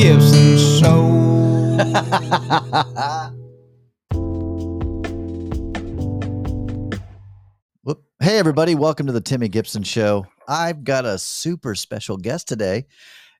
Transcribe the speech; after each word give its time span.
Gibson 0.00 0.56
Show. 0.56 1.76
Hey, 8.18 8.38
everybody. 8.38 8.74
Welcome 8.74 9.06
to 9.08 9.12
the 9.12 9.20
Timmy 9.20 9.48
Gibson 9.48 9.82
Show. 9.82 10.26
I've 10.48 10.84
got 10.84 11.04
a 11.04 11.18
super 11.18 11.74
special 11.74 12.16
guest 12.16 12.48
today, 12.48 12.86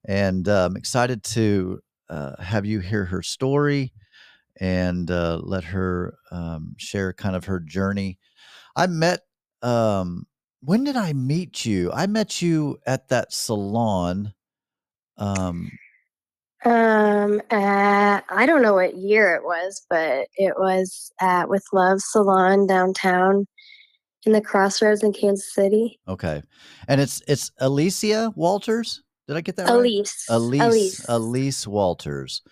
and 0.05 0.47
uh, 0.47 0.67
I'm 0.67 0.77
excited 0.77 1.25
to 1.25 1.81
uh, 2.11 2.43
have 2.43 2.67
you 2.67 2.81
hear 2.81 3.07
her 3.07 3.23
story 3.23 3.95
and 4.61 5.11
uh, 5.11 5.41
let 5.43 5.65
her 5.65 6.15
um, 6.31 6.75
share 6.77 7.15
kind 7.15 7.37
of 7.37 7.47
her 7.47 7.61
journey. 7.61 8.19
I 8.77 8.87
met, 8.87 9.21
um, 9.63 10.27
when 10.61 10.85
did 10.85 10.97
I 10.97 11.15
meet 11.15 11.65
you? 11.65 11.91
I 11.91 12.07
met 12.07 12.43
you 12.43 12.77
at 12.85 13.09
that 13.09 13.33
salon. 13.33 14.35
Um, 15.17 15.71
Um, 16.65 17.41
uh, 17.51 18.21
I 18.29 18.47
don't 18.47 18.63
know 18.63 18.75
what 18.75 18.97
year 18.97 19.35
it 19.35 19.45
was, 19.45 19.85
but 19.89 20.29
it 20.37 20.55
was 20.59 21.11
at 21.21 21.49
With 21.49 21.65
Love 21.73 22.01
Salon 22.01 22.67
downtown 22.67 23.47
in 24.27 24.33
the 24.33 24.41
Crossroads 24.41 25.03
in 25.03 25.13
Kansas 25.13 25.55
City. 25.55 25.99
okay. 26.07 26.43
And 26.89 27.01
it's 27.01 27.23
it's 27.27 27.51
Alicia 27.59 28.33
Walters. 28.37 29.03
Did 29.27 29.37
I 29.37 29.41
get 29.41 29.57
that 29.57 29.69
right? 29.69 29.75
Elise. 29.75 30.27
Elise, 30.29 31.05
Elise 31.09 31.67
Walters. 31.67 32.43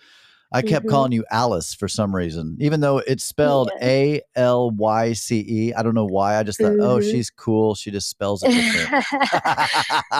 I 0.51 0.61
kept 0.63 0.85
Mhm. 0.85 0.89
calling 0.89 1.11
you 1.11 1.23
Alice 1.29 1.75
for 1.75 1.87
some 1.87 2.15
reason, 2.15 2.57
even 2.59 2.79
though 2.79 2.97
it's 2.99 3.23
spelled 3.23 3.69
A 3.83 4.21
L 4.35 4.71
Y 4.71 5.13
C 5.13 5.45
E. 5.47 5.73
I 5.73 5.83
don't 5.83 5.93
know 5.93 6.05
why. 6.07 6.37
I 6.37 6.43
just 6.43 6.59
thought, 6.59 6.75
oh, 6.79 6.97
Mhm. 6.97 7.11
she's 7.11 7.29
cool. 7.29 7.75
She 7.75 7.91
just 7.91 8.09
spells 8.09 8.41
it 8.43 8.49
different. 8.49 9.05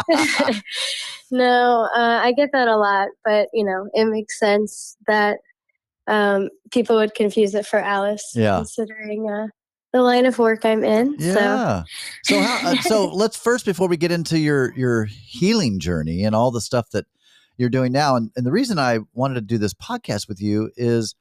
no, 1.32 1.88
uh, 1.96 2.20
I 2.24 2.32
get 2.34 2.52
that 2.54 2.68
a 2.68 2.78
lot, 2.78 3.10
but 3.26 3.48
you 3.54 3.64
know, 3.64 3.88
it 3.94 4.06
makes 4.06 4.38
sense 4.40 4.96
that 5.08 5.40
um, 6.08 6.50
people 6.72 6.96
would 6.96 7.14
confuse 7.14 7.54
it 7.54 7.66
for 7.68 7.78
Alice, 7.80 8.32
Yeah. 8.36 8.58
considering 8.58 9.30
uh, 9.30 9.48
the 9.94 10.02
line 10.02 10.26
of 10.26 10.40
work 10.40 10.66
I'm 10.66 10.84
in. 10.84 11.20
So, 11.20 11.40
yeah. 11.40 11.84
So 12.24 12.42
how? 12.42 12.56
Uh, 12.64 12.82
so 12.82 13.06
let's 13.14 13.38
first 13.38 13.66
before 13.66 13.88
we 13.88 13.98
get 13.98 14.12
into 14.12 14.40
your 14.40 14.74
your 14.76 15.06
healing 15.06 15.80
journey 15.80 16.24
and 16.24 16.36
all 16.36 16.50
the 16.52 16.62
stuff 16.62 16.90
that 16.92 17.06
you're 17.60 17.70
doing 17.70 17.92
now, 17.92 18.16
and, 18.16 18.32
and 18.36 18.46
the 18.46 18.52
reason 18.52 18.80
I 18.80 19.00
wanted 19.14 19.36
to 19.36 19.42
do 19.42 19.58
this 19.58 19.74
podcast 19.74 20.28
with 20.28 20.42
you 20.42 20.72
is, 20.76 21.16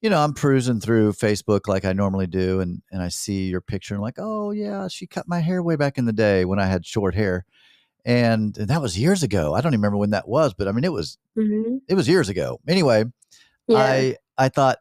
you 0.00 0.10
know, 0.10 0.18
I'm 0.22 0.34
cruising 0.34 0.80
through 0.80 1.12
Facebook 1.12 1.66
like 1.68 1.84
I 1.84 1.92
normally 1.92 2.26
do, 2.26 2.60
and 2.60 2.82
and 2.90 3.02
I 3.02 3.08
see 3.08 3.44
your 3.48 3.60
picture 3.60 3.94
and 3.94 4.02
like, 4.02 4.18
oh 4.18 4.50
yeah, 4.50 4.88
she 4.88 5.06
cut 5.06 5.28
my 5.28 5.40
hair 5.40 5.62
way 5.62 5.76
back 5.76 5.96
in 5.98 6.04
the 6.04 6.12
day 6.12 6.44
when 6.44 6.58
I 6.58 6.66
had 6.66 6.84
short 6.84 7.14
hair, 7.14 7.44
and, 8.04 8.56
and 8.58 8.68
that 8.68 8.82
was 8.82 8.98
years 8.98 9.22
ago. 9.22 9.54
I 9.54 9.60
don't 9.60 9.72
even 9.72 9.80
remember 9.80 9.98
when 9.98 10.10
that 10.10 10.28
was, 10.28 10.52
but 10.54 10.68
I 10.68 10.72
mean, 10.72 10.84
it 10.84 10.92
was 10.92 11.18
mhm. 11.38 11.80
it 11.88 11.94
was 11.94 12.08
years 12.08 12.28
ago. 12.28 12.60
Anyway, 12.68 13.04
yeah. 13.66 13.78
I 13.78 14.16
I 14.36 14.48
thought, 14.48 14.78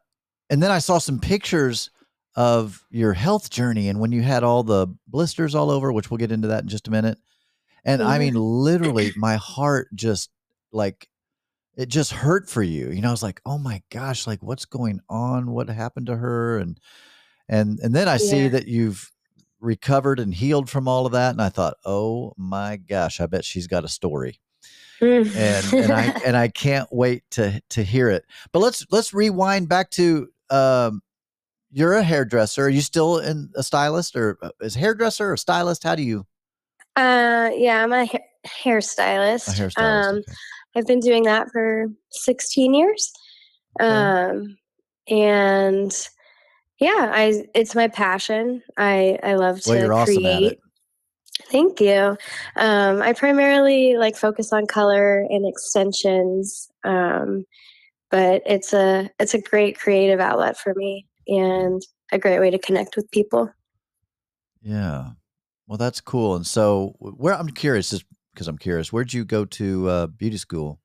and 0.49 0.61
then 0.61 0.71
I 0.71 0.79
saw 0.79 0.97
some 0.97 1.19
pictures 1.19 1.89
of 2.35 2.83
your 2.89 3.13
health 3.13 3.51
journey 3.51 3.89
and 3.89 3.99
when 3.99 4.11
you 4.11 4.23
had 4.23 4.43
all 4.43 4.63
the 4.63 4.87
blisters 5.07 5.53
all 5.53 5.69
over, 5.69 5.93
which 5.93 6.09
we'll 6.09 6.17
get 6.17 6.31
into 6.31 6.47
that 6.47 6.63
in 6.63 6.67
just 6.67 6.87
a 6.87 6.91
minute. 6.91 7.19
And 7.85 8.01
I 8.01 8.15
Mhm. 8.17 8.19
mean, 8.19 8.33
literally, 8.35 9.11
my 9.15 9.35
heart 9.35 9.89
just 9.93 10.31
like 10.73 11.07
it 11.75 11.87
just 11.87 12.11
hurt 12.11 12.49
for 12.49 12.61
you. 12.61 12.89
You 12.91 13.01
know, 13.01 13.07
I 13.07 13.11
was 13.11 13.23
like, 13.23 13.41
oh 13.45 13.57
my 13.57 13.81
gosh, 13.89 14.27
like 14.27 14.43
what's 14.43 14.65
going 14.65 14.99
on? 15.09 15.51
What 15.51 15.69
happened 15.69 16.07
to 16.07 16.17
her? 16.17 16.57
And 16.57 16.79
and 17.47 17.79
and 17.79 17.95
then 17.95 18.07
I 18.07 18.17
see 18.17 18.47
that 18.49 18.67
you've 18.67 19.11
recovered 19.59 20.19
and 20.19 20.33
healed 20.33 20.69
from 20.69 20.87
all 20.87 21.05
of 21.05 21.13
that. 21.13 21.31
And 21.31 21.41
I 21.41 21.49
thought, 21.49 21.75
oh 21.85 22.33
my 22.37 22.77
gosh, 22.77 23.21
I 23.21 23.25
bet 23.27 23.45
she's 23.45 23.67
got 23.67 23.85
a 23.85 23.89
story 23.89 24.39
and 25.03 25.73
and 25.73 25.91
I 25.91 26.13
and 26.25 26.37
I 26.37 26.47
can't 26.47 26.87
wait 26.91 27.23
to 27.31 27.61
to 27.69 27.83
hear 27.83 28.09
it. 28.09 28.25
But 28.51 28.59
let's 28.59 28.85
let's 28.91 29.13
rewind 29.13 29.69
back 29.69 29.89
to 29.91 30.29
um 30.49 31.01
you're 31.71 31.93
a 31.93 32.03
hairdresser. 32.03 32.65
Are 32.65 32.69
you 32.69 32.81
still 32.81 33.17
in 33.17 33.49
a 33.55 33.63
stylist 33.63 34.15
or 34.15 34.37
uh, 34.41 34.51
is 34.61 34.75
hairdresser 34.75 35.31
or 35.31 35.37
stylist? 35.37 35.83
How 35.83 35.95
do 35.95 36.03
you 36.03 36.25
Uh, 36.95 37.49
yeah, 37.55 37.83
I'm 37.83 37.91
a 37.91 38.05
ha- 38.05 38.19
a 38.43 38.47
hairstylist. 38.47 39.49
hairstylist? 39.49 40.09
Um, 40.09 40.15
okay. 40.17 40.33
I've 40.75 40.87
been 40.87 40.99
doing 40.99 41.23
that 41.23 41.49
for 41.51 41.87
16 42.11 42.73
years. 42.73 43.11
Um, 43.79 44.57
and 45.07 45.95
yeah, 46.79 47.11
I 47.13 47.45
it's 47.55 47.75
my 47.75 47.87
passion. 47.87 48.61
I 48.77 49.19
I 49.23 49.35
love 49.35 49.61
to 49.61 49.69
Well, 49.69 49.79
you're 49.79 49.93
awesome 49.93 50.25
at 50.25 50.37
create. 50.39 50.51
it. 50.53 50.59
Thank 51.51 51.81
you. 51.81 52.17
Um, 52.55 53.01
I 53.01 53.13
primarily 53.13 53.97
like 53.97 54.15
focus 54.15 54.53
on 54.53 54.67
color 54.67 55.25
and 55.29 55.47
extensions. 55.47 56.69
Um, 56.83 57.45
but 58.11 58.43
it's 58.45 58.73
a 58.73 59.09
it's 59.19 59.33
a 59.33 59.41
great 59.41 59.77
creative 59.77 60.19
outlet 60.19 60.57
for 60.57 60.73
me 60.75 61.07
and 61.27 61.81
a 62.11 62.19
great 62.19 62.39
way 62.39 62.51
to 62.51 62.59
connect 62.59 62.95
with 62.95 63.09
people. 63.11 63.51
Yeah. 64.61 65.11
Well, 65.67 65.77
that's 65.77 66.01
cool. 66.01 66.35
And 66.35 66.45
so, 66.45 66.95
where 66.99 67.33
I'm 67.33 67.49
curious, 67.49 67.89
just 67.89 68.05
because 68.33 68.47
I'm 68.47 68.57
curious, 68.57 68.91
where'd 68.91 69.13
you 69.13 69.25
go 69.25 69.45
to 69.45 69.89
uh, 69.89 70.07
beauty 70.07 70.37
school? 70.37 70.79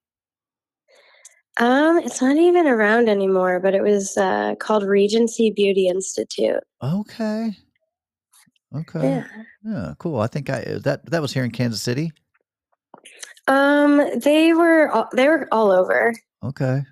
Um, 1.59 1.99
it's 1.99 2.23
not 2.23 2.37
even 2.37 2.69
around 2.69 3.09
anymore, 3.09 3.59
but 3.59 3.75
it 3.75 3.83
was 3.83 4.17
uh, 4.17 4.55
called 4.61 4.85
Regency 4.85 5.51
Beauty 5.51 5.89
Institute. 5.89 6.63
Okay. 6.83 7.57
Okay. 8.77 9.03
Yeah. 9.03 9.25
Yeah. 9.65 9.95
Cool. 9.99 10.21
I 10.21 10.29
think 10.29 10.51
I 10.51 10.63
uh, 10.63 10.79
that 10.81 11.11
that 11.11 11.23
was 11.23 11.33
here 11.33 11.45
in 11.45 11.51
Kansas 11.51 11.83
City. 11.83 12.13
Um, 13.49 14.21
they 14.21 14.53
were 14.53 14.91
all, 14.91 15.09
they 15.15 15.27
were 15.27 15.49
all 15.51 15.73
over. 15.73 16.15
Okay. 16.45 16.83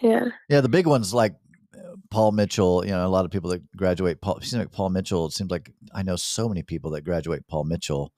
Yeah. 0.00 0.26
Yeah, 0.48 0.60
the 0.60 0.68
big 0.68 0.86
ones 0.86 1.12
like 1.12 1.34
uh, 1.74 1.96
Paul 2.10 2.32
Mitchell. 2.32 2.84
You 2.86 2.92
know, 2.92 3.06
a 3.06 3.08
lot 3.08 3.24
of 3.24 3.30
people 3.30 3.50
that 3.50 3.76
graduate 3.76 4.20
Paul. 4.22 4.40
Seems 4.40 4.60
like 4.60 4.72
Paul 4.72 4.90
Mitchell. 4.90 5.26
It 5.26 5.32
seems 5.32 5.50
like 5.50 5.72
I 5.92 6.02
know 6.02 6.16
so 6.16 6.48
many 6.48 6.62
people 6.62 6.92
that 6.92 7.02
graduate 7.02 7.46
Paul 7.48 7.64
Mitchell. 7.64 8.12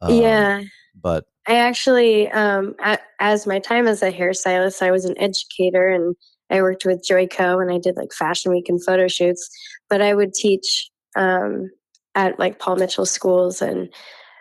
Um, 0.00 0.14
yeah. 0.14 0.62
But 1.00 1.24
I 1.46 1.56
actually, 1.56 2.28
um, 2.32 2.74
a 2.84 2.98
as 3.20 3.46
my 3.46 3.58
time 3.58 3.86
as 3.86 4.02
a 4.02 4.12
hairstylist, 4.12 4.82
I 4.82 4.90
was 4.90 5.04
an 5.04 5.18
educator 5.18 5.88
and 5.88 6.14
I 6.50 6.62
worked 6.62 6.84
with 6.84 7.04
Joico 7.08 7.60
and 7.62 7.72
I 7.72 7.78
did 7.78 7.96
like 7.96 8.12
fashion 8.12 8.52
week 8.52 8.68
and 8.68 8.82
photo 8.82 9.08
shoots. 9.08 9.48
But 9.88 10.00
I 10.02 10.14
would 10.14 10.34
teach 10.34 10.88
um, 11.16 11.70
at 12.14 12.38
like 12.38 12.58
Paul 12.58 12.76
Mitchell 12.76 13.06
schools 13.06 13.62
and 13.62 13.88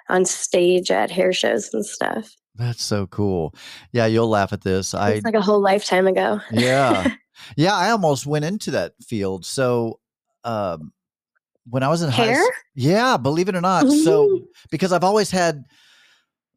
on 0.10 0.26
stage 0.26 0.92
at 0.92 1.10
hair 1.12 1.34
shows 1.34 1.74
and 1.74 1.86
stuff. 1.86 2.32
that's 2.56 2.84
so 2.84 3.08
cool. 3.08 3.54
Yeah, 3.92 4.06
you'll 4.06 4.30
laugh 4.30 4.54
at 4.54 4.62
this. 4.62 4.94
I 4.94 5.22
like 5.24 5.34
a 5.34 5.42
whole 5.42 5.62
lifetime 5.62 6.08
ago. 6.08 6.40
yeah, 6.52 7.16
yeah. 7.58 7.76
I 7.76 7.90
almost 7.92 8.26
went 8.26 8.46
into 8.46 8.72
that 8.72 8.94
field. 9.04 9.46
So, 9.46 10.00
um, 10.44 10.94
when 11.68 11.82
I 11.84 11.90
was 11.90 12.02
in 12.04 12.12
high, 12.12 12.26
Hair? 12.26 12.42
s- 12.42 12.50
yeah, 12.76 13.18
believe 13.18 13.50
it 13.50 13.56
or 13.56 13.62
not. 13.62 13.90
So 13.90 14.42
because 14.70 14.92
I've 14.92 15.04
always 15.04 15.32
had 15.32 15.64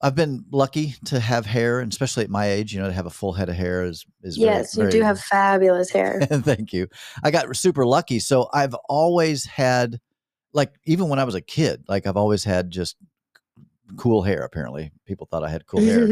I've 0.01 0.15
been 0.15 0.45
lucky 0.53 0.95
to 1.07 1.19
have 1.19 1.45
hair, 1.45 1.81
and 1.81 1.91
especially 1.93 2.23
at 2.23 2.31
my 2.31 2.47
age, 2.49 2.73
you 2.73 2.81
know, 2.81 2.87
to 2.87 2.93
have 2.93 3.07
a 3.07 3.11
full 3.11 3.33
head 3.33 3.49
of 3.49 3.57
hair 3.57 3.83
is 3.85 4.07
is 4.23 4.37
very- 4.37 4.51
yes, 4.55 4.77
you 4.77 4.83
very, 4.83 4.93
do 4.93 5.03
have 5.03 5.19
fabulous 5.21 5.91
hair. 5.91 6.21
Thank 6.31 6.73
you. 6.73 6.89
I 7.25 7.31
got 7.31 7.55
super 7.57 7.85
lucky. 7.85 8.21
So 8.21 8.49
I've 8.53 8.75
always 8.89 9.45
had, 9.45 10.01
like, 10.53 10.75
even 10.85 11.09
when 11.09 11.19
I 11.19 11.25
was 11.25 11.35
a 11.35 11.41
kid, 11.41 11.85
like 11.89 12.07
I've 12.07 12.17
always 12.17 12.45
had 12.45 12.71
just 12.71 12.97
cool 13.97 14.23
hair. 14.23 14.43
Apparently, 14.43 14.93
people 15.05 15.27
thought 15.31 15.43
I 15.43 15.51
had 15.51 15.67
cool 15.67 15.81
hair. 15.81 16.05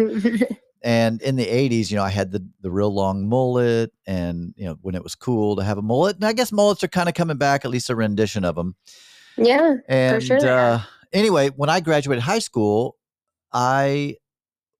and 0.83 1.23
in 1.23 1.37
the 1.37 1.47
'80s, 1.47 1.89
you 1.91 1.97
know, 1.97 2.03
I 2.03 2.11
had 2.11 2.33
the 2.33 2.45
the 2.63 2.71
real 2.73 2.93
long 2.93 3.29
mullet, 3.29 3.93
and 4.05 4.53
you 4.57 4.67
know, 4.67 4.79
when 4.83 4.97
it 4.97 5.03
was 5.05 5.15
cool 5.15 5.55
to 5.57 5.63
have 5.63 5.79
a 5.79 5.83
mullet. 5.83 6.17
And 6.17 6.25
I 6.25 6.33
guess 6.33 6.51
mullets 6.51 6.83
are 6.83 6.89
kind 6.89 7.09
of 7.09 7.15
coming 7.15 7.37
back, 7.37 7.65
at 7.65 7.71
least 7.71 7.89
a 7.91 7.95
rendition 7.95 8.45
of 8.45 8.57
them. 8.57 8.75
yeah. 9.37 9.77
And 9.89 10.23
sure 10.23 10.45
uh, 10.45 10.83
anyway, 11.13 11.51
when 11.51 11.71
I 11.71 11.81
graduated 11.81 12.23
high 12.25 12.41
school, 12.41 12.96
I 13.57 14.19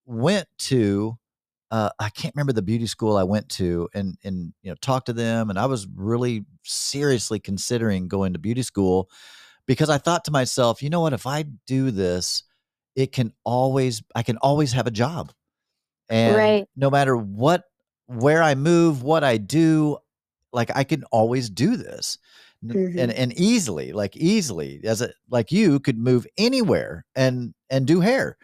went 0.07 0.49
to 0.61 1.19
uh, 1.71 1.91
I 1.99 2.11
can't 2.11 2.35
remember 2.37 2.53
the 2.53 2.63
beauty 2.63 2.87
school 2.87 3.17
I 3.17 3.25
went 3.25 3.49
to, 3.51 3.89
and 3.95 4.17
and 4.25 4.55
you 4.63 4.71
know 4.71 4.77
talked 4.83 5.07
to 5.07 5.13
them, 5.13 5.51
and 5.51 5.59
I 5.59 5.67
was 5.67 5.87
really 5.95 6.47
seriously 6.65 7.41
considering 7.41 8.09
going 8.09 8.35
to 8.35 8.39
beauty 8.39 8.63
school 8.63 9.11
because 9.67 9.91
I 9.91 9.99
thought 9.99 10.25
to 10.27 10.31
myself, 10.33 10.83
you 10.83 10.91
know 10.91 11.01
what, 11.01 11.13
if 11.15 11.27
I 11.27 11.45
do 11.67 11.91
this, 11.91 12.45
it 12.97 13.13
can 13.13 13.33
always 13.45 14.03
I 14.17 14.23
can 14.23 14.39
always 14.39 14.73
have 14.73 14.87
a 14.87 14.93
job, 14.93 15.33
and 16.09 16.35
Right. 16.37 16.67
no 16.77 16.91
matter 16.91 17.17
what 17.17 17.65
where 18.07 18.43
I 18.43 18.55
move, 18.55 19.03
what 19.03 19.25
I 19.25 19.39
do, 19.39 19.99
like 20.53 20.71
I 20.77 20.85
can 20.85 21.05
always 21.13 21.51
do 21.51 21.77
this. 21.77 22.19
N- 22.75 22.99
and 22.99 23.13
and 23.13 23.33
easily 23.39 23.93
like 23.93 24.17
easily 24.17 24.81
as 24.85 25.03
a 25.03 25.11
like 25.31 25.53
you 25.53 25.81
could 25.81 25.99
move 25.99 26.27
anywhere 26.39 27.05
and 27.15 27.55
and 27.71 27.87
do 27.87 28.01
hair. 28.01 28.37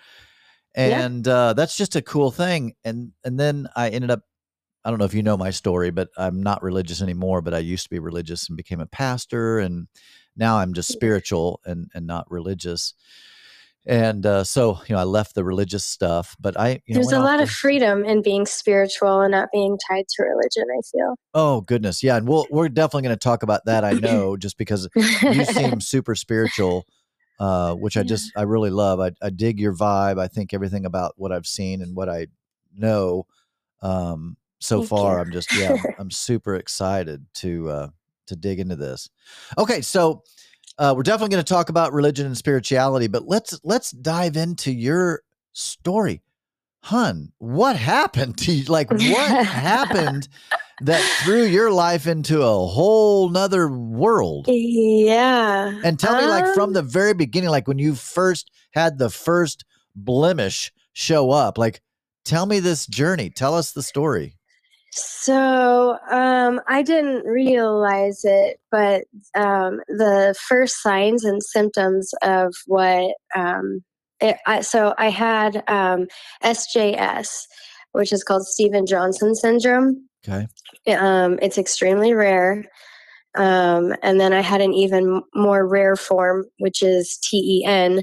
Yeah. 0.77 1.05
and 1.05 1.29
uh 1.29 1.53
that's 1.53 1.77
just 1.77 1.97
a 1.97 2.01
cool 2.03 2.31
thing 2.31 2.73
and 2.83 3.13
and 3.25 3.39
then 3.39 3.69
i 3.77 3.91
ended 3.91 4.11
up 4.11 4.21
i 4.85 4.89
don't 4.89 4.99
know 4.99 5.05
if 5.05 5.13
you 5.13 5.23
know 5.23 5.37
my 5.37 5.51
story 5.51 5.91
but 5.91 6.09
i'm 6.17 6.43
not 6.43 6.63
religious 6.63 7.03
anymore 7.03 7.43
but 7.43 7.53
i 7.53 7.59
used 7.59 7.85
to 7.85 7.91
be 7.91 7.99
religious 7.99 8.49
and 8.49 8.57
became 8.57 8.81
a 8.81 8.87
pastor 8.87 9.59
and 9.59 9.87
now 10.35 10.57
i'm 10.57 10.73
just 10.73 10.89
spiritual 10.89 11.61
and 11.67 11.91
and 11.95 12.07
not 12.07 12.25
religious 12.31 12.95
and 13.87 14.27
uh, 14.27 14.45
so 14.45 14.79
you 14.87 14.95
know 14.95 15.01
i 15.01 15.05
left 15.05 15.35
the 15.35 15.45
religious 15.45 15.85
stuff 15.85 16.37
but 16.39 16.59
i 16.59 16.81
you 16.87 16.95
know, 16.95 17.01
there's 17.01 17.13
a 17.13 17.19
lot 17.19 17.39
to, 17.39 17.43
of 17.45 17.51
freedom 17.51 18.05
in 18.05 18.23
being 18.23 18.47
spiritual 18.47 19.21
and 19.21 19.33
not 19.33 19.49
being 19.53 19.77
tied 19.89 20.05
to 20.09 20.23
religion 20.23 20.65
i 20.71 20.81
feel. 20.93 21.15
Oh 21.35 21.61
goodness. 21.63 22.03
Yeah 22.03 22.17
and 22.17 22.29
we'll, 22.29 22.47
we're 22.51 22.69
definitely 22.69 23.03
going 23.03 23.17
to 23.17 23.25
talk 23.25 23.43
about 23.43 23.65
that 23.67 23.85
i 23.85 23.93
know 24.01 24.37
just 24.37 24.57
because 24.57 24.89
you 24.95 25.45
seem 25.45 25.81
super 25.81 26.15
spiritual 26.15 26.87
uh, 27.41 27.75
which 27.75 27.97
i 27.97 28.03
just 28.03 28.31
i 28.37 28.43
really 28.43 28.71
love. 28.71 29.01
I, 29.01 29.13
I 29.21 29.31
dig 29.31 29.59
your 29.59 29.75
vibe. 29.75 30.21
I 30.21 30.29
think 30.29 30.55
everything 30.55 30.85
about 30.85 31.15
what 31.17 31.33
i've 31.33 31.47
seen 31.47 31.83
and 31.83 31.97
what 31.97 32.09
i 32.09 32.29
know 32.77 33.27
um, 33.81 34.37
so 34.61 34.79
Thank 34.79 34.91
far 34.91 35.17
you. 35.17 35.21
i'm 35.23 35.33
just 35.33 35.53
yeah 35.57 35.73
I'm, 35.73 35.83
I'm 35.99 36.11
super 36.11 36.55
excited 36.55 37.27
to 37.35 37.69
uh, 37.69 37.89
to 38.27 38.37
dig 38.37 38.61
into 38.61 38.77
this. 38.77 39.11
Okay 39.59 39.81
so 39.81 40.23
uh, 40.83 40.93
we're 40.97 41.05
definitely 41.05 41.33
going 41.33 41.45
to 41.45 41.49
talk 41.49 41.69
about 41.69 41.93
religion 41.93 42.27
and 42.27 42.37
spirituality, 42.37 43.07
but 43.07 43.29
let's 43.29 43.61
let's 43.63 43.93
dive 43.93 44.37
into 44.37 44.73
your 44.73 45.23
story, 45.53 46.23
hun. 46.81 47.33
What 47.39 47.77
happened 47.77 48.37
to 48.39 48.53
you? 48.53 48.65
Like, 48.65 48.91
what 48.91 49.47
happened 49.47 50.27
that 50.81 51.01
threw 51.23 51.45
your 51.45 51.71
life 51.71 52.09
into 52.09 52.43
a 52.43 52.67
whole 52.67 53.29
nother 53.29 53.69
world? 53.69 54.47
yeah 54.49 55.73
And 55.85 56.01
tell 56.01 56.21
me, 56.21 56.27
like, 56.27 56.53
from 56.53 56.71
Um, 56.71 56.73
the 56.73 56.83
very 56.83 57.15
beginning, 57.15 57.51
like 57.51 57.69
when 57.69 57.79
you 57.79 57.95
first 57.95 58.51
had 58.73 58.99
the 58.99 59.09
first 59.11 59.65
blemish 59.95 60.73
show 60.93 61.31
up, 61.31 61.59
like, 61.59 61.81
tell 62.25 62.47
me 62.47 62.59
this 62.59 62.87
journey. 62.89 63.31
Tell 63.31 63.55
us 63.55 63.71
the 63.71 63.85
story. 63.85 64.37
So 64.95 65.97
um, 66.11 66.61
I 66.69 66.83
didn't 66.83 67.25
realize 67.25 68.21
it, 68.25 68.61
but 68.71 69.05
um, 69.35 69.81
the 69.89 70.35
first 70.49 70.83
signs 70.83 71.25
and 71.25 71.43
symptoms 71.43 72.13
of 72.23 72.55
what 72.67 73.15
um, 73.35 73.81
it, 74.21 74.37
I, 74.47 74.61
so 74.61 74.95
I 74.99 75.09
had 75.09 75.65
um, 75.67 76.09
SJS, 76.45 77.31
which 77.93 78.13
is 78.13 78.23
called 78.23 78.47
Steven 78.47 78.85
Johnson 78.85 79.35
syndrome. 79.35 80.07
Okay. 80.29 80.47
Um, 80.95 81.39
it's 81.41 81.57
extremely 81.57 82.13
rare. 82.13 82.67
Um, 83.35 83.95
and 84.03 84.21
then 84.21 84.35
I 84.35 84.43
had 84.43 84.61
an 84.61 84.75
even 84.75 85.23
more 85.35 85.67
rare 85.67 85.97
form, 85.97 86.45
which 86.59 86.83
is 86.83 87.19
TEN, 87.19 88.03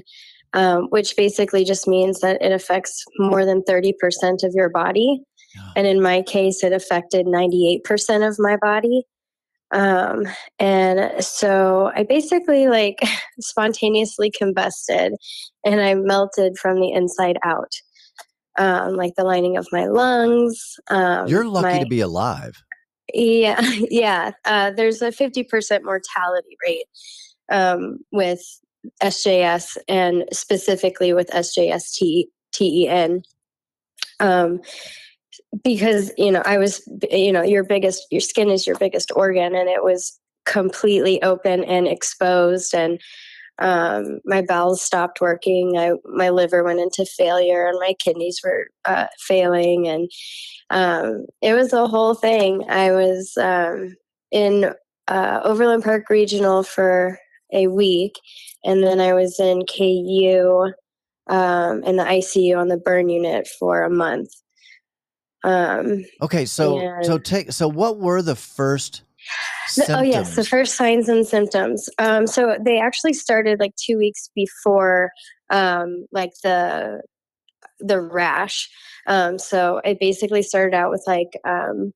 um, 0.54 0.88
which 0.90 1.16
basically 1.16 1.62
just 1.64 1.86
means 1.86 2.18
that 2.20 2.42
it 2.42 2.50
affects 2.50 3.04
more 3.18 3.44
than 3.44 3.62
30% 3.62 3.92
of 4.42 4.52
your 4.54 4.68
body 4.68 5.22
and 5.76 5.86
in 5.86 6.02
my 6.02 6.22
case 6.22 6.62
it 6.64 6.72
affected 6.72 7.26
98% 7.26 8.28
of 8.28 8.36
my 8.38 8.56
body. 8.56 9.04
Um, 9.72 10.24
and 10.58 11.22
so 11.24 11.92
i 11.94 12.02
basically 12.02 12.66
like 12.66 12.98
spontaneously 13.40 14.32
combusted 14.32 15.12
and 15.64 15.80
i 15.80 15.94
melted 15.94 16.58
from 16.58 16.80
the 16.80 16.90
inside 16.90 17.38
out. 17.44 17.72
Um, 18.58 18.96
like 18.96 19.14
the 19.16 19.22
lining 19.22 19.56
of 19.56 19.68
my 19.70 19.86
lungs 19.86 20.74
um, 20.88 21.28
You're 21.28 21.46
lucky 21.46 21.78
my- 21.78 21.78
to 21.84 21.86
be 21.88 22.00
alive. 22.00 22.60
yeah 23.14 23.60
yeah 23.90 24.32
uh, 24.44 24.72
there's 24.72 25.02
a 25.02 25.10
50% 25.12 25.46
mortality 25.84 26.56
rate 26.66 26.84
um, 27.52 27.98
with 28.10 28.42
sjs 29.02 29.76
and 29.88 30.24
specifically 30.32 31.12
with 31.12 31.28
sjs 31.28 32.26
TEN 32.52 33.22
um, 34.18 34.60
because 35.62 36.12
you 36.16 36.30
know 36.30 36.42
i 36.44 36.58
was 36.58 36.82
you 37.10 37.32
know 37.32 37.42
your 37.42 37.64
biggest 37.64 38.06
your 38.10 38.20
skin 38.20 38.50
is 38.50 38.66
your 38.66 38.76
biggest 38.78 39.12
organ 39.14 39.54
and 39.54 39.68
it 39.68 39.84
was 39.84 40.18
completely 40.46 41.22
open 41.22 41.64
and 41.64 41.86
exposed 41.86 42.74
and 42.74 43.00
um, 43.58 44.20
my 44.24 44.40
bowels 44.40 44.80
stopped 44.80 45.20
working. 45.20 45.76
I, 45.76 45.92
my 46.06 46.30
liver 46.30 46.64
went 46.64 46.80
into 46.80 47.04
failure 47.04 47.68
and 47.68 47.78
my 47.78 47.94
kidneys 47.98 48.40
were 48.42 48.68
uh, 48.86 49.08
failing 49.18 49.86
and 49.86 50.10
um, 50.70 51.26
it 51.42 51.52
was 51.52 51.74
a 51.74 51.86
whole 51.86 52.14
thing. 52.14 52.64
I 52.70 52.92
was 52.92 53.36
um, 53.36 53.96
in 54.30 54.72
uh, 55.08 55.40
overland 55.44 55.82
park 55.82 56.08
regional 56.08 56.62
for 56.62 57.18
a 57.52 57.66
week 57.66 58.14
and 58.64 58.82
then 58.82 59.00
i 59.00 59.12
was 59.12 59.38
in 59.40 59.64
ku 59.66 60.72
um, 61.26 61.82
in 61.84 61.96
the 61.96 62.04
icu 62.04 62.56
on 62.56 62.68
the 62.68 62.76
burn 62.76 63.08
unit 63.08 63.48
for 63.58 63.82
a 63.82 63.90
month 63.90 64.30
um, 65.44 66.04
Okay, 66.22 66.44
so 66.44 67.00
so 67.02 67.18
take 67.18 67.52
so 67.52 67.68
what 67.68 67.98
were 67.98 68.22
the 68.22 68.36
first 68.36 69.02
The-? 69.76 69.98
Oh 69.98 70.02
yes, 70.02 70.36
the 70.36 70.44
first 70.44 70.76
signs 70.76 71.08
and 71.08 71.26
symptoms. 71.26 71.88
Um, 71.98 72.26
so 72.26 72.56
they 72.64 72.78
actually 72.80 73.14
started 73.14 73.60
like 73.60 73.74
two 73.76 73.96
weeks 73.96 74.30
before, 74.34 75.10
um, 75.50 76.06
like 76.12 76.32
the 76.42 77.02
the 77.78 78.00
rash. 78.00 78.68
Um, 79.06 79.38
so 79.38 79.80
it 79.84 79.98
basically 80.00 80.42
started 80.42 80.74
out 80.74 80.90
with 80.90 81.04
like 81.06 81.28
um, 81.46 81.92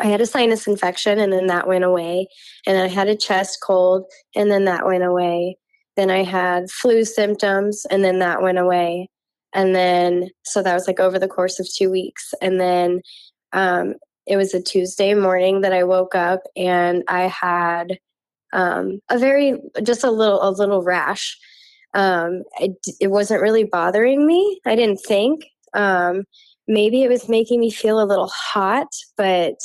I 0.00 0.06
had 0.06 0.20
a 0.20 0.26
sinus 0.26 0.66
infection, 0.66 1.18
and 1.18 1.32
then 1.32 1.46
that 1.48 1.68
went 1.68 1.84
away, 1.84 2.28
and 2.66 2.78
I 2.78 2.88
had 2.88 3.08
a 3.08 3.16
chest 3.16 3.58
cold, 3.62 4.04
and 4.34 4.50
then 4.50 4.64
that 4.64 4.86
went 4.86 5.04
away. 5.04 5.56
Then 5.96 6.10
I 6.10 6.22
had 6.22 6.70
flu 6.70 7.04
symptoms, 7.04 7.84
and 7.90 8.02
then 8.04 8.20
that 8.20 8.42
went 8.42 8.58
away. 8.58 9.08
And 9.52 9.74
then, 9.74 10.30
so 10.44 10.62
that 10.62 10.74
was 10.74 10.86
like 10.86 11.00
over 11.00 11.18
the 11.18 11.28
course 11.28 11.58
of 11.58 11.68
two 11.72 11.90
weeks. 11.90 12.32
And 12.40 12.60
then 12.60 13.00
um, 13.52 13.94
it 14.26 14.36
was 14.36 14.54
a 14.54 14.62
Tuesday 14.62 15.14
morning 15.14 15.62
that 15.62 15.72
I 15.72 15.84
woke 15.84 16.14
up 16.14 16.40
and 16.56 17.02
I 17.08 17.22
had 17.22 17.98
um, 18.52 19.00
a 19.10 19.18
very 19.18 19.60
just 19.82 20.04
a 20.04 20.10
little 20.10 20.42
a 20.42 20.50
little 20.50 20.82
rash. 20.82 21.36
Um, 21.94 22.44
it, 22.60 22.72
it 23.00 23.08
wasn't 23.08 23.42
really 23.42 23.64
bothering 23.64 24.26
me. 24.26 24.60
I 24.64 24.76
didn't 24.76 25.00
think. 25.06 25.44
Um, 25.74 26.24
maybe 26.68 27.02
it 27.02 27.08
was 27.08 27.28
making 27.28 27.60
me 27.60 27.70
feel 27.70 28.00
a 28.00 28.06
little 28.06 28.28
hot, 28.28 28.88
but 29.16 29.56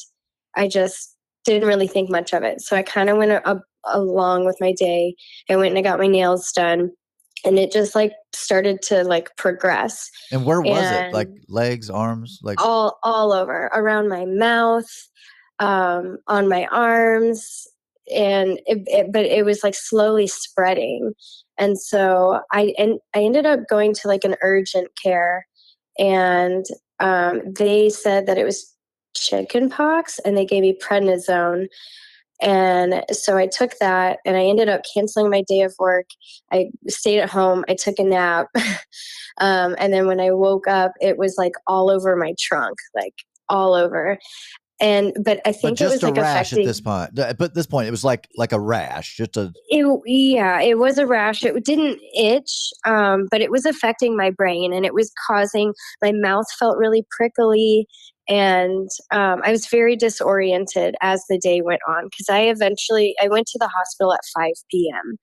I 0.55 0.67
just 0.67 1.15
didn't 1.43 1.67
really 1.67 1.87
think 1.87 2.09
much 2.09 2.33
of 2.33 2.43
it. 2.43 2.61
So 2.61 2.75
I 2.75 2.81
kind 2.81 3.09
of 3.09 3.17
went 3.17 3.31
a, 3.31 3.51
a, 3.51 3.61
along 3.85 4.45
with 4.45 4.57
my 4.59 4.73
day. 4.73 5.15
I 5.49 5.55
went 5.55 5.69
and 5.69 5.77
I 5.77 5.81
got 5.81 5.99
my 5.99 6.07
nails 6.07 6.51
done, 6.51 6.89
and 7.45 7.59
it 7.59 7.71
just 7.71 7.95
like 7.95 8.13
started 8.33 8.81
to 8.81 9.03
like 9.03 9.35
progress 9.37 10.09
and 10.31 10.45
where 10.45 10.61
was 10.61 10.91
it? 10.91 11.13
Like 11.13 11.29
legs, 11.47 11.89
arms, 11.89 12.39
like 12.41 12.59
all 12.61 12.99
all 13.03 13.31
over 13.31 13.67
around 13.73 14.09
my 14.09 14.25
mouth 14.25 14.89
um 15.59 16.17
on 16.27 16.49
my 16.49 16.65
arms 16.71 17.67
and 18.13 18.59
it, 18.65 18.83
it, 18.87 19.11
but 19.11 19.25
it 19.25 19.45
was 19.45 19.63
like 19.63 19.73
slowly 19.73 20.27
spreading 20.27 21.13
and 21.57 21.79
so 21.79 22.41
i 22.51 22.73
and 22.77 22.99
i 23.15 23.19
ended 23.19 23.45
up 23.45 23.61
going 23.69 23.93
to 23.93 24.07
like 24.09 24.25
an 24.25 24.35
urgent 24.41 24.89
care 25.01 25.47
and 25.97 26.65
um 26.99 27.41
they 27.53 27.89
said 27.89 28.25
that 28.25 28.37
it 28.37 28.43
was 28.43 28.75
chicken 29.15 29.69
pox 29.69 30.19
and 30.19 30.37
they 30.37 30.45
gave 30.45 30.61
me 30.61 30.77
prednisone 30.83 31.67
and 32.41 33.03
so 33.11 33.37
i 33.37 33.47
took 33.47 33.77
that 33.79 34.19
and 34.25 34.35
i 34.37 34.43
ended 34.43 34.69
up 34.69 34.81
canceling 34.93 35.29
my 35.29 35.43
day 35.47 35.61
of 35.61 35.73
work. 35.79 36.07
I 36.51 36.69
stayed 36.87 37.19
at 37.19 37.29
home. 37.29 37.63
I 37.67 37.75
took 37.75 37.99
a 37.99 38.03
nap. 38.03 38.47
Um, 39.37 39.75
and 39.79 39.91
then 39.91 40.07
when 40.07 40.21
i 40.21 40.31
woke 40.31 40.65
up 40.65 40.93
it 41.01 41.17
was 41.17 41.35
like 41.37 41.51
all 41.67 41.91
over 41.91 42.15
my 42.15 42.33
trunk 42.39 42.77
like 42.95 43.11
all 43.49 43.73
over. 43.73 44.17
And 44.81 45.13
but 45.23 45.39
i 45.45 45.51
but 45.51 45.55
think 45.55 45.81
it 45.81 45.85
was 45.85 45.93
just 45.93 46.03
a 46.03 46.07
like 46.07 46.17
rash 46.17 46.51
affecting 46.51 46.65
at 46.65 46.67
this 46.67 46.81
point. 46.81 47.15
But 47.15 47.41
at 47.41 47.53
this 47.53 47.65
point, 47.65 47.87
it 47.87 47.91
was 47.91 48.03
like 48.03 48.27
like 48.35 48.51
a 48.51 48.59
rash, 48.59 49.15
just 49.15 49.37
a 49.37 49.53
it 49.69 50.01
yeah 50.05 50.59
it 50.59 50.77
was 50.77 50.97
a 50.97 51.07
rash. 51.07 51.43
It 51.43 51.63
didn't 51.63 51.99
itch 52.13 52.71
um, 52.85 53.27
but 53.31 53.41
it 53.41 53.51
was 53.51 53.65
affecting 53.65 54.17
my 54.17 54.31
brain 54.31 54.73
and 54.73 54.85
it 54.85 54.93
was 54.93 55.13
causing 55.27 55.73
my 56.01 56.11
mouth 56.13 56.45
felt 56.59 56.77
really 56.77 57.05
prickly 57.09 57.87
and 58.27 58.89
um, 59.11 59.41
i 59.43 59.51
was 59.51 59.67
very 59.67 59.95
disoriented 59.95 60.95
as 61.01 61.23
the 61.29 61.37
day 61.37 61.61
went 61.61 61.81
on 61.87 62.05
because 62.05 62.27
i 62.29 62.41
eventually 62.41 63.15
i 63.21 63.27
went 63.27 63.47
to 63.47 63.57
the 63.59 63.67
hospital 63.67 64.13
at 64.13 64.21
5 64.37 64.51
p.m 64.71 65.17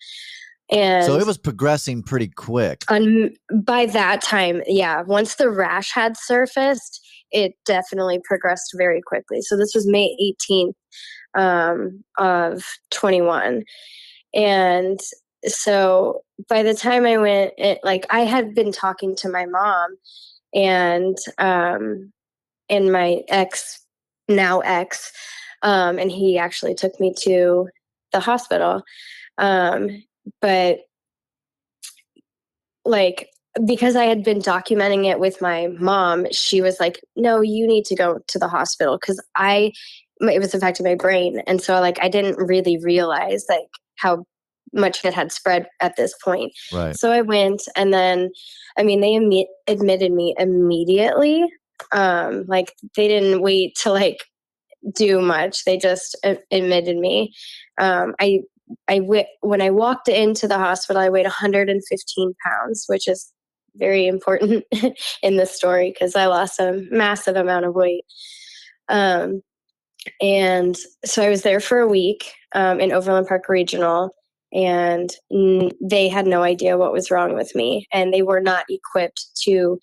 and 0.71 1.05
so 1.05 1.19
it 1.19 1.27
was 1.27 1.39
progressing 1.39 2.03
pretty 2.03 2.29
quick. 2.29 2.85
on 2.89 3.31
by 3.55 3.87
that 3.87 4.23
time 4.23 4.63
yeah 4.67 5.03
once 5.03 5.37
the 5.37 5.51
rash 5.51 5.93
had 5.93 6.17
surfaced 6.17 7.01
it 7.31 7.53
definitely 7.65 8.21
progressed 8.25 8.73
very 8.77 9.01
quickly 9.05 9.41
so 9.41 9.57
this 9.57 9.75
was 9.75 9.87
may 9.87 10.17
18th 10.51 10.75
um, 11.35 12.05
of 12.19 12.63
21 12.91 13.63
and 14.35 15.01
so 15.47 16.23
by 16.49 16.63
the 16.63 16.75
time 16.75 17.05
i 17.05 17.17
went 17.17 17.53
it, 17.59 17.79
like 17.83 18.07
i 18.11 18.21
had 18.21 18.55
been 18.55 18.73
talking 18.73 19.17
to 19.17 19.29
my 19.29 19.47
mom 19.47 19.91
and 20.55 21.17
um 21.39 22.13
and 22.69 22.93
my 22.93 23.21
ex 23.29 23.81
now 24.29 24.61
ex 24.61 25.13
um 25.63 25.99
and 25.99 26.11
he 26.11 26.39
actually 26.39 26.75
took 26.75 26.99
me 27.01 27.13
to 27.17 27.69
the 28.13 28.21
hospital 28.21 28.83
um 29.39 29.89
but 30.41 30.81
like 32.85 33.29
because 33.67 33.97
I 33.97 34.05
had 34.05 34.25
been 34.25 34.39
documenting 34.39 35.11
it 35.11 35.21
with 35.21 35.41
my 35.43 35.69
mom, 35.79 36.27
she 36.31 36.63
was 36.63 36.81
like, 36.81 37.01
"No, 37.17 37.41
you 37.41 37.67
need 37.67 37.85
to 37.87 37.95
go 37.95 38.19
to 38.27 38.39
the 38.39 38.49
hospital 38.49 38.99
because 38.99 39.23
I 39.37 39.73
it 40.21 40.41
was 40.41 40.55
affecting 40.55 40.87
my 40.87 40.95
brain." 40.95 41.43
And 41.47 41.61
so 41.61 41.79
like 41.81 41.99
I 42.03 42.09
didn't 42.09 42.37
really 42.39 42.79
realize 42.79 43.45
like 43.49 43.69
how 43.97 44.25
much 44.73 45.05
it 45.05 45.15
had 45.15 45.33
spread 45.33 45.67
at 45.81 45.97
this 45.97 46.15
point. 46.25 46.53
Right. 46.73 46.97
So 46.97 47.11
I 47.13 47.21
went, 47.21 47.63
and 47.77 47.93
then, 47.93 48.31
I 48.79 48.83
mean, 48.83 49.01
they 49.01 49.47
admitted 49.71 50.13
me 50.13 50.35
immediately. 50.39 51.45
Um, 51.93 52.45
like 52.49 52.73
they 52.97 53.09
didn't 53.09 53.43
wait 53.43 53.77
to 53.83 53.93
like 53.93 54.19
do 54.95 55.21
much. 55.21 55.65
They 55.65 55.79
just 55.79 56.17
admitted 56.51 56.99
me. 56.99 57.35
Um, 57.79 58.15
I 58.21 58.41
I 58.89 59.01
w- 59.01 59.25
when 59.41 59.63
I 59.63 59.71
walked 59.71 60.09
into 60.09 60.49
the 60.49 60.59
hospital, 60.59 61.03
I 61.03 61.11
weighed 61.11 61.27
115 61.27 62.35
pounds, 62.45 62.85
which 62.89 63.09
is 63.09 63.33
very 63.77 64.07
important 64.07 64.65
in 65.23 65.37
this 65.37 65.53
story 65.57 65.93
because 65.93 66.17
I 66.17 66.27
lost 66.27 66.61
a 66.61 66.83
massive 66.91 67.37
amount 67.37 67.67
of 67.67 67.75
weight. 67.75 68.05
Um, 68.89 69.43
and 70.23 70.77
so 71.07 71.23
I 71.25 71.31
was 71.31 71.43
there 71.43 71.61
for 71.61 71.81
a 71.81 71.89
week 71.89 72.33
um, 72.55 72.81
in 72.81 72.93
Overland 72.93 73.29
Park 73.29 73.49
Regional, 73.49 74.11
and 74.53 75.11
they 75.83 76.09
had 76.09 76.27
no 76.27 76.43
idea 76.43 76.79
what 76.79 76.93
was 76.93 77.13
wrong 77.13 77.35
with 77.37 77.55
me, 77.57 77.87
and 77.93 78.13
they 78.15 78.23
were 78.23 78.41
not 78.43 78.67
equipped 78.71 79.27
to 79.45 79.79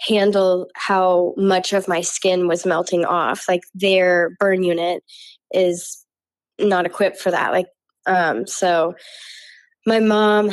handle 0.00 0.68
how 0.74 1.34
much 1.36 1.72
of 1.72 1.88
my 1.88 2.00
skin 2.00 2.48
was 2.48 2.66
melting 2.66 3.04
off. 3.04 3.48
Like 3.48 3.62
their 3.74 4.36
burn 4.38 4.62
unit 4.62 5.02
is 5.52 6.04
not 6.58 6.86
equipped 6.86 7.18
for 7.18 7.30
that. 7.30 7.52
Like, 7.52 7.66
um, 8.06 8.46
so 8.46 8.94
my 9.86 10.00
mom, 10.00 10.50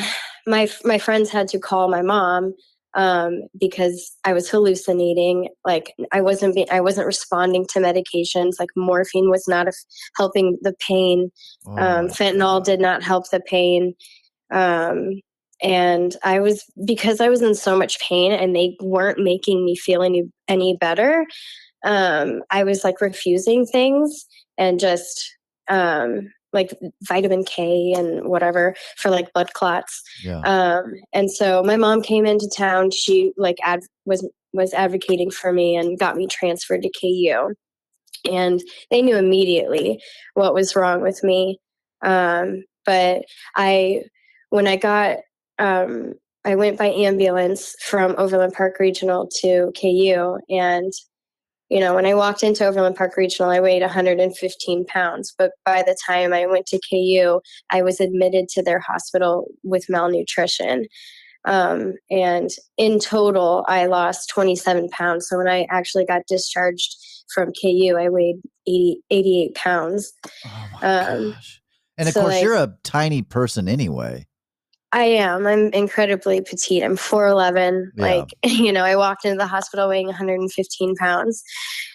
my 0.48 0.70
my 0.84 0.98
friends 0.98 1.30
had 1.30 1.48
to 1.50 1.60
call 1.60 1.90
my 1.90 2.02
mom 2.02 2.54
um, 2.94 3.44
because 3.60 4.16
I 4.24 4.34
was 4.34 4.50
hallucinating. 4.50 5.50
Like 5.66 5.94
I 6.12 6.22
wasn't 6.22 6.56
being, 6.56 6.68
I 6.72 6.82
wasn't 6.82 7.08
responding 7.08 7.66
to 7.68 7.80
medications. 7.80 8.54
Like 8.60 8.70
morphine 8.76 9.30
was 9.30 9.48
not 9.48 9.68
a, 9.68 9.74
helping 10.18 10.58
the 10.62 10.74
pain. 10.80 11.32
Oh 11.66 11.78
um, 11.78 12.08
fentanyl 12.08 12.64
did 12.64 12.80
not 12.80 13.04
help 13.04 13.30
the 13.30 13.42
pain. 13.42 13.94
Um, 14.52 15.22
and 15.62 16.16
I 16.24 16.40
was 16.40 16.64
because 16.86 17.22
I 17.22 17.30
was 17.30 17.42
in 17.42 17.56
so 17.56 17.78
much 17.78 18.00
pain, 18.00 18.32
and 18.32 18.56
they 18.56 18.76
weren't 18.82 19.20
making 19.20 19.66
me 19.66 19.76
feel 19.76 20.04
any 20.04 20.24
any 20.48 20.78
better. 20.80 21.26
Um, 21.84 22.44
I 22.52 22.64
was 22.64 22.84
like 22.84 23.02
refusing 23.02 23.66
things 23.66 24.26
and 24.58 24.80
just 24.80 25.36
um, 25.68 26.32
like 26.54 26.72
vitamin 27.04 27.44
K 27.44 27.94
and 27.94 28.28
whatever 28.28 28.76
for 28.98 29.10
like 29.10 29.34
blood 29.34 29.54
clots. 29.54 30.02
Yeah. 30.24 30.42
Um, 30.42 30.94
and 31.14 31.32
so 31.32 31.64
my 31.64 31.78
mom 31.78 32.02
came 32.02 32.26
into 32.26 32.50
town. 32.56 32.92
She 32.92 33.32
like 33.38 33.58
ad- 33.64 33.82
was 34.06 34.28
was 34.54 34.74
advocating 34.74 35.32
for 35.32 35.54
me 35.54 35.76
and 35.76 36.00
got 36.00 36.18
me 36.18 36.28
transferred 36.28 36.82
to 36.84 36.90
KU. 36.90 37.54
And 38.30 38.62
they 38.90 39.02
knew 39.02 39.18
immediately 39.18 40.02
what 40.34 40.54
was 40.54 40.76
wrong 40.76 41.02
with 41.02 41.24
me. 41.24 41.60
Um, 42.04 42.64
but 42.86 43.24
I, 43.56 44.04
when 44.50 44.68
I 44.68 44.76
got, 44.76 45.20
um, 45.62 46.14
I 46.44 46.56
went 46.56 46.78
by 46.78 46.88
ambulance 46.88 47.76
from 47.82 48.16
Overland 48.18 48.54
Park 48.54 48.80
Regional 48.80 49.28
to 49.42 49.72
KU, 49.80 50.40
and 50.50 50.92
you 51.70 51.80
know, 51.80 51.96
when 51.96 52.06
I 52.06 52.16
walked 52.16 52.44
into 52.44 52.68
Overland 52.68 52.98
Park 52.98 53.16
Regional, 53.16 53.50
I 53.50 53.62
weighed 53.62 53.82
115 53.82 54.86
pounds. 54.88 55.34
But 55.38 55.52
by 55.64 55.84
the 55.84 55.96
time 56.06 56.34
I 56.34 56.46
went 56.46 56.66
to 56.66 56.80
KU, 56.90 57.40
I 57.70 57.82
was 57.82 58.02
admitted 58.02 58.50
to 58.50 58.62
their 58.62 58.80
hospital 58.80 59.48
with 59.64 59.86
malnutrition. 59.88 60.88
Um, 61.46 61.94
and 62.10 62.50
in 62.78 63.00
total, 63.00 63.64
I 63.70 63.86
lost 63.86 64.30
27 64.32 64.90
pounds. 64.90 65.30
So 65.30 65.38
when 65.38 65.48
I 65.48 65.66
actually 65.70 66.06
got 66.06 66.24
discharged 66.28 66.94
from 67.34 67.54
KU, 67.54 67.96
I 67.98 68.10
weighed 68.10 68.42
80, 68.68 69.00
88 69.10 69.56
pounds. 69.56 70.12
Oh 70.46 70.68
my 70.74 70.88
um, 70.88 71.32
gosh. 71.32 71.62
And 71.98 72.10
of 72.10 72.14
so, 72.14 72.22
course, 72.22 72.34
like- 72.34 72.44
you're 72.44 72.56
a 72.56 72.76
tiny 72.84 73.22
person 73.22 73.70
anyway. 73.70 74.28
I 74.94 75.04
am. 75.04 75.48
I'm 75.48 75.70
incredibly 75.70 76.42
petite. 76.42 76.84
I'm 76.84 76.98
4'11. 76.98 77.92
Yeah. 77.96 78.04
Like, 78.04 78.30
you 78.44 78.72
know, 78.72 78.84
I 78.84 78.96
walked 78.96 79.26
into 79.26 79.38
the 79.38 79.48
hospital 79.48 79.88
weighing 79.90 80.08
115 80.08 80.96
pounds. 80.96 81.44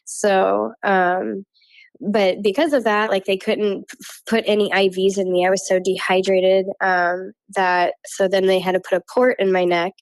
So, 0.05 0.73
um, 0.83 1.45
but 2.01 2.43
because 2.43 2.73
of 2.73 2.85
that, 2.85 3.11
like 3.11 3.25
they 3.25 3.37
couldn't 3.37 3.89
p- 3.89 3.97
put 4.27 4.45
any 4.47 4.71
IVs 4.71 5.19
in 5.19 5.33
me. 5.33 5.47
I 5.47 5.51
was 5.51 5.67
so 5.67 5.79
dehydrated 5.79 6.67
um, 6.83 7.33
that 7.55 7.95
so 8.05 8.29
then 8.29 8.47
they 8.47 8.59
had 8.59 8.73
to 8.73 8.81
put 8.81 8.99
a 8.99 9.03
port 9.15 9.37
in 9.39 9.51
my 9.51 9.65
neck, 9.65 9.93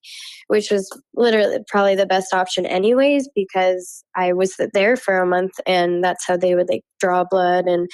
which 0.49 0.71
was 0.71 0.91
literally 1.15 1.59
probably 1.69 1.95
the 1.95 2.07
best 2.07 2.35
option, 2.35 2.67
anyways, 2.67 3.29
because 3.35 4.05
I 4.17 4.33
was 4.33 4.57
there 4.73 4.97
for 4.97 5.19
a 5.19 5.27
month 5.27 5.53
and 5.67 6.03
that's 6.03 6.27
how 6.27 6.37
they 6.37 6.57
would 6.57 6.69
like 6.69 6.83
draw 6.99 7.25
blood 7.25 7.67
and 7.67 7.89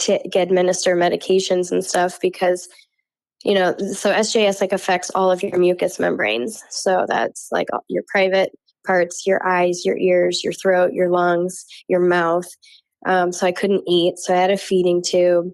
to 0.00 0.18
get 0.30 0.48
administer 0.48 0.96
medications 0.96 1.70
and 1.70 1.84
stuff 1.84 2.18
because 2.20 2.68
you 3.44 3.54
know 3.54 3.74
so 3.92 4.12
sjs 4.12 4.60
like 4.60 4.72
affects 4.72 5.10
all 5.10 5.30
of 5.30 5.42
your 5.42 5.58
mucous 5.58 5.98
membranes. 5.98 6.62
So 6.70 7.06
that's 7.08 7.48
like 7.50 7.68
your 7.88 8.02
private 8.08 8.50
parts 8.86 9.26
your 9.26 9.46
eyes 9.46 9.84
your 9.84 9.96
ears 9.98 10.42
your 10.42 10.52
throat 10.54 10.92
your 10.92 11.10
lungs 11.10 11.64
your 11.88 12.00
mouth. 12.00 12.46
Um, 13.06 13.32
so 13.32 13.46
i 13.46 13.52
couldn't 13.52 13.84
eat. 13.86 14.18
So 14.18 14.34
i 14.34 14.36
had 14.36 14.50
a 14.50 14.56
feeding 14.56 15.02
tube. 15.02 15.52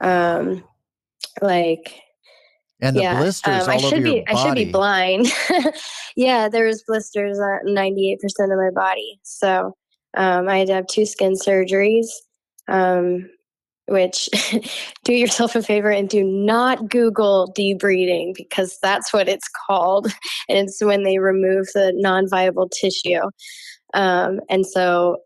Um, 0.00 0.64
like 1.42 2.00
And 2.80 2.96
the 2.96 3.02
yeah 3.02 3.18
blisters 3.18 3.64
um, 3.64 3.70
i 3.70 3.76
should 3.76 4.02
be 4.02 4.10
your 4.10 4.24
i 4.28 4.34
should 4.34 4.54
be 4.54 4.70
blind. 4.70 5.26
Yeah 6.16 6.48
there 6.48 6.66
was 6.66 6.82
blisters 6.86 7.38
on 7.38 7.60
98% 7.68 8.16
of 8.24 8.58
my 8.58 8.70
body. 8.74 9.20
So 9.22 9.76
um, 10.16 10.48
i 10.48 10.58
had 10.58 10.66
to 10.68 10.74
have 10.74 10.86
two 10.88 11.06
skin 11.06 11.34
surgeries. 11.34 12.08
Um, 12.68 13.28
which 13.90 14.28
do 15.04 15.12
yourself 15.12 15.56
a 15.56 15.62
favor 15.62 15.90
and 15.90 16.08
do 16.08 16.22
not 16.24 16.88
google 16.88 17.52
debriding 17.58 18.34
because 18.34 18.78
that's 18.82 19.12
what 19.12 19.28
it's 19.28 19.48
called. 19.66 20.06
And 20.48 20.68
it's 20.68 20.82
when 20.82 21.04
they 21.04 21.18
remove 21.18 21.66
the 21.74 21.92
non-viable 21.94 22.68
tissue. 22.70 23.20
Um, 23.94 24.40
and 24.48 24.66
so 24.66 25.18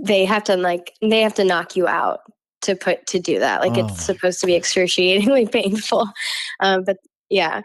they 0.00 0.24
have 0.24 0.44
to 0.44 0.56
like 0.56 0.92
they 1.02 1.20
have 1.20 1.34
to 1.34 1.44
knock 1.44 1.76
you 1.76 1.86
out 1.86 2.20
to 2.62 2.76
put 2.76 3.06
to 3.08 3.18
do 3.18 3.38
that. 3.38 3.60
Like 3.60 3.76
Oh. 3.76 3.86
it's 3.86 4.02
supposed 4.02 4.40
to 4.40 4.46
be 4.46 4.54
excruciatingly 4.54 5.46
painful. 5.52 6.08
Um, 6.60 6.84
but 6.84 6.96
yeah. 7.28 7.60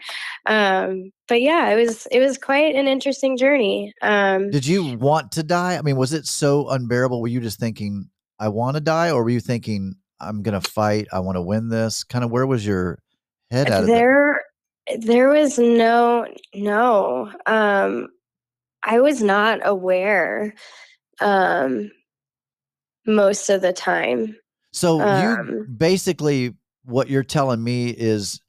Um, 0.46 1.10
but 1.28 1.40
yeah 1.40 1.70
it 1.70 1.76
was 1.76 2.06
it 2.10 2.20
was 2.20 2.38
quite 2.38 2.74
an 2.74 2.86
interesting 2.86 3.36
journey. 3.36 3.92
Um, 4.02 4.50
Did 4.50 4.66
you 4.66 4.96
want 4.96 5.32
to 5.32 5.42
die? 5.42 5.76
I 5.76 5.82
mean, 5.82 5.96
was 5.96 6.12
it 6.12 6.26
so 6.26 6.68
unbearable? 6.68 7.20
Were 7.20 7.28
you 7.28 7.40
just 7.40 7.58
thinking, 7.58 8.08
I 8.38 8.48
want 8.48 8.76
to 8.76 8.80
die? 8.80 9.10
Or 9.10 9.22
were 9.24 9.30
you 9.30 9.40
thinking, 9.40 9.94
I'm 10.20 10.42
going 10.42 10.60
to 10.60 10.68
fight? 10.70 11.08
I 11.12 11.20
want 11.20 11.36
to 11.36 11.42
win 11.42 11.68
this? 11.68 12.04
Kind 12.04 12.24
of 12.24 12.30
where 12.30 12.46
was 12.46 12.66
your 12.66 12.98
head 13.50 13.70
at? 13.70 13.86
there 13.86 14.42
there 15.00 15.28
was 15.28 15.58
no 15.58 16.26
no 16.54 17.32
um 17.46 18.06
i 18.84 19.00
was 19.00 19.20
not 19.20 19.58
aware 19.64 20.54
um 21.20 21.90
most 23.06 23.48
of 23.50 23.60
the 23.62 23.72
time 23.72 24.36
So 24.72 24.98
you 24.98 25.04
um, 25.04 25.74
basically, 25.76 26.54
what 26.84 27.08
you're 27.08 27.22
telling 27.24 27.62
me 27.64 27.88
is 27.90 28.40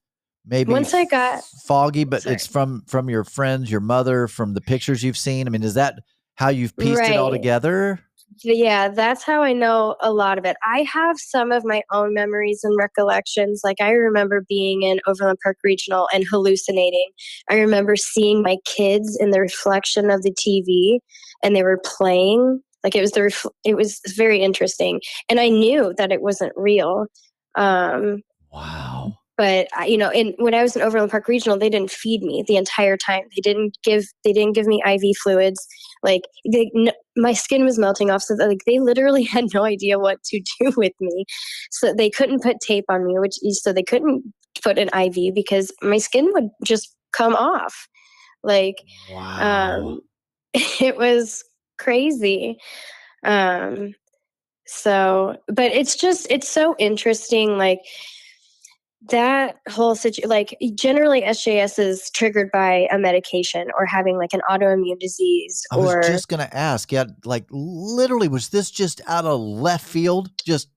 maybe 0.46 0.72
Once 0.72 0.94
I 0.94 1.06
got- 1.06 1.44
foggy, 1.66 2.04
but 2.04 2.24
Sorry. 2.24 2.36
it's 2.36 2.46
from 2.48 2.84
from 2.88 3.10
your 3.10 3.24
friends, 3.24 3.72
your 3.72 3.82
mother, 3.82 4.28
from 4.28 4.54
the 4.54 4.62
pictures 4.62 5.04
you've 5.04 5.18
seen. 5.18 5.48
I 5.48 5.50
mean, 5.50 5.64
is 5.64 5.76
that 5.76 5.96
how 6.36 6.50
you've 6.50 6.76
pieced 6.78 7.02
it 7.02 7.16
all 7.18 7.32
together? 7.32 8.00
Yeah 8.44 8.88
that's 8.90 9.24
how 9.24 9.42
i 9.42 9.54
know 9.54 9.96
a 10.02 10.12
lot 10.12 10.38
of 10.38 10.46
it 10.46 10.56
i 10.66 10.82
have 10.92 11.18
some 11.20 11.52
of 11.52 11.64
my 11.66 11.82
own 11.92 12.14
memories 12.14 12.62
and 12.64 12.78
recollections 12.78 13.62
like 13.64 13.82
i 13.82 13.92
remember 13.92 14.44
being 14.48 14.84
in 14.84 15.00
overland 15.08 15.38
park 15.44 15.58
regional 15.64 16.08
and 16.14 16.26
hallucinating 16.30 17.10
i 17.50 17.56
remember 17.56 17.96
seeing 17.96 18.42
my 18.42 18.58
kids 18.66 19.18
in 19.20 19.32
the 19.32 19.42
reflection 19.42 20.10
of 20.10 20.22
the 20.24 20.34
tv 20.34 21.00
and 21.44 21.56
they 21.56 21.64
were 21.64 21.82
playing 21.84 22.62
like 22.84 22.96
it 22.96 23.02
was 23.02 23.12
the 23.12 23.24
ref- 23.24 23.46
it 23.64 23.76
was 23.76 24.02
very 24.16 24.42
interesting 24.42 25.02
and 25.30 25.40
i 25.40 25.50
knew 25.50 25.94
that 25.98 26.12
it 26.12 26.22
wasn't 26.22 26.54
real 26.56 27.06
um 27.56 28.22
Wow. 28.52 29.20
But 29.38 29.68
I- 29.76 29.86
you 29.86 29.98
know 29.98 30.12
in 30.12 30.34
when 30.40 30.54
i 30.54 30.64
was 30.64 30.76
in 30.76 30.82
overland 30.82 31.12
park 31.12 31.28
regional 31.28 31.58
they 31.58 31.70
didn't 31.70 31.92
feed 31.92 32.22
me 32.24 32.44
the 32.48 32.58
entire 32.58 32.98
time. 32.98 33.24
They 33.36 33.42
didn't 33.42 33.78
give 33.84 34.06
they 34.24 34.34
didn't 34.34 34.54
give 34.56 34.66
me 34.68 34.82
iv 34.86 35.02
fluids. 35.24 35.66
Like 36.04 36.24
they, 36.52 36.72
n- 36.76 36.92
my 37.16 37.34
skin 37.34 37.64
was 37.64 37.80
melting 37.80 38.12
off 38.12 38.24
so 38.24 38.36
that, 38.36 38.48
like 38.48 38.66
they 38.66 38.80
literally 38.80 39.24
had 39.36 39.46
no 39.54 39.64
idea 39.64 40.00
what 40.00 40.22
to 40.26 40.42
do 40.60 40.74
with 40.76 40.94
me. 41.00 41.26
So 41.72 41.94
they 41.94 42.10
couldn't 42.10 42.44
put 42.44 42.60
tape 42.60 42.86
on 42.90 43.06
me 43.06 43.20
which 43.20 43.36
so 43.52 43.72
they 43.74 43.84
couldn't 43.84 44.24
put 44.64 44.78
an 44.80 44.90
iv 45.00 45.34
because 45.34 45.72
my 45.82 45.98
skin 45.98 46.30
would 46.34 46.50
just 46.66 46.96
come 47.14 47.36
off. 47.36 47.88
Like 48.44 48.78
Wow. 49.12 49.80
um 49.80 50.02
it 50.82 50.98
was 50.98 51.44
crazy. 51.78 52.58
Um 53.24 53.94
so 54.66 55.38
but 55.48 55.72
it's 55.72 55.96
just 55.96 56.28
it's 56.30 56.50
so 56.50 56.76
interesting 56.78 57.58
like 57.58 57.80
that 59.10 59.58
whole 59.70 59.96
situation 59.96 60.30
like 60.30 60.58
generally 60.74 61.22
sjs 61.22 61.78
is 61.78 62.10
triggered 62.12 62.50
by 62.52 62.88
a 62.92 62.98
medication 62.98 63.68
or 63.78 63.86
having 63.86 64.18
like 64.18 64.34
an 64.34 64.42
autoimmune 64.50 65.00
disease 65.00 65.66
I 65.72 65.78
was 65.78 65.94
or 65.94 66.02
just 66.02 66.28
going 66.28 66.40
to 66.40 66.58
ask. 66.58 66.92
Yeah, 66.92 67.06
like 67.24 67.46
literally, 67.52 68.28
was 68.28 68.50
this 68.50 68.72
just 68.72 69.02
out 69.08 69.26
of 69.26 69.40
left 69.40 69.86
field? 69.86 70.30
Just 70.44 70.70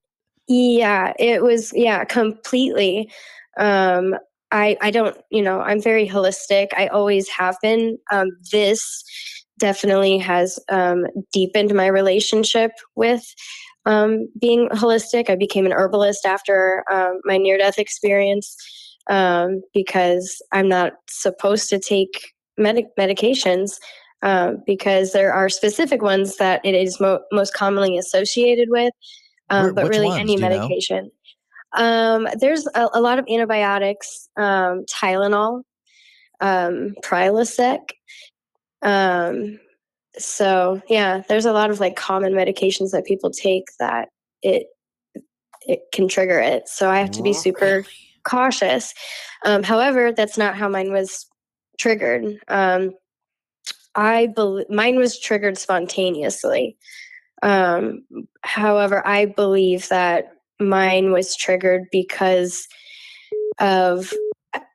yeah 0.48 1.12
it 1.18 1.42
was 1.42 1.72
yeah 1.74 2.04
completely 2.04 3.10
Um, 3.58 4.16
I 4.50 4.76
I 4.80 4.90
don't 4.90 5.16
you 5.30 5.42
know 5.42 5.60
I'm 5.60 5.80
very 5.80 6.08
holistic. 6.08 6.68
I 6.76 6.88
always 6.88 7.28
have 7.28 7.56
been. 7.62 7.98
Um, 8.12 8.28
this 8.52 9.02
definitely 9.58 10.18
has 10.18 10.58
um, 10.70 11.06
deepened 11.32 11.74
my 11.74 11.86
relationship 11.86 12.72
with 12.96 13.34
um, 13.86 14.28
being 14.40 14.68
holistic. 14.70 15.30
I 15.30 15.36
became 15.36 15.66
an 15.66 15.72
herbalist 15.72 16.26
after 16.26 16.84
um, 16.90 17.20
my 17.24 17.36
near 17.36 17.58
death 17.58 17.78
experience 17.78 18.56
um, 19.08 19.62
because 19.74 20.42
I'm 20.52 20.68
not 20.68 20.92
supposed 21.08 21.68
to 21.70 21.78
take 21.78 22.32
medic- 22.58 22.96
medications. 22.98 23.76
Uh, 24.22 24.52
because 24.66 25.12
there 25.12 25.32
are 25.32 25.48
specific 25.48 26.02
ones 26.02 26.36
that 26.36 26.60
it 26.62 26.74
is 26.74 27.00
mo- 27.00 27.22
most 27.32 27.54
commonly 27.54 27.96
associated 27.96 28.68
with, 28.70 28.92
um, 29.48 29.72
but 29.72 29.88
really 29.88 30.08
ones, 30.08 30.20
any 30.20 30.36
medication. 30.36 31.10
Um, 31.72 32.28
there's 32.38 32.66
a, 32.74 32.88
a, 32.92 33.00
lot 33.00 33.18
of 33.18 33.24
antibiotics, 33.30 34.28
um, 34.36 34.84
Tylenol, 34.92 35.62
um, 36.42 36.94
Prilosec. 37.02 37.78
Um, 38.82 39.58
so 40.18 40.80
yeah, 40.88 41.22
there's 41.28 41.46
a 41.46 41.52
lot 41.52 41.70
of 41.70 41.80
like 41.80 41.96
common 41.96 42.32
medications 42.32 42.90
that 42.92 43.04
people 43.04 43.30
take 43.30 43.66
that 43.78 44.08
it 44.42 44.66
it 45.66 45.80
can 45.92 46.08
trigger 46.08 46.40
it. 46.40 46.68
So 46.68 46.90
I 46.90 46.98
have 46.98 47.10
to 47.12 47.22
be 47.22 47.32
super 47.32 47.84
cautious. 48.24 48.94
Um, 49.44 49.62
however, 49.62 50.12
that's 50.12 50.38
not 50.38 50.56
how 50.56 50.68
mine 50.68 50.92
was 50.92 51.26
triggered. 51.78 52.38
Um, 52.48 52.92
I 53.94 54.28
believe 54.28 54.70
mine 54.70 54.96
was 54.96 55.18
triggered 55.18 55.58
spontaneously. 55.58 56.76
Um, 57.42 58.04
however, 58.42 59.06
I 59.06 59.26
believe 59.26 59.88
that 59.88 60.32
mine 60.58 61.12
was 61.12 61.34
triggered 61.36 61.84
because 61.90 62.68
of 63.58 64.12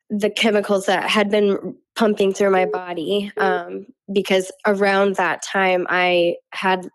the 0.10 0.30
chemicals 0.30 0.86
that 0.86 1.10
had 1.10 1.30
been 1.30 1.76
pumping 1.96 2.34
through 2.34 2.52
my 2.52 2.66
body. 2.66 3.32
Um, 3.38 3.88
because 4.12 4.52
around 4.66 5.16
that 5.16 5.42
time, 5.44 5.86
I 5.90 6.36
had 6.52 6.88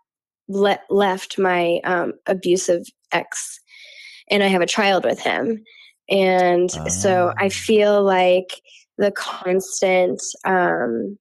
le- 0.47 0.79
left 0.89 1.39
my 1.39 1.79
um, 1.83 2.13
abusive 2.27 2.83
ex, 3.11 3.59
and 4.29 4.43
I 4.43 4.47
have 4.47 4.61
a 4.61 4.67
child 4.67 5.03
with 5.03 5.19
him. 5.19 5.63
And 6.09 6.69
so 6.91 7.33
I 7.37 7.45
ah. 7.45 7.49
feel 7.49 8.03
like 8.03 8.61
the 8.97 9.11
constant 9.11 10.21
um, 10.45 11.17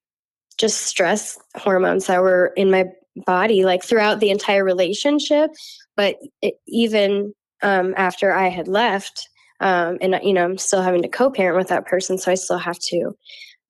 just 0.58 0.82
stress 0.82 1.38
hormones 1.56 2.06
that 2.06 2.20
were 2.20 2.52
in 2.56 2.70
my 2.70 2.84
body, 3.24 3.64
like 3.64 3.82
throughout 3.82 4.20
the 4.20 4.30
entire 4.30 4.64
relationship, 4.64 5.50
but 5.96 6.16
it, 6.42 6.54
even 6.66 7.32
um, 7.62 7.94
after 7.96 8.32
I 8.32 8.48
had 8.48 8.68
left, 8.68 9.28
um, 9.60 9.98
and 10.00 10.18
you 10.22 10.32
know, 10.32 10.44
I'm 10.44 10.58
still 10.58 10.82
having 10.82 11.02
to 11.02 11.08
co-parent 11.08 11.56
with 11.56 11.68
that 11.68 11.86
person, 11.86 12.18
so 12.18 12.30
I 12.30 12.34
still 12.34 12.58
have 12.58 12.78
to 12.78 13.12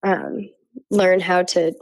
um, 0.03 0.49
learn 0.91 1.21
how 1.21 1.43
to 1.43 1.73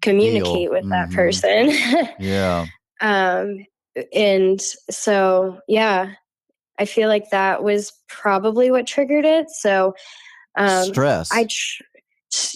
communicate 0.00 0.54
Deal. 0.54 0.70
with 0.70 0.84
mm-hmm. 0.84 0.90
that 0.90 1.10
person. 1.10 1.70
yeah. 2.18 2.66
Um, 3.00 3.64
and 4.12 4.60
so, 4.90 5.58
yeah, 5.68 6.12
I 6.78 6.84
feel 6.84 7.08
like 7.08 7.30
that 7.30 7.62
was 7.62 7.92
probably 8.08 8.70
what 8.70 8.86
triggered 8.86 9.24
it. 9.24 9.50
So, 9.50 9.94
um, 10.56 10.84
stress. 10.86 11.30
I, 11.32 11.44
tr- 11.44 11.82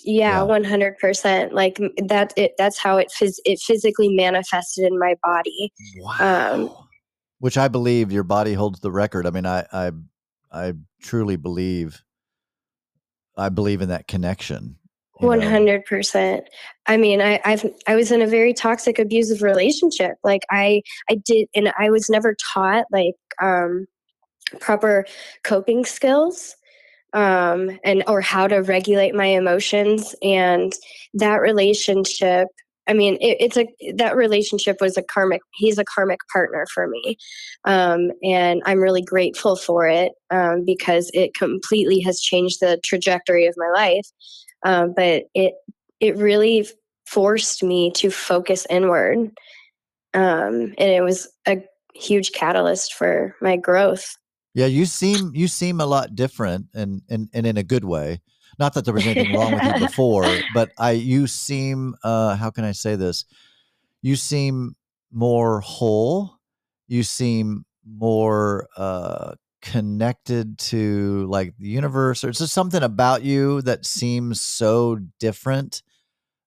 yeah, 0.04 0.42
one 0.42 0.64
hundred 0.64 0.98
percent. 0.98 1.54
Like 1.54 1.80
that. 1.96 2.34
It 2.36 2.52
that's 2.58 2.78
how 2.78 2.98
it 2.98 3.10
phys- 3.18 3.40
it 3.44 3.58
physically 3.58 4.14
manifested 4.14 4.84
in 4.84 4.98
my 4.98 5.14
body. 5.24 5.72
Wow. 5.96 6.52
Um, 6.54 6.76
Which 7.38 7.56
I 7.56 7.68
believe 7.68 8.12
your 8.12 8.22
body 8.22 8.52
holds 8.52 8.80
the 8.80 8.92
record. 8.92 9.26
I 9.26 9.30
mean, 9.30 9.46
I 9.46 9.66
I 9.72 9.92
I 10.52 10.74
truly 11.00 11.36
believe. 11.36 12.02
I 13.34 13.48
believe 13.48 13.80
in 13.80 13.88
that 13.88 14.06
connection. 14.06 14.76
One 15.22 15.40
hundred 15.40 15.84
percent. 15.84 16.48
I 16.86 16.96
mean, 16.96 17.20
I, 17.20 17.40
I've 17.44 17.64
I 17.86 17.94
was 17.94 18.10
in 18.10 18.22
a 18.22 18.26
very 18.26 18.52
toxic, 18.52 18.98
abusive 18.98 19.40
relationship. 19.40 20.16
Like 20.24 20.42
I 20.50 20.82
I 21.08 21.14
did, 21.14 21.48
and 21.54 21.72
I 21.78 21.90
was 21.90 22.10
never 22.10 22.34
taught 22.52 22.86
like 22.90 23.14
um, 23.40 23.86
proper 24.60 25.06
coping 25.44 25.84
skills 25.84 26.56
um, 27.12 27.78
and 27.84 28.02
or 28.06 28.20
how 28.20 28.46
to 28.48 28.58
regulate 28.58 29.14
my 29.14 29.26
emotions 29.26 30.14
and 30.22 30.72
that 31.14 31.36
relationship 31.36 32.48
i 32.88 32.92
mean 32.92 33.14
it, 33.20 33.36
it's 33.38 33.56
a 33.56 33.66
that 33.94 34.16
relationship 34.16 34.78
was 34.80 34.96
a 34.96 35.02
karmic 35.02 35.40
he's 35.54 35.78
a 35.78 35.84
karmic 35.84 36.20
partner 36.32 36.66
for 36.72 36.88
me 36.88 37.16
um, 37.64 38.10
and 38.22 38.62
i'm 38.66 38.80
really 38.80 39.02
grateful 39.02 39.56
for 39.56 39.86
it 39.86 40.12
um, 40.30 40.64
because 40.64 41.10
it 41.14 41.34
completely 41.34 42.00
has 42.00 42.20
changed 42.20 42.60
the 42.60 42.80
trajectory 42.84 43.46
of 43.46 43.54
my 43.56 43.70
life 43.74 44.06
um, 44.64 44.92
but 44.94 45.24
it 45.34 45.54
it 46.00 46.16
really 46.16 46.66
forced 47.06 47.62
me 47.62 47.90
to 47.92 48.10
focus 48.10 48.66
inward 48.70 49.30
um, 50.14 50.74
and 50.78 50.90
it 50.90 51.02
was 51.02 51.28
a 51.46 51.62
huge 51.94 52.32
catalyst 52.32 52.94
for 52.94 53.36
my 53.40 53.56
growth 53.56 54.16
yeah, 54.54 54.66
you 54.66 54.84
seem 54.84 55.32
you 55.34 55.48
seem 55.48 55.80
a 55.80 55.86
lot 55.86 56.14
different 56.14 56.66
and 56.74 57.02
and, 57.08 57.28
and 57.32 57.46
in 57.46 57.56
a 57.56 57.62
good 57.62 57.84
way. 57.84 58.20
Not 58.58 58.74
that 58.74 58.84
there 58.84 58.92
was 58.92 59.06
anything 59.06 59.34
wrong 59.34 59.52
with 59.52 59.64
you 59.64 59.74
before, 59.86 60.24
but 60.54 60.70
I 60.78 60.92
you 60.92 61.26
seem 61.26 61.94
uh 62.04 62.36
how 62.36 62.50
can 62.50 62.64
I 62.64 62.72
say 62.72 62.96
this? 62.96 63.24
You 64.02 64.16
seem 64.16 64.76
more 65.10 65.60
whole. 65.60 66.36
You 66.86 67.02
seem 67.02 67.64
more 67.86 68.68
uh 68.76 69.34
connected 69.62 70.58
to 70.58 71.26
like 71.28 71.56
the 71.58 71.68
universe 71.68 72.24
or 72.24 72.28
it's 72.28 72.40
just 72.40 72.52
something 72.52 72.82
about 72.82 73.22
you 73.22 73.62
that 73.62 73.86
seems 73.86 74.40
so 74.40 74.98
different 75.20 75.82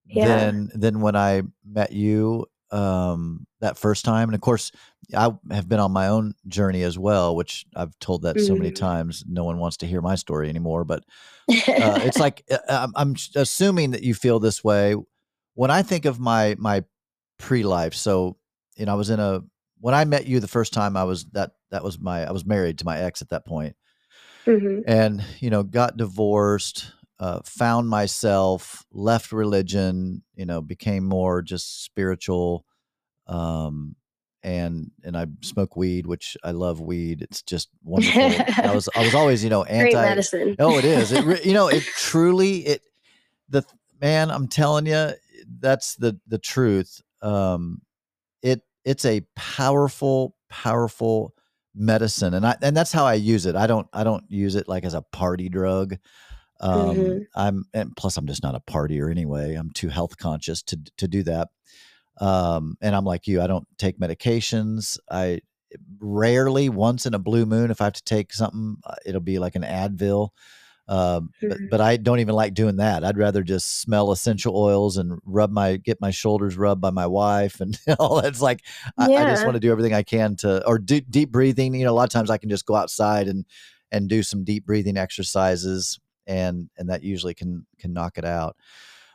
yeah. 0.06 0.28
than 0.28 0.70
than 0.74 1.02
when 1.02 1.16
I 1.16 1.44
met 1.66 1.94
you 1.94 2.46
um 2.72 3.48
that 3.62 3.78
first 3.78 4.04
time 4.04 4.28
and 4.28 4.36
of 4.36 4.42
course 4.42 4.72
I 5.14 5.32
have 5.52 5.70
been 5.70 5.80
on 5.80 5.92
my 5.92 6.08
own 6.08 6.34
journey 6.48 6.84
as 6.84 6.98
well, 6.98 7.36
which 7.36 7.66
I've 7.76 7.98
told 8.00 8.24
that 8.24 8.38
mm. 8.38 8.48
so 8.48 8.56
many 8.56 8.72
mm. 8.72 8.76
times. 8.76 9.24
No 9.28 9.44
one 9.44 9.58
wants 9.58 9.78
to 9.78 9.88
hear 9.88 10.02
my 10.02 10.16
story 10.16 10.50
anymore, 10.50 10.84
but 10.84 11.04
uh, 11.50 11.50
it's 11.68 12.18
like 12.18 12.44
uh, 12.50 12.88
I'm 12.96 13.16
assuming 13.36 13.92
that 13.92 14.04
you 14.04 14.14
feel 14.14 14.40
this 14.40 14.64
way. 14.64 14.96
When 15.54 15.72
I 15.72 15.82
think 15.82 16.06
of 16.06 16.20
my 16.20 16.56
my 16.58 16.84
pre-life, 17.38 17.94
so 17.94 18.38
you 18.76 18.86
know, 18.86 18.94
I 18.94 18.96
was 18.96 19.10
in 19.10 19.20
a 19.20 19.44
when 19.86 19.94
I 19.94 20.04
met 20.04 20.26
you 20.26 20.40
the 20.40 20.48
first 20.48 20.74
time. 20.74 20.98
I 20.98 21.04
was 21.04 21.26
that 21.34 21.52
that 21.70 21.84
was 21.84 22.00
my 22.00 22.26
I 22.26 22.32
was 22.32 22.44
married 22.44 22.80
to 22.80 22.86
my 22.86 22.98
ex 22.98 23.22
at 23.22 23.30
that 23.30 23.46
point. 23.46 23.76
Mm-hmm. 24.48 24.80
and 24.88 25.24
you 25.40 25.52
know, 25.52 25.62
got 25.62 25.96
divorced. 25.96 26.92
Uh, 27.20 27.40
found 27.46 27.88
myself, 27.88 28.84
left 28.92 29.32
religion, 29.32 30.24
you 30.34 30.46
know, 30.46 30.60
became 30.62 31.06
more 31.06 31.44
just 31.44 31.84
spiritual. 31.84 32.66
Um, 33.28 33.96
and 34.42 34.90
and 35.04 35.16
I 35.16 35.28
smoke 35.42 35.78
weed, 35.78 36.08
which 36.08 36.36
I 36.44 36.50
love 36.50 36.82
weed. 36.82 37.22
It's 37.22 37.44
just 37.44 37.70
wonderful. 37.84 38.24
I 38.64 38.74
was 38.74 38.90
I 38.96 39.04
was 39.04 39.14
always 39.14 39.44
you 39.44 39.52
know 39.52 39.64
anti 39.66 39.92
Great 39.92 40.02
medicine. 40.02 40.56
Oh, 40.58 40.80
it 40.80 40.86
is. 40.86 41.12
It 41.12 41.46
you 41.46 41.54
know 41.54 41.68
it 41.68 41.84
truly 41.96 42.66
it 42.66 42.82
the 43.50 43.64
man. 44.02 44.32
I'm 44.32 44.48
telling 44.48 44.88
you, 44.88 45.12
that's 45.60 45.96
the 45.96 46.20
the 46.26 46.40
truth. 46.40 47.04
Um, 47.22 47.84
it 48.42 48.62
it's 48.86 49.06
a 49.06 49.22
powerful 49.36 50.36
powerful 50.50 51.34
medicine, 51.76 52.34
and 52.34 52.46
I 52.46 52.56
and 52.62 52.78
that's 52.78 52.92
how 52.92 53.06
I 53.06 53.16
use 53.16 53.46
it. 53.46 53.56
I 53.56 53.68
don't 53.68 53.88
I 53.92 54.04
don't 54.04 54.24
use 54.30 54.56
it 54.56 54.68
like 54.68 54.86
as 54.86 54.94
a 54.94 55.02
party 55.02 55.50
drug. 55.50 55.96
Um, 56.62 56.96
mm-hmm. 56.96 57.18
I'm 57.36 57.66
and 57.74 57.96
plus 57.98 58.16
I'm 58.18 58.28
just 58.28 58.44
not 58.44 58.56
a 58.56 58.62
partier 58.62 59.12
anyway. 59.12 59.56
I'm 59.56 59.72
too 59.72 59.90
health 59.90 60.18
conscious 60.18 60.62
to 60.64 60.80
to 60.98 61.08
do 61.08 61.24
that. 61.24 61.50
Um, 62.22 62.78
and 62.82 62.96
I'm 62.96 63.04
like 63.04 63.28
you, 63.28 63.42
I 63.42 63.48
don't 63.48 63.68
take 63.78 64.00
medications. 64.00 64.98
I 65.12 65.42
rarely, 66.00 66.70
once 66.70 67.06
in 67.06 67.14
a 67.14 67.20
blue 67.20 67.46
moon, 67.46 67.72
if 67.72 67.82
I 67.82 67.86
have 67.86 67.94
to 67.94 68.04
take 68.04 68.34
something, 68.34 68.78
uh, 68.86 68.96
it'll 69.06 69.20
be 69.20 69.40
like 69.40 69.56
an 69.56 69.64
Advil. 69.64 70.30
Um, 70.88 71.32
mm-hmm. 71.42 71.50
but, 71.50 71.58
but 71.72 71.82
I 71.82 71.98
don't 71.98 72.20
even 72.20 72.36
like 72.36 72.54
doing 72.54 72.76
that. 72.78 73.04
I'd 73.04 73.18
rather 73.18 73.42
just 73.42 73.82
smell 73.82 74.12
essential 74.12 74.56
oils 74.56 74.98
and 74.98 75.20
rub 75.26 75.52
my 75.52 75.78
get 75.78 76.00
my 76.00 76.12
shoulders 76.12 76.58
rubbed 76.58 76.82
by 76.82 76.92
my 76.92 77.08
wife 77.08 77.60
and 77.60 77.78
all 78.00 78.22
that's 78.22 78.42
like 78.42 78.62
I, 78.98 79.10
yeah. 79.10 79.24
I, 79.24 79.30
just 79.30 79.44
want 79.44 79.56
to 79.56 79.60
do 79.60 79.72
everything 79.72 79.94
I 79.94 80.04
can 80.04 80.36
to 80.38 80.66
or 80.68 80.78
do 80.78 81.02
deep 81.02 81.32
breathing. 81.32 81.74
You 81.74 81.86
know, 81.86 81.92
a 81.92 81.96
lot 81.96 82.04
of 82.04 82.12
times 82.12 82.30
I 82.30 82.38
can 82.38 82.50
just 82.50 82.66
go 82.66 82.76
outside 82.76 83.28
and 83.28 83.46
and 83.92 84.08
do 84.08 84.22
some 84.22 84.44
deep 84.44 84.66
breathing 84.66 84.98
exercises 84.98 86.00
and 86.28 86.70
and 86.78 86.90
that 86.90 87.04
usually 87.04 87.34
can 87.34 87.66
can 87.80 87.94
knock 87.94 88.18
it 88.18 88.26
out. 88.26 88.56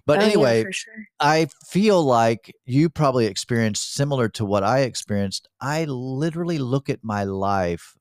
But 0.06 0.20
oh, 0.20 0.22
anyway, 0.22 0.64
yeah, 0.64 0.70
sure. 0.72 0.94
I 1.20 1.48
feel 1.66 2.02
like 2.02 2.52
you 2.64 2.88
probably 2.88 3.26
experienced 3.26 3.94
similar 3.94 4.28
to 4.30 4.44
what 4.44 4.64
I 4.64 4.80
experienced. 4.80 5.48
I 5.60 5.84
literally 5.84 6.58
look 6.58 6.88
at 6.88 7.04
my 7.04 7.24
life 7.24 7.96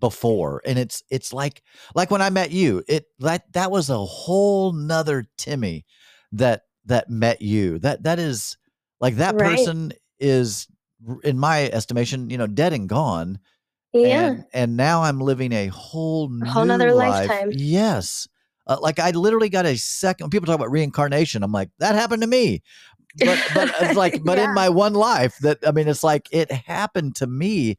before 0.00 0.62
and 0.64 0.78
it's 0.78 1.02
it's 1.10 1.32
like 1.32 1.62
like 1.94 2.10
when 2.10 2.22
I 2.22 2.30
met 2.30 2.50
you, 2.50 2.82
it 2.88 3.06
that 3.20 3.52
that 3.52 3.70
was 3.70 3.90
a 3.90 3.98
whole 3.98 4.72
nother 4.72 5.26
Timmy 5.36 5.84
that 6.32 6.62
that 6.86 7.10
met 7.10 7.42
you. 7.42 7.78
That 7.78 8.02
that 8.04 8.18
is 8.18 8.56
like 9.00 9.16
that 9.16 9.34
right. 9.34 9.56
person 9.56 9.92
is 10.18 10.66
in 11.24 11.38
my 11.38 11.68
estimation, 11.70 12.30
you 12.30 12.38
know, 12.38 12.46
dead 12.46 12.72
and 12.72 12.88
gone. 12.88 13.38
Yeah. 13.92 14.28
and 14.28 14.44
and 14.52 14.76
now 14.76 15.02
I'm 15.02 15.20
living 15.20 15.52
a 15.52 15.66
whole 15.66 16.28
new 16.28 16.48
whole 16.48 16.64
nother 16.64 16.92
life. 16.92 17.28
lifetime. 17.28 17.50
Yes, 17.52 18.28
uh, 18.68 18.76
like 18.80 19.00
I 19.00 19.10
literally 19.10 19.48
got 19.48 19.66
a 19.66 19.76
second. 19.76 20.26
When 20.26 20.30
people 20.30 20.46
talk 20.46 20.54
about 20.54 20.70
reincarnation, 20.70 21.42
I'm 21.42 21.50
like 21.50 21.70
that 21.78 21.96
happened 21.96 22.22
to 22.22 22.28
me, 22.28 22.62
but 23.18 23.38
but 23.52 23.74
it's 23.80 23.96
like 23.96 24.20
but 24.24 24.38
in 24.38 24.54
my 24.54 24.68
one 24.68 24.94
life 24.94 25.36
that 25.38 25.58
I 25.66 25.72
mean 25.72 25.88
it's 25.88 26.04
like 26.04 26.28
it 26.30 26.52
happened 26.52 27.16
to 27.16 27.26
me. 27.26 27.78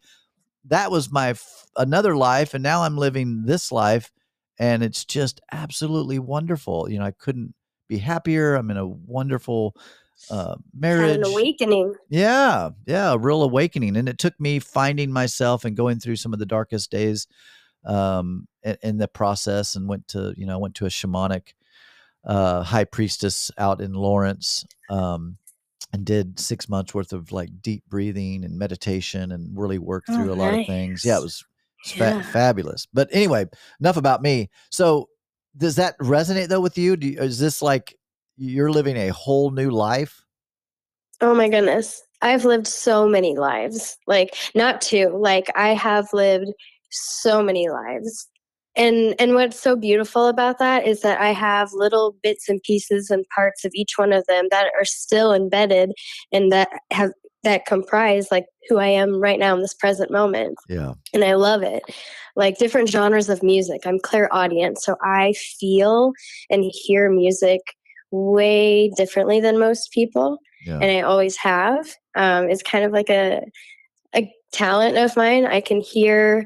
That 0.66 0.92
was 0.92 1.12
my 1.12 1.30
f- 1.30 1.66
another 1.76 2.16
life, 2.16 2.54
and 2.54 2.64
now 2.64 2.84
I'm 2.84 2.98
living 2.98 3.44
this 3.46 3.72
life, 3.72 4.12
and 4.60 4.84
it's 4.84 5.06
just 5.06 5.42
absolutely 5.52 6.20
wonderful. 6.20 6.90
You 6.90 7.00
know, 7.00 7.06
I 7.06 7.12
couldn't 7.12 7.54
be 7.88 7.98
happier. 7.98 8.56
I'm 8.56 8.72
in 8.72 8.78
a 8.78 8.88
wonderful 8.88 9.76
uh, 10.30 10.56
marriage. 10.74 11.18
an 11.18 11.24
awakening. 11.26 11.96
Yeah, 12.10 12.70
yeah, 12.86 13.14
a 13.14 13.18
real 13.18 13.44
awakening, 13.44 13.98
and 13.98 14.08
it 14.08 14.18
took 14.18 14.40
me 14.40 14.60
finding 14.60 15.12
myself 15.12 15.66
and 15.66 15.76
going 15.76 16.00
through 16.00 16.18
some 16.18 16.34
of 16.34 16.40
the 16.40 16.46
darkest 16.46 16.92
days 16.92 17.28
um, 17.86 18.48
in, 18.64 18.78
in 18.84 18.98
the 18.98 19.08
process, 19.08 19.76
and 19.76 19.88
went 19.88 20.08
to 20.10 20.34
you 20.38 20.46
know 20.46 20.60
went 20.60 20.76
to 20.76 20.86
a 20.86 20.90
shamanic 20.90 21.54
uh, 22.26 22.64
high 22.64 22.84
priestess 22.84 23.52
out 23.58 23.82
in 23.82 23.94
Lawrence, 23.94 24.66
um, 24.90 25.38
and 25.94 26.06
did 26.06 26.40
six 26.40 26.70
months 26.70 26.94
worth 26.94 27.14
of 27.14 27.32
like 27.32 27.50
deep 27.62 27.84
breathing 27.90 28.44
and 28.44 28.58
meditation, 28.58 29.32
and 29.32 29.58
really 29.58 29.78
worked 29.78 30.10
Oh, 30.10 30.16
through 30.16 30.34
a 30.34 30.36
lot 30.36 30.54
of 30.54 30.66
things. 30.66 31.04
Yeah, 31.06 31.18
it 31.18 31.22
was, 31.24 31.46
was 31.84 31.92
fa- 31.94 32.24
fabulous. 32.32 32.88
But 32.94 33.10
anyway, 33.12 33.46
enough 33.80 33.98
about 33.98 34.22
me. 34.22 34.50
So, 34.70 35.10
does 35.58 35.76
that 35.76 35.98
resonate 36.00 36.48
though 36.48 36.62
with 36.62 36.78
you? 36.78 36.96
Do 36.96 37.08
you, 37.08 37.20
is 37.20 37.40
this 37.40 37.62
like 37.62 37.98
you're 38.38 38.72
living 38.72 38.98
a 38.98 39.10
whole 39.10 39.52
new 39.52 39.70
life? 39.70 40.24
Oh 41.20 41.36
my 41.36 41.50
goodness. 41.50 42.02
I've 42.22 42.46
lived 42.46 42.68
so 42.68 43.08
many 43.08 43.36
lives. 43.38 43.98
Like 44.08 44.36
not 44.56 44.82
two. 44.82 45.10
Like 45.10 45.52
I 45.56 45.70
have 45.74 46.08
lived 46.14 46.52
so 46.90 47.44
many 47.44 47.70
lives. 47.70 48.28
And 48.76 49.16
and 49.20 49.34
what's 49.36 49.60
so 49.60 49.76
beautiful 49.76 50.28
about 50.28 50.60
that 50.60 50.88
is 50.88 51.02
that 51.02 51.20
I 51.20 51.32
have 51.34 51.74
little 51.74 52.16
bits 52.24 52.48
and 52.48 52.62
pieces 52.64 53.10
and 53.10 53.26
parts 53.36 53.66
of 53.66 53.72
each 53.76 53.98
one 53.98 54.14
of 54.14 54.26
them 54.28 54.46
that 54.52 54.72
are 54.80 54.86
still 54.86 55.34
embedded 55.34 55.92
and 56.32 56.52
that 56.52 56.70
have 56.92 57.12
that 57.44 57.66
comprise 57.66 58.28
like 58.32 58.46
who 58.70 58.78
I 58.78 58.88
am 58.88 59.20
right 59.20 59.40
now 59.40 59.56
in 59.56 59.62
this 59.62 59.74
present 59.74 60.12
moment. 60.12 60.56
Yeah. 60.70 60.94
and 61.14 61.24
I 61.26 61.34
love 61.34 61.64
it. 61.64 61.82
Like 62.36 62.60
different 62.60 62.88
genres 62.88 63.30
of 63.30 63.42
music. 63.44 63.82
I'm 63.86 64.00
clairaudience 64.00 64.86
so 64.86 64.96
I 65.04 65.34
feel 65.60 66.14
and 66.50 66.64
hear 66.74 67.10
music 67.12 67.62
way 68.12 68.90
differently 68.96 69.40
than 69.42 69.58
most 69.60 69.92
people, 69.92 70.38
Yeah. 70.66 70.76
and 70.76 70.86
I 70.86 71.02
always 71.02 71.36
have. 71.38 71.88
Um, 72.16 72.50
it's 72.50 72.64
kind 72.64 72.86
of 72.86 72.92
like 72.92 73.10
a 73.10 73.42
a 74.16 74.32
talent 74.52 74.98
of 74.98 75.16
mine. 75.18 75.46
I 75.46 75.62
can 75.62 75.82
hear 75.82 76.46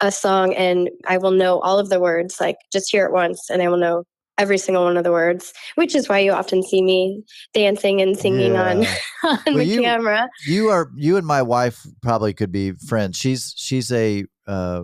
a 0.00 0.10
song 0.12 0.54
and 0.54 0.90
I 1.06 1.18
will 1.18 1.30
know 1.30 1.60
all 1.60 1.78
of 1.78 1.88
the 1.88 2.00
words. 2.00 2.40
Like 2.40 2.56
just 2.72 2.90
hear 2.90 3.04
it 3.06 3.12
once, 3.12 3.48
and 3.50 3.62
I 3.62 3.68
will 3.68 3.76
know 3.78 4.04
every 4.36 4.58
single 4.58 4.82
one 4.84 4.96
of 4.96 5.04
the 5.04 5.12
words. 5.12 5.52
Which 5.76 5.94
is 5.94 6.08
why 6.08 6.18
you 6.18 6.32
often 6.32 6.62
see 6.62 6.82
me 6.82 7.22
dancing 7.52 8.00
and 8.00 8.16
singing 8.18 8.56
on 8.56 8.82
Yeah. 8.82 8.94
on 9.24 9.38
Well, 9.46 9.56
the 9.58 9.64
you- 9.64 9.80
camera. 9.82 10.28
you 10.46 10.68
are 10.68 10.90
you 10.96 11.16
and 11.16 11.26
my 11.26 11.42
wife 11.42 11.86
probably 12.02 12.32
could 12.34 12.50
be 12.52 12.72
friends. 12.72 13.16
She's 13.16 13.54
she's 13.56 13.90
a 13.92 14.24
uh, 14.46 14.82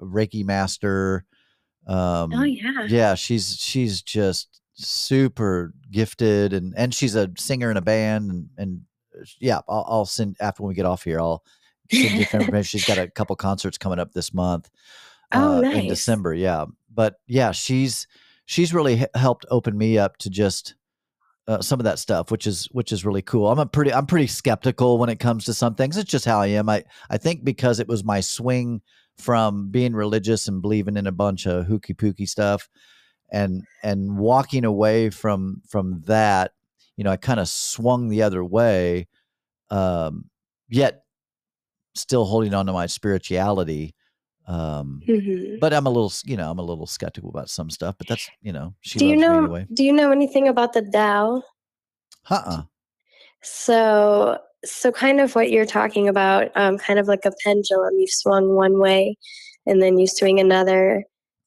Reiki 0.00 0.44
master. 0.44 1.24
Um, 1.86 2.32
Oh 2.34 2.42
yeah. 2.44 2.84
yeah, 2.88 3.14
she's 3.14 3.56
she's 3.58 4.02
just 4.02 4.60
super 4.74 5.72
gifted, 5.90 6.52
and 6.52 6.74
and 6.76 6.94
she's 6.94 7.14
a 7.14 7.30
singer 7.38 7.70
in 7.70 7.76
a 7.76 7.80
band, 7.82 8.30
and 8.30 8.48
and 8.58 8.80
uh, 9.18 9.24
yeah, 9.40 9.60
I'll, 9.68 9.84
I'll 9.88 10.04
send 10.04 10.36
after 10.40 10.62
when 10.62 10.68
we 10.68 10.74
get 10.74 10.84
off 10.86 11.04
here. 11.04 11.18
I'll 11.20 11.42
you. 11.90 12.24
She's 12.62 12.84
got 12.84 12.98
a 12.98 13.08
couple 13.08 13.36
concerts 13.36 13.78
coming 13.78 13.98
up 13.98 14.12
this 14.12 14.32
month. 14.34 14.70
Oh, 15.32 15.58
uh, 15.58 15.62
in. 15.62 15.88
December. 15.88 16.34
Yeah, 16.34 16.66
but 16.92 17.20
yeah, 17.26 17.52
she's 17.52 18.06
she's 18.46 18.72
really 18.72 19.04
helped 19.14 19.44
open 19.50 19.76
me 19.76 19.98
up 19.98 20.16
to 20.18 20.30
just 20.30 20.74
uh, 21.46 21.60
some 21.60 21.80
of 21.80 21.84
that 21.84 21.98
stuff, 21.98 22.30
which 22.30 22.46
is 22.46 22.66
which 22.72 22.92
is 22.92 23.04
really 23.04 23.22
cool. 23.22 23.48
I'm 23.48 23.58
a 23.58 23.66
pretty 23.66 23.92
I'm 23.92 24.06
pretty 24.06 24.26
skeptical 24.26 24.98
when 24.98 25.08
it 25.08 25.20
comes 25.20 25.44
to 25.44 25.54
some 25.54 25.74
things. 25.74 25.96
It's 25.96 26.10
just 26.10 26.24
how 26.24 26.40
I 26.40 26.48
am. 26.48 26.68
I 26.68 26.84
I 27.10 27.18
think 27.18 27.44
because 27.44 27.80
it 27.80 27.88
was 27.88 28.04
my 28.04 28.20
swing 28.20 28.80
from 29.16 29.70
being 29.70 29.94
religious 29.94 30.48
and 30.48 30.62
believing 30.62 30.96
in 30.96 31.06
a 31.06 31.12
bunch 31.12 31.46
of 31.46 31.66
hooky 31.66 31.94
pooky 31.94 32.28
stuff, 32.28 32.68
and 33.30 33.62
and 33.82 34.18
walking 34.18 34.64
away 34.64 35.10
from 35.10 35.62
from 35.68 36.02
that, 36.06 36.52
you 36.96 37.04
know, 37.04 37.10
I 37.10 37.16
kind 37.16 37.40
of 37.40 37.48
swung 37.48 38.08
the 38.08 38.22
other 38.22 38.44
way. 38.44 39.08
Um, 39.70 40.30
yet 40.68 41.02
still 41.98 42.24
holding 42.24 42.54
on 42.54 42.66
to 42.66 42.72
my 42.72 42.86
spirituality. 42.86 43.94
Um, 44.46 45.02
Mhm. 45.06 45.60
but 45.60 45.72
I'm 45.74 45.86
a 45.86 45.90
little, 45.90 46.12
you 46.24 46.36
know, 46.36 46.50
I'm 46.50 46.58
a 46.58 46.62
little 46.62 46.86
skeptical 46.86 47.28
about 47.30 47.50
some 47.50 47.68
stuff. 47.70 47.96
But 47.98 48.06
that's, 48.08 48.30
you 48.40 48.52
know, 48.52 48.74
she 48.80 48.98
do 48.98 49.06
you 49.06 49.16
know 49.16 49.32
me 49.32 49.38
anyway. 49.38 49.66
do 49.74 49.84
you 49.84 49.92
know 49.92 50.10
anything 50.10 50.48
about 50.48 50.72
the 50.72 50.82
Tao? 50.82 51.42
Uh-uh. 52.30 52.62
So 53.42 54.38
so 54.64 54.90
kind 54.90 55.20
of 55.20 55.34
what 55.36 55.50
you're 55.52 55.66
talking 55.66 56.08
about, 56.08 56.50
um, 56.56 56.78
kind 56.78 56.98
of 56.98 57.06
like 57.06 57.24
a 57.24 57.32
pendulum. 57.44 57.94
You 57.96 58.06
swung 58.08 58.54
one 58.54 58.78
way 58.80 59.16
and 59.66 59.80
then 59.80 59.98
you 59.98 60.06
swing 60.06 60.40
another 60.40 61.04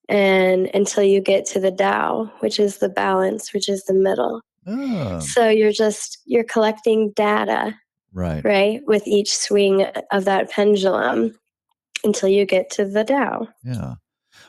and 0.07 0.69
until 0.73 1.03
you 1.03 1.19
get 1.21 1.45
to 1.47 1.59
the 1.59 1.71
Tao, 1.71 2.31
which 2.39 2.59
is 2.59 2.77
the 2.77 2.89
balance, 2.89 3.53
which 3.53 3.67
is 3.67 3.83
the 3.85 3.93
middle. 3.93 4.41
Oh, 4.67 5.19
So 5.19 5.49
you're 5.49 5.71
just 5.71 6.19
you're 6.25 6.43
collecting 6.45 7.11
data, 7.15 7.75
right. 8.13 8.43
right, 8.43 8.81
with 8.85 9.07
each 9.07 9.35
swing 9.35 9.85
of 10.11 10.25
that 10.25 10.49
pendulum 10.51 11.37
until 12.03 12.29
you 12.29 12.45
get 12.45 12.69
to 12.71 12.85
the 12.85 13.03
Tao. 13.03 13.47
Yeah. 13.63 13.95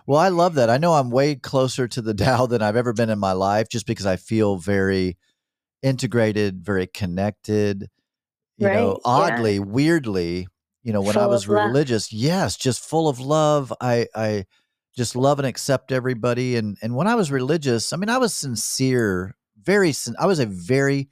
Well, 0.07 0.19
I 0.19 0.29
love 0.29 0.55
that. 0.55 0.71
I 0.71 0.79
know 0.79 0.95
I'm 0.95 1.11
way 1.11 1.35
closer 1.35 1.87
to 1.89 2.03
the 2.03 2.15
Tao 2.15 2.47
than 2.47 2.63
I've 2.63 2.77
ever 2.77 2.93
been 2.93 3.11
in 3.11 3.19
my 3.19 3.33
life 3.33 3.69
just 3.69 3.87
because 3.87 4.07
I 4.07 4.17
feel 4.17 4.57
very 4.57 5.17
integrated, 5.83 6.65
very 6.65 6.87
connected. 6.87 7.89
You 8.59 8.69
know, 8.69 8.89
Right, 8.93 8.97
yeah. 9.05 9.11
oddly, 9.35 9.59
weirdly, 9.59 10.47
you 10.83 10.93
know, 10.93 11.01
when 11.01 11.17
I 11.17 11.27
was 11.27 11.45
of 11.45 11.51
love. 11.51 11.67
religious, 11.69 12.13
yes, 12.13 12.57
just 12.57 12.85
full 12.85 13.09
of 13.09 13.19
love. 13.19 13.73
I 13.81 14.07
I 14.15 14.45
just 14.97 15.17
love 15.17 15.39
and 15.39 15.47
accept 15.47 15.91
everybody 15.91 16.57
and 16.57 16.77
and 16.83 16.95
when 16.95 17.07
I 17.07 17.15
was 17.15 17.33
religious, 17.33 17.93
I 17.93 17.97
mean, 17.97 18.11
I 18.11 18.19
was 18.19 18.35
sincere, 18.35 19.35
very 19.63 19.93
sin- 19.93 20.17
I 20.19 20.27
was 20.27 20.39
a 20.39 20.47
very 20.47 21.09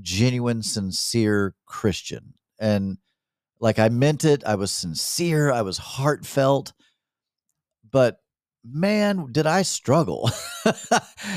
genuine, 0.00 0.62
sincere 0.62 1.54
Christian. 1.66 2.34
And 2.58 2.98
like 3.60 3.78
I 3.78 3.88
meant 3.88 4.24
it, 4.24 4.42
I 4.44 4.54
was 4.54 4.70
sincere, 4.70 5.52
I 5.52 5.62
was 5.62 5.78
heartfelt. 5.78 6.72
But 7.90 8.20
man, 8.64 9.28
did 9.32 9.46
I 9.46 9.62
struggle. 9.62 10.30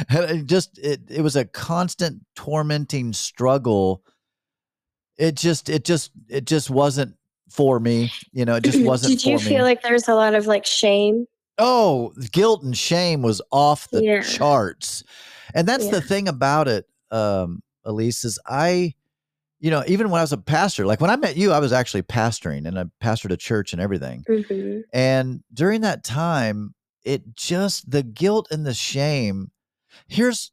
and 0.09 0.29
it 0.29 0.45
just 0.45 0.77
it 0.79 1.01
it 1.09 1.21
was 1.21 1.35
a 1.35 1.45
constant 1.45 2.21
tormenting 2.35 3.13
struggle. 3.13 4.03
It 5.17 5.35
just 5.35 5.69
it 5.69 5.83
just 5.85 6.11
it 6.29 6.45
just 6.45 6.69
wasn't 6.69 7.15
for 7.49 7.79
me. 7.79 8.09
You 8.31 8.45
know, 8.45 8.55
it 8.55 8.63
just 8.63 8.81
wasn't 8.85 9.13
Did 9.13 9.25
you 9.25 9.37
for 9.37 9.45
me. 9.45 9.55
feel 9.55 9.63
like 9.63 9.81
there's 9.81 10.07
a 10.07 10.15
lot 10.15 10.33
of 10.35 10.47
like 10.47 10.65
shame? 10.65 11.25
Oh, 11.59 12.13
guilt 12.31 12.63
and 12.63 12.75
shame 12.75 13.21
was 13.21 13.41
off 13.51 13.89
the 13.91 14.03
Yeah. 14.03 14.21
charts. 14.21 15.03
And 15.53 15.67
that's 15.67 15.87
the 15.87 16.01
thing 16.01 16.27
about 16.27 16.67
it, 16.67 16.87
um, 17.11 17.61
Elise, 17.85 18.23
is 18.25 18.39
I, 18.45 18.93
you 19.59 19.71
know, 19.71 19.83
even 19.87 20.09
when 20.09 20.19
I 20.19 20.23
was 20.23 20.33
a 20.33 20.37
pastor, 20.37 20.85
like 20.85 21.01
when 21.01 21.11
I 21.11 21.15
met 21.15 21.37
you, 21.37 21.51
I 21.51 21.59
was 21.59 21.73
actually 21.73 22.03
pastoring 22.03 22.67
and 22.67 22.79
I 22.79 22.85
pastored 23.01 23.31
a 23.31 23.37
church 23.37 23.73
and 23.73 23.81
everything. 23.81 24.23
hmm 24.27 24.81
And 24.91 25.43
during 25.53 25.81
that 25.81 26.03
time, 26.03 26.75
it 27.03 27.35
just 27.35 27.89
the 27.89 28.03
guilt 28.03 28.47
and 28.51 28.65
the 28.65 28.73
shame. 28.73 29.51
Here's 30.07 30.51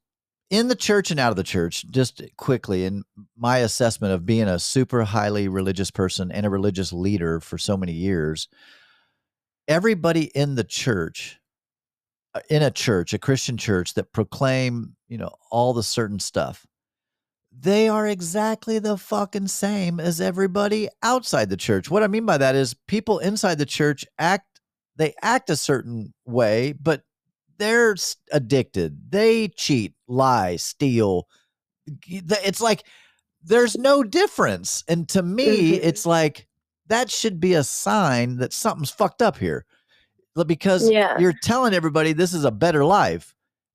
in 0.51 0.67
the 0.67 0.75
church 0.75 1.13
and 1.13 1.21
out 1.21 1.31
of 1.31 1.37
the 1.37 1.45
church, 1.45 1.87
just 1.91 2.23
quickly, 2.37 2.85
in 2.85 3.05
my 3.37 3.59
assessment 3.59 4.13
of 4.13 4.27
being 4.27 4.49
a 4.49 4.59
super 4.59 5.05
highly 5.05 5.47
religious 5.47 5.93
person 5.93 6.33
and 6.33 6.45
a 6.45 6.51
religious 6.51 6.93
leader 6.93 7.41
for 7.41 7.57
so 7.57 7.77
many 7.77 7.93
years, 7.93 8.49
everybody 9.69 10.25
in 10.35 10.57
the 10.57 10.65
church, 10.65 11.39
uh, 12.35 12.41
in 12.51 12.63
a 12.63 12.71
church, 12.71 13.15
a 13.15 13.19
Christian 13.19 13.57
church 13.57 13.95
that 13.95 14.13
proclaim, 14.13 14.97
you 15.09 15.19
know, 15.19 15.31
all 15.53 15.73
the 15.73 15.85
certain 15.85 16.19
stuff, 16.19 16.67
they 17.61 17.89
are 17.89 18.07
exactly 18.07 18.79
the 18.79 18.97
fucking 18.97 19.49
same 19.49 20.01
as 20.01 20.21
everybody 20.21 20.89
outside 21.03 21.51
the 21.51 21.57
church. 21.57 21.91
What 21.91 22.03
I 22.03 22.07
mean 22.07 22.25
by 22.25 22.39
that 22.39 22.55
is 22.55 22.75
people 22.87 23.19
inside 23.19 23.59
the 23.59 23.67
church 23.67 24.05
act 24.19 24.47
they 24.97 25.15
act 25.23 25.49
a 25.49 25.57
certain 25.57 26.13
way, 26.27 26.73
but 26.73 27.03
they're 27.57 27.97
addicted. 28.33 29.11
They 29.11 29.49
cheat, 29.49 29.95
lie, 30.09 30.57
steal. 30.57 31.27
It's 32.07 32.61
like 32.61 32.85
there's 33.43 33.79
no 33.79 34.03
difference. 34.03 34.85
And 34.89 35.09
to 35.11 35.23
me, 35.23 35.73
Mhm. 35.73 35.81
it's 35.83 36.05
like 36.05 36.47
that 36.89 37.11
should 37.11 37.41
be 37.41 37.55
a 37.55 37.65
sign 37.65 38.37
that 38.39 38.53
something's 38.53 38.91
fucked 38.91 39.23
up 39.23 39.39
here. 39.39 39.65
Because 40.47 40.91
Yeah. 40.91 41.19
you're 41.19 41.33
telling 41.33 41.73
everybody 41.73 42.13
this 42.13 42.35
is 42.35 42.45
a 42.45 42.51
better 42.51 42.85
life. 42.85 43.35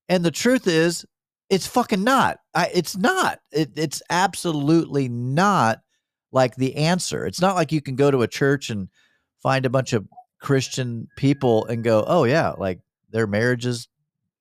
And 0.09 0.23
the 0.23 0.31
truth 0.31 0.67
is, 0.67 1.05
it's 1.49 1.67
fucking 1.67 2.03
not. 2.03 2.39
I, 2.53 2.69
it's 2.73 2.97
not. 2.97 3.39
It, 3.51 3.71
it's 3.75 4.01
absolutely 4.09 5.07
not 5.09 5.81
like 6.31 6.55
the 6.55 6.75
answer. 6.75 7.25
It's 7.25 7.41
not 7.41 7.55
like 7.55 7.71
you 7.71 7.81
can 7.81 7.95
go 7.95 8.09
to 8.11 8.23
a 8.23 8.27
church 8.27 8.69
and 8.69 8.89
find 9.41 9.65
a 9.65 9.69
bunch 9.69 9.93
of 9.93 10.07
Christian 10.41 11.07
people 11.17 11.65
and 11.65 11.83
go, 11.83 12.03
"Oh 12.07 12.23
yeah, 12.23 12.51
like 12.57 12.79
their 13.11 13.27
marriages 13.27 13.87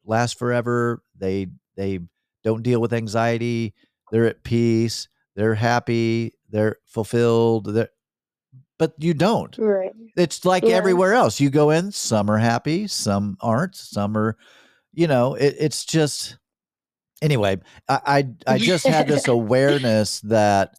last 0.05 0.39
forever. 0.39 1.03
They 1.19 1.49
they 1.77 2.01
don't 2.43 2.63
deal 2.63 2.81
with 2.81 2.93
anxiety. 2.93 3.75
They're 4.11 4.27
at 4.27 4.43
peace. 4.45 5.09
They're 5.35 5.55
happy. 5.55 6.35
They're 6.51 6.77
fulfilled. 6.87 7.67
They're, 7.75 7.89
but 8.79 8.95
you 8.99 9.15
don't. 9.15 9.57
Right. 9.59 9.93
It's 10.17 10.45
like 10.45 10.63
Yeah. 10.65 10.75
everywhere 10.77 11.15
else. 11.15 11.41
You 11.41 11.51
go 11.51 11.71
in, 11.71 11.91
some 11.91 12.31
are 12.31 12.39
happy, 12.39 12.87
some 12.87 13.37
aren't, 13.41 13.75
some 13.77 14.17
are, 14.17 14.37
you 14.93 15.07
know, 15.07 15.35
it, 15.35 15.57
it's 15.59 15.85
just. 15.85 16.39
Anyway, 17.23 17.59
I, 17.89 18.01
I 18.07 18.55
I 18.55 18.59
just 18.67 18.87
had 18.87 19.07
this 19.09 19.29
awareness 19.29 20.21
that 20.21 20.75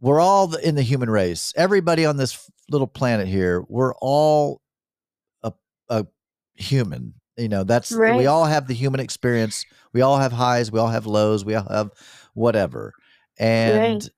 we're 0.00 0.20
all 0.20 0.54
in 0.56 0.74
the 0.74 0.82
human 0.82 1.10
race. 1.10 1.52
Everybody 1.56 2.04
on 2.04 2.16
this 2.16 2.50
little 2.70 2.86
planet 2.86 3.28
here, 3.28 3.64
we're 3.68 3.94
all 3.96 4.60
a 5.42 5.52
a 5.88 6.06
human. 6.54 7.14
You 7.36 7.48
know, 7.48 7.64
that's 7.64 7.90
we 8.16 8.26
all 8.26 8.46
have 8.46 8.66
the 8.66 8.74
human 8.74 9.00
experience. 9.00 9.64
We 9.92 10.00
all 10.00 10.18
have 10.18 10.32
highs, 10.32 10.72
we 10.72 10.78
all 10.78 10.88
have 10.88 11.06
lows, 11.06 11.44
we 11.44 11.54
all 11.54 11.68
have 11.68 11.90
whatever. 12.34 12.92
And 13.38 14.08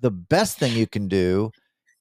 the 0.00 0.10
best 0.10 0.58
thing 0.58 0.72
you 0.74 0.86
can 0.86 1.08
do 1.08 1.50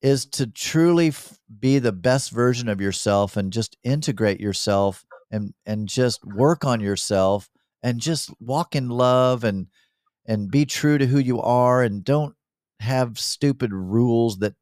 is 0.01 0.25
to 0.25 0.45
truly 0.47 1.07
f- 1.07 1.37
be 1.59 1.79
the 1.79 1.91
best 1.91 2.31
version 2.31 2.69
of 2.69 2.79
yourself 2.79 3.35
and 3.37 3.51
just 3.51 3.77
integrate 3.83 4.39
yourself 4.39 5.05
and 5.31 5.53
and 5.65 5.87
just 5.87 6.23
work 6.25 6.63
on 6.65 6.79
yourself 6.81 7.49
and 7.83 7.99
just 7.99 8.31
walk 8.41 8.75
in 8.75 8.89
love 8.89 9.43
and 9.43 9.67
and 10.25 10.51
be 10.51 10.65
true 10.65 10.97
to 10.97 11.07
who 11.07 11.19
you 11.19 11.41
are 11.41 11.83
and 11.83 12.03
don't 12.03 12.35
have 12.79 13.19
stupid 13.19 13.73
rules 13.73 14.39
that 14.39 14.53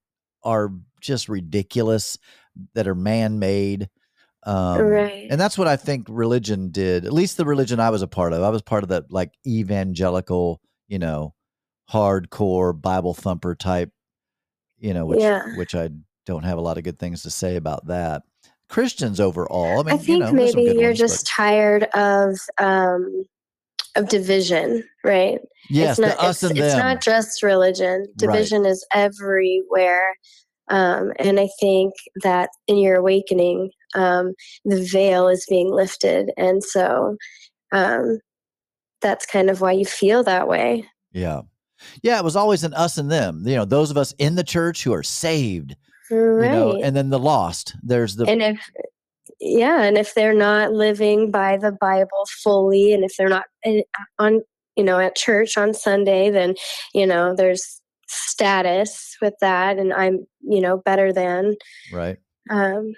are 0.43 0.71
just 1.01 1.30
ridiculous 1.30 2.17
that 2.73 2.88
are 2.88 2.95
man-made 2.95 3.89
um, 4.45 4.86
Right. 4.86 5.28
and 5.30 5.39
that's 5.41 5.58
what 5.58 5.67
i 5.67 5.75
think 5.75 6.08
religion 6.10 6.69
did 6.71 7.06
at 7.06 7.13
least 7.13 7.38
the 7.38 7.45
religion 7.45 7.80
i 7.80 7.89
was 7.89 8.01
a 8.01 8.08
part 8.08 8.34
of 8.34 8.43
i 8.43 8.49
was 8.49 8.62
part 8.62 8.84
of 8.84 8.89
that 8.89 9.12
like 9.12 9.32
evangelical 9.47 10.62
you 10.88 10.99
know 10.99 11.34
hardcore 11.91 12.80
bible 12.80 13.13
thumper 13.13 13.56
type 13.56 13.91
you 14.80 14.93
know 14.93 15.06
which 15.06 15.19
Yeah. 15.21 15.43
which 15.56 15.75
i 15.75 15.89
don't 16.25 16.43
have 16.43 16.58
a 16.58 16.62
lot 16.62 16.78
of 16.78 16.84
good 16.84 16.99
things 16.99 17.23
to 17.23 17.30
say 17.30 17.56
about 17.56 17.88
that 17.88 18.23
christians 18.69 19.19
overall 19.19 19.80
i 19.80 19.84
mean 19.84 19.88
I 19.88 19.91
you 19.93 19.99
think 19.99 20.19
know, 20.23 20.32
maybe 20.32 20.63
you're 20.63 20.89
ones, 20.89 20.99
but- 20.99 21.08
just 21.08 21.28
tired 21.28 21.84
of 21.93 22.38
um 22.58 23.25
of 23.95 24.10
division, 24.10 24.84
right? 25.06 25.39
yes 25.69 25.97
it's 25.97 25.99
not, 25.99 26.19
us 26.19 26.43
it's, 26.43 26.51
and 26.51 26.60
it's 26.60 26.75
not 26.75 27.01
just 27.01 27.41
religion. 27.41 28.06
Division 28.17 28.65
is 28.65 28.86
everywhere. 28.93 30.15
Um, 30.69 31.13
and 31.17 31.39
I 31.39 31.47
think 31.62 31.93
that 32.21 32.49
in 32.67 32.78
your 32.78 32.97
awakening, 32.97 33.71
um, 33.93 34.34
the 34.65 34.84
veil 34.91 35.30
is 35.30 35.45
being 35.49 35.71
lifted. 35.71 36.32
And 36.36 36.62
so 36.62 37.15
um, 37.71 38.19
that's 39.01 39.25
kind 39.25 39.49
of 39.49 39.62
why 39.62 39.71
you 39.71 39.86
feel 39.86 40.23
that 40.23 40.49
way. 40.49 40.86
Yeah. 41.13 41.43
Yeah, 42.01 42.17
it 42.17 42.23
was 42.25 42.36
always 42.36 42.65
an 42.65 42.73
us 42.73 42.97
and 42.97 43.10
them. 43.10 43.43
You 43.45 43.56
know, 43.56 43.65
those 43.65 43.91
of 43.91 43.97
us 43.97 44.13
in 44.17 44.36
the 44.36 44.43
church 44.43 44.84
who 44.84 44.93
are 44.93 45.04
saved, 45.04 45.78
Right. 46.12 46.46
you 46.46 46.52
know, 46.52 46.80
and 46.82 46.96
then 46.96 47.10
the 47.10 47.20
lost. 47.20 47.76
There's 47.82 48.15
the 48.15 48.26
and 48.30 48.41
if 48.41 48.60
yeah 49.39 49.82
and 49.82 49.98
if 49.98 50.13
they're 50.13 50.34
not 50.34 50.72
living 50.72 51.30
by 51.32 51.58
the 51.58 51.72
bible 51.72 52.26
fully 52.44 52.94
and 52.94 53.04
if 53.04 53.15
they're 53.18 53.28
not 53.28 53.46
in, 53.63 53.84
on 54.18 54.41
you 54.76 54.84
know 54.84 55.00
at 55.00 55.15
church 55.15 55.58
on 55.58 55.74
sunday 55.74 56.30
then 56.30 56.56
you 56.94 57.06
know 57.06 57.36
there's 57.36 57.82
status 58.08 59.18
with 59.22 59.34
that 59.41 59.78
and 59.78 59.94
i'm 59.94 60.26
you 60.41 60.62
know 60.62 60.78
better 60.78 61.12
than 61.12 61.56
right. 61.91 62.18
um 62.50 62.94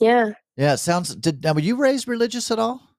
yeah 0.00 0.30
Yeah, 0.56 0.74
it 0.74 0.78
sounds 0.78 1.14
did 1.14 1.42
now 1.42 1.52
were 1.52 1.60
you 1.60 1.76
raised 1.76 2.08
religious 2.08 2.50
at 2.50 2.58
all? 2.58 2.93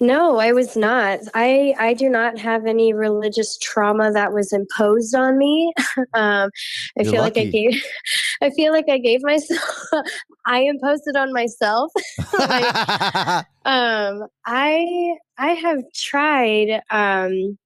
No 0.00 0.38
i 0.38 0.52
was 0.52 0.76
not. 0.76 1.20
I 1.34 1.74
i 1.78 1.94
do 1.94 2.08
not 2.08 2.38
have 2.38 2.66
any 2.66 2.92
religious 2.92 3.58
trauma 3.58 4.12
that 4.12 4.32
was 4.32 4.52
imposed 4.52 5.14
on 5.14 5.38
me. 5.38 5.72
Um 6.14 6.50
i 6.98 7.02
You're 7.02 7.12
feel 7.12 7.20
like 7.22 7.38
i 7.38 7.44
gave 7.44 7.82
i 8.42 8.50
feel 8.50 8.72
like 8.72 8.86
i 8.88 8.98
gave 8.98 9.22
myself 9.22 9.88
i 10.46 10.60
imposed 10.60 11.02
it 11.06 11.16
on 11.16 11.32
myself. 11.32 11.92
Like, 12.38 13.46
um 13.64 14.26
i 14.46 15.14
i 15.38 15.48
have 15.48 15.78
tried 15.94 16.82
um 16.90 17.58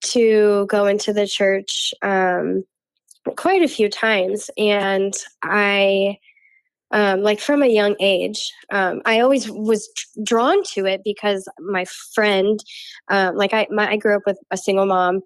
to 0.00 0.66
go 0.66 0.86
into 0.86 1.12
the 1.12 1.26
church 1.26 1.92
um 2.02 2.64
quite 3.36 3.62
a 3.62 3.68
few 3.68 3.88
times 3.88 4.50
and 4.56 5.12
i 5.42 6.16
um 6.90 7.22
like 7.22 7.40
from 7.40 7.62
a 7.62 7.66
young 7.66 7.94
age 8.00 8.52
um 8.72 9.00
i 9.04 9.20
always 9.20 9.50
was 9.50 9.88
drawn 10.24 10.62
to 10.62 10.86
it 10.86 11.00
because 11.04 11.48
my 11.60 11.84
friend 12.14 12.60
um 13.08 13.36
like 13.36 13.52
i 13.52 13.66
my, 13.70 13.90
i 13.90 13.96
grew 13.96 14.16
up 14.16 14.22
with 14.26 14.38
a 14.50 14.56
single 14.56 14.86
mom 14.86 15.20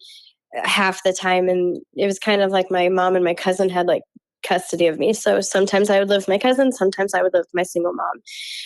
uh, 0.58 0.68
half 0.68 1.02
the 1.04 1.12
time 1.12 1.48
and 1.48 1.78
it 1.96 2.06
was 2.06 2.18
kind 2.18 2.42
of 2.42 2.50
like 2.50 2.70
my 2.70 2.88
mom 2.88 3.14
and 3.16 3.24
my 3.24 3.34
cousin 3.34 3.68
had 3.68 3.86
like 3.86 4.02
custody 4.42 4.88
of 4.88 4.98
me. 4.98 5.12
So 5.12 5.40
sometimes 5.40 5.88
i 5.88 5.98
would 5.98 6.08
live 6.08 6.22
with 6.22 6.28
my 6.28 6.38
cousin 6.38 6.72
sometimes 6.72 7.14
i 7.14 7.22
would 7.22 7.32
live 7.32 7.42
with 7.42 7.54
my 7.54 7.62
single 7.62 7.92
mom. 7.94 8.20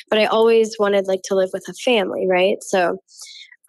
But 0.08 0.18
i 0.18 0.24
always 0.26 0.76
wanted 0.78 1.06
like 1.06 1.22
to 1.24 1.34
live 1.34 1.50
with 1.52 1.64
a 1.68 1.74
family 1.74 2.26
right? 2.28 2.62
So 2.62 2.98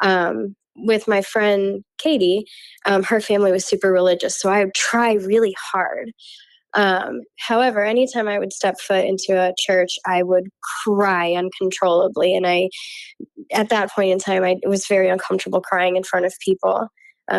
um 0.02 0.56
with 0.76 1.08
my 1.08 1.22
friend 1.22 1.84
katie 1.98 2.46
um, 2.86 3.04
her 3.04 3.20
family 3.20 3.52
was 3.52 3.66
super 3.66 3.92
religious 3.92 4.40
so 4.40 4.50
i 4.50 4.64
would 4.64 4.76
try 4.76 5.14
really 5.14 5.56
hard 5.72 6.12
um, 6.74 7.22
however 7.38 7.84
anytime 7.84 8.28
i 8.28 8.40
would 8.40 8.54
step 8.54 8.80
foot 8.80 9.06
into 9.06 9.34
a 9.34 9.54
church 9.58 9.92
i 10.06 10.24
would 10.24 10.48
cry 10.84 11.34
uncontrollably 11.34 12.36
and 12.36 12.46
i 12.48 12.70
at 13.52 13.70
that 13.70 13.92
point 13.92 14.12
in 14.12 14.20
time 14.20 14.44
i 14.44 14.56
was 14.66 14.88
very 14.88 15.10
uncomfortable 15.10 15.62
crying 15.62 15.96
in 15.96 16.04
front 16.04 16.26
of 16.26 16.34
people 16.44 16.88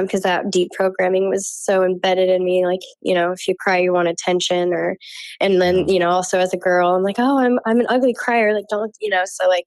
because 0.03 0.21
that 0.21 0.51
deep 0.51 0.71
programming 0.73 1.31
was 1.31 1.49
so 1.49 1.83
embedded 1.83 2.29
in 2.29 2.45
me 2.45 2.67
like 2.67 2.81
you 3.01 3.15
know 3.15 3.33
if 3.33 3.49
you 3.49 3.55
cry 3.59 3.79
you 3.79 3.93
want 3.93 4.09
attention 4.09 4.73
or 4.75 4.97
and 5.41 5.63
then 5.63 5.89
you 5.89 5.99
know 5.99 6.11
also 6.11 6.39
as 6.39 6.53
a 6.53 6.59
girl 6.59 6.95
i'm 6.95 7.03
like 7.03 7.19
oh 7.19 7.39
i'm 7.39 7.59
i'm 7.65 7.81
an 7.81 7.87
ugly 7.89 8.15
crier 8.15 8.53
like 8.53 8.67
don't 8.69 8.95
you 9.01 9.09
know 9.09 9.23
so 9.25 9.49
like 9.49 9.65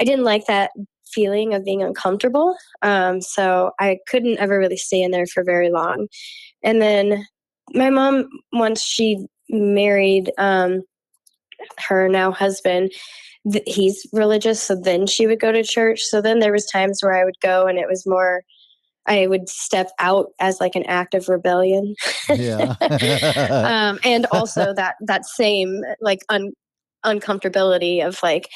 i 0.00 0.04
didn't 0.04 0.24
like 0.24 0.46
that 0.46 0.70
feeling 1.12 1.54
of 1.54 1.64
being 1.64 1.82
uncomfortable 1.82 2.54
um 2.82 3.20
so 3.20 3.72
i 3.80 3.96
couldn't 4.08 4.38
ever 4.38 4.58
really 4.58 4.76
stay 4.76 5.02
in 5.02 5.10
there 5.10 5.26
for 5.26 5.42
very 5.42 5.70
long. 5.70 6.06
And 6.62 6.82
then 6.82 7.26
my 7.74 7.90
mom 7.90 8.28
once 8.52 8.82
she 8.82 9.26
married 9.48 10.30
um 10.38 10.82
her 11.78 12.08
now 12.08 12.30
husband 12.30 12.92
th- 13.50 13.64
he's 13.66 14.06
religious 14.12 14.62
so 14.62 14.76
then 14.76 15.06
she 15.06 15.26
would 15.26 15.40
go 15.40 15.52
to 15.52 15.62
church 15.62 16.02
so 16.02 16.20
then 16.20 16.38
there 16.38 16.52
was 16.52 16.66
times 16.66 17.00
where 17.02 17.14
i 17.14 17.24
would 17.24 17.38
go 17.40 17.66
and 17.66 17.78
it 17.78 17.88
was 17.88 18.06
more 18.06 18.42
i 19.06 19.26
would 19.26 19.48
step 19.48 19.90
out 19.98 20.26
as 20.38 20.60
like 20.60 20.74
an 20.76 20.84
act 20.84 21.14
of 21.14 21.28
rebellion 21.28 21.94
yeah. 22.34 22.74
um, 23.90 23.98
and 24.04 24.26
also 24.30 24.72
that 24.76 24.96
that 25.00 25.24
same 25.24 25.82
like 26.00 26.20
un, 26.28 26.52
uncomfortability 27.04 28.04
of 28.04 28.20
like 28.22 28.50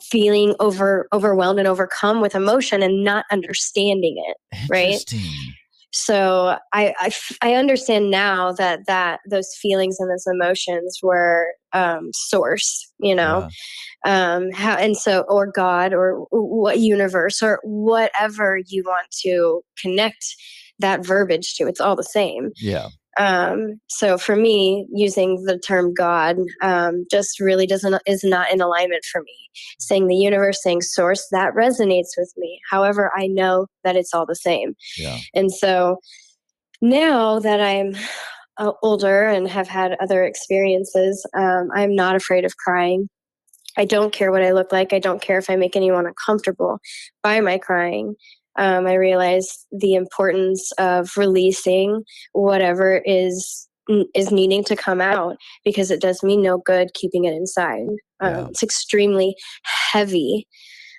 feeling 0.00 0.54
over 0.60 1.08
overwhelmed 1.12 1.58
and 1.58 1.68
overcome 1.68 2.20
with 2.20 2.34
emotion 2.34 2.82
and 2.82 3.04
not 3.04 3.24
understanding 3.30 4.16
it 4.28 4.36
right? 4.70 5.04
Interesting. 6.06 6.58
I, 6.72 7.12
I 7.42 7.54
understand 7.54 8.10
now 8.10 8.52
that 8.52 8.86
that 8.86 9.20
those 9.28 9.48
feelings 9.60 9.96
and 9.98 10.10
those 10.10 10.26
emotions 10.26 10.98
were 11.02 11.48
um 11.74 12.10
source 12.14 12.90
you 12.98 13.14
know 13.14 13.46
um 14.06 14.50
how 14.52 14.74
and 14.76 14.96
so 14.96 15.24
or 15.28 15.46
god 15.46 15.92
or 15.92 16.26
what 16.30 16.78
universe 16.78 17.42
or 17.42 17.60
whatever 17.62 18.58
you 18.68 18.82
want 18.86 19.06
to 19.10 19.60
connect 19.80 20.24
that 20.78 21.04
verbiage 21.04 21.54
to 21.54 21.66
it's 21.66 21.80
all 21.80 21.96
the 21.96 22.02
same 22.02 22.50
Yeah. 22.56 22.88
Um 23.18 23.80
so 23.88 24.16
for 24.16 24.36
me 24.36 24.86
using 24.92 25.44
the 25.44 25.58
term 25.58 25.92
god 25.92 26.36
um 26.62 27.04
just 27.10 27.40
really 27.40 27.66
doesn't 27.66 28.00
is 28.06 28.24
not 28.24 28.50
in 28.52 28.60
alignment 28.60 29.04
for 29.10 29.22
me. 29.22 29.34
Saying 29.78 30.06
the 30.06 30.16
universe 30.16 30.62
saying 30.62 30.82
source 30.82 31.26
that 31.32 31.54
resonates 31.54 32.10
with 32.16 32.32
me. 32.36 32.60
However 32.70 33.10
i 33.16 33.26
know 33.26 33.66
that 33.84 33.96
it's 33.96 34.14
all 34.14 34.26
the 34.26 34.36
same. 34.36 34.74
Yeah. 34.96 35.18
and 35.34 35.52
so 35.52 35.98
now 36.80 37.38
that 37.40 37.60
i'm 37.60 37.94
uh, 38.58 38.72
older 38.82 39.24
and 39.24 39.48
have 39.48 39.68
had 39.68 39.96
other 40.00 40.24
experiences 40.24 41.24
um, 41.36 41.68
i'm 41.74 41.94
not 41.94 42.16
afraid 42.16 42.44
of 42.44 42.56
crying. 42.56 43.08
I 43.76 43.84
don't 43.84 44.12
care 44.12 44.32
what 44.32 44.42
i 44.42 44.52
look 44.52 44.72
like. 44.72 44.92
I 44.92 44.98
don't 44.98 45.22
care 45.22 45.38
if 45.38 45.50
i 45.50 45.56
make 45.56 45.76
anyone 45.76 46.06
uncomfortable 46.06 46.78
by 47.22 47.40
my 47.40 47.58
crying 47.58 48.14
um, 48.58 48.86
I 48.86 48.94
realized 48.94 49.66
the 49.70 49.94
importance 49.94 50.70
of 50.78 51.10
releasing 51.16 52.02
whatever 52.32 53.00
is 53.06 53.68
is 54.14 54.30
needing 54.30 54.62
to 54.64 54.76
come 54.76 55.00
out 55.00 55.36
because 55.64 55.90
it 55.90 56.00
does 56.00 56.22
me 56.22 56.36
no 56.36 56.58
good 56.58 56.92
keeping 56.92 57.24
it 57.24 57.32
inside. 57.32 57.86
Um, 58.20 58.34
Yeah. 58.34 58.46
It's 58.48 58.62
extremely 58.62 59.34
heavy, 59.92 60.46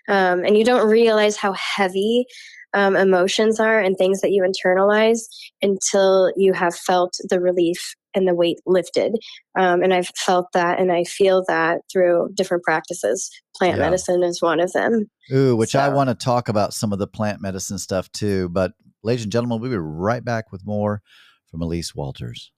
um, 0.07 0.43
and 0.43 0.57
you 0.57 0.63
don't 0.63 0.89
realize 0.89 1.35
how 1.37 1.53
heavy 1.53 2.25
um, 2.73 2.95
emotions 2.95 3.59
are 3.59 3.79
and 3.79 3.97
things 3.97 4.21
that 4.21 4.31
you 4.31 4.43
internalize 4.43 5.21
until 5.61 6.31
you 6.35 6.53
have 6.53 6.75
felt 6.75 7.13
the 7.29 7.39
relief 7.39 7.95
and 8.15 8.27
the 8.27 8.33
weight 8.33 8.57
lifted. 8.65 9.15
Um, 9.57 9.83
and 9.83 9.93
I've 9.93 10.09
felt 10.15 10.47
that 10.53 10.79
and 10.79 10.91
I 10.91 11.03
feel 11.03 11.43
that 11.47 11.81
through 11.91 12.29
different 12.33 12.63
practices. 12.63 13.29
Plant 13.55 13.77
Yeah. 13.77 13.85
medicine 13.85 14.23
is 14.23 14.41
one 14.41 14.59
of 14.59 14.71
them. 14.73 15.05
Ooh, 15.31 15.55
which 15.55 15.75
I 15.75 15.89
want 15.89 16.09
to 16.09 16.15
talk 16.15 16.49
about 16.49 16.73
some 16.73 16.91
of 16.91 16.99
the 16.99 17.07
plant 17.07 17.41
medicine 17.41 17.77
stuff 17.77 18.11
too. 18.11 18.49
But 18.49 18.71
ladies 19.03 19.23
and 19.23 19.31
gentlemen, 19.31 19.61
we'll 19.61 19.69
be 19.71 19.77
right 19.77 20.23
back 20.23 20.51
with 20.51 20.65
more 20.65 21.01
from 21.51 21.61
Elise 21.61 21.93
Walters. 21.93 22.51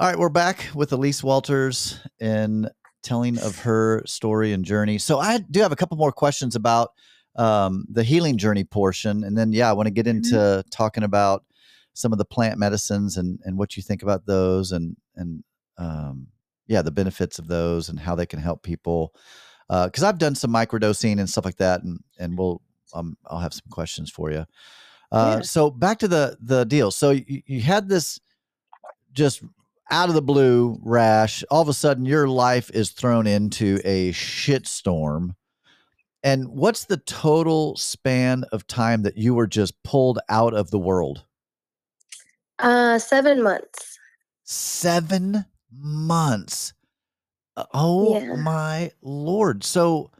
All 0.00 0.08
right, 0.10 0.18
we're 0.18 0.28
back 0.28 0.66
with 0.74 0.92
Elise 0.92 1.22
Walters 1.22 2.00
and 2.20 2.68
telling 3.04 3.38
of 3.38 3.58
her 3.60 4.02
story 4.06 4.52
and 4.52 4.64
journey. 4.64 4.98
So 4.98 5.18
I 5.18 5.38
do 5.38 5.60
have 5.60 5.72
a 5.72 5.76
couple 5.76 5.96
more 5.96 6.12
questions 6.12 6.56
about 6.56 6.90
um, 7.36 7.84
the 7.90 8.02
healing 8.02 8.38
journey 8.38 8.64
portion, 8.64 9.24
and 9.24 9.36
then 9.36 9.52
yeah, 9.52 9.70
I 9.70 9.72
want 9.72 9.86
to 9.86 9.92
get 9.92 10.06
into 10.06 10.64
talking 10.70 11.04
about 11.04 11.44
some 11.92 12.12
of 12.12 12.18
the 12.18 12.24
plant 12.24 12.58
medicines 12.58 13.16
and 13.16 13.38
and 13.44 13.56
what 13.58 13.76
you 13.76 13.82
think 13.82 14.02
about 14.02 14.26
those, 14.26 14.72
and 14.72 14.96
and 15.16 15.44
um, 15.78 16.28
yeah, 16.66 16.82
the 16.82 16.90
benefits 16.90 17.38
of 17.38 17.46
those 17.48 17.88
and 17.88 18.00
how 18.00 18.14
they 18.14 18.26
can 18.26 18.40
help 18.40 18.62
people. 18.62 19.14
Because 19.68 20.02
I've 20.02 20.18
done 20.18 20.34
some 20.34 20.52
microdosing 20.52 21.18
and 21.18 21.28
stuff 21.28 21.44
like 21.44 21.56
that, 21.56 21.82
and 21.82 21.98
and 22.18 22.38
we'll 22.38 22.60
um, 22.94 23.16
I'll 23.26 23.40
have 23.40 23.54
some 23.54 23.68
questions 23.70 24.10
for 24.10 24.30
you. 24.30 24.46
Uh, 25.10 25.36
Yeah. 25.36 25.40
So 25.42 25.70
back 25.70 25.98
to 26.00 26.08
the 26.08 26.36
the 26.40 26.64
deal. 26.64 26.90
So 26.90 27.10
you, 27.10 27.42
you 27.46 27.60
had 27.60 27.88
this 27.88 28.20
just 29.12 29.42
out 29.90 30.08
of 30.08 30.14
the 30.14 30.22
blue 30.22 30.78
rash. 30.82 31.44
All 31.50 31.62
of 31.62 31.68
a 31.68 31.74
sudden, 31.74 32.04
your 32.06 32.28
life 32.28 32.70
is 32.72 32.90
thrown 32.90 33.26
into 33.26 33.80
a 33.84 34.12
shitstorm. 34.12 35.34
And 36.22 36.48
what's 36.48 36.84
the 36.86 36.96
total 36.96 37.76
span 37.76 38.44
of 38.50 38.66
time 38.66 39.02
that 39.02 39.18
you 39.18 39.34
were 39.34 39.46
just 39.46 39.82
pulled 39.82 40.18
out 40.28 40.54
of 40.54 40.70
the 40.70 40.78
world? 40.78 41.24
Uh, 42.58 42.98
seven 42.98 43.42
months. 43.42 43.98
Seven 44.44 45.44
months. 45.70 46.72
Uh, 47.56 47.64
Oh 47.74 48.14
Yeah. 48.14 48.36
my 48.36 48.90
lord! 49.02 49.64
So, 49.64 50.10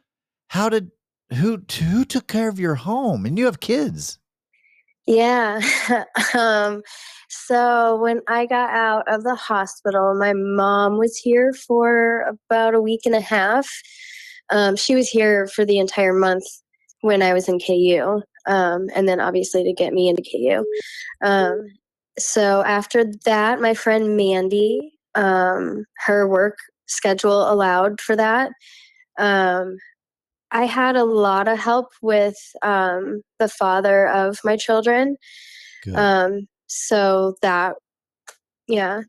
how 0.48 0.68
did 0.68 0.90
who 1.35 1.62
who 1.83 2.05
took 2.05 2.27
care 2.27 2.48
of 2.48 2.61
your 2.61 2.74
home? 2.77 3.24
And 3.27 3.38
you 3.38 3.46
have 3.46 3.61
kids. 3.61 4.18
Yeah. 5.07 5.61
um, 6.35 6.83
so 7.35 7.97
when 8.01 8.20
I 8.29 8.47
got 8.47 8.70
out 8.70 9.05
of 9.09 9.25
the 9.25 9.35
hospital, 9.35 10.14
my 10.14 10.33
mom 10.33 10.99
was 10.99 11.16
here 11.16 11.53
for 11.53 12.25
about 12.29 12.75
a 12.75 12.81
week 12.81 13.03
and 13.05 13.14
a 13.14 13.20
half. 13.20 13.68
Um, 14.51 14.77
she 14.77 14.94
was 14.94 15.09
here 15.09 15.47
for 15.49 15.64
the 15.64 15.79
entire 15.79 16.12
month 16.12 16.44
when 17.01 17.23
I 17.23 17.33
was 17.33 17.49
in 17.49 17.59
KU, 17.59 18.23
um, 18.47 18.87
and 18.94 19.09
then 19.09 19.20
obviously 19.20 19.64
to 19.64 19.73
get 19.73 19.92
me 19.92 20.09
into 20.09 20.23
KU. 20.23 20.64
Um, 21.27 21.66
so 22.18 22.62
after 22.62 23.05
that, 23.25 23.61
my 23.61 23.75
friend 23.75 24.16
Mandy, 24.16 24.92
um, 25.14 25.85
her 26.07 26.29
work 26.29 26.57
schedule 26.87 27.51
allowed 27.51 28.01
for 28.01 28.14
that. 28.14 28.53
Um, 29.18 29.77
I 30.53 30.66
had 30.66 30.94
a 30.94 31.05
lot 31.05 31.49
of 31.49 31.59
help 31.59 31.88
with 32.01 32.37
um, 32.62 33.23
the 33.40 33.49
father 33.49 34.09
of 34.09 34.38
my 34.44 34.57
children. 34.57 35.16
Um, 35.97 36.47
so 36.66 37.35
that, 37.42 37.77
yeah, 38.68 39.03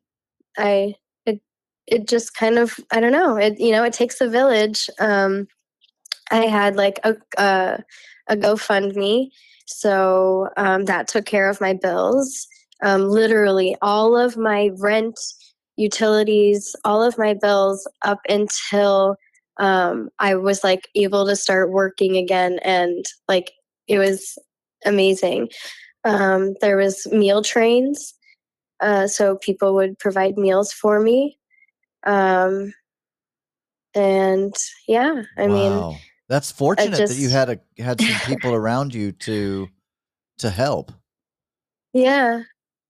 I 0.57 0.95
it 1.25 1.41
it 1.87 2.07
just 2.07 2.35
kind 2.35 2.57
of 2.57 2.79
I 2.91 2.99
don't 2.99 3.11
know 3.11 3.37
it 3.37 3.59
you 3.59 3.71
know 3.71 3.83
it 3.83 3.93
takes 3.93 4.21
a 4.21 4.29
village. 4.29 4.89
Um, 4.99 5.47
I 6.31 6.45
had 6.47 6.75
like 6.75 6.99
a 7.03 7.15
a, 7.37 7.83
a 8.29 8.37
GoFundMe, 8.37 9.29
so 9.67 10.49
um, 10.57 10.85
that 10.85 11.07
took 11.07 11.25
care 11.25 11.49
of 11.49 11.61
my 11.61 11.73
bills. 11.73 12.47
Um, 12.83 13.03
literally 13.09 13.75
all 13.81 14.17
of 14.17 14.37
my 14.37 14.71
rent, 14.79 15.19
utilities, 15.77 16.75
all 16.83 17.01
of 17.03 17.17
my 17.17 17.33
bills 17.33 17.87
up 18.03 18.19
until 18.29 19.15
um, 19.57 20.09
I 20.19 20.35
was 20.35 20.63
like 20.63 20.87
able 20.95 21.25
to 21.25 21.35
start 21.35 21.71
working 21.71 22.17
again, 22.17 22.59
and 22.63 23.05
like 23.27 23.51
it 23.87 23.99
was 23.99 24.37
amazing. 24.85 25.49
Um, 26.05 26.53
there 26.61 26.77
was 26.77 27.07
meal 27.11 27.41
trains, 27.41 28.13
uh, 28.79 29.07
so 29.07 29.37
people 29.37 29.73
would 29.73 29.97
provide 29.99 30.37
meals 30.37 30.71
for 30.71 30.99
me. 30.99 31.37
Um, 32.05 32.73
and 33.93 34.53
yeah, 34.87 35.23
I 35.37 35.47
mean, 35.47 35.97
that's 36.29 36.51
fortunate 36.51 36.95
that 37.07 37.17
you 37.17 37.29
had 37.29 37.49
a 37.49 37.59
had 37.81 37.99
some 37.99 38.19
people 38.27 38.53
around 38.53 38.93
you 38.93 39.11
to 39.13 39.67
to 40.39 40.49
help. 40.49 40.91
yeah. 41.93 42.43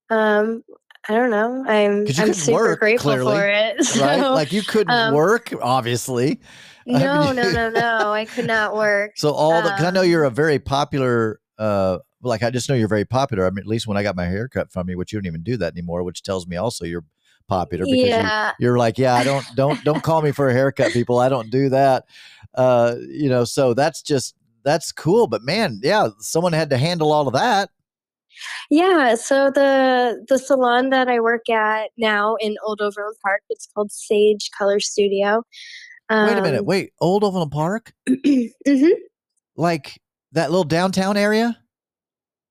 Um, 0.10 0.64
I 1.08 1.14
don't 1.14 1.30
know. 1.30 1.64
I'm 1.68 2.06
I'm 2.20 2.34
super 2.34 2.54
work, 2.54 2.80
grateful 2.80 3.12
clearly, 3.12 3.36
for 3.36 3.48
it. 3.48 3.96
right? 4.02 4.20
Like 4.20 4.52
you 4.52 4.62
couldn't 4.64 4.94
um, 4.94 5.14
work, 5.14 5.54
obviously. 5.62 6.42
I 6.88 7.00
no, 7.00 7.26
mean- 7.26 7.36
no, 7.38 7.52
no, 7.52 7.70
no. 7.70 8.12
I 8.14 8.26
could 8.26 8.46
not 8.48 8.76
work. 8.76 9.14
So 9.16 9.32
all 9.32 9.62
the, 9.62 9.70
cause 9.70 9.84
I 9.84 9.92
know 9.92 10.02
Um, 10.02 10.10
you're 10.10 10.24
a 10.24 10.30
very 10.32 10.60
popular, 10.60 11.40
uh, 11.58 12.00
like 12.26 12.44
I 12.44 12.50
just 12.50 12.70
know 12.70 12.76
you're 12.76 12.88
very 12.88 13.06
popular. 13.06 13.46
I 13.46 13.50
mean, 13.50 13.60
at 13.60 13.68
least 13.68 13.88
when 13.88 13.98
I 13.98 14.04
got 14.04 14.16
my 14.16 14.26
hair 14.26 14.48
cut 14.48 14.72
from 14.72 14.90
you, 14.90 14.98
which 14.98 15.14
you 15.14 15.20
don't 15.20 15.28
even 15.28 15.44
do 15.44 15.58
that 15.58 15.74
anymore, 15.74 16.04
which 16.04 16.24
tells 16.24 16.48
me 16.48 16.56
also 16.58 16.86
you're 16.86 17.06
popular 17.48 17.86
because 17.86 17.98
you, 17.98 18.08
Yeah, 18.08 18.52
you're 18.60 18.78
like, 18.78 18.98
yeah, 18.98 19.16
I 19.16 19.24
don't, 19.24 19.46
don't, 19.56 19.84
don't 19.84 20.04
call 20.04 20.22
me 20.22 20.32
for 20.32 20.50
a 20.50 20.54
haircut, 20.54 20.92
people. 20.92 21.20
I 21.20 21.30
don't 21.30 21.50
do 21.50 21.70
that. 21.70 22.06
Uh, 22.54 22.96
you 23.08 23.30
know, 23.30 23.44
so 23.44 23.74
that's 23.74 24.02
just, 24.02 24.36
that's 24.64 24.92
cool. 24.92 25.28
But 25.28 25.44
man, 25.44 25.80
yeah, 25.84 26.10
someone 26.20 26.54
had 26.54 26.70
to 26.72 26.78
handle 26.78 27.12
all 27.12 27.28
of 27.28 27.34
that. 27.34 27.70
yeah. 28.70 29.16
So 29.16 29.52
the 29.52 30.26
the 30.28 30.38
salon 30.38 30.90
that 30.90 31.08
I 31.08 31.20
work 31.20 31.50
at 31.50 31.92
now 31.98 32.36
in 32.36 32.56
Old 32.66 32.82
Overland 32.82 33.16
Park, 33.24 33.42
it's 33.50 33.68
called 33.74 33.92
Sage 33.92 34.50
Color 34.58 34.80
Studio. 34.80 35.44
Wait 36.10 36.38
a 36.38 36.42
minute. 36.42 36.60
Um, 36.60 36.66
Wait, 36.66 36.94
Old 37.00 37.24
Overland 37.24 37.52
Park? 37.52 37.94
mhm. 38.10 38.92
Like 39.56 40.00
that 40.34 40.52
little 40.52 40.64
downtown 40.64 41.18
area? 41.18 41.58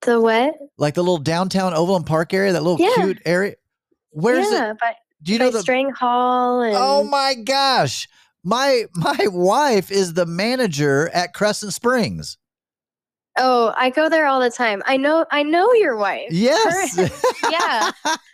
The 0.04 0.20
what? 0.20 0.54
Like 0.78 0.94
the 0.94 1.02
little 1.02 1.18
downtown 1.18 1.74
Overland 1.74 2.06
Park 2.06 2.34
area, 2.34 2.52
that 2.52 2.62
little 2.62 2.80
Yeah. 2.80 2.94
cute 2.94 3.22
area? 3.24 3.54
Where's 4.10 4.50
yeah, 4.50 4.70
it? 4.72 4.78
by, 4.80 4.94
Do 5.22 5.32
you 5.32 5.38
know 5.38 5.50
the 5.50 5.60
Strang 5.60 5.90
Hall 5.90 6.60
oh 6.60 6.62
and 6.62 6.76
Oh 6.76 7.04
my 7.04 7.34
gosh. 7.34 8.08
My 8.42 8.84
my 8.94 9.18
wife 9.30 9.90
is 9.90 10.14
the 10.14 10.26
manager 10.26 11.08
at 11.14 11.32
Crescent 11.34 11.72
Springs. 11.72 12.36
Oh, 13.36 13.72
I 13.76 13.90
go 13.90 14.08
there 14.08 14.26
all 14.26 14.38
the 14.40 14.50
time. 14.50 14.80
I 14.86 14.96
know 14.96 15.26
I 15.32 15.42
know 15.42 15.72
your 15.74 15.96
wife. 15.96 16.28
Yes. 16.30 16.96
yeah. 17.50 17.90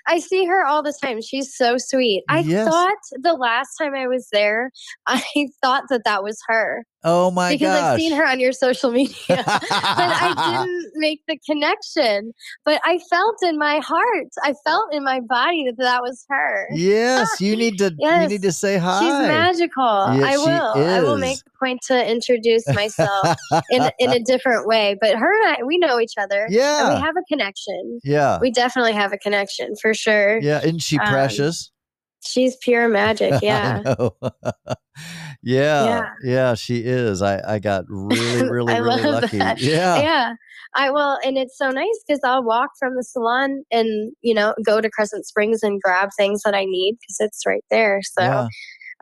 I 0.06 0.18
see 0.18 0.44
her 0.44 0.66
all 0.66 0.82
the 0.82 0.92
time. 1.02 1.22
She's 1.22 1.56
so 1.56 1.76
sweet. 1.78 2.22
I 2.28 2.40
Yes. 2.40 2.68
thought 2.68 2.96
the 3.22 3.32
last 3.32 3.76
time 3.80 3.94
I 3.94 4.06
was 4.08 4.28
there, 4.32 4.70
I 5.06 5.22
thought 5.62 5.84
that 5.88 6.02
that 6.04 6.22
was 6.22 6.38
her 6.48 6.84
oh 7.04 7.30
my 7.30 7.52
because 7.52 7.68
gosh. 7.68 7.82
I've 7.82 7.98
seen 7.98 8.12
her 8.12 8.26
on 8.26 8.40
your 8.40 8.52
social 8.52 8.90
media. 8.92 9.14
but 9.28 9.38
I 9.48 10.64
didn't 10.64 10.92
make 10.94 11.20
the 11.26 11.38
connection. 11.46 12.32
But 12.64 12.80
I 12.84 12.98
felt 13.10 13.36
in 13.42 13.58
my 13.58 13.78
heart, 13.78 14.28
I 14.42 14.54
felt 14.64 14.92
in 14.92 15.04
my 15.04 15.20
body 15.20 15.64
that 15.66 15.76
that 15.78 16.02
was 16.02 16.24
her. 16.28 16.68
yes, 16.72 17.40
you 17.40 17.56
need 17.62 17.78
to 17.78 17.94
yes. 17.98 18.22
you 18.22 18.28
need 18.28 18.42
to 18.42 18.52
say 18.52 18.78
hi. 18.78 19.00
She's 19.00 19.28
magical. 19.28 20.14
Yes, 20.14 20.24
I 20.24 20.36
will. 20.36 20.88
I 20.88 21.00
will 21.00 21.18
make 21.18 21.38
the 21.38 21.50
point 21.58 21.80
to 21.88 22.10
introduce 22.10 22.66
myself 22.68 23.36
in 23.70 23.90
in 23.98 24.10
a 24.12 24.20
different 24.20 24.66
way. 24.66 24.96
But 25.00 25.16
her 25.16 25.42
and 25.42 25.56
I, 25.56 25.62
we 25.64 25.78
know 25.78 26.00
each 26.00 26.14
other. 26.18 26.44
And 26.44 26.54
yeah. 26.54 26.94
we 26.94 27.00
have 27.00 27.16
a 27.16 27.22
connection. 27.28 28.00
yeah. 28.04 28.38
We 28.40 28.50
definitely 28.50 28.92
have 28.92 29.12
a 29.12 29.18
connection 29.18 29.74
for 29.80 29.94
sure. 29.94 30.38
Yeah, 30.40 30.60
isn't 30.60 30.80
she 30.80 30.98
um, 30.98 31.08
precious? 31.08 31.70
She's 32.22 32.56
pure 32.56 32.88
magic. 32.88 33.40
Yeah. 33.42 33.82
Yeah, 35.42 35.84
yeah, 35.84 36.10
Yeah. 36.22 36.54
she 36.54 36.78
is. 36.78 37.22
I 37.22 37.54
I 37.54 37.58
got 37.58 37.84
really, 37.88 38.42
really, 38.50 38.74
I 38.74 38.78
really 38.78 39.02
love 39.02 39.22
lucky. 39.22 39.38
that. 39.38 39.60
Yeah. 39.60 40.00
yeah. 40.00 40.34
I 40.74 40.90
will, 40.90 41.18
and 41.24 41.36
it's 41.36 41.58
so 41.58 41.70
nice 41.70 42.04
because 42.06 42.20
I'll 42.24 42.44
walk 42.44 42.70
from 42.78 42.94
the 42.94 43.02
salon 43.02 43.64
and 43.72 44.12
you 44.22 44.34
know 44.34 44.54
go 44.64 44.80
to 44.80 44.90
Crescent 44.90 45.26
Springs 45.26 45.62
and 45.62 45.80
grab 45.82 46.10
things 46.16 46.42
that 46.44 46.54
I 46.54 46.64
need 46.64 46.96
because 47.00 47.16
it's 47.20 47.44
right 47.46 47.64
there. 47.70 48.00
So, 48.02 48.22
yeah. 48.22 48.48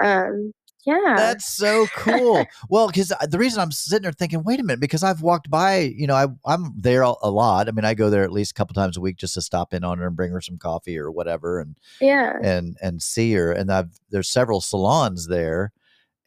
um, 0.01 0.53
yeah, 0.87 1.17
That's 1.17 1.45
so 1.45 1.87
cool. 1.95 2.47
well, 2.71 2.87
because 2.87 3.13
the 3.29 3.39
reason 3.39 3.61
I'm 3.61 3.73
sitting 3.73 4.05
there 4.05 4.13
thinking, 4.13 4.43
wait 4.43 4.59
a 4.59 4.63
minute, 4.63 4.81
because 4.81 5.03
I've 5.03 5.21
walked 5.21 5.51
by, 5.51 5.81
you 5.81 6.07
know, 6.07 6.15
I, 6.15 6.29
I'm 6.47 6.73
there 6.75 7.03
a, 7.03 7.13
a 7.21 7.31
lot. 7.31 7.69
I 7.69 7.73
mean, 7.73 7.85
I 7.85 7.93
go 7.93 8.09
there 8.09 8.23
at 8.25 8.33
least 8.33 8.53
a 8.53 8.55
couple 8.55 8.73
times 8.73 8.97
a 8.97 9.01
week 9.03 9.19
just 9.19 9.35
to 9.35 9.43
stop 9.43 9.75
in 9.75 9.85
on 9.85 9.99
her 9.99 10.07
and 10.07 10.17
bring 10.17 10.33
her 10.33 10.41
some 10.41 10.57
coffee 10.57 10.97
or 10.97 11.11
whatever, 11.11 11.61
and 11.61 11.77
yeah, 12.01 12.33
and 12.43 12.79
and 12.81 13.03
see 13.03 13.33
her. 13.35 13.53
And 13.53 13.71
I've 13.71 13.91
there's 14.09 14.31
several 14.31 14.63
salons 14.63 15.27
there, 15.29 15.73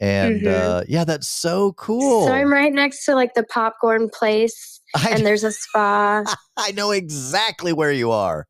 and 0.02 0.42
Mhm. 0.42 0.48
uh, 0.48 0.84
yeah, 0.88 1.06
that's 1.06 1.28
so 1.28 1.74
cool. 1.74 2.26
So 2.28 2.34
I'm 2.34 2.52
right 2.52 2.74
next 2.74 3.06
to 3.06 3.16
like 3.16 3.36
the 3.36 3.44
popcorn 3.44 4.10
place, 4.10 4.82
I, 4.96 5.12
and 5.12 5.26
there's 5.26 5.44
a 5.46 5.52
spa. 5.52 6.24
I 6.58 6.72
know 6.72 6.92
exactly 6.92 7.72
where 7.72 7.92
you 7.92 8.12
are. 8.12 8.48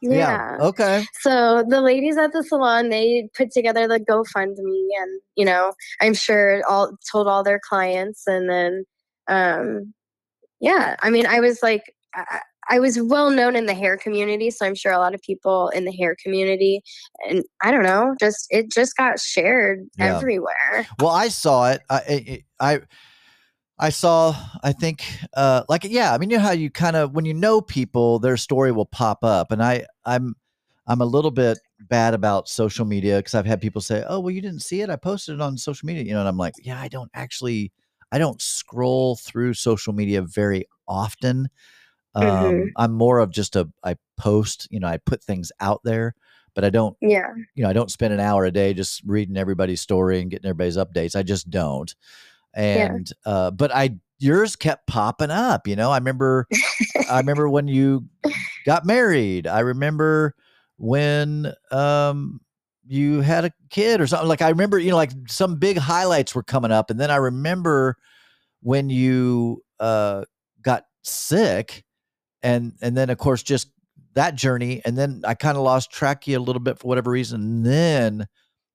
Yeah. 0.00 0.56
Okay. 0.60 1.06
So 1.20 1.64
the 1.66 1.80
ladies 1.80 2.18
at 2.18 2.32
the 2.32 2.42
salon, 2.42 2.90
they 2.90 3.28
put 3.34 3.52
together 3.52 3.88
the 3.88 4.00
GoFundMe 4.00 4.88
and, 5.00 5.20
you 5.34 5.46
know, 5.46 5.72
I'm 6.02 6.12
sure 6.12 6.62
all 6.68 6.92
told 7.10 7.26
all 7.26 7.42
their 7.42 7.60
clients 7.66 8.26
and 8.26 8.50
then 8.50 8.84
um 9.28 9.94
yeah, 10.60 10.96
I 11.00 11.08
mean, 11.10 11.26
I 11.26 11.40
was 11.40 11.62
like 11.62 11.94
I, 12.14 12.40
I 12.68 12.78
was 12.80 13.00
well 13.00 13.30
known 13.30 13.56
in 13.56 13.66
the 13.66 13.74
hair 13.74 13.96
community, 13.96 14.50
so 14.50 14.66
I'm 14.66 14.74
sure 14.74 14.92
a 14.92 14.98
lot 14.98 15.14
of 15.14 15.20
people 15.22 15.68
in 15.70 15.84
the 15.84 15.92
hair 15.92 16.16
community 16.22 16.82
and 17.28 17.44
I 17.62 17.70
don't 17.70 17.82
know, 17.82 18.14
just 18.18 18.46
it 18.50 18.70
just 18.70 18.96
got 18.96 19.20
shared 19.20 19.80
Yeah. 19.96 20.16
everywhere. 20.16 20.86
Well, 20.98 21.10
I 21.10 21.28
saw 21.28 21.70
it. 21.70 21.82
I, 21.90 22.44
I, 22.60 22.72
I 22.74 22.80
I 23.78 23.88
saw. 23.90 24.34
I 24.62 24.72
think, 24.72 25.04
uh, 25.36 25.64
like, 25.68 25.82
yeah. 25.84 26.12
I 26.14 26.18
mean, 26.18 26.30
you 26.30 26.36
know 26.36 26.42
how 26.44 26.52
you 26.52 26.70
kind 26.70 26.94
of 26.96 27.12
when 27.12 27.24
you 27.24 27.34
know 27.34 27.60
people, 27.60 28.18
their 28.20 28.36
story 28.36 28.70
will 28.70 28.86
pop 28.86 29.24
up, 29.24 29.50
and 29.50 29.62
I, 29.62 29.84
I'm, 30.04 30.36
I'm 30.86 31.00
a 31.00 31.04
little 31.04 31.30
bit 31.32 31.58
bad 31.80 32.14
about 32.14 32.48
social 32.48 32.84
media 32.84 33.16
because 33.16 33.34
I've 33.34 33.46
had 33.46 33.60
people 33.60 33.80
say, 33.80 34.04
"Oh, 34.08 34.20
well, 34.20 34.30
you 34.30 34.40
didn't 34.40 34.60
see 34.62 34.80
it. 34.82 34.90
I 34.90 34.96
posted 34.96 35.34
it 35.36 35.40
on 35.40 35.58
social 35.58 35.86
media," 35.86 36.04
you 36.04 36.12
know, 36.12 36.20
and 36.20 36.28
I'm 36.28 36.36
like, 36.36 36.54
"Yeah, 36.62 36.80
I 36.80 36.86
don't 36.88 37.10
actually, 37.14 37.72
I 38.12 38.18
don't 38.18 38.40
scroll 38.40 39.16
through 39.16 39.54
social 39.54 39.92
media 39.92 40.22
very 40.22 40.66
often. 40.86 41.48
Um, 42.14 42.22
Mhm. 42.24 42.72
I'm 42.76 42.92
more 42.92 43.18
of 43.18 43.30
just 43.30 43.56
a, 43.56 43.68
I 43.82 43.96
post, 44.16 44.68
you 44.70 44.80
know, 44.80 44.86
I 44.88 44.98
put 44.98 45.22
things 45.24 45.50
out 45.60 45.80
there." 45.84 46.14
But 46.54 46.64
I 46.64 46.70
don't 46.70 46.96
Yeah. 47.00 47.32
you 47.56 47.62
know, 47.64 47.70
I 47.70 47.72
don't 47.72 47.90
spend 47.90 48.14
an 48.14 48.20
hour 48.20 48.44
a 48.44 48.50
day 48.50 48.74
just 48.74 49.02
reading 49.06 49.36
everybody's 49.36 49.80
story 49.80 50.20
and 50.20 50.30
getting 50.30 50.46
everybody's 50.46 50.76
updates. 50.76 51.16
I 51.16 51.22
just 51.22 51.50
don't. 51.50 51.94
And 52.54 53.10
uh 53.26 53.50
but 53.50 53.74
I 53.74 53.98
yours 54.18 54.56
kept 54.56 54.86
popping 54.86 55.30
up, 55.30 55.66
you 55.66 55.76
know. 55.76 55.90
I 55.90 55.98
remember 55.98 56.46
I 57.10 57.18
remember 57.18 57.48
when 57.50 57.68
you 57.68 58.06
got 58.64 58.84
married. 58.86 59.46
I 59.46 59.60
remember 59.60 60.34
when 60.76 61.52
um 61.70 62.40
you 62.86 63.20
had 63.20 63.44
a 63.46 63.52
kid 63.70 64.00
or 64.00 64.06
something. 64.06 64.28
Like 64.28 64.42
I 64.42 64.50
remember, 64.50 64.78
you 64.78 64.90
know, 64.90 64.96
like 64.96 65.12
some 65.28 65.56
big 65.56 65.78
highlights 65.78 66.34
were 66.34 66.42
coming 66.42 66.70
up 66.72 66.90
and 66.90 67.00
then 67.00 67.10
I 67.10 67.16
remember 67.16 67.96
when 68.62 68.90
you 68.90 69.62
uh 69.80 70.24
got 70.62 70.84
sick 71.02 71.84
and 72.44 72.74
and 72.80 72.96
then 72.96 73.10
of 73.10 73.18
course 73.18 73.42
just 73.42 73.68
that 74.12 74.36
journey 74.36 74.80
and 74.84 74.96
then 74.96 75.22
i 75.26 75.34
kind 75.34 75.56
of 75.56 75.64
lost 75.64 75.90
track 75.90 76.22
of 76.22 76.28
you 76.28 76.38
a 76.38 76.40
little 76.40 76.60
bit 76.60 76.78
for 76.78 76.86
whatever 76.86 77.10
reason 77.10 77.40
and 77.40 77.66
then 77.66 78.26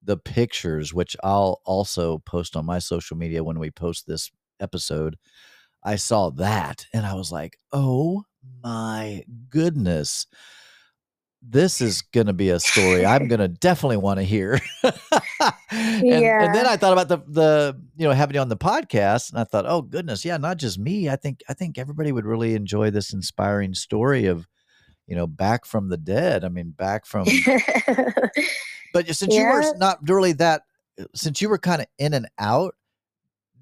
the 0.03 0.17
pictures 0.17 0.93
which 0.93 1.15
i'll 1.23 1.61
also 1.65 2.17
post 2.25 2.57
on 2.57 2.65
my 2.65 2.79
social 2.79 3.15
media 3.15 3.43
when 3.43 3.59
we 3.59 3.71
post 3.71 4.05
this 4.07 4.31
episode 4.59 5.15
i 5.83 5.95
saw 5.95 6.29
that 6.29 6.85
and 6.93 7.05
i 7.05 7.13
was 7.13 7.31
like 7.31 7.57
oh 7.71 8.23
my 8.61 9.23
goodness 9.49 10.25
this 11.41 11.79
is 11.81 12.01
going 12.01 12.27
to 12.27 12.33
be 12.33 12.49
a 12.49 12.59
story 12.59 13.05
i'm 13.05 13.27
going 13.27 13.39
to 13.39 13.47
definitely 13.47 13.97
want 13.97 14.19
to 14.19 14.23
hear. 14.23 14.59
And, 15.71 16.03
and 16.03 16.55
then 16.55 16.65
i 16.65 16.75
thought 16.75 16.93
about 16.93 17.07
the 17.07 17.19
the 17.27 17.79
you 17.95 18.07
know 18.07 18.13
having 18.13 18.35
you 18.35 18.41
on 18.41 18.49
the 18.49 18.57
podcast 18.57 19.29
and 19.29 19.39
i 19.39 19.43
thought 19.43 19.65
oh 19.67 19.81
goodness 19.81 20.25
yeah 20.25 20.37
not 20.37 20.57
just 20.57 20.79
me 20.79 21.09
i 21.09 21.15
think 21.15 21.41
i 21.47 21.53
think 21.53 21.77
everybody 21.77 22.11
would 22.11 22.25
really 22.25 22.55
enjoy 22.55 22.89
this 22.89 23.13
inspiring 23.13 23.73
story 23.73 24.25
of 24.25 24.47
you 25.07 25.15
know 25.15 25.27
back 25.27 25.65
from 25.65 25.89
the 25.89 25.97
dead 25.97 26.43
i 26.43 26.49
mean 26.49 26.71
back 26.71 27.05
from 27.05 27.25
but 28.93 29.07
since 29.13 29.33
you 29.33 29.43
were 29.43 29.75
not 29.77 29.99
really 30.07 30.33
that 30.33 30.63
uh, 30.99 31.05
since 31.15 31.41
you 31.41 31.49
were 31.49 31.59
kind 31.59 31.81
of 31.81 31.87
in 31.97 32.13
and 32.13 32.27
out 32.39 32.75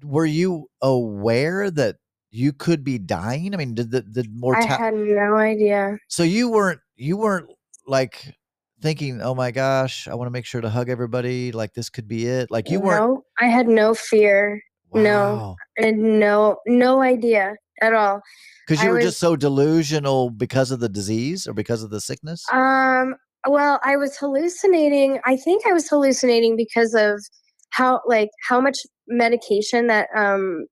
were 0.02 0.26
you 0.26 0.68
aware 0.82 1.70
that 1.70 1.96
you 2.30 2.52
could 2.52 2.84
be 2.84 2.98
dying? 2.98 3.54
I 3.54 3.56
mean 3.56 3.74
did 3.74 3.90
the 3.90 4.02
the 4.02 4.28
I 4.54 4.64
had 4.64 4.94
no 4.94 5.36
idea. 5.36 5.98
so 6.08 6.22
you 6.22 6.50
weren't 6.50 6.80
you 6.96 7.16
weren't 7.16 7.48
like 7.88 8.34
thinking 8.80 9.20
oh 9.22 9.34
my 9.34 9.50
gosh 9.50 10.06
i 10.06 10.14
want 10.14 10.26
to 10.28 10.30
make 10.30 10.44
sure 10.44 10.60
to 10.60 10.70
hug 10.70 10.88
everybody 10.88 11.50
like 11.50 11.74
this 11.74 11.90
could 11.90 12.06
be 12.06 12.26
it 12.26 12.48
like 12.50 12.70
you 12.70 12.78
weren't 12.78 13.00
No, 13.00 13.22
I 13.40 13.46
had 13.46 13.66
no 13.66 13.92
fear. 13.94 14.60
no. 14.92 15.00
wow 15.34 15.56
I 15.80 15.86
had 15.86 15.96
no 15.98 16.58
no 16.66 17.00
idea 17.02 17.56
at 17.82 17.92
all. 17.94 18.20
because 18.66 18.82
you 18.82 18.88
I 18.88 18.92
were 18.92 18.96
was- 18.98 19.04
just 19.06 19.18
so 19.18 19.34
delusional 19.36 20.30
because 20.30 20.70
of 20.70 20.78
the 20.80 20.88
disease 20.88 21.46
or 21.48 21.54
because 21.54 21.82
of 21.82 21.90
the 21.90 22.00
sickness 22.00 22.44
Um 22.52 23.16
well, 23.46 23.78
I 23.84 23.96
was 23.96 24.16
hallucinating. 24.18 25.20
I 25.24 25.36
think 25.36 25.64
I 25.64 25.72
was 25.72 25.88
hallucinating 25.88 26.56
because 26.56 26.92
of 26.92 27.22
how 27.70 28.00
like 28.04 28.30
how 28.48 28.60
much 28.60 28.78
medication 29.06 29.86
that 29.86 30.08
um 30.14 30.66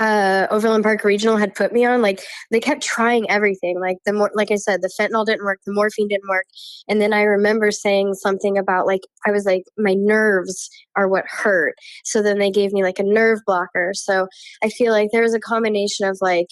uh 0.00 0.46
Overland 0.50 0.84
Park 0.84 1.04
Regional 1.04 1.36
had 1.36 1.54
put 1.54 1.72
me 1.72 1.84
on. 1.84 2.02
Like 2.02 2.22
they 2.50 2.60
kept 2.60 2.82
trying 2.82 3.30
everything. 3.30 3.80
Like 3.80 3.98
the 4.06 4.14
more 4.14 4.30
like 4.34 4.50
I 4.50 4.56
said, 4.56 4.82
the 4.82 4.90
fentanyl 5.00 5.26
didn't 5.26 5.44
work, 5.44 5.60
the 5.66 5.72
morphine 5.74 6.08
didn't 6.08 6.28
work. 6.28 6.46
And 6.88 7.00
then 7.00 7.12
I 7.12 7.22
remember 7.22 7.70
saying 7.70 8.14
something 8.14 8.58
about 8.58 8.86
like 8.86 9.02
I 9.26 9.32
was 9.32 9.44
like 9.46 9.64
my 9.78 9.94
nerves 9.94 10.70
are 10.96 11.08
what 11.08 11.26
hurt. 11.28 11.74
So 12.04 12.22
then 12.22 12.38
they 12.40 12.50
gave 12.50 12.72
me 12.72 12.82
like 12.82 12.98
a 12.98 13.04
nerve 13.04 13.40
blocker. 13.46 13.92
So 13.94 14.28
I 14.64 14.70
feel 14.70 14.92
like 14.92 15.10
there 15.12 15.22
was 15.22 15.34
a 15.34 15.40
combination 15.40 16.08
of 16.08 16.18
like 16.22 16.48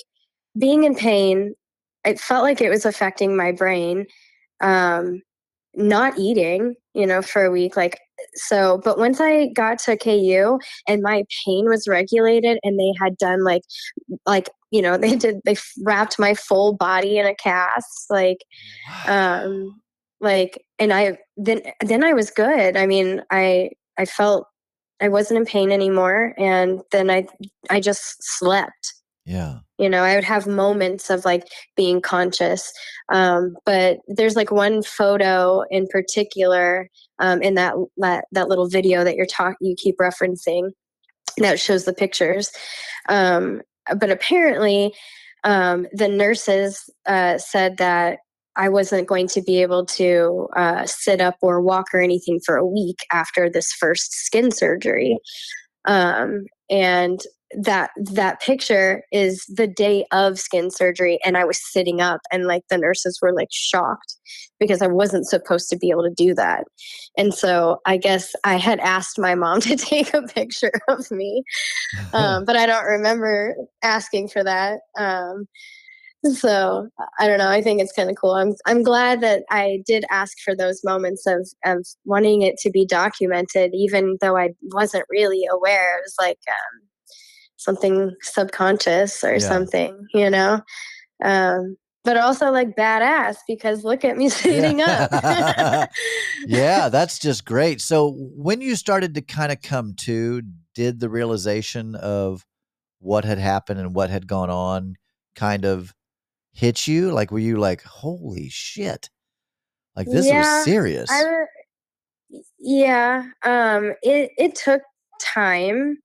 being 0.58 0.84
in 0.84 0.94
pain. 0.96 1.54
It 2.04 2.20
felt 2.20 2.44
like 2.44 2.60
it 2.60 2.70
was 2.70 2.86
affecting 2.86 3.36
my 3.36 3.52
brain. 3.52 4.06
Um 4.60 5.22
not 5.74 6.18
eating, 6.18 6.74
you 6.94 7.06
know, 7.06 7.22
for 7.22 7.44
a 7.44 7.50
week 7.52 7.76
like 7.76 7.98
so 8.34 8.78
but 8.84 8.98
once 8.98 9.20
I 9.20 9.48
got 9.48 9.78
to 9.80 9.96
KU 9.96 10.58
and 10.86 11.02
my 11.02 11.24
pain 11.44 11.68
was 11.68 11.88
regulated 11.88 12.58
and 12.62 12.78
they 12.78 12.92
had 13.00 13.16
done 13.16 13.44
like 13.44 13.62
like 14.26 14.50
you 14.70 14.82
know 14.82 14.96
they 14.98 15.16
did 15.16 15.40
they 15.44 15.56
wrapped 15.84 16.18
my 16.18 16.34
full 16.34 16.74
body 16.74 17.18
in 17.18 17.26
a 17.26 17.34
cast 17.34 18.06
like 18.10 18.38
um 19.06 19.80
like 20.20 20.62
and 20.78 20.92
i 20.92 21.16
then 21.36 21.62
then 21.80 22.02
i 22.04 22.12
was 22.12 22.30
good. 22.30 22.76
I 22.76 22.86
mean 22.86 23.22
i 23.30 23.70
i 23.98 24.04
felt 24.04 24.46
i 25.00 25.08
wasn't 25.08 25.38
in 25.38 25.46
pain 25.46 25.70
anymore 25.70 26.34
and 26.38 26.80
then 26.92 27.10
i 27.10 27.26
i 27.70 27.80
just 27.80 28.16
slept 28.20 28.94
yeah 29.28 29.58
you 29.78 29.90
know 29.90 30.02
i 30.02 30.14
would 30.14 30.24
have 30.24 30.46
moments 30.46 31.10
of 31.10 31.24
like 31.26 31.44
being 31.76 32.00
conscious 32.00 32.72
um 33.12 33.54
but 33.66 33.98
there's 34.08 34.36
like 34.36 34.50
one 34.50 34.82
photo 34.82 35.62
in 35.70 35.86
particular 35.88 36.88
um 37.18 37.42
in 37.42 37.54
that 37.54 37.74
that, 37.98 38.24
that 38.32 38.48
little 38.48 38.68
video 38.68 39.04
that 39.04 39.16
you're 39.16 39.26
talking 39.26 39.68
you 39.68 39.76
keep 39.76 39.96
referencing 39.98 40.70
that 41.36 41.60
shows 41.60 41.84
the 41.84 41.92
pictures 41.92 42.50
um 43.10 43.60
but 44.00 44.10
apparently 44.10 44.94
um 45.44 45.86
the 45.92 46.08
nurses 46.08 46.88
uh 47.06 47.36
said 47.36 47.76
that 47.76 48.18
I 48.56 48.70
wasn't 48.70 49.06
going 49.06 49.28
to 49.28 49.40
be 49.40 49.62
able 49.62 49.86
to 49.86 50.48
uh, 50.56 50.84
sit 50.84 51.20
up 51.20 51.36
or 51.42 51.60
walk 51.60 51.94
or 51.94 52.00
anything 52.00 52.40
for 52.44 52.56
a 52.56 52.66
week 52.66 53.06
after 53.12 53.48
this 53.48 53.72
first 53.72 54.12
skin 54.12 54.50
surgery. 54.50 55.16
Um, 55.84 56.46
and 56.68 57.20
that 57.56 57.90
that 57.96 58.40
picture 58.40 59.02
is 59.10 59.44
the 59.48 59.66
day 59.66 60.04
of 60.12 60.38
skin 60.38 60.70
surgery 60.70 61.18
and 61.24 61.36
i 61.36 61.44
was 61.44 61.58
sitting 61.72 62.00
up 62.00 62.20
and 62.30 62.46
like 62.46 62.62
the 62.68 62.76
nurses 62.76 63.18
were 63.22 63.34
like 63.34 63.48
shocked 63.50 64.16
because 64.60 64.82
i 64.82 64.86
wasn't 64.86 65.26
supposed 65.26 65.70
to 65.70 65.76
be 65.76 65.90
able 65.90 66.02
to 66.02 66.12
do 66.14 66.34
that. 66.34 66.64
And 67.16 67.32
so 67.32 67.80
i 67.86 67.96
guess 67.96 68.34
i 68.44 68.56
had 68.56 68.80
asked 68.80 69.18
my 69.18 69.34
mom 69.34 69.60
to 69.62 69.76
take 69.76 70.12
a 70.12 70.22
picture 70.22 70.72
of 70.88 71.10
me 71.10 71.42
um, 72.12 72.44
but 72.46 72.56
i 72.56 72.66
don't 72.66 72.84
remember 72.84 73.54
asking 73.82 74.28
for 74.28 74.44
that 74.44 74.80
um, 74.98 75.46
so 76.34 76.88
i 77.18 77.26
don't 77.26 77.38
know 77.38 77.48
i 77.48 77.62
think 77.62 77.80
it's 77.80 77.92
kind 77.92 78.10
of 78.10 78.16
cool. 78.20 78.32
I'm 78.32 78.54
i'm 78.66 78.82
glad 78.82 79.20
that 79.22 79.44
i 79.50 79.78
did 79.86 80.04
ask 80.10 80.36
for 80.44 80.54
those 80.54 80.82
moments 80.84 81.26
of 81.26 81.48
of 81.64 81.86
wanting 82.04 82.42
it 82.42 82.56
to 82.58 82.70
be 82.70 82.84
documented 82.84 83.70
even 83.72 84.18
though 84.20 84.36
i 84.36 84.50
wasn't 84.74 85.06
really 85.08 85.46
aware. 85.50 85.98
It 85.98 86.02
was 86.04 86.14
like 86.20 86.38
um 86.48 86.87
something 87.58 88.14
subconscious 88.22 89.22
or 89.22 89.38
Yeah. 89.38 89.48
something 89.48 90.08
you 90.14 90.30
know 90.30 90.60
um 91.24 91.76
but 92.04 92.16
also 92.16 92.50
like 92.50 92.74
badass 92.76 93.36
because 93.46 93.84
look 93.84 94.04
at 94.04 94.16
me 94.16 94.28
sitting 94.30 94.80
up 94.80 95.10
yeah, 96.46 96.88
that's 96.88 97.18
just 97.18 97.44
great. 97.44 97.80
So 97.80 98.14
when 98.16 98.60
you 98.60 98.76
started 98.76 99.14
to 99.14 99.20
kind 99.20 99.52
of 99.52 99.60
come 99.60 99.94
to, 100.04 100.42
did 100.74 101.00
the 101.00 101.10
realization 101.10 101.94
of 101.96 102.46
what 103.00 103.24
had 103.24 103.38
happened 103.38 103.80
and 103.80 103.94
what 103.94 104.10
had 104.10 104.26
gone 104.26 104.50
on 104.50 104.96
kind 105.34 105.64
of 105.64 105.94
hit 106.52 106.86
you? 106.86 107.12
Like 107.12 107.30
were 107.30 107.38
you 107.38 107.58
like, 107.58 107.82
holy 107.82 108.48
shit. 108.48 109.10
Like 109.96 110.06
this 110.06 110.26
Yeah, 110.30 110.38
was 110.38 110.64
serious. 110.64 111.10
I 111.10 111.44
yeah, 112.58 113.24
um, 113.44 113.94
it 114.02 114.30
it 114.38 114.54
took 114.54 114.82
time 115.20 115.98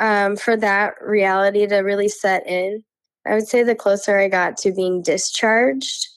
um, 0.00 0.36
for 0.36 0.56
that 0.56 0.94
reality 1.00 1.66
to 1.66 1.76
really 1.78 2.08
set 2.08 2.46
in. 2.46 2.82
I 3.26 3.34
would 3.34 3.46
say 3.46 3.62
the 3.62 3.74
closer 3.74 4.18
I 4.18 4.28
got 4.28 4.56
to 4.58 4.72
being 4.72 5.02
discharged, 5.02 6.08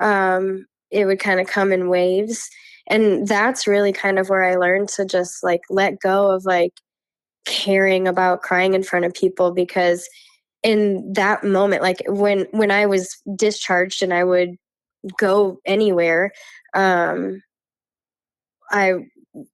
um, 0.00 0.66
it 0.90 1.06
would 1.06 1.18
kind 1.18 1.40
of 1.40 1.46
come 1.46 1.72
in 1.72 1.88
waves, 1.88 2.48
and 2.88 3.26
that's 3.26 3.66
really 3.66 3.92
kind 3.92 4.18
of 4.18 4.28
where 4.28 4.44
I 4.44 4.56
learned 4.56 4.90
to 4.90 5.04
just 5.04 5.42
like 5.42 5.62
let 5.70 6.00
go 6.00 6.30
of 6.30 6.44
like 6.44 6.74
caring 7.46 8.06
about 8.06 8.42
crying 8.42 8.74
in 8.74 8.82
front 8.84 9.04
of 9.04 9.14
people 9.14 9.52
because 9.52 10.08
in 10.62 11.12
that 11.12 11.42
moment 11.42 11.82
like 11.82 12.00
when 12.06 12.46
when 12.52 12.70
i 12.70 12.86
was 12.86 13.20
discharged 13.34 14.00
and 14.00 14.14
i 14.14 14.22
would 14.22 14.56
go 15.18 15.58
anywhere, 15.64 16.32
um, 16.74 17.42
I 18.70 18.94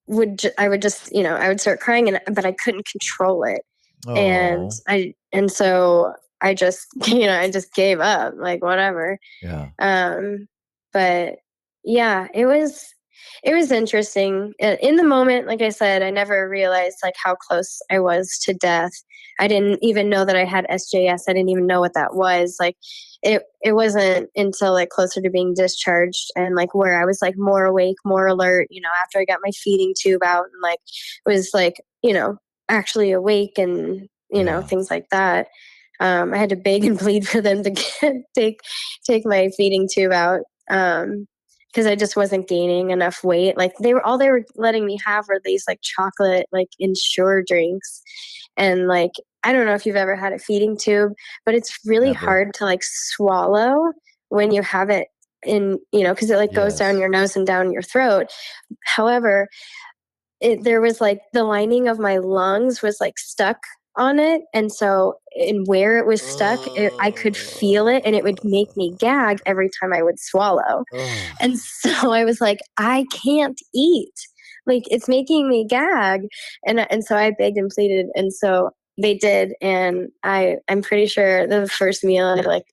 would 0.06 0.40
I 0.58 0.68
would 0.68 0.82
just 0.82 1.12
you 1.14 1.22
know 1.22 1.34
I 1.34 1.48
would 1.48 1.60
start 1.60 1.80
crying 1.80 2.08
and 2.08 2.20
but 2.34 2.44
I 2.44 2.52
couldn't 2.52 2.86
control 2.86 3.44
it. 3.44 3.62
And 4.06 4.72
I 4.86 5.14
and 5.32 5.50
so 5.50 6.14
I 6.40 6.54
just 6.54 6.86
you 7.06 7.26
know 7.26 7.38
I 7.38 7.50
just 7.50 7.74
gave 7.74 8.00
up 8.00 8.34
like 8.36 8.62
whatever. 8.62 9.18
Yeah. 9.42 9.70
um 9.78 10.48
but 10.92 11.36
yeah 11.84 12.28
it 12.34 12.46
was 12.46 12.94
it 13.42 13.54
was 13.54 13.70
interesting. 13.70 14.52
In 14.60 14.96
the 14.96 15.04
moment 15.04 15.46
like 15.46 15.62
I 15.62 15.70
said 15.70 16.02
I 16.02 16.10
never 16.10 16.48
realized 16.48 16.98
like 17.02 17.14
how 17.22 17.34
close 17.34 17.80
I 17.90 18.00
was 18.00 18.38
to 18.44 18.54
death. 18.54 18.92
I 19.40 19.46
didn't 19.46 19.78
even 19.82 20.08
know 20.08 20.24
that 20.24 20.36
I 20.36 20.44
had 20.44 20.66
SJS 20.68 21.22
I 21.28 21.32
didn't 21.32 21.50
even 21.50 21.66
know 21.66 21.80
what 21.80 21.94
that 21.94 22.14
was. 22.14 22.56
Like 22.58 22.76
it 23.22 23.42
it 23.62 23.72
wasn't 23.72 24.30
until 24.36 24.72
like 24.72 24.90
closer 24.90 25.20
to 25.20 25.30
being 25.30 25.54
discharged 25.54 26.30
and 26.36 26.54
like 26.54 26.74
where 26.74 27.00
I 27.00 27.04
was 27.04 27.20
like 27.20 27.34
more 27.36 27.64
awake 27.64 27.96
more 28.04 28.26
alert 28.26 28.68
you 28.70 28.80
know 28.80 28.90
after 29.02 29.18
I 29.18 29.24
got 29.24 29.40
my 29.42 29.50
feeding 29.50 29.94
tube 29.98 30.22
out 30.24 30.44
and 30.44 30.62
like 30.62 30.78
was 31.26 31.50
like 31.52 31.80
you 32.02 32.12
know 32.12 32.38
actually 32.68 33.12
awake 33.12 33.58
and 33.58 34.08
you 34.30 34.44
know 34.44 34.62
things 34.62 34.90
like 34.90 35.08
that. 35.10 35.48
Um, 36.00 36.32
I 36.32 36.36
had 36.36 36.50
to 36.50 36.56
beg 36.56 36.84
and 36.84 36.98
plead 36.98 37.26
for 37.26 37.40
them 37.40 37.62
to 37.62 37.70
get, 37.70 38.14
take 38.34 38.60
take 39.04 39.26
my 39.26 39.50
feeding 39.56 39.88
tube 39.92 40.12
out 40.12 40.40
because 41.72 41.86
I 41.86 41.94
just 41.94 42.16
wasn't 42.16 42.48
gaining 42.48 42.90
enough 42.90 43.22
weight. 43.22 43.56
Like 43.56 43.72
they 43.80 43.94
were 43.94 44.04
all 44.04 44.18
they 44.18 44.30
were 44.30 44.44
letting 44.56 44.86
me 44.86 44.98
have 45.04 45.28
were 45.28 45.40
these 45.44 45.64
like 45.68 45.80
chocolate 45.82 46.46
like 46.52 46.68
Ensure 46.78 47.42
drinks, 47.42 48.02
and 48.56 48.88
like 48.88 49.12
I 49.44 49.52
don't 49.52 49.66
know 49.66 49.74
if 49.74 49.86
you've 49.86 49.96
ever 49.96 50.16
had 50.16 50.32
a 50.32 50.38
feeding 50.38 50.76
tube, 50.76 51.12
but 51.44 51.54
it's 51.54 51.78
really 51.84 52.12
Never. 52.12 52.26
hard 52.26 52.54
to 52.54 52.64
like 52.64 52.82
swallow 52.82 53.92
when 54.28 54.52
you 54.52 54.62
have 54.62 54.90
it 54.90 55.08
in 55.44 55.78
you 55.92 56.02
know 56.02 56.14
because 56.14 56.30
it 56.30 56.36
like 56.36 56.52
goes 56.52 56.76
down 56.76 56.98
your 56.98 57.08
nose 57.08 57.36
and 57.36 57.46
down 57.46 57.72
your 57.72 57.82
throat. 57.82 58.26
However, 58.84 59.48
it, 60.40 60.64
there 60.64 60.80
was 60.80 61.00
like 61.00 61.20
the 61.32 61.44
lining 61.44 61.88
of 61.88 61.98
my 61.98 62.18
lungs 62.18 62.82
was 62.82 62.98
like 63.00 63.18
stuck 63.18 63.58
on 63.98 64.18
it 64.18 64.42
and 64.54 64.72
so 64.72 65.18
and 65.34 65.66
where 65.66 65.98
it 65.98 66.06
was 66.06 66.22
stuck 66.22 66.60
it, 66.76 66.92
i 67.00 67.10
could 67.10 67.36
feel 67.36 67.86
it 67.88 68.02
and 68.06 68.14
it 68.14 68.22
would 68.24 68.42
make 68.44 68.74
me 68.76 68.94
gag 68.98 69.40
every 69.44 69.68
time 69.80 69.92
i 69.92 70.02
would 70.02 70.18
swallow 70.18 70.84
Ugh. 70.94 71.18
and 71.40 71.58
so 71.58 72.12
i 72.12 72.24
was 72.24 72.40
like 72.40 72.60
i 72.78 73.04
can't 73.24 73.60
eat 73.74 74.14
like 74.66 74.84
it's 74.90 75.08
making 75.08 75.48
me 75.48 75.66
gag 75.66 76.22
and 76.64 76.80
and 76.90 77.04
so 77.04 77.16
i 77.16 77.30
begged 77.36 77.58
and 77.58 77.70
pleaded 77.70 78.06
and 78.14 78.32
so 78.32 78.70
they 79.00 79.14
did 79.14 79.52
and 79.60 80.08
i 80.22 80.56
i'm 80.68 80.80
pretty 80.82 81.06
sure 81.06 81.46
the 81.46 81.68
first 81.68 82.04
meal 82.04 82.26
i 82.26 82.40
like 82.40 82.64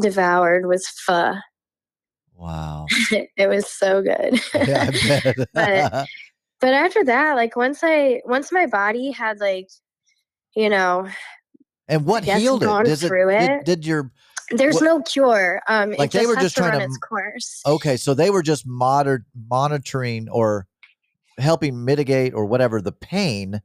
devoured 0.00 0.66
was 0.66 0.86
pho 0.86 1.34
Wow. 2.36 2.86
it 3.36 3.48
was 3.48 3.66
so 3.66 4.00
good 4.02 4.40
Yeah. 4.54 4.90
But- 5.52 6.06
but 6.60 6.74
after 6.74 7.02
that 7.04 7.36
like 7.36 7.56
once 7.56 7.80
i 7.82 8.20
once 8.26 8.52
my 8.52 8.66
body 8.66 9.10
had 9.10 9.40
like 9.40 9.68
you 10.54 10.68
know 10.68 11.08
and 11.88 12.04
what 12.06 12.24
healed 12.24 12.62
it? 12.62 12.84
Does 12.84 13.02
it, 13.02 13.08
through 13.08 13.30
did, 13.30 13.50
it. 13.50 13.64
did 13.64 13.86
your 13.86 14.10
there's 14.52 14.74
What- 14.76 14.84
no 14.84 15.02
cure 15.02 15.60
um 15.68 15.90
Like, 15.98 16.14
it 16.14 16.18
they 16.18 16.26
were 16.26 16.36
just 16.36 16.54
to 16.56 16.60
trying 16.62 16.72
run 16.72 16.80
to 16.80 16.86
its 16.86 16.98
course 16.98 17.62
okay? 17.66 17.96
So 17.96 18.14
they 18.14 18.30
were 18.30 18.42
just 18.42 18.66
moder- 18.66 19.24
monitoring 19.48 20.28
or 20.28 20.66
helping 21.38 21.84
mitigate 21.84 22.34
or 22.34 22.44
whatever 22.46 22.80
the 22.82 22.92
pain 22.92 23.60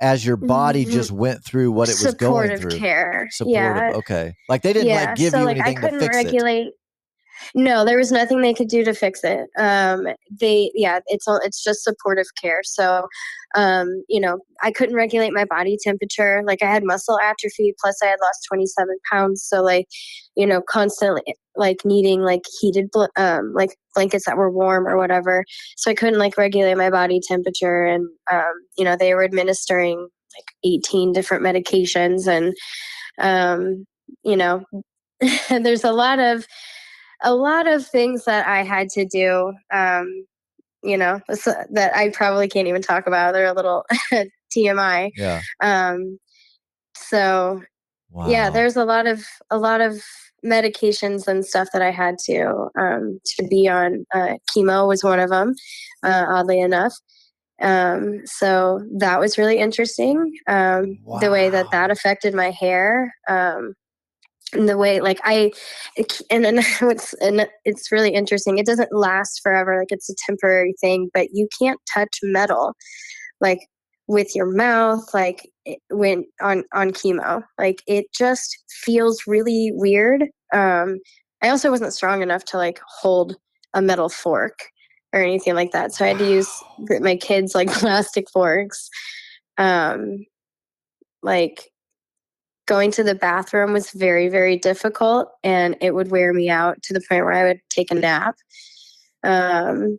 as 0.00 0.24
your 0.24 0.36
body 0.38 0.86
Mhm. 0.86 0.90
just 0.92 1.10
went 1.10 1.44
through 1.44 1.72
what 1.72 1.88
it 1.90 1.96
was 2.02 2.14
going 2.14 2.48
supportive 2.48 2.60
through. 2.60 2.78
care 2.78 3.28
Supportive. 3.30 3.54
yeah 3.62 3.92
Okay. 3.96 4.34
Like 4.48 4.62
they 4.62 4.72
didn't 4.72 4.88
yeah 4.88 5.04
like 5.10 5.16
give 5.16 5.32
so 5.32 5.40
you 5.40 5.44
like 5.44 5.56
anything 5.58 5.74
to 5.76 5.80
couldn't 5.82 6.00
fix 6.00 6.16
it. 6.16 6.74
No 7.54 7.84
there 7.84 7.98
was 7.98 8.12
nothing 8.12 8.40
they 8.40 8.54
could 8.54 8.68
do 8.68 8.84
to 8.84 8.94
fix 8.94 9.20
it. 9.24 9.48
Um 9.58 10.06
they 10.30 10.70
yeah 10.74 11.00
it's 11.06 11.26
all 11.26 11.40
it's 11.42 11.62
just 11.62 11.84
supportive 11.84 12.26
care. 12.40 12.60
So 12.62 13.06
um 13.54 14.02
you 14.08 14.20
know 14.20 14.38
i 14.62 14.70
couldn't 14.70 14.94
regulate 14.96 15.32
my 15.32 15.44
body 15.44 15.76
temperature. 15.82 16.42
Like 16.44 16.62
i 16.62 16.66
had 16.66 16.84
muscle 16.84 17.18
atrophy 17.20 17.74
plus 17.80 17.98
i 18.02 18.06
had 18.06 18.18
lost 18.22 18.46
27 18.48 18.96
pounds. 19.10 19.42
So 19.42 19.62
like 19.62 19.86
you 20.36 20.46
know 20.46 20.60
constantly 20.60 21.22
like 21.56 21.78
needing 21.84 22.22
like 22.22 22.42
heated 22.60 22.88
um 23.16 23.52
like 23.54 23.76
blankets 23.94 24.26
that 24.26 24.36
were 24.36 24.50
warm 24.50 24.86
or 24.86 24.96
whatever. 24.96 25.44
So 25.76 25.90
i 25.90 25.94
couldn't 25.94 26.18
like 26.18 26.36
regulate 26.38 26.76
my 26.76 26.90
body 26.90 27.20
temperature. 27.26 27.84
And 27.84 28.08
um 28.30 28.52
you 28.76 28.84
know 28.84 28.96
they 28.96 29.14
were 29.14 29.24
administering 29.24 30.08
like 30.36 30.46
18 30.64 31.12
different 31.12 31.42
medications. 31.44 32.28
And 32.28 32.54
um 33.18 33.84
you 34.22 34.36
know 34.36 34.64
there's 35.50 35.84
a 35.84 35.92
lot 35.92 36.18
of 36.18 36.46
a 37.22 37.34
lot 37.34 37.66
of 37.66 37.86
things 37.86 38.24
that 38.24 38.46
I 38.46 38.62
had 38.62 38.88
to 38.90 39.04
do, 39.04 39.52
um, 39.72 40.26
you 40.82 40.96
know, 40.96 41.20
so- 41.34 41.64
that 41.72 41.94
I 41.96 42.10
probably 42.10 42.48
can't 42.48 42.68
even 42.68 42.82
talk 42.82 43.06
about. 43.06 43.32
They're 43.34 43.46
a 43.46 43.52
little 43.54 43.84
TMI. 44.56 45.10
Yeah. 45.16 45.40
Um, 45.60 46.18
so 46.96 47.62
Wow. 48.12 48.28
yeah, 48.28 48.50
there's 48.50 48.76
a 48.76 48.84
lot 48.84 49.06
of 49.06 49.24
a 49.50 49.58
lot 49.58 49.80
of 49.80 50.02
medications 50.44 51.28
and 51.28 51.46
stuff 51.46 51.68
that 51.72 51.82
I 51.82 51.90
had 51.92 52.18
to 52.24 52.68
um, 52.76 53.20
to 53.36 53.46
be 53.46 53.68
on. 53.68 54.04
Uh, 54.12 54.34
chemo 54.50 54.88
was 54.88 55.04
one 55.04 55.20
of 55.20 55.30
them, 55.30 55.54
uh, 56.02 56.24
oddly 56.28 56.60
enough. 56.60 56.92
Um, 57.62 58.22
so 58.24 58.80
that 58.98 59.20
was 59.20 59.38
really 59.38 59.58
interesting. 59.58 60.32
Um, 60.48 60.98
The 61.20 61.30
way 61.30 61.50
that 61.50 61.70
that 61.70 61.90
affected 61.90 62.34
my 62.34 62.50
hair. 62.50 63.14
Um, 63.28 63.74
and 64.52 64.68
the 64.68 64.76
way 64.76 65.00
like 65.00 65.20
i 65.24 65.50
and 66.30 66.44
then 66.44 66.58
it's 66.82 67.12
and 67.14 67.46
it's 67.64 67.92
really 67.92 68.10
interesting 68.10 68.58
it 68.58 68.66
doesn't 68.66 68.92
last 68.92 69.40
forever 69.42 69.78
like 69.78 69.90
it's 69.90 70.10
a 70.10 70.14
temporary 70.26 70.74
thing 70.80 71.08
but 71.12 71.28
you 71.32 71.48
can't 71.60 71.80
touch 71.92 72.18
metal 72.22 72.74
like 73.40 73.60
with 74.06 74.34
your 74.34 74.46
mouth 74.46 75.02
like 75.14 75.48
when 75.90 76.24
on 76.40 76.64
on 76.72 76.90
chemo 76.90 77.42
like 77.58 77.82
it 77.86 78.06
just 78.12 78.58
feels 78.82 79.22
really 79.26 79.70
weird 79.74 80.24
um 80.52 80.98
i 81.42 81.48
also 81.48 81.70
wasn't 81.70 81.92
strong 81.92 82.22
enough 82.22 82.44
to 82.44 82.56
like 82.56 82.80
hold 83.00 83.36
a 83.74 83.80
metal 83.80 84.08
fork 84.08 84.58
or 85.12 85.20
anything 85.20 85.54
like 85.54 85.70
that 85.70 85.92
so 85.92 86.04
i 86.04 86.08
had 86.08 86.18
to 86.18 86.28
use 86.28 86.50
my 87.00 87.16
kids 87.16 87.54
like 87.54 87.70
plastic 87.72 88.28
forks 88.30 88.88
um 89.58 90.24
like 91.22 91.69
going 92.70 92.92
to 92.92 93.02
the 93.02 93.16
bathroom 93.16 93.72
was 93.72 93.90
very 93.90 94.28
very 94.28 94.56
difficult 94.56 95.28
and 95.42 95.76
it 95.80 95.92
would 95.92 96.08
wear 96.12 96.32
me 96.32 96.48
out 96.48 96.80
to 96.84 96.94
the 96.94 97.00
point 97.08 97.24
where 97.24 97.32
i 97.34 97.42
would 97.44 97.60
take 97.68 97.90
a 97.90 97.94
nap 97.96 98.36
um 99.24 99.98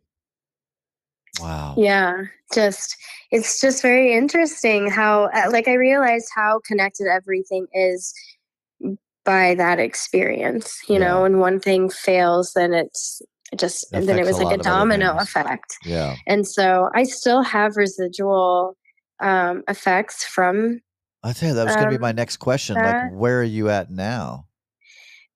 Wow. 1.41 1.75
yeah 1.77 2.23
just 2.53 2.95
it's 3.31 3.59
just 3.59 3.81
very 3.81 4.13
interesting 4.13 4.89
how 4.89 5.25
uh, 5.33 5.49
like 5.51 5.67
i 5.67 5.73
realized 5.73 6.29
how 6.33 6.59
connected 6.65 7.07
everything 7.07 7.67
is 7.73 8.13
by 9.25 9.55
that 9.55 9.77
experience 9.79 10.79
you 10.87 10.97
know 10.99 11.17
Yeah. 11.17 11.21
when 11.23 11.39
one 11.39 11.59
thing 11.59 11.89
fails 11.89 12.53
then 12.53 12.73
it's 12.73 13.21
it 13.51 13.59
just 13.59 13.91
and 13.93 14.07
then 14.07 14.17
it 14.17 14.25
was 14.25 14.37
a 14.39 14.43
like 14.43 14.45
a 14.45 14.49
lot 14.49 14.59
of 14.61 14.67
other 14.67 14.69
domino 14.79 15.17
effect 15.17 15.77
Yeah. 15.83 16.15
and 16.25 16.47
so 16.47 16.89
i 16.95 17.03
still 17.03 17.41
have 17.43 17.75
residual 17.75 18.77
um 19.19 19.63
effects 19.67 20.23
from 20.23 20.79
I 21.23 21.33
tell 21.33 21.49
you, 21.49 21.55
that 21.55 21.65
was 21.65 21.75
going 21.75 21.87
to 21.87 21.91
be 21.91 21.95
Um, 21.95 22.01
my 22.01 22.11
next 22.11 22.37
question. 22.37 22.75
that- 22.75 23.03
Like, 23.03 23.13
where 23.13 23.39
are 23.39 23.43
you 23.43 23.69
at 23.69 23.91
now? 23.91 24.47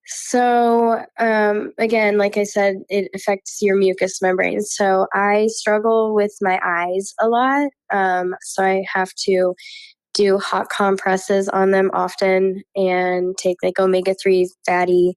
So, 0.08 1.04
um, 1.18 1.72
again, 1.78 2.16
like 2.16 2.36
I 2.36 2.44
said, 2.44 2.76
it 2.88 3.10
affects 3.12 3.58
your 3.60 3.76
mucous 3.76 4.22
membrane. 4.22 4.60
So, 4.62 5.06
I 5.12 5.48
struggle 5.48 6.14
with 6.14 6.36
my 6.40 6.60
eyes 6.64 7.12
a 7.20 7.28
lot. 7.28 7.70
Um, 7.92 8.36
so, 8.42 8.62
I 8.64 8.84
have 8.92 9.12
to 9.24 9.54
do 10.14 10.38
hot 10.38 10.68
compresses 10.70 11.48
on 11.48 11.72
them 11.72 11.90
often 11.92 12.62
and 12.74 13.36
take 13.36 13.56
like 13.62 13.78
omega 13.78 14.14
3 14.14 14.48
fatty 14.64 15.16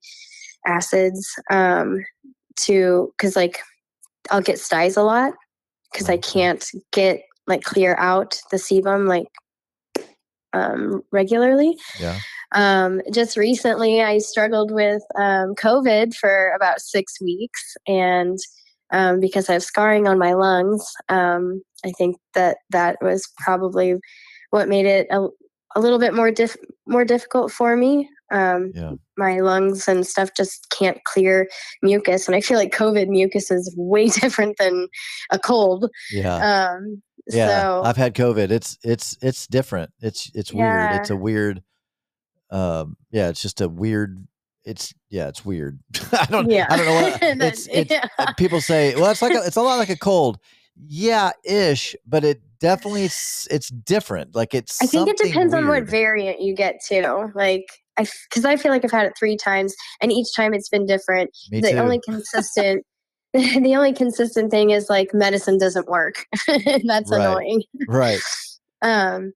acids 0.66 1.28
um, 1.52 2.04
to, 2.58 3.14
because 3.18 3.36
like 3.36 3.60
I'll 4.30 4.42
get 4.42 4.60
styes 4.60 4.98
a 4.98 5.04
lot 5.04 5.34
because 5.92 6.10
I 6.10 6.18
can't 6.18 6.66
get 6.92 7.24
like 7.48 7.64
clear 7.64 7.96
out 7.98 8.42
the 8.52 8.58
sebum 8.58 9.08
like 9.08 9.28
um, 10.54 11.02
regularly 11.12 11.78
Yeah. 12.00 12.18
um, 12.56 13.02
just 13.14 13.38
recently 13.38 14.02
i 14.02 14.18
struggled 14.18 14.72
with 14.72 15.02
um, 15.16 15.54
covid 15.56 16.14
for 16.16 16.52
about 16.56 16.82
six 16.82 17.20
weeks 17.22 17.76
and 17.88 18.38
um, 18.92 19.20
because 19.20 19.50
i 19.50 19.54
have 19.54 19.64
scarring 19.64 20.08
on 20.08 20.18
my 20.18 20.34
lungs 20.34 20.84
um, 21.10 21.62
i 21.86 21.92
think 21.98 22.18
that 22.34 22.58
that 22.72 22.98
was 23.02 23.28
probably 23.38 23.96
what 24.50 24.68
made 24.68 24.86
it 24.86 25.08
a, 25.12 25.28
a 25.76 25.80
little 25.80 26.00
bit 26.00 26.14
more 26.16 26.32
diff- 26.32 26.58
more 26.88 27.06
difficult 27.06 27.52
for 27.52 27.76
me 27.76 28.10
um, 28.32 28.72
Yeah. 28.76 28.94
my 29.18 29.40
lungs 29.40 29.88
and 29.88 30.06
stuff 30.06 30.30
just 30.38 30.70
can't 30.70 31.04
clear 31.04 31.48
mucus 31.84 32.28
and 32.28 32.36
i 32.36 32.42
feel 32.42 32.58
like 32.58 32.72
covid 32.74 33.08
mucus 33.08 33.50
is 33.52 33.74
way 33.78 34.08
different 34.22 34.58
than 34.58 34.88
a 35.32 35.38
cold 35.40 35.90
Yeah. 36.12 36.38
um, 36.74 37.02
yeah. 37.36 37.62
so 37.62 37.82
I've 37.84 37.98
had 37.98 38.14
COVID. 38.16 38.52
It's 38.52 38.78
it's 38.84 39.18
it's 39.22 39.48
different. 39.48 39.92
It's 40.02 40.32
it's 40.34 40.54
weird. 40.54 40.92
It's 40.94 41.10
a 41.10 41.16
weird. 41.16 41.64
Um. 42.52 42.98
Yeah. 43.12 43.30
It's 43.30 43.42
just 43.42 43.62
a 43.62 43.70
weird. 43.70 44.28
it's 44.66 44.94
yeah, 45.10 45.28
it's 45.28 45.46
weird. 45.46 45.80
I 46.12 46.26
don't 46.26 46.50
Yeah. 46.50 46.68
I 46.70 46.78
don't 46.78 46.86
know 46.86 47.02
what 47.02 47.20
it's, 47.22 47.68
it's 47.68 47.92
yeah. 47.92 48.08
uh, 48.18 48.34
people 48.34 48.62
say, 48.62 48.96
well, 48.96 49.12
it's 49.12 49.22
like 49.22 49.34
a, 49.34 49.42
it's 49.46 49.56
a 49.56 49.62
lot 49.62 49.78
like 49.78 49.90
a 49.90 49.98
cold. 49.98 50.40
Yeah, 50.88 51.32
ish, 51.44 51.96
but 52.08 52.24
it 52.24 52.42
definitely 52.60 53.04
it's, 53.04 53.48
it's 53.52 53.70
different. 53.70 54.36
Like 54.36 54.54
it's 54.54 54.82
I 54.82 54.86
think 54.86 55.10
it 55.10 55.18
depends 55.18 55.54
on 55.54 55.68
what 55.68 55.84
variant 55.84 56.42
you 56.42 56.56
get 56.56 56.82
too. 56.86 57.32
Like 57.36 57.66
I, 57.98 58.06
because 58.30 58.46
I 58.46 58.56
feel 58.56 58.72
like 58.72 58.86
I've 58.86 58.92
had 58.92 59.06
it 59.06 59.14
three 59.20 59.36
times, 59.36 59.76
and 60.02 60.12
each 60.12 60.34
time 60.36 60.54
it's 60.54 60.70
been 60.70 60.86
different. 60.86 61.32
Me 61.52 61.60
the 61.60 61.72
too. 61.72 61.78
only 61.78 62.00
consistent, 62.00 62.86
the 63.34 63.76
only 63.76 63.94
consistent 63.94 64.52
thing 64.52 64.72
is 64.72 64.90
like 64.90 65.14
medicine 65.14 65.58
doesn't 65.58 65.88
work. 65.88 66.26
That's 66.48 67.12
Right. 67.12 67.20
annoying. 67.22 67.64
right. 67.88 68.20
Um, 68.82 69.34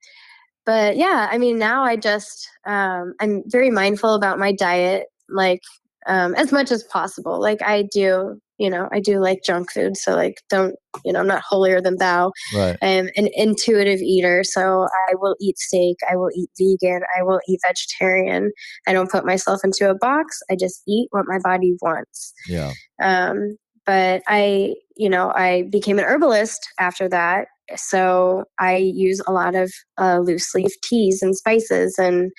but 0.66 0.96
yeah, 0.96 1.28
I 1.30 1.38
mean, 1.38 1.60
now 1.60 1.84
I 1.84 1.98
just 1.98 2.48
um, 2.66 3.14
I'm 3.20 3.44
very 3.48 3.70
mindful 3.70 4.14
about 4.16 4.39
my 4.39 4.54
diet, 4.54 5.08
like 5.28 5.60
um, 6.08 6.34
as 6.36 6.54
much 6.54 6.72
as 6.72 6.84
possible. 6.84 7.41
Like 7.41 7.62
I 7.62 7.84
do, 7.91 8.39
you 8.58 8.70
know, 8.70 8.88
I 8.94 9.02
do 9.02 9.20
like 9.20 9.44
junk 9.44 9.70
food, 9.70 9.98
so 9.98 10.16
like 10.16 10.36
don't, 10.50 10.76
you 11.04 11.12
know, 11.12 11.20
I'm 11.20 11.28
not 11.28 11.41
holier 11.41 11.82
than 11.82 11.98
thou. 11.98 12.32
Right. 12.56 12.78
I'm 12.82 13.10
an 13.18 13.28
intuitive 13.34 14.00
eater, 14.00 14.46
so 14.46 14.88
I 15.10 15.16
will 15.16 15.36
eat 15.41 15.58
steak, 15.60 15.98
I 16.10 16.16
will 16.16 16.30
eat 16.34 16.50
vegan, 16.58 17.02
I 17.20 17.24
will 17.24 17.41
eat 17.50 17.60
vegetarian. 17.68 18.54
I 18.88 18.94
don't 18.94 19.12
put 19.12 19.26
myself 19.26 19.60
into 19.66 19.89
a 19.89 19.96
box. 19.96 20.39
I 20.50 20.56
just 20.56 20.84
eat 20.88 21.10
what 21.12 21.26
my 21.28 21.39
body 21.44 21.76
wants. 21.82 22.32
Yeah. 22.48 22.72
Um, 23.02 23.58
but 23.86 24.22
I, 24.28 24.76
you 24.96 25.10
know, 25.10 25.32
I 25.36 25.64
became 25.64 26.00
an 26.00 26.06
herbalist 26.06 26.68
after 26.80 27.08
that. 27.10 27.48
So 27.76 28.46
I 28.60 28.76
use 28.78 29.22
a 29.26 29.32
lot 29.32 29.56
of 29.56 29.72
uh, 30.00 30.20
loose 30.20 30.54
leaf 30.54 30.72
teas 30.84 31.22
and 31.22 31.36
spices 31.36 31.98
and 31.98 32.32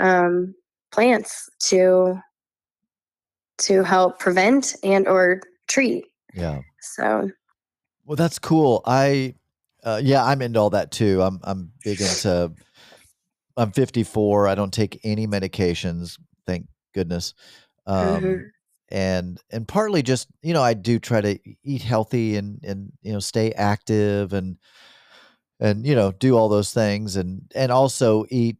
um, 0.00 0.54
plants 0.92 1.48
to 1.64 2.20
to 3.56 3.84
help 3.84 4.18
prevent 4.18 4.74
and 4.82 5.06
or 5.06 5.40
treat. 5.68 6.04
Yeah. 6.34 6.60
So 6.80 7.30
Well, 8.04 8.16
that's 8.16 8.38
cool. 8.38 8.82
I, 8.84 9.34
uh, 9.84 10.00
yeah, 10.02 10.24
I'm 10.24 10.42
into 10.42 10.58
all 10.58 10.70
that 10.70 10.90
too. 10.90 11.22
I'm, 11.22 11.38
I'm 11.44 11.70
big 11.84 12.00
into. 12.00 12.52
I'm 13.56 13.70
54. 13.70 14.48
I 14.48 14.54
don't 14.54 14.72
take 14.72 15.00
any 15.04 15.26
medications. 15.26 16.18
Thank 16.46 16.66
goodness. 16.94 17.34
Um, 17.86 18.22
Mhm. 18.24 18.50
And 18.94 19.40
and 19.50 19.66
partly 19.66 20.02
just 20.02 20.28
you 20.40 20.54
know 20.54 20.62
I 20.62 20.74
do 20.74 21.00
try 21.00 21.20
to 21.20 21.38
eat 21.64 21.82
healthy 21.82 22.36
and 22.36 22.60
and 22.62 22.92
you 23.02 23.12
know 23.12 23.18
stay 23.18 23.50
active 23.50 24.32
and 24.32 24.56
and 25.58 25.84
you 25.84 25.96
know 25.96 26.12
do 26.12 26.36
all 26.36 26.48
those 26.48 26.72
things 26.72 27.16
and 27.16 27.50
and 27.56 27.72
also 27.72 28.24
eat 28.30 28.56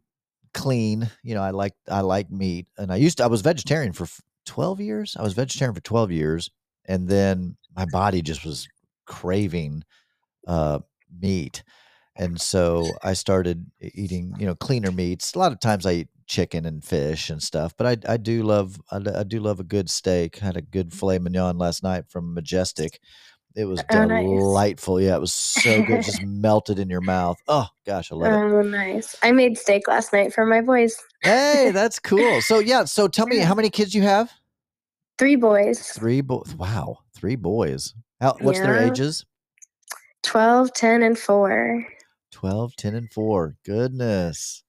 clean. 0.53 1.09
You 1.23 1.37
know 1.37 1.43
I 1.43 1.51
like 1.51 1.75
I 1.89 2.01
like 2.01 2.33
meat 2.33 2.67
and 2.77 2.93
I 2.93 2.97
used 2.97 3.19
to 3.19 3.25
I 3.25 3.29
was 3.29 3.43
vegetarian 3.43 3.93
for 3.93 4.09
12 4.47 4.81
years. 4.81 5.17
I 5.17 5.23
was 5.23 5.35
vegetarian 5.35 5.75
for 5.75 5.81
12 5.83 6.11
years 6.11 6.51
and 6.87 7.09
then 7.09 7.57
my 7.77 7.87
body 7.93 8.21
just 8.21 8.45
was 8.45 8.67
craving 9.07 9.85
uh, 10.47 10.81
meat, 11.21 11.63
and 12.17 12.41
so 12.41 12.93
I 13.03 13.15
started 13.15 13.67
eating, 13.81 14.35
you 14.39 14.47
know, 14.47 14.55
cleaner 14.55 14.93
meats. 14.93 15.35
A 15.35 15.39
lot 15.39 15.53
of 15.53 15.61
times 15.61 15.87
I 15.87 15.93
eat 15.93 16.09
chicken 16.27 16.67
and 16.67 16.85
fish 16.85 17.31
and 17.31 17.43
stuff, 17.43 17.75
but 17.77 17.87
I 18.07 18.15
I 18.15 18.17
do 18.17 18.43
love 18.43 18.81
i 18.91 19.23
do 19.25 19.41
love 19.41 19.61
a 19.61 19.65
good 19.65 19.91
steak. 19.91 20.39
Had 20.39 20.57
a 20.57 20.63
good 20.63 20.93
filet 20.93 21.19
mignon 21.19 21.59
last 21.59 21.83
night 21.83 22.05
from 22.09 22.35
Majestic. 22.35 23.01
It 23.57 23.67
was 23.67 23.85
Oh, 23.91 24.05
nice. 24.07 24.27
delightful. 24.27 25.01
Yeah, 25.01 25.17
it 25.17 25.21
was 25.21 25.33
so 25.33 25.83
good, 25.83 26.03
just 26.03 26.23
melted 26.27 26.79
in 26.79 26.91
your 26.91 27.01
mouth. 27.01 27.39
Oh 27.47 27.69
gosh, 27.87 28.11
I 28.11 28.17
love 28.17 28.33
it. 28.33 28.37
Oh, 28.37 28.63
nice. 28.63 29.15
I 29.23 29.33
made 29.33 29.57
steak 29.59 29.87
last 29.87 30.13
night 30.13 30.33
for 30.33 30.45
my 30.45 30.61
boys. 30.61 30.97
Hey, 31.23 31.71
that's 31.73 31.99
cool. 32.01 32.41
So 32.41 32.59
yeah, 32.61 32.85
so 32.85 33.07
tell 33.09 33.27
me 33.27 33.39
how 33.39 33.55
many 33.55 33.71
kids 33.71 33.95
you 33.95 34.03
have? 34.03 34.33
Three 35.19 35.37
boys, 35.37 35.81
Three 35.91 36.21
boys. 36.23 36.53
Wow, 36.59 36.99
three 37.15 37.37
boys. 37.37 37.95
How, 38.21 38.37
what's 38.41 38.59
their 38.61 38.77
ages? 38.77 39.25
12, 40.25 40.73
10, 40.73 41.03
and 41.03 41.19
4. 41.19 41.87
12, 42.33 42.77
10, 42.77 42.95
and 42.97 43.13
4. 43.13 43.55
Goodness. 43.65 44.64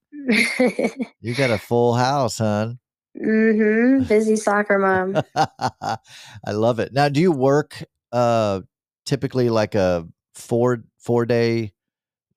You 1.21 1.33
got 1.35 1.51
a 1.51 1.57
full 1.57 1.93
house, 1.95 2.37
hon. 2.39 2.79
hmm 3.17 4.03
Busy 4.03 4.35
soccer 4.35 4.77
mom. 4.79 5.21
I 5.35 6.51
love 6.51 6.79
it. 6.79 6.93
Now, 6.93 7.09
do 7.09 7.19
you 7.19 7.31
work 7.31 7.83
uh 8.11 8.61
typically 9.05 9.49
like 9.49 9.75
a 9.75 10.07
four 10.33 10.83
four 10.99 11.25
day 11.25 11.73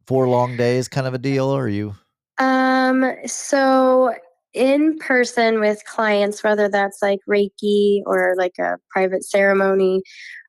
four 0.07 0.29
long 0.29 0.57
days 0.57 0.89
kind 0.89 1.07
of 1.07 1.15
a 1.15 1.19
deal 1.19 1.47
or 1.47 1.65
are 1.65 1.69
you 1.69 1.95
Um, 2.39 3.05
so 3.27 4.15
in 4.55 4.99
person 4.99 5.61
with 5.61 5.85
clients, 5.85 6.43
whether 6.43 6.69
that's 6.69 6.99
like 7.03 7.21
Reiki 7.29 8.01
or 8.07 8.35
like 8.39 8.59
a 8.59 8.77
private 8.91 9.25
ceremony 9.25 10.03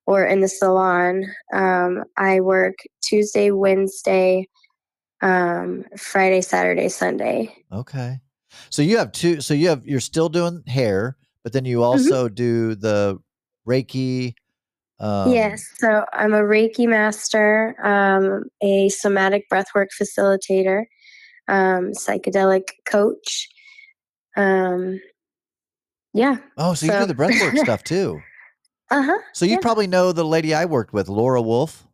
or 0.06 0.26
in 0.26 0.40
the 0.42 0.48
salon, 0.48 1.26
um, 1.54 2.04
I 2.18 2.42
work 2.42 2.76
Tuesday, 3.02 3.52
Wednesday, 3.52 4.48
um, 5.22 5.84
Friday, 5.98 6.42
Saturday, 6.42 6.90
Sunday. 6.90 7.54
okay. 7.72 8.20
So 8.70 8.82
you 8.82 8.98
have 8.98 9.12
two 9.12 9.42
so 9.42 9.54
you 9.54 9.70
have 9.70 9.86
you're 9.86 10.00
still 10.00 10.30
doing 10.30 10.64
hair, 10.68 11.18
but 11.44 11.54
then 11.54 11.64
Mm-hmm. 11.64 11.70
you 11.72 11.84
also 11.84 12.30
do 12.30 12.74
the 12.76 13.20
Reiki 13.68 14.34
um 15.00 15.32
yes, 15.34 15.66
so 15.78 16.06
I'm 16.14 16.34
a 16.34 16.42
Reiki 16.42 16.88
master, 16.88 17.76
um, 17.86 18.46
a 18.62 18.90
somatic 18.90 19.46
breathwork 19.52 19.88
facilitator, 20.02 20.86
um, 21.48 21.92
psychedelic 21.92 22.70
coach. 22.86 23.48
Um, 24.36 25.00
yeah. 26.14 26.38
Oh, 26.58 26.74
so, 26.74 26.86
you 26.88 26.92
do 26.92 27.00
so- 27.00 27.06
the 27.06 27.14
breathwork 27.16 27.58
stuff 27.64 27.84
too. 27.84 28.20
Uh 28.92 29.04
huh. 29.04 29.18
So 29.34 29.46
you 29.46 29.52
Yeah. 29.52 29.58
probably 29.62 29.86
know 29.88 30.12
the 30.12 30.26
lady 30.26 30.54
I 30.56 30.66
worked 30.66 30.92
with, 30.94 31.08
Laura 31.08 31.42
Wolf. 31.42 31.86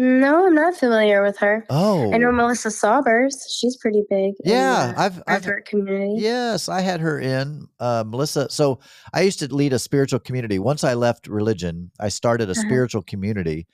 No, 0.00 0.46
I'm 0.46 0.54
not 0.54 0.76
familiar 0.76 1.22
with 1.24 1.36
her. 1.38 1.66
Oh. 1.70 2.12
I 2.14 2.18
know 2.18 2.30
Melissa 2.30 2.68
Saubers. 2.68 3.34
She's 3.50 3.76
pretty 3.76 4.04
big. 4.08 4.34
Yeah, 4.44 4.92
the 4.92 5.00
I've 5.00 5.22
I've 5.26 5.42
breathwork 5.42 5.64
community. 5.64 6.14
Yes, 6.22 6.68
I 6.68 6.80
had 6.82 7.00
her 7.00 7.18
in, 7.18 7.66
uh, 7.80 8.04
Melissa. 8.06 8.48
So 8.48 8.78
I 9.12 9.22
used 9.22 9.40
to 9.40 9.52
lead 9.52 9.72
a 9.72 9.78
spiritual 9.78 10.20
community. 10.20 10.60
Once 10.60 10.84
I 10.84 10.94
left 10.94 11.26
religion, 11.26 11.90
I 11.98 12.08
started 12.10 12.48
a 12.48 12.52
Uh-huh. 12.52 12.60
spiritual 12.60 13.02
community, 13.02 13.66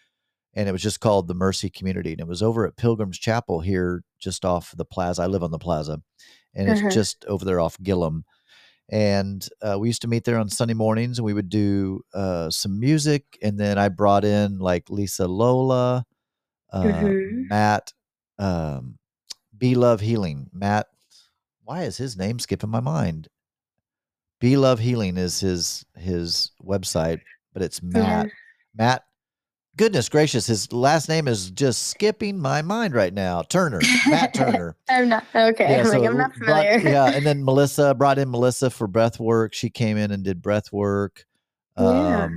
and 0.54 0.66
it 0.66 0.72
was 0.72 0.80
just 0.82 1.00
called 1.00 1.28
the 1.28 1.34
Mercy 1.34 1.68
Community, 1.68 2.12
and 2.12 2.20
it 2.20 2.26
was 2.26 2.42
over 2.42 2.66
at 2.66 2.76
Pilgrim's 2.76 3.18
Chapel 3.18 3.60
here, 3.60 4.02
just 4.18 4.46
off 4.46 4.72
the 4.74 4.86
plaza. 4.86 5.20
I 5.22 5.26
live 5.26 5.42
on 5.42 5.50
the 5.50 5.58
plaza, 5.58 6.00
and 6.54 6.70
it's 6.70 6.80
Uh-huh. 6.80 6.90
just 6.90 7.26
over 7.26 7.44
there 7.44 7.60
off 7.60 7.76
Gillham. 7.82 8.22
And 8.88 9.46
uh, 9.60 9.76
we 9.78 9.88
used 9.88 10.02
to 10.02 10.08
meet 10.08 10.24
there 10.24 10.38
on 10.38 10.48
Sunday 10.48 10.74
mornings, 10.74 11.18
and 11.18 11.26
we 11.26 11.34
would 11.34 11.50
do 11.50 12.00
uh, 12.14 12.48
some 12.48 12.80
music, 12.80 13.24
and 13.42 13.58
then 13.60 13.76
I 13.76 13.90
brought 13.90 14.24
in 14.24 14.58
like 14.58 14.88
Lisa 14.88 15.26
Lola, 15.28 16.06
uh, 16.74 16.82
Mhm. 16.82 17.48
Matt, 17.48 17.92
um, 18.38 18.98
Be 19.56 19.74
Love 19.74 20.00
Healing, 20.00 20.50
Matt 20.52 20.86
why 21.66 21.84
is 21.84 21.96
his 21.96 22.14
name 22.18 22.38
skipping 22.38 22.68
my 22.68 22.80
mind? 22.80 23.28
Be 24.40 24.56
Love 24.58 24.78
Healing 24.80 25.16
is 25.16 25.40
his 25.40 25.86
his 25.96 26.50
website, 26.62 27.20
but 27.54 27.62
it's 27.62 27.82
Matt. 27.82 28.28
Matt. 28.76 29.04
Goodness 29.76 30.08
gracious, 30.08 30.46
his 30.46 30.72
last 30.72 31.08
name 31.08 31.26
is 31.26 31.50
just 31.50 31.88
skipping 31.88 32.38
my 32.38 32.62
mind 32.62 32.94
right 32.94 33.12
now. 33.14 33.42
Turner, 33.42 33.80
Matt 34.08 34.32
Turner. 34.34 34.76
I'm 34.88 35.08
not 35.08 35.24
okay. 35.34 35.80
I'm 35.80 35.88
like 35.88 36.02
I'm 36.08 36.16
not 36.16 36.34
brought- 36.36 36.64
familiar. 36.66 36.78
yeah, 36.90 37.06
and 37.06 37.24
then 37.26 37.42
Melissa 37.46 37.94
brought 37.94 38.18
in 38.18 38.30
Melissa 38.30 38.68
for 38.70 38.86
breath 38.86 39.18
work. 39.18 39.52
She 39.54 39.70
came 39.70 39.96
in 39.96 40.10
and 40.12 40.22
did 40.22 40.42
breath 40.42 40.70
work. 40.72 41.24
Yeah. 41.78 42.28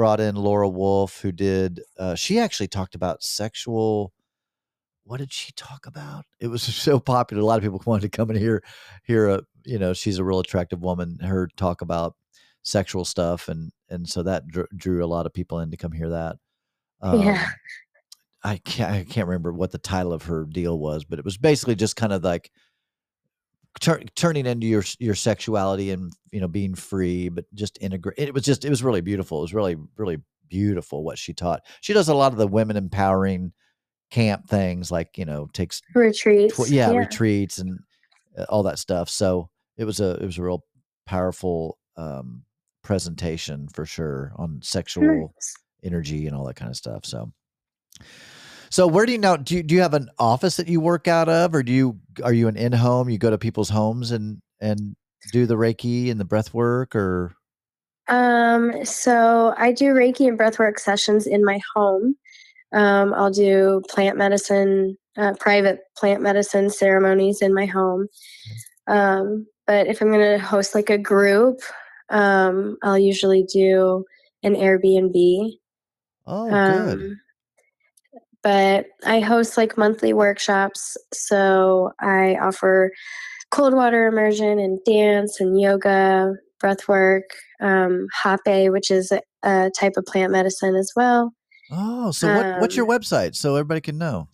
Brought 0.00 0.18
in 0.18 0.34
Laura 0.34 0.66
Wolf, 0.66 1.20
who 1.20 1.30
did. 1.30 1.82
Uh, 1.98 2.14
she 2.14 2.38
actually 2.38 2.68
talked 2.68 2.94
about 2.94 3.22
sexual. 3.22 4.14
What 5.04 5.18
did 5.18 5.30
she 5.30 5.52
talk 5.52 5.84
about? 5.84 6.24
It 6.40 6.46
was 6.46 6.62
so 6.62 6.98
popular. 6.98 7.42
A 7.42 7.44
lot 7.44 7.58
of 7.58 7.62
people 7.62 7.82
wanted 7.84 8.10
to 8.10 8.16
come 8.16 8.30
and 8.30 8.38
hear, 8.38 8.62
hear 9.04 9.28
a. 9.28 9.42
You 9.66 9.78
know, 9.78 9.92
she's 9.92 10.16
a 10.16 10.24
real 10.24 10.40
attractive 10.40 10.80
woman. 10.80 11.18
Her 11.20 11.50
talk 11.54 11.82
about 11.82 12.16
sexual 12.62 13.04
stuff, 13.04 13.50
and 13.50 13.72
and 13.90 14.08
so 14.08 14.22
that 14.22 14.48
drew, 14.48 14.64
drew 14.74 15.04
a 15.04 15.06
lot 15.06 15.26
of 15.26 15.34
people 15.34 15.58
in 15.58 15.70
to 15.70 15.76
come 15.76 15.92
hear 15.92 16.08
that. 16.08 16.36
Yeah. 17.02 17.44
Um, 17.44 17.52
I 18.42 18.56
can't 18.56 18.90
I 18.90 19.04
can't 19.04 19.28
remember 19.28 19.52
what 19.52 19.70
the 19.70 19.76
title 19.76 20.14
of 20.14 20.22
her 20.22 20.46
deal 20.46 20.78
was, 20.78 21.04
but 21.04 21.18
it 21.18 21.26
was 21.26 21.36
basically 21.36 21.74
just 21.74 21.96
kind 21.96 22.14
of 22.14 22.24
like 22.24 22.50
tur- 23.80 24.02
turning 24.16 24.46
into 24.46 24.66
your 24.66 24.84
your 24.98 25.14
sexuality 25.14 25.90
and 25.90 26.12
you 26.32 26.40
know 26.40 26.48
being 26.48 26.74
free, 26.74 27.28
but 27.28 27.44
just 27.54 27.78
integrate. 27.80 28.18
It 28.18 28.34
was 28.34 28.44
just 28.44 28.64
it 28.64 28.70
was 28.70 28.82
really 28.82 29.00
beautiful. 29.00 29.38
It 29.38 29.42
was 29.42 29.54
really 29.54 29.76
really 29.96 30.18
beautiful 30.48 31.04
what 31.04 31.18
she 31.18 31.32
taught. 31.32 31.62
She 31.80 31.92
does 31.92 32.08
a 32.08 32.14
lot 32.14 32.32
of 32.32 32.38
the 32.38 32.46
women 32.46 32.76
empowering 32.76 33.52
camp 34.10 34.48
things, 34.48 34.90
like 34.90 35.16
you 35.16 35.24
know 35.24 35.48
takes 35.52 35.80
Retreats. 35.94 36.56
tw- 36.56 36.70
yeah, 36.70 36.90
retreats 36.90 37.58
and 37.58 37.78
uh, 38.36 38.46
all 38.48 38.62
that 38.64 38.78
stuff. 38.78 39.08
So 39.08 39.50
it 39.76 39.84
was 39.84 40.00
a 40.00 40.14
it 40.14 40.26
was 40.26 40.38
a 40.38 40.42
real 40.42 40.64
powerful 41.06 41.78
um, 41.96 42.42
presentation 42.82 43.68
for 43.68 43.84
sure 43.86 44.32
on 44.36 44.60
sexual 44.62 45.04
Nice. 45.04 45.54
energy 45.84 46.26
and 46.26 46.36
all 46.36 46.44
that 46.46 46.56
kind 46.56 46.70
of 46.70 46.76
stuff. 46.76 47.04
So, 47.04 47.32
so 48.70 48.86
where 48.86 49.04
do 49.04 49.12
you 49.12 49.18
now? 49.18 49.36
Do 49.36 49.56
you, 49.56 49.62
do 49.62 49.74
you 49.74 49.80
have 49.82 49.94
an 49.94 50.08
office 50.18 50.56
that 50.56 50.68
you 50.68 50.80
work 50.80 51.08
out 51.08 51.28
of, 51.28 51.54
or 51.54 51.62
do 51.62 51.72
you 51.72 51.98
are 52.22 52.32
you 52.32 52.48
an 52.48 52.56
in 52.56 52.72
home? 52.72 53.10
You 53.10 53.18
go 53.18 53.30
to 53.30 53.38
people's 53.38 53.68
homes 53.68 54.12
and 54.12 54.40
and 54.60 54.94
do 55.32 55.44
the 55.44 55.56
Reiki 55.56 56.10
and 56.10 56.20
the 56.20 56.24
breath 56.24 56.54
work 56.54 56.94
or? 56.94 57.34
Um, 58.08 58.84
so 58.84 59.54
I 59.56 59.72
do 59.72 59.86
Reiki 59.86 60.26
and 60.26 60.36
breath 60.36 60.58
work 60.58 60.78
sessions 60.78 61.26
in 61.26 61.44
my 61.44 61.60
home. 61.74 62.16
Um, 62.72 63.12
I'll 63.14 63.30
do 63.30 63.82
plant 63.88 64.16
medicine, 64.16 64.96
uh, 65.16 65.34
private 65.38 65.80
plant 65.96 66.22
medicine 66.22 66.70
ceremonies 66.70 67.42
in 67.42 67.52
my 67.52 67.66
home. 67.66 68.06
Um, 68.86 69.46
but 69.66 69.86
if 69.86 70.00
I'm 70.00 70.12
going 70.12 70.38
to 70.38 70.44
host 70.44 70.74
like 70.74 70.90
a 70.90 70.98
group, 70.98 71.60
um, 72.08 72.76
I'll 72.82 72.98
usually 72.98 73.44
do 73.44 74.04
an 74.42 74.54
Airbnb. 74.54 75.52
Oh, 76.26 76.48
good. 76.48 77.16
But 78.42 78.86
I 79.04 79.20
host 79.20 79.56
like 79.56 79.76
monthly 79.76 80.12
workshops. 80.12 80.96
So 81.12 81.92
I 82.00 82.36
offer 82.40 82.90
cold 83.50 83.74
water 83.74 84.06
immersion 84.06 84.58
and 84.58 84.78
dance 84.84 85.40
and 85.40 85.60
yoga, 85.60 86.32
breath 86.58 86.88
work, 86.88 87.24
um, 87.60 88.06
hape, 88.22 88.70
which 88.72 88.90
is 88.90 89.12
a, 89.12 89.20
a 89.42 89.70
type 89.78 89.94
of 89.96 90.04
plant 90.06 90.32
medicine 90.32 90.76
as 90.76 90.90
well. 90.96 91.32
Oh, 91.70 92.10
so 92.10 92.26
what, 92.34 92.60
what's 92.60 92.76
your 92.76 92.90
Um, 92.90 92.98
website 92.98 93.36
so 93.36 93.56
everybody 93.56 93.80
can 93.80 93.98
know? 93.98 94.28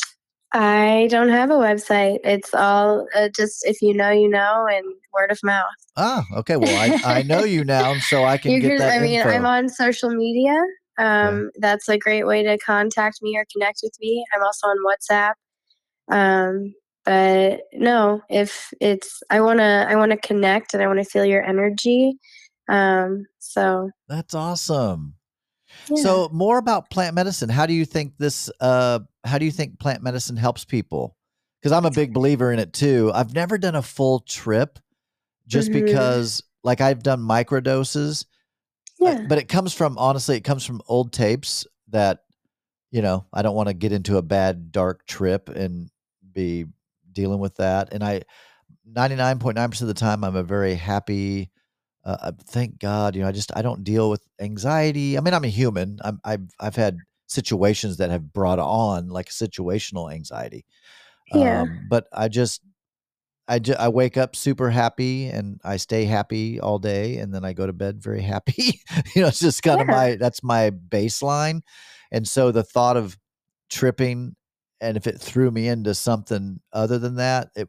I 0.53 1.09
don't 1.11 1.29
have 1.29 1.51
a 1.51 1.55
website. 1.55 2.19
It's 2.25 2.55
all 2.55 3.07
uh, 3.15 3.29
just 3.37 3.67
if 3.67 3.83
you 3.83 3.93
know, 3.93 4.11
you 4.11 4.29
know, 4.29 4.67
and 4.71 4.85
word 5.13 5.31
of 5.31 5.39
mouth. 5.43 5.67
Ah, 5.97 6.25
okay. 6.35 6.57
Well, 6.57 6.77
I, 6.77 6.99
I 7.05 7.23
know 7.23 7.45
you 7.45 7.65
now, 7.65 7.95
so 7.99 8.25
I 8.25 8.39
can 8.39 8.61
get 8.61 8.79
that 8.79 8.93
I 8.95 8.99
mean, 9.01 9.21
I'm 9.23 9.45
on 9.45 9.69
social 9.69 10.11
media. 10.11 10.55
Um, 10.99 11.51
That's 11.57 11.89
a 11.89 11.99
great 11.99 12.27
way 12.27 12.43
to 12.43 12.59
contact 12.59 13.23
me 13.23 13.37
or 13.37 13.45
connect 13.53 13.81
with 13.83 13.95
me. 14.01 14.25
I'm 14.35 14.43
also 14.43 14.67
on 14.69 14.77
WhatsApp. 14.85 15.35
Um, 16.09 16.75
but 17.05 17.61
no, 17.73 18.23
if 18.29 18.73
it's, 18.81 19.23
I 19.31 19.41
want 19.41 19.59
to, 19.61 19.87
I 19.89 19.95
want 19.97 20.13
to 20.13 20.19
connect 20.19 20.75
and 20.75 20.83
I 20.83 20.87
want 20.87 20.99
to 20.99 21.05
feel 21.05 21.25
your 21.25 21.45
energy. 21.45 22.19
Um, 22.69 23.27
so 23.39 23.91
That's 24.09 24.35
awesome. 24.35 25.15
yeah. 25.91 25.97
So 26.03 26.29
more 26.33 26.59
about 26.59 26.91
plant 26.91 27.15
medicine. 27.15 27.49
How 27.49 27.67
do 27.67 27.73
you 27.75 27.85
think 27.85 28.15
this 28.19 28.51
uh 28.61 29.01
how 29.25 29.39
do 29.39 29.45
you 29.45 29.51
think 29.51 29.79
plant 29.79 30.03
medicine 30.03 30.37
helps 30.37 30.65
people? 30.65 31.17
Cuz 31.63 31.73
I'm 31.73 31.85
a 31.85 31.91
big 31.91 32.13
believer 32.13 32.53
in 32.53 32.59
it 32.59 32.73
too. 32.73 33.11
I've 33.15 33.35
never 33.35 33.59
done 33.59 33.75
a 33.75 33.83
full 33.83 34.21
trip 34.21 34.79
just 35.47 35.71
Mhm. 35.71 35.73
because 35.73 36.43
like 36.65 36.81
I've 36.81 37.03
done 37.03 37.21
microdoses, 37.21 38.25
yeah. 38.99 39.25
but 39.29 39.39
it 39.39 39.49
comes 39.49 39.73
from 39.73 39.99
honestly 39.99 40.37
it 40.37 40.45
comes 40.45 40.65
from 40.65 40.81
old 40.89 41.13
tapes 41.13 41.67
that 41.89 42.21
you 42.91 43.03
know, 43.03 43.27
I 43.33 43.43
don't 43.43 43.55
want 43.55 43.69
to 43.69 43.75
get 43.75 43.93
into 43.93 44.17
a 44.17 44.23
bad 44.23 44.73
dark 44.73 45.07
trip 45.07 45.49
and 45.49 45.91
be 46.33 46.67
dealing 47.13 47.41
with 47.41 47.57
that. 47.57 47.93
And 47.93 48.03
I 48.03 48.23
99.9% 48.91 49.83
of 49.83 49.89
the 49.89 49.95
time 49.95 50.25
I'm 50.25 50.37
a 50.37 50.43
very 50.43 50.75
happy 50.75 51.51
uh, 52.05 52.17
uh, 52.23 52.33
thank 52.47 52.79
God, 52.79 53.17
you 53.17 53.23
know, 53.23 53.29
I 53.29 53.33
just 53.33 53.51
I 53.57 53.63
don't 53.63 53.83
deal 53.83 54.09
with 54.09 54.23
anxiety. 54.41 55.19
I 55.19 55.21
mean, 55.21 55.35
I'm 55.35 55.45
a 55.45 55.49
human. 55.49 55.99
I'm 56.05 56.21
I've 56.25 56.49
I've 56.61 56.77
had 56.77 56.99
situations 57.27 57.97
that 57.97 58.11
have 58.11 58.33
brought 58.33 58.61
on 58.61 59.09
like 59.09 59.29
situational 59.29 60.13
anxiety. 60.13 60.65
Yeah. 61.35 61.63
Um, 61.63 61.87
but 61.91 62.07
I 62.13 62.29
just 62.29 62.63
I 63.49 63.59
ju- 63.61 63.77
I 63.79 63.89
wake 63.89 64.17
up 64.17 64.35
super 64.35 64.71
happy 64.71 65.27
and 65.29 65.61
I 65.65 65.77
stay 65.77 66.05
happy 66.05 66.59
all 66.61 66.79
day 66.79 67.19
and 67.19 67.33
then 67.35 67.45
I 67.45 67.53
go 67.53 67.67
to 67.67 67.73
bed 67.73 68.03
very 68.03 68.23
happy. 68.35 68.81
you 69.15 69.23
know, 69.23 69.29
it's 69.29 69.39
just 69.39 69.63
kind 69.63 69.81
of 69.81 69.87
Yeah. 69.87 69.95
my 69.95 70.17
that's 70.17 70.43
my 70.43 70.71
baseline. 70.71 71.61
And 72.11 72.27
so 72.27 72.51
the 72.53 72.65
thought 72.65 72.97
of 72.97 73.17
tripping 73.71 74.35
and 74.81 74.97
if 74.97 75.07
it 75.07 75.21
threw 75.21 75.51
me 75.51 75.69
into 75.69 75.95
something 75.95 76.61
other 76.73 76.99
than 76.99 77.17
that, 77.17 77.49
it 77.57 77.69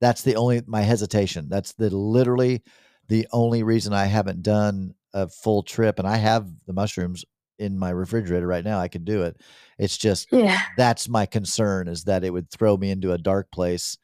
that's 0.00 0.22
the 0.22 0.34
only 0.36 0.62
my 0.66 0.82
hesitation. 0.82 1.48
That's 1.48 1.72
the 1.74 1.88
literally 1.90 2.62
the 3.08 3.26
only 3.32 3.62
reason 3.62 3.92
I 3.92 4.06
haven't 4.06 4.42
done 4.42 4.94
a 5.14 5.28
full 5.28 5.62
trip 5.62 5.98
and 5.98 6.08
I 6.08 6.16
have 6.16 6.48
the 6.66 6.72
mushrooms 6.72 7.24
in 7.58 7.78
my 7.78 7.90
refrigerator 7.90 8.46
right 8.46 8.64
now. 8.64 8.78
I 8.80 8.88
could 8.88 9.04
do 9.04 9.22
it. 9.22 9.36
It's 9.78 9.96
just 9.96 10.26
Yeah. 10.32 10.58
that's 10.76 11.08
my 11.08 11.26
concern 11.26 11.86
is 11.86 12.04
that 12.04 12.24
it 12.24 12.30
would 12.30 12.50
throw 12.50 12.76
me 12.76 12.90
into 12.90 13.12
a 13.12 13.18
dark 13.18 13.50
place 13.52 13.96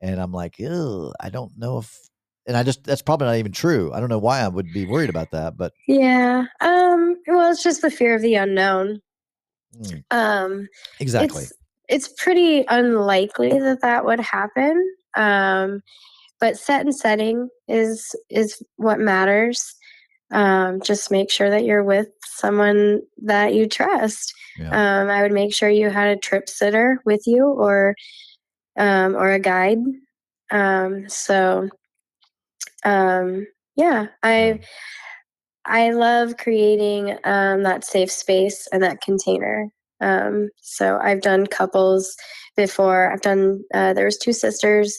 and 0.00 0.20
I'm 0.20 0.32
like, 0.32 0.58
ew, 0.58 1.12
I 1.20 1.30
don't 1.30 1.52
know 1.56 1.78
if 1.78 1.98
and 2.46 2.56
I 2.56 2.62
just 2.62 2.84
that's 2.84 3.02
probably 3.02 3.26
not 3.26 3.36
even 3.36 3.52
true. 3.52 3.92
I 3.92 4.00
don't 4.00 4.08
know 4.08 4.18
why 4.18 4.40
I 4.40 4.48
would 4.48 4.72
be 4.72 4.86
worried 4.86 5.10
about 5.10 5.30
that, 5.32 5.56
but 5.56 5.72
Yeah. 5.86 6.46
Um, 6.60 7.16
well, 7.26 7.50
it's 7.50 7.62
just 7.62 7.82
the 7.82 7.90
fear 7.90 8.14
of 8.14 8.22
the 8.22 8.34
unknown. 8.34 9.00
mm, 9.76 10.02
Um, 10.10 10.68
exactly. 10.98 11.42
it's 11.42 11.52
it's 11.88 12.22
pretty 12.22 12.64
unlikely 12.68 13.50
that 13.58 13.82
that 13.82 14.04
would 14.04 14.20
happen. 14.20 14.82
Um, 15.16 15.82
but 16.40 16.56
set 16.58 16.80
and 16.82 16.94
setting 16.94 17.48
is 17.68 18.14
is 18.30 18.62
what 18.76 18.98
matters. 19.00 19.74
Um, 20.32 20.80
just 20.80 21.10
make 21.10 21.30
sure 21.30 21.50
that 21.50 21.64
you're 21.64 21.84
with 21.84 22.08
someone 22.24 23.02
that 23.22 23.52
you 23.54 23.68
trust. 23.68 24.32
Yeah. 24.58 24.70
Um, 24.70 25.10
I 25.10 25.22
would 25.22 25.32
make 25.32 25.54
sure 25.54 25.68
you 25.68 25.90
had 25.90 26.08
a 26.08 26.16
trip 26.20 26.48
sitter 26.48 27.00
with 27.04 27.22
you 27.26 27.44
or 27.46 27.94
um, 28.78 29.14
or 29.14 29.30
a 29.30 29.38
guide. 29.38 29.78
Um, 30.50 31.08
so 31.08 31.68
um, 32.84 33.46
yeah, 33.76 34.06
I. 34.22 34.60
I 35.66 35.90
love 35.90 36.38
creating 36.38 37.18
um, 37.24 37.62
that 37.64 37.84
safe 37.84 38.10
space 38.10 38.66
and 38.72 38.82
that 38.82 39.02
container. 39.02 39.68
Um, 40.00 40.48
so 40.62 40.98
I've 41.00 41.20
done 41.20 41.46
couples 41.46 42.16
before. 42.56 43.12
I've 43.12 43.20
done. 43.20 43.62
Uh, 43.72 43.92
there 43.92 44.06
was 44.06 44.16
two 44.16 44.32
sisters, 44.32 44.98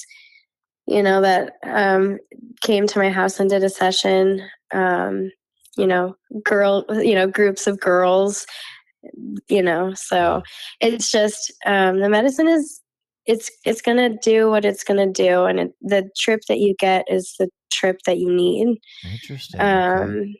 you 0.85 1.01
know, 1.01 1.19
that 1.21 1.53
um, 1.63 2.19
came 2.61 2.85
to 2.87 2.99
my 2.99 3.09
house 3.09 3.39
and 3.39 3.49
did 3.49 3.63
a 3.63 3.69
session. 3.69 4.47
Um, 4.71 5.31
you 5.77 5.87
know, 5.87 6.15
girl, 6.43 6.85
you 6.89 7.15
know, 7.15 7.27
groups 7.27 7.65
of 7.65 7.79
girls. 7.79 8.45
You 9.49 9.63
know, 9.63 9.93
so 9.95 10.43
it's 10.79 11.11
just 11.11 11.51
um, 11.65 11.99
the 11.99 12.09
medicine 12.09 12.47
is. 12.47 12.79
It's 13.25 13.51
it's 13.65 13.81
gonna 13.81 14.17
do 14.21 14.49
what 14.49 14.65
it's 14.65 14.83
gonna 14.83 15.11
do, 15.11 15.45
and 15.45 15.59
it, 15.59 15.71
the 15.81 16.09
trip 16.17 16.41
that 16.47 16.59
you 16.59 16.75
get 16.79 17.05
is 17.09 17.35
the 17.39 17.49
trip 17.71 17.99
that 18.05 18.17
you 18.17 18.31
need. 18.31 18.77
Interesting. 19.03 19.59
okay. 19.59 20.03
Um, 20.03 20.33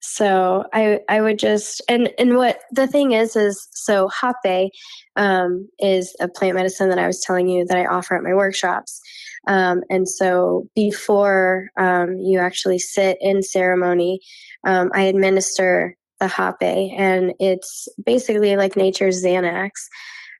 so 0.00 0.64
I 0.72 1.00
I 1.08 1.20
would 1.20 1.38
just 1.38 1.82
and 1.88 2.10
and 2.18 2.36
what 2.36 2.60
the 2.70 2.86
thing 2.86 3.12
is 3.12 3.34
is 3.34 3.68
so 3.72 4.08
hape 4.08 4.70
um, 5.16 5.68
is 5.80 6.14
a 6.20 6.28
plant 6.28 6.54
medicine 6.54 6.88
that 6.90 6.98
I 6.98 7.06
was 7.06 7.20
telling 7.20 7.48
you 7.48 7.64
that 7.66 7.76
I 7.76 7.86
offer 7.86 8.16
at 8.16 8.22
my 8.22 8.34
workshops. 8.34 9.00
Um, 9.48 9.82
and 9.90 10.08
so 10.08 10.68
before 10.74 11.68
um, 11.76 12.18
you 12.18 12.38
actually 12.38 12.78
sit 12.78 13.18
in 13.20 13.42
ceremony, 13.42 14.20
um, 14.66 14.90
I 14.94 15.02
administer 15.02 15.96
the 16.20 16.28
hape, 16.28 16.92
and 16.96 17.32
it's 17.38 17.88
basically 18.04 18.56
like 18.56 18.76
nature's 18.76 19.24
Xanax. 19.24 19.70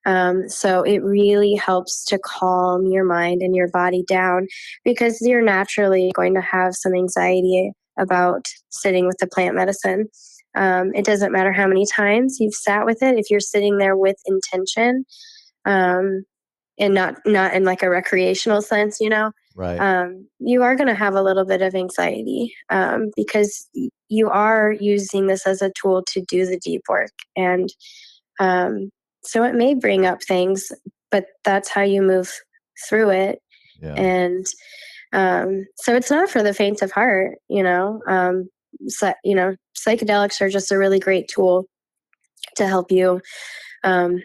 Um, 0.07 0.49
so 0.49 0.83
it 0.83 1.03
really 1.03 1.55
helps 1.55 2.05
to 2.07 2.19
calm 2.19 2.87
your 2.87 3.05
mind 3.05 3.43
and 3.43 3.55
your 3.55 3.69
body 3.69 4.05
down 4.07 4.47
because 4.85 5.19
you're 5.21 5.43
naturally 5.43 6.13
going 6.15 6.35
to 6.35 6.41
have 6.41 6.75
some 6.75 6.95
anxiety 6.95 7.73
about 7.99 8.47
sitting 8.71 9.07
with 9.07 9.19
the 9.19 9.27
plant 9.27 9.57
medicine. 9.57 10.07
Um, 10.55 10.93
it 10.95 11.05
doesn't 11.05 11.33
matter 11.33 11.53
how 11.53 11.67
many 11.67 11.85
times 11.87 12.39
you've 12.41 12.55
sat 12.55 12.87
with 12.87 13.03
it. 13.03 13.19
If 13.19 13.31
you're 13.31 13.41
sitting 13.41 13.79
there 13.79 13.97
with 13.97 14.17
intention, 14.27 15.05
um, 15.67 16.25
and 16.79 16.95
not 16.95 17.17
not 17.27 17.55
in 17.55 17.65
like 17.65 17.83
a 17.83 17.91
recreational 17.91 18.63
sense, 18.63 19.01
you 19.01 19.09
know, 19.09 19.33
right. 19.55 19.79
um, 19.79 20.29
you 20.39 20.63
are 20.63 20.77
going 20.77 20.89
to 20.89 20.95
have 20.95 21.15
a 21.15 21.23
little 21.23 21.45
bit 21.45 21.63
of 21.63 21.75
anxiety 21.75 22.55
um, 22.71 23.11
because 23.17 23.67
you 24.09 24.29
are 24.29 24.73
using 24.73 25.27
this 25.27 25.47
as 25.47 25.63
a 25.63 25.73
tool 25.81 26.05
to 26.13 26.21
do 26.23 26.47
the 26.47 26.59
deep 26.59 26.83
work, 26.89 27.13
and 27.35 27.71
um, 28.39 28.91
so 29.27 29.43
it 29.45 29.55
may 29.55 29.75
bring 29.75 30.07
up 30.07 30.23
things, 30.23 30.71
but 31.11 31.27
that's 31.45 31.69
how 31.69 31.83
you 31.83 32.03
move 32.03 32.33
through 32.89 33.11
it. 33.11 33.41
Yeah. 33.81 33.95
and 33.95 34.47
um, 35.13 35.67
so 35.77 35.95
it's 35.95 36.11
not 36.11 36.31
for 36.31 36.43
the 36.43 36.55
faint 36.55 36.83
of 36.83 36.91
heart 36.93 37.39
you 37.49 37.63
know 37.63 38.01
um, 38.09 38.49
so, 38.87 39.13
you 39.25 39.35
know 39.35 39.55
psychedelics 39.77 40.41
are 40.41 40.49
just 40.49 40.73
a 40.73 40.79
really 40.79 40.99
great 40.99 41.29
tool 41.29 41.67
to 42.57 42.67
help 42.67 42.91
you 42.91 43.21
um, 43.85 44.23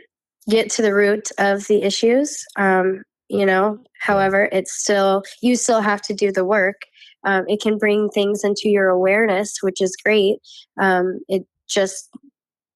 get 0.49 0.70
to 0.72 0.82
the 0.82 0.93
root 0.93 1.32
of 1.38 1.68
the 1.68 1.84
issues 1.84 2.45
um, 2.58 3.04
you 3.30 3.45
know 3.45 3.78
however 3.99 4.47
it's 4.52 4.74
still 4.74 5.24
you 5.41 5.56
still 5.56 5.82
have 5.82 6.02
to 6.04 6.14
do 6.14 6.32
the 6.32 6.45
work. 6.45 6.82
Um, 7.24 7.43
it 7.47 7.62
can 7.62 7.78
bring 7.78 8.10
things 8.10 8.43
into 8.43 8.68
your 8.68 8.89
awareness 8.89 9.58
which 9.62 9.82
is 9.82 9.95
great. 10.04 10.38
Um, 10.80 11.20
it 11.28 11.45
just 11.70 12.10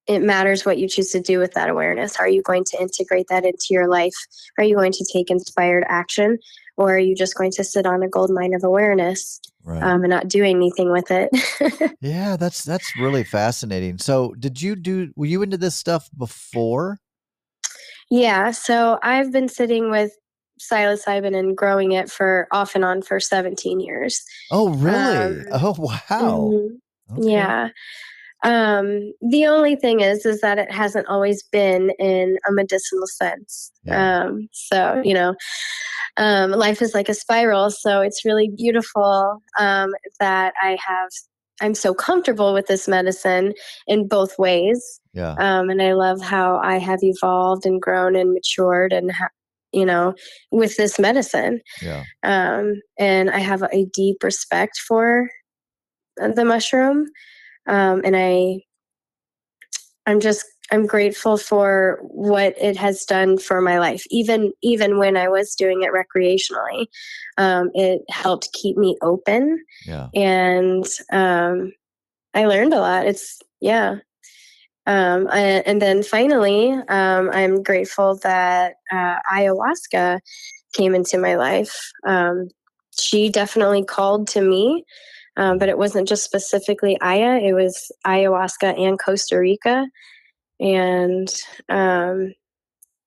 it 0.06 0.20
matters 0.22 0.64
what 0.64 0.78
you 0.78 0.88
choose 0.88 1.10
to 1.10 1.20
do 1.20 1.38
with 1.38 1.52
that 1.52 1.68
awareness 1.68 2.16
are 2.16 2.28
you 2.28 2.42
going 2.42 2.64
to 2.64 2.80
integrate 2.80 3.26
that 3.28 3.44
into 3.44 3.66
your 3.70 3.88
life 3.88 4.14
are 4.58 4.64
you 4.64 4.74
going 4.74 4.92
to 4.92 5.06
take 5.12 5.30
inspired 5.30 5.84
action 5.88 6.38
or 6.76 6.94
are 6.94 6.98
you 6.98 7.14
just 7.14 7.36
going 7.36 7.50
to 7.50 7.64
sit 7.64 7.86
on 7.86 8.02
a 8.02 8.08
gold 8.08 8.30
mine 8.30 8.54
of 8.54 8.62
awareness 8.62 9.40
right. 9.64 9.82
um, 9.82 10.02
and 10.02 10.10
not 10.10 10.28
do 10.28 10.44
anything 10.44 10.90
with 10.90 11.10
it 11.10 11.30
yeah, 12.00 12.36
that's 12.36 12.64
that's 12.64 12.92
really 12.98 13.24
fascinating. 13.24 13.98
So, 13.98 14.34
did 14.38 14.60
you 14.60 14.76
do 14.76 15.12
were 15.16 15.26
you 15.26 15.42
into 15.42 15.56
this 15.56 15.74
stuff 15.74 16.08
before? 16.16 16.98
yeah 18.08 18.52
so 18.52 19.00
i've 19.02 19.32
been 19.32 19.48
sitting 19.48 19.90
with 19.90 20.12
psilocybin 20.60 21.36
and 21.36 21.56
growing 21.56 21.92
it 21.92 22.10
for 22.10 22.48
off 22.50 22.74
and 22.74 22.84
on 22.84 23.02
for 23.02 23.20
17 23.20 23.80
years. 23.80 24.24
Oh, 24.50 24.70
really? 24.70 25.40
Um, 25.40 25.46
oh, 25.52 25.74
wow. 25.78 26.50
Mm-hmm. 26.52 27.18
Okay. 27.18 27.32
Yeah. 27.32 27.68
Um, 28.44 29.12
the 29.22 29.46
only 29.46 29.76
thing 29.76 30.00
is, 30.00 30.26
is 30.26 30.40
that 30.40 30.58
it 30.58 30.70
hasn't 30.70 31.08
always 31.08 31.42
been 31.42 31.90
in 31.98 32.38
a 32.48 32.52
medicinal 32.52 33.06
sense. 33.06 33.72
Yeah. 33.84 34.24
Um, 34.24 34.48
so, 34.52 35.00
you 35.04 35.14
know, 35.14 35.34
um, 36.16 36.52
life 36.52 36.80
is 36.82 36.94
like 36.94 37.08
a 37.08 37.14
spiral. 37.14 37.70
So 37.70 38.02
it's 38.02 38.24
really 38.24 38.50
beautiful 38.54 39.42
um, 39.58 39.90
that 40.20 40.54
I 40.62 40.76
have, 40.86 41.08
I'm 41.60 41.74
so 41.74 41.94
comfortable 41.94 42.52
with 42.52 42.66
this 42.66 42.86
medicine 42.86 43.54
in 43.86 44.06
both 44.06 44.38
ways. 44.38 45.00
Yeah. 45.12 45.34
Um, 45.38 45.70
and 45.70 45.82
I 45.82 45.94
love 45.94 46.20
how 46.20 46.58
I 46.62 46.78
have 46.78 47.02
evolved 47.02 47.66
and 47.66 47.80
grown 47.80 48.14
and 48.16 48.32
matured 48.32 48.92
and, 48.92 49.10
ha- 49.10 49.30
you 49.72 49.84
know, 49.84 50.14
with 50.52 50.76
this 50.76 50.98
medicine. 50.98 51.60
Yeah. 51.82 52.04
Um, 52.22 52.80
and 52.98 53.30
I 53.30 53.38
have 53.38 53.62
a 53.72 53.86
deep 53.92 54.22
respect 54.22 54.78
for 54.86 55.28
the 56.16 56.44
mushroom 56.44 57.06
um, 57.66 58.02
and 58.04 58.16
I 58.16 58.62
I'm 60.06 60.20
just 60.20 60.44
I'm 60.70 60.86
grateful 60.86 61.36
for 61.36 62.00
what 62.02 62.54
it 62.60 62.76
has 62.76 63.04
done 63.04 63.38
for 63.38 63.60
my 63.60 63.78
life. 63.78 64.04
Even 64.10 64.52
even 64.62 64.98
when 64.98 65.16
I 65.16 65.28
was 65.28 65.54
doing 65.54 65.82
it 65.82 65.90
recreationally, 65.92 66.86
um, 67.38 67.70
it 67.74 68.02
helped 68.08 68.52
keep 68.52 68.76
me 68.76 68.96
open. 69.02 69.64
Yeah, 69.86 70.08
and 70.14 70.86
um, 71.12 71.72
I 72.34 72.46
learned 72.46 72.74
a 72.74 72.80
lot. 72.80 73.06
It's 73.06 73.40
yeah. 73.60 73.96
Um, 74.88 75.26
I, 75.32 75.40
and 75.66 75.82
then 75.82 76.04
finally, 76.04 76.70
um, 76.70 77.30
I'm 77.32 77.64
grateful 77.64 78.20
that 78.22 78.74
uh, 78.92 79.16
ayahuasca 79.32 80.20
came 80.74 80.94
into 80.94 81.18
my 81.18 81.34
life. 81.34 81.90
Um, 82.06 82.48
she 82.96 83.28
definitely 83.28 83.84
called 83.84 84.28
to 84.28 84.40
me 84.40 84.84
um, 85.36 85.58
but 85.58 85.68
it 85.68 85.78
wasn't 85.78 86.08
just 86.08 86.24
specifically 86.24 86.98
Aya, 87.00 87.38
it 87.38 87.52
was 87.54 87.90
ayahuasca 88.06 88.78
and 88.80 88.98
Costa 88.98 89.38
Rica. 89.38 89.86
And 90.60 91.28
um, 91.68 92.32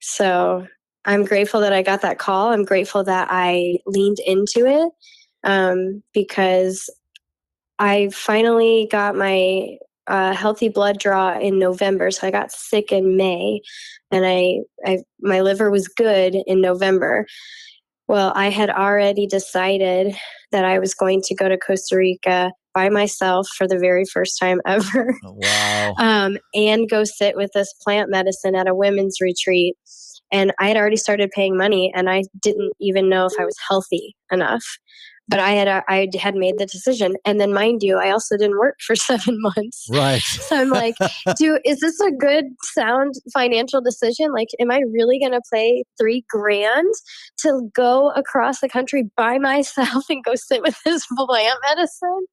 so 0.01 0.67
I'm 1.05 1.25
grateful 1.25 1.61
that 1.61 1.73
I 1.73 1.81
got 1.81 2.01
that 2.01 2.19
call. 2.19 2.49
I'm 2.51 2.65
grateful 2.65 3.03
that 3.05 3.27
I 3.31 3.79
leaned 3.85 4.19
into 4.25 4.65
it 4.65 4.91
um, 5.43 6.03
because 6.13 6.89
I 7.79 8.09
finally 8.13 8.87
got 8.91 9.15
my 9.15 9.77
uh, 10.07 10.33
healthy 10.33 10.69
blood 10.69 10.99
draw 10.99 11.39
in 11.39 11.59
November. 11.59 12.11
So 12.11 12.27
I 12.27 12.31
got 12.31 12.51
sick 12.51 12.91
in 12.91 13.15
May, 13.15 13.61
and 14.11 14.25
I, 14.25 14.59
I 14.85 14.99
my 15.21 15.41
liver 15.41 15.69
was 15.69 15.87
good 15.87 16.35
in 16.47 16.61
November. 16.61 17.25
Well, 18.09 18.33
I 18.35 18.49
had 18.49 18.71
already 18.71 19.27
decided 19.27 20.15
that 20.51 20.65
I 20.65 20.79
was 20.79 20.95
going 20.95 21.21
to 21.25 21.35
go 21.35 21.47
to 21.47 21.59
Costa 21.59 21.95
Rica 21.95 22.51
by 22.73 22.89
myself 22.89 23.47
for 23.55 23.67
the 23.67 23.77
very 23.77 24.03
first 24.03 24.39
time 24.39 24.61
ever. 24.65 25.15
Oh, 25.23 25.37
wow. 25.37 25.93
um, 25.99 26.39
and 26.55 26.89
go 26.89 27.03
sit 27.03 27.37
with 27.37 27.51
this 27.53 27.71
plant 27.83 28.09
medicine 28.09 28.55
at 28.55 28.67
a 28.67 28.73
women's 28.73 29.17
retreat. 29.21 29.75
And 30.31 30.51
I 30.59 30.69
had 30.69 30.77
already 30.77 30.97
started 30.97 31.29
paying 31.29 31.55
money 31.55 31.93
and 31.95 32.09
I 32.09 32.23
didn't 32.41 32.73
even 32.81 33.09
know 33.09 33.27
if 33.27 33.33
I 33.39 33.45
was 33.45 33.57
healthy 33.67 34.15
enough 34.31 34.65
but 35.29 35.39
I 35.39 35.51
had 35.51 35.67
I 35.87 36.09
had 36.19 36.35
made 36.35 36.57
the 36.57 36.65
decision, 36.65 37.15
and 37.23 37.39
then 37.39 37.53
mind 37.53 37.83
you, 37.83 37.97
I 37.97 38.09
also 38.09 38.35
didn't 38.35 38.57
work 38.57 38.75
for 38.81 38.95
seven 38.95 39.39
months. 39.39 39.87
Right. 39.91 40.21
So 40.21 40.57
I'm 40.57 40.69
like, 40.69 40.95
do 41.37 41.59
is 41.63 41.79
this 41.79 41.99
a 41.99 42.11
good 42.11 42.45
sound 42.73 43.13
financial 43.31 43.79
decision? 43.79 44.33
Like, 44.33 44.49
am 44.59 44.71
I 44.71 44.81
really 44.91 45.19
going 45.19 45.33
to 45.33 45.41
pay 45.53 45.83
three 45.99 46.25
grand 46.29 46.93
to 47.39 47.69
go 47.75 48.09
across 48.11 48.59
the 48.59 48.69
country 48.69 49.09
by 49.15 49.37
myself 49.37 50.05
and 50.09 50.23
go 50.23 50.33
sit 50.35 50.61
with 50.61 50.77
this 50.83 51.05
plant 51.17 51.59
medicine? 51.67 52.25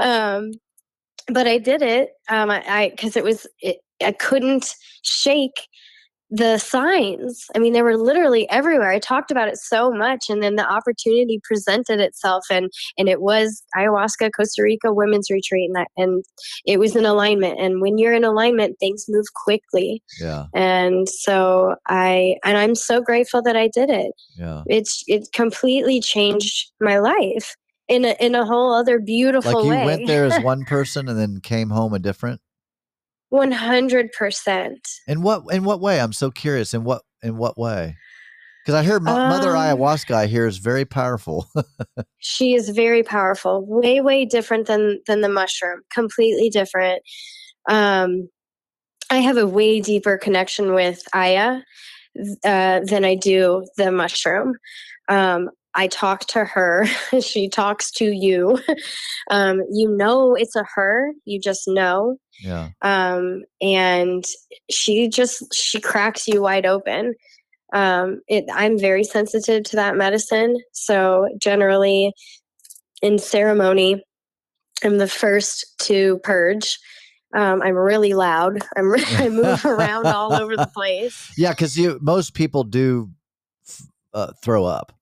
Um, 0.00 0.50
but 1.28 1.46
I 1.46 1.58
did 1.58 1.82
it. 1.82 2.10
Um, 2.28 2.50
I 2.50 2.90
because 2.90 3.16
it 3.16 3.24
was 3.24 3.46
it, 3.60 3.78
I 4.02 4.12
couldn't 4.12 4.74
shake 5.02 5.68
the 6.30 6.58
signs. 6.58 7.46
I 7.54 7.58
mean 7.58 7.72
they 7.72 7.82
were 7.82 7.96
literally 7.96 8.48
everywhere. 8.50 8.90
I 8.90 8.98
talked 8.98 9.30
about 9.30 9.48
it 9.48 9.58
so 9.58 9.90
much 9.90 10.26
and 10.28 10.42
then 10.42 10.56
the 10.56 10.70
opportunity 10.70 11.40
presented 11.42 12.00
itself 12.00 12.44
and 12.50 12.70
and 12.96 13.08
it 13.08 13.20
was 13.20 13.62
ayahuasca 13.76 14.30
costa 14.36 14.62
rica 14.62 14.92
women's 14.92 15.30
retreat 15.30 15.68
and 15.68 15.76
that, 15.76 15.88
and 15.96 16.24
it 16.64 16.78
was 16.78 16.94
in 16.94 17.04
alignment. 17.04 17.58
And 17.60 17.80
when 17.80 17.98
you're 17.98 18.12
in 18.14 18.24
alignment 18.24 18.76
things 18.78 19.06
move 19.08 19.26
quickly. 19.34 20.02
Yeah. 20.20 20.46
And 20.54 21.08
so 21.08 21.74
i 21.88 22.36
and 22.44 22.56
i'm 22.56 22.74
so 22.74 23.00
grateful 23.00 23.42
that 23.42 23.56
i 23.56 23.68
did 23.68 23.90
it. 23.90 24.12
Yeah. 24.36 24.62
It's 24.66 25.02
it 25.08 25.28
completely 25.32 26.00
changed 26.00 26.70
my 26.80 26.98
life 26.98 27.56
in 27.88 28.04
a 28.04 28.14
in 28.20 28.34
a 28.34 28.46
whole 28.46 28.72
other 28.72 29.00
beautiful 29.00 29.52
like 29.52 29.64
you 29.64 29.70
way. 29.70 29.84
went 29.84 30.06
there 30.06 30.24
as 30.24 30.40
one 30.44 30.64
person 30.64 31.08
and 31.08 31.18
then 31.18 31.40
came 31.40 31.70
home 31.70 31.92
a 31.92 31.98
different 31.98 32.40
one 33.30 33.52
hundred 33.52 34.12
percent. 34.12 34.86
In 35.06 35.22
what 35.22 35.44
in 35.50 35.64
what 35.64 35.80
way? 35.80 36.00
I'm 36.00 36.12
so 36.12 36.30
curious. 36.30 36.74
In 36.74 36.84
what 36.84 37.02
in 37.22 37.36
what 37.36 37.56
way? 37.58 37.96
Because 38.62 38.74
I 38.78 38.84
hear 38.84 38.96
um, 38.96 39.04
Mother 39.04 39.50
Ayahuasca. 39.50 40.14
I 40.14 40.26
hear 40.26 40.46
is 40.46 40.58
very 40.58 40.84
powerful. 40.84 41.48
she 42.18 42.54
is 42.54 42.68
very 42.68 43.02
powerful. 43.02 43.64
Way 43.66 44.00
way 44.00 44.24
different 44.26 44.66
than 44.66 45.00
than 45.06 45.22
the 45.22 45.28
mushroom. 45.28 45.80
Completely 45.92 46.50
different. 46.50 47.02
Um, 47.68 48.28
I 49.10 49.18
have 49.18 49.36
a 49.36 49.46
way 49.46 49.80
deeper 49.80 50.18
connection 50.18 50.72
with 50.74 51.02
Aya 51.12 51.62
uh, 52.44 52.80
than 52.84 53.04
I 53.04 53.14
do 53.14 53.64
the 53.76 53.90
mushroom. 53.90 54.54
Um, 55.08 55.50
I 55.74 55.86
talk 55.86 56.26
to 56.28 56.44
her. 56.44 56.86
she 57.20 57.48
talks 57.48 57.90
to 57.92 58.06
you. 58.06 58.58
Um, 59.30 59.60
you 59.70 59.88
know 59.88 60.34
it's 60.34 60.56
a 60.56 60.64
her. 60.74 61.12
You 61.24 61.38
just 61.40 61.68
know. 61.68 62.16
Yeah. 62.42 62.70
Um, 62.82 63.42
and 63.60 64.24
she 64.68 65.08
just 65.08 65.54
she 65.54 65.80
cracks 65.80 66.26
you 66.26 66.42
wide 66.42 66.66
open. 66.66 67.14
Um, 67.72 68.22
it, 68.26 68.46
I'm 68.52 68.76
very 68.76 69.04
sensitive 69.04 69.62
to 69.64 69.76
that 69.76 69.96
medicine. 69.96 70.56
So 70.72 71.28
generally, 71.40 72.12
in 73.02 73.20
ceremony, 73.20 74.02
I'm 74.82 74.98
the 74.98 75.06
first 75.06 75.78
to 75.82 76.18
purge. 76.24 76.78
Um, 77.34 77.62
I'm 77.62 77.76
really 77.76 78.14
loud. 78.14 78.58
I'm 78.76 78.92
I 78.96 79.28
move 79.28 79.64
around 79.64 80.06
all 80.06 80.32
over 80.32 80.56
the 80.56 80.70
place. 80.74 81.32
Yeah, 81.36 81.50
because 81.50 81.78
you 81.78 81.98
most 82.02 82.34
people 82.34 82.64
do 82.64 83.10
uh, 84.12 84.32
throw 84.42 84.64
up. 84.64 84.92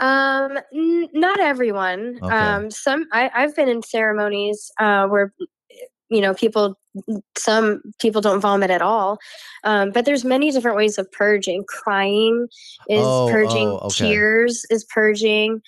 Um, 0.00 0.58
n- 0.74 1.08
not 1.12 1.40
everyone. 1.40 2.18
Okay. 2.22 2.34
Um, 2.34 2.70
some 2.70 3.06
I, 3.12 3.30
I've 3.34 3.54
been 3.54 3.68
in 3.68 3.82
ceremonies 3.82 4.72
uh, 4.80 5.06
where 5.06 5.32
you 6.10 6.20
know 6.20 6.34
people 6.34 6.78
some 7.38 7.80
people 8.00 8.20
don't 8.20 8.40
vomit 8.40 8.70
at 8.70 8.82
all 8.82 9.18
um, 9.64 9.90
but 9.92 10.04
there's 10.04 10.24
many 10.24 10.50
different 10.50 10.76
ways 10.76 10.98
of 10.98 11.10
purging 11.12 11.64
crying 11.68 12.48
is 12.88 13.04
oh, 13.06 13.28
purging 13.30 13.68
oh, 13.68 13.78
okay. 13.84 14.08
tears 14.08 14.66
is 14.70 14.84
purging 14.84 15.62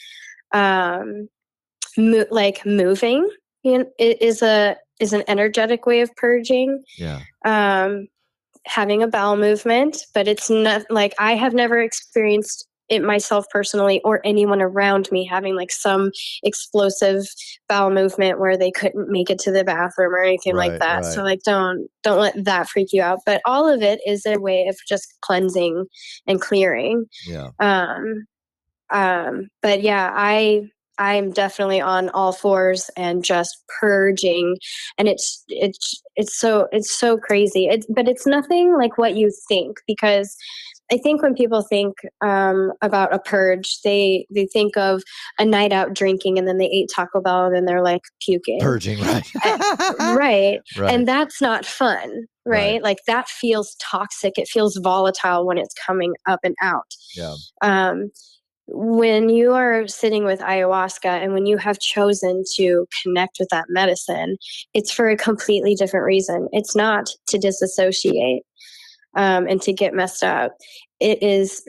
um, 0.53 1.29
mo- 1.97 2.27
like 2.31 2.67
moving 2.67 3.29
you 3.63 3.79
know, 3.79 3.87
is 3.99 4.43
a 4.43 4.77
is 5.01 5.13
an 5.13 5.23
energetic 5.29 5.87
way 5.87 6.01
of 6.01 6.15
purging 6.17 6.83
yeah 6.99 7.21
um, 7.45 8.09
having 8.67 9.03
a 9.03 9.09
bowel 9.09 9.37
movement 9.37 9.99
but 10.13 10.29
it's 10.29 10.51
not 10.51 10.83
like 10.91 11.15
i 11.19 11.35
have 11.35 11.55
never 11.55 11.81
experienced 11.81 12.67
it 12.89 13.03
myself 13.03 13.47
personally 13.51 14.01
or 14.05 14.21
anyone 14.25 14.61
around 14.61 15.09
me 15.11 15.25
having 15.25 15.57
like 15.57 15.71
some 15.71 16.11
explosive 16.43 17.25
bowel 17.69 17.91
movement 17.91 18.39
where 18.39 18.57
they 18.57 18.71
couldn't 18.71 19.09
make 19.09 19.31
it 19.31 19.39
to 19.39 19.51
the 19.51 19.65
bathroom 19.65 20.13
or 20.13 20.23
anything 20.23 20.55
right, 20.55 20.71
like 20.71 20.81
that. 20.81 21.03
Right. 21.03 21.05
So 21.05 21.23
like 21.23 21.41
don't 21.45 21.89
don't 22.03 22.19
let 22.19 22.45
that 22.45 22.69
freak 22.69 22.89
you 22.93 23.03
out. 23.03 23.21
But 23.25 23.41
all 23.47 23.73
of 23.73 23.83
it 23.83 24.01
is 24.07 24.27
a 24.27 24.39
way 24.39 24.67
of 24.69 24.77
just 24.89 25.15
cleansing 25.23 25.87
and 26.27 26.41
clearing. 26.41 27.07
Yeah. 27.27 27.51
Um 27.59 28.27
um 28.91 29.49
but 29.63 29.83
yeah, 29.83 30.11
I 30.15 30.69
I'm 30.99 31.31
definitely 31.31 31.81
on 31.81 32.11
all 32.11 32.33
fours 32.33 32.91
and 32.97 33.25
just 33.25 33.57
purging 33.81 34.59
and 34.99 35.09
it's 35.09 35.43
it's 35.49 36.03
it's 36.17 36.39
so 36.39 36.69
it's 36.73 36.93
so 36.93 37.17
crazy. 37.17 37.67
It's 37.67 37.87
but 37.89 38.09
it's 38.09 38.27
nothing 38.27 38.77
like 38.77 38.99
what 38.99 39.17
you 39.17 39.33
think 39.49 39.79
because 39.87 40.37
I 40.93 40.99
think 40.99 41.23
when 41.23 41.35
people 41.35 41.63
think 41.63 41.95
um, 42.21 42.73
about 42.83 43.15
a 43.15 43.19
purge, 43.19 43.81
they 43.83 44.27
they 44.31 44.47
think 44.47 44.77
of 44.77 45.03
a 45.39 45.45
night 45.45 45.73
out 45.73 45.95
drinking 45.95 46.39
and 46.39 46.47
then 46.47 46.59
they 46.59 46.67
ate 46.67 46.91
Taco 46.95 47.23
Bell 47.23 47.47
and 47.47 47.55
then 47.55 47.65
they're 47.65 47.83
like 47.83 48.03
puking. 48.21 48.61
Purging, 48.61 49.01
right? 49.01 49.27
right. 49.99 50.61
right. 50.77 50.95
And 50.95 51.09
that's 51.09 51.41
not 51.41 51.65
fun, 51.65 52.27
right? 52.45 52.75
right? 52.75 52.83
Like 52.83 52.99
that 53.07 53.27
feels 53.27 53.75
toxic. 53.77 54.37
It 54.37 54.49
feels 54.49 54.77
volatile 54.77 55.47
when 55.47 55.57
it's 55.57 55.75
coming 55.75 56.13
up 56.27 56.41
and 56.45 56.55
out. 56.61 56.95
Yeah. 57.17 57.37
Um, 57.63 58.11
when 58.67 59.31
you 59.31 59.53
are 59.53 59.89
sitting 59.89 60.25
with 60.25 60.41
ayahuasca 60.41 61.05
and 61.05 61.33
when 61.33 61.47
you 61.47 61.57
have 61.57 61.79
chosen 61.79 62.45
to 62.57 62.87
connect 63.03 63.39
with 63.41 63.49
that 63.51 63.67
medicine, 63.69 64.37
it's 64.75 64.93
for 64.93 65.09
a 65.09 65.17
completely 65.17 65.75
different 65.75 66.05
reason. 66.05 66.49
It's 66.53 66.77
not 66.77 67.09
to 67.29 67.39
disassociate 67.39 68.45
um, 69.15 69.47
and 69.47 69.61
to 69.63 69.73
get 69.73 69.95
messed 69.95 70.23
up. 70.23 70.57
It 71.01 71.23
is 71.23 71.63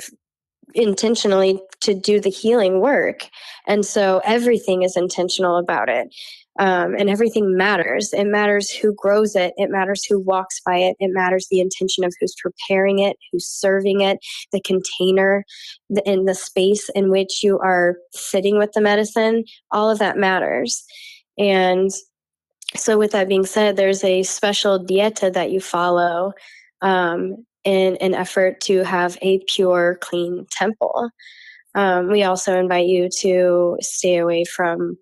intentionally 0.75 1.61
to 1.81 1.93
do 1.93 2.19
the 2.19 2.29
healing 2.29 2.79
work. 2.79 3.29
And 3.67 3.85
so 3.85 4.21
everything 4.25 4.83
is 4.83 4.97
intentional 4.97 5.57
about 5.57 5.89
it. 5.89 6.13
Um, 6.59 6.93
and 6.95 7.09
everything 7.09 7.57
matters. 7.57 8.13
It 8.13 8.25
matters 8.25 8.69
who 8.69 8.93
grows 8.93 9.35
it. 9.35 9.53
It 9.57 9.71
matters 9.71 10.03
who 10.03 10.19
walks 10.19 10.61
by 10.63 10.77
it. 10.77 10.95
It 10.99 11.11
matters 11.11 11.47
the 11.49 11.59
intention 11.59 12.03
of 12.03 12.13
who's 12.19 12.35
preparing 12.35 12.99
it, 12.99 13.17
who's 13.31 13.47
serving 13.47 14.01
it, 14.01 14.19
the 14.51 14.61
container, 14.61 15.45
the, 15.89 16.07
in 16.07 16.25
the 16.25 16.35
space 16.35 16.89
in 16.93 17.09
which 17.09 17.41
you 17.43 17.57
are 17.57 17.95
sitting 18.11 18.59
with 18.59 18.71
the 18.73 18.81
medicine. 18.81 19.45
All 19.71 19.89
of 19.89 19.97
that 19.97 20.17
matters. 20.17 20.83
And 21.39 21.89
so, 22.75 22.99
with 22.99 23.11
that 23.11 23.27
being 23.27 23.47
said, 23.47 23.75
there's 23.75 24.03
a 24.03 24.21
special 24.21 24.83
dieta 24.83 25.33
that 25.33 25.51
you 25.51 25.59
follow 25.59 26.33
um, 26.83 27.45
in 27.63 27.95
an 27.97 28.13
effort 28.13 28.61
to 28.61 28.83
have 28.83 29.17
a 29.21 29.39
pure, 29.47 29.97
clean 30.01 30.45
temple. 30.51 31.09
Um, 31.75 32.09
we 32.09 32.23
also 32.23 32.59
invite 32.59 32.85
you 32.85 33.09
to 33.19 33.77
stay 33.81 34.17
away 34.17 34.43
from 34.43 34.97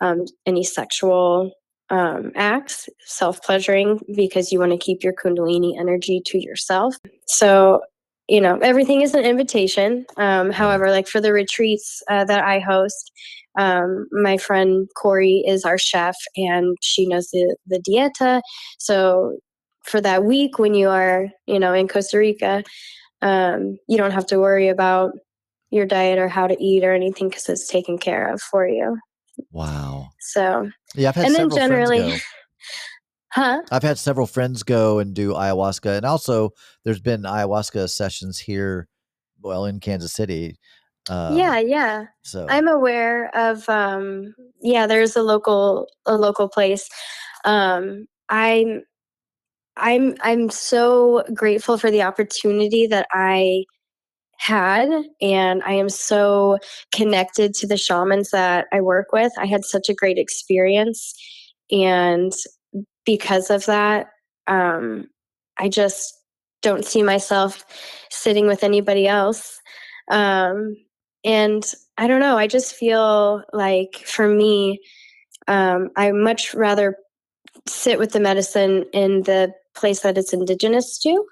um, 0.00 0.24
any 0.46 0.64
sexual 0.64 1.52
um, 1.90 2.32
acts, 2.34 2.88
self 3.04 3.42
pleasuring, 3.42 4.00
because 4.16 4.50
you 4.50 4.58
want 4.58 4.72
to 4.72 4.78
keep 4.78 5.02
your 5.02 5.12
Kundalini 5.12 5.78
energy 5.78 6.22
to 6.26 6.42
yourself. 6.42 6.96
So, 7.26 7.82
you 8.28 8.40
know, 8.40 8.58
everything 8.62 9.02
is 9.02 9.14
an 9.14 9.24
invitation. 9.24 10.06
Um, 10.16 10.50
however, 10.50 10.90
like 10.90 11.08
for 11.08 11.20
the 11.20 11.32
retreats 11.32 12.02
uh, 12.08 12.24
that 12.24 12.42
I 12.42 12.60
host, 12.60 13.12
um, 13.58 14.06
my 14.12 14.38
friend 14.38 14.88
Corey 14.96 15.44
is 15.46 15.64
our 15.64 15.78
chef 15.78 16.16
and 16.36 16.76
she 16.80 17.06
knows 17.06 17.28
the, 17.30 17.54
the 17.66 17.80
dieta. 17.86 18.40
So 18.78 19.36
for 19.84 20.00
that 20.00 20.24
week 20.24 20.58
when 20.58 20.74
you 20.74 20.88
are, 20.88 21.28
you 21.46 21.58
know, 21.58 21.72
in 21.72 21.88
Costa 21.88 22.18
Rica, 22.18 22.64
um, 23.22 23.78
you 23.88 23.96
don't 23.96 24.10
have 24.10 24.26
to 24.26 24.38
worry 24.38 24.68
about 24.68 25.12
your 25.70 25.86
diet 25.86 26.18
or 26.18 26.28
how 26.28 26.46
to 26.46 26.62
eat 26.62 26.84
or 26.84 26.92
anything 26.92 27.28
because 27.28 27.48
it's 27.48 27.68
taken 27.68 27.98
care 27.98 28.32
of 28.32 28.40
for 28.40 28.66
you. 28.66 28.98
Wow. 29.50 30.10
So 30.20 30.70
yeah, 30.94 31.08
I've 31.08 31.14
had 31.16 31.26
and 31.26 31.34
then 31.34 31.50
generally, 31.50 32.20
huh? 33.32 33.62
I've 33.70 33.82
had 33.82 33.98
several 33.98 34.26
friends 34.26 34.62
go 34.62 34.98
and 35.00 35.14
do 35.14 35.32
ayahuasca, 35.32 35.96
and 35.96 36.06
also 36.06 36.50
there's 36.84 37.00
been 37.00 37.22
ayahuasca 37.22 37.90
sessions 37.90 38.38
here, 38.38 38.88
well, 39.42 39.64
in 39.64 39.80
Kansas 39.80 40.12
City. 40.12 40.56
Um, 41.10 41.36
yeah, 41.36 41.58
yeah. 41.58 42.06
So 42.22 42.46
I'm 42.48 42.68
aware 42.68 43.34
of. 43.36 43.68
Um, 43.68 44.34
yeah, 44.62 44.86
there's 44.86 45.16
a 45.16 45.22
local 45.22 45.88
a 46.06 46.16
local 46.16 46.48
place. 46.48 46.88
Um, 47.44 48.06
I'm 48.28 48.84
I'm 49.76 50.14
I'm 50.20 50.50
so 50.50 51.24
grateful 51.34 51.78
for 51.78 51.90
the 51.90 52.02
opportunity 52.02 52.86
that 52.86 53.06
I 53.12 53.64
had 54.36 54.88
and 55.20 55.62
I 55.64 55.72
am 55.72 55.88
so 55.88 56.58
connected 56.92 57.54
to 57.54 57.66
the 57.66 57.76
shamans 57.76 58.30
that 58.30 58.66
I 58.72 58.80
work 58.80 59.12
with. 59.12 59.32
I 59.38 59.46
had 59.46 59.64
such 59.64 59.88
a 59.88 59.94
great 59.94 60.18
experience 60.18 61.14
and 61.70 62.32
because 63.04 63.50
of 63.50 63.66
that 63.66 64.08
um, 64.46 65.08
I 65.58 65.68
just 65.68 66.14
don't 66.62 66.84
see 66.84 67.02
myself 67.02 67.64
sitting 68.10 68.46
with 68.46 68.64
anybody 68.64 69.06
else. 69.06 69.60
Um, 70.10 70.76
and 71.24 71.64
I 71.96 72.06
don't 72.06 72.20
know, 72.20 72.36
I 72.36 72.46
just 72.46 72.74
feel 72.74 73.42
like 73.52 73.96
for 74.04 74.28
me 74.28 74.80
um, 75.48 75.90
I 75.96 76.12
much 76.12 76.54
rather 76.54 76.96
sit 77.66 77.98
with 77.98 78.12
the 78.12 78.20
medicine 78.20 78.84
in 78.92 79.22
the 79.22 79.52
place 79.74 80.00
that 80.00 80.18
it's 80.18 80.32
indigenous 80.32 80.98
to. 80.98 81.24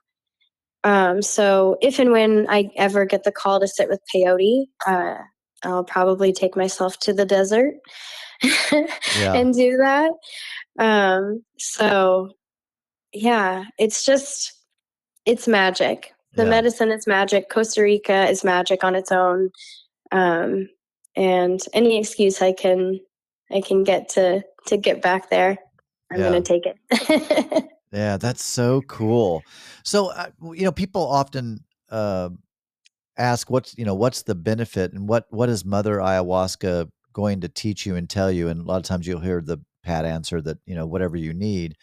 Um, 0.85 1.23
so 1.23 1.77
if 1.81 1.99
and 1.99 2.11
when 2.13 2.47
I 2.49 2.71
ever 2.77 3.05
get 3.05 3.25
the 3.25 3.33
call 3.33 3.61
to 3.61 3.69
sit 3.69 3.89
with 3.89 4.01
peyote, 4.15 4.67
uh, 4.87 5.19
I'll 5.63 5.85
probably 5.85 6.33
take 6.33 6.57
myself 6.57 6.99
to 7.01 7.13
the 7.13 7.25
desert 7.25 7.75
yeah. 8.73 9.35
and 9.35 9.55
do 9.55 9.77
that. 9.77 10.11
Um, 10.79 11.45
so 11.59 12.33
yeah, 13.13 13.65
it's 13.79 14.05
just 14.05 14.53
it's 15.25 15.47
magic. 15.47 16.13
The 16.35 16.45
yeah. 16.45 16.51
medicine 16.51 16.91
is 16.91 17.07
magic. 17.07 17.51
Costa 17.51 17.83
Rica 17.83 18.29
is 18.29 18.43
magic 18.43 18.83
on 18.83 18.95
its 18.95 19.13
own. 19.13 19.51
Um, 20.11 20.69
and 21.15 21.61
any 21.75 21.99
excuse 21.99 22.41
I 22.41 22.53
can 22.53 23.01
I 23.51 23.61
can 23.61 23.85
get 23.85 24.09
to 24.11 24.43
to 24.67 24.77
get 24.77 25.03
back 25.03 25.31
there, 25.31 25.59
I'm 26.11 26.21
yeah. 26.21 26.31
going 26.31 26.43
to 26.43 26.49
take 26.49 26.67
it. 26.67 27.65
Yeah, 27.93 28.17
that's 28.17 28.43
so 28.43 28.83
cool. 28.83 29.43
So, 29.85 30.07
uh, 30.13 30.29
you 30.55 30.65
know, 30.65 30.73
people 30.73 31.07
often 31.07 31.65
uh, 31.91 32.31
ask, 33.19 33.51
"What's 33.51 33.77
you 33.79 33.85
know, 33.85 33.95
what's 33.95 34.23
the 34.23 34.35
benefit, 34.35 34.93
and 34.93 35.09
what 35.09 35.27
what 35.31 35.49
is 35.51 35.65
Mother 35.65 35.99
Ayahuasca 35.99 36.91
going 37.13 37.41
to 37.43 37.49
teach 37.49 37.87
you 37.87 37.97
and 37.97 38.11
tell 38.11 38.31
you?" 38.33 38.49
And 38.49 38.63
a 38.63 38.65
lot 38.65 38.79
of 38.79 38.85
times 38.85 39.07
you'll 39.07 39.21
hear 39.21 39.43
the 39.43 39.59
pat 39.85 40.05
answer 40.07 40.43
that 40.43 40.59
you 40.67 40.75
know, 40.77 40.87
whatever 40.87 41.17
you 41.17 41.35
need. 41.35 41.77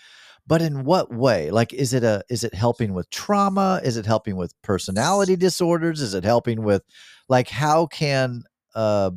But 0.48 0.62
in 0.62 0.86
what 0.86 1.14
way? 1.14 1.52
Like, 1.52 1.74
is 1.74 1.94
it 1.94 2.04
a 2.04 2.24
is 2.30 2.44
it 2.44 2.54
helping 2.56 2.94
with 2.94 3.10
trauma? 3.12 3.82
Is 3.84 3.98
it 3.98 4.06
helping 4.08 4.38
with 4.38 4.54
personality 4.64 5.36
disorders? 5.38 6.02
Is 6.02 6.14
it 6.16 6.24
helping 6.26 6.64
with, 6.64 6.84
like, 7.30 7.50
how 7.50 7.88
can 7.88 8.44
uh, 8.76 9.12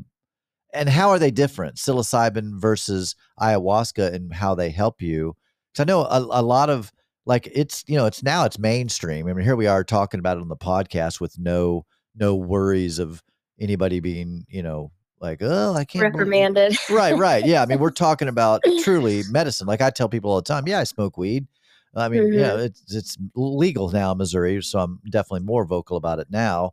and 0.75 0.89
how 0.89 1.11
are 1.11 1.19
they 1.19 1.31
different? 1.31 1.77
Psilocybin 1.77 2.61
versus 2.61 3.17
ayahuasca, 3.41 4.15
and 4.15 4.33
how 4.35 4.55
they 4.55 4.71
help 4.71 5.03
you 5.03 5.35
because 5.73 5.83
I 5.83 5.85
know 5.85 6.03
a, 6.03 6.41
a 6.41 6.43
lot 6.43 6.71
of 6.71 6.93
like 7.27 7.49
it's 7.53 7.85
you 7.87 7.97
know 7.97 8.07
it's 8.07 8.23
now 8.23 8.45
it's 8.45 8.59
mainstream. 8.59 9.29
I 9.29 9.33
mean, 9.33 9.45
here 9.45 9.57
we 9.57 9.67
are 9.67 9.85
talking 9.85 10.21
about 10.21 10.37
it 10.37 10.41
on 10.41 10.49
the 10.49 10.57
podcast 10.57 11.21
with 11.21 11.39
no 11.39 11.85
no 12.17 12.35
worries 12.35 12.99
of 12.99 13.23
anybody 13.61 14.01
being 14.01 14.45
you 14.49 14.63
know 14.63 14.91
like 15.21 15.39
oh 15.41 15.75
I 15.75 15.85
can't 15.85 16.03
reprimanded. 16.03 16.77
right, 16.91 17.17
right, 17.17 17.45
yeah. 17.47 17.63
I 17.63 17.67
mean, 17.67 17.79
we're 17.79 17.91
talking 17.93 18.29
about 18.29 18.63
truly 18.83 19.23
medicine. 19.31 19.67
Like 19.67 19.81
I 19.81 19.91
tell 19.91 20.09
people 20.09 20.31
all 20.31 20.37
the 20.37 20.43
time, 20.43 20.67
yeah, 20.67 20.81
I 20.81 20.85
smoke 20.85 21.17
weed. 21.17 21.47
I 21.95 22.09
mean, 22.09 22.25
mm-hmm. 22.25 22.39
yeah, 22.39 22.57
it's 22.57 22.95
it's 22.95 23.19
legal 23.35 23.91
now 23.91 24.13
in 24.13 24.19
Missouri, 24.19 24.63
so 24.63 24.79
I'm 24.79 25.01
definitely 25.11 25.45
more 25.45 25.65
vocal 25.65 25.97
about 25.97 26.19
it 26.19 26.29
now. 26.31 26.73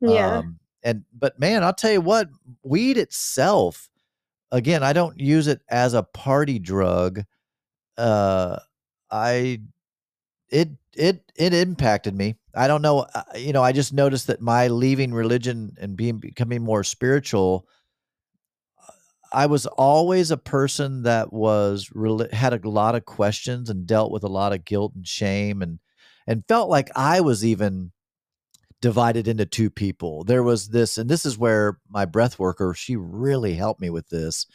Yeah. 0.00 0.38
Um, 0.38 0.58
and 0.82 1.04
but 1.16 1.38
man, 1.38 1.62
I'll 1.62 1.74
tell 1.74 1.92
you 1.92 2.00
what, 2.00 2.28
weed 2.62 2.98
itself, 2.98 3.88
again, 4.50 4.82
I 4.82 4.92
don't 4.92 5.18
use 5.20 5.46
it 5.46 5.60
as 5.68 5.94
a 5.94 6.02
party 6.02 6.58
drug 6.58 7.22
uh, 7.98 8.58
I 9.10 9.60
it 10.50 10.70
it 10.96 11.32
it 11.36 11.54
impacted 11.54 12.14
me. 12.14 12.36
I 12.54 12.68
don't 12.68 12.82
know, 12.82 13.06
uh, 13.14 13.22
you 13.36 13.52
know, 13.52 13.62
I 13.62 13.72
just 13.72 13.92
noticed 13.92 14.28
that 14.28 14.40
my 14.40 14.68
leaving 14.68 15.12
religion 15.12 15.76
and 15.80 15.96
being 15.96 16.18
becoming 16.18 16.62
more 16.62 16.84
spiritual 16.84 17.66
I 19.34 19.46
was 19.46 19.66
always 19.66 20.30
a 20.30 20.36
person 20.36 21.02
that 21.02 21.32
was 21.32 21.90
had 22.32 22.52
a 22.52 22.68
lot 22.68 22.94
of 22.94 23.04
questions 23.04 23.68
and 23.68 23.84
dealt 23.86 24.12
with 24.12 24.22
a 24.22 24.28
lot 24.28 24.52
of 24.52 24.64
guilt 24.64 24.92
and 24.94 25.06
shame 25.06 25.60
and 25.60 25.80
and 26.26 26.44
felt 26.46 26.70
like 26.70 26.88
I 26.94 27.20
was 27.20 27.44
even 27.44 27.90
divided 28.80 29.26
into 29.26 29.44
two 29.44 29.70
people. 29.70 30.22
There 30.22 30.44
was 30.44 30.68
this 30.68 30.98
and 30.98 31.10
this 31.10 31.26
is 31.26 31.36
where 31.36 31.78
my 31.90 32.04
breath 32.04 32.38
worker 32.38 32.74
she 32.74 32.94
really 32.94 33.54
helped 33.54 33.80
me 33.80 33.90
with 33.90 34.08
this 34.08 34.46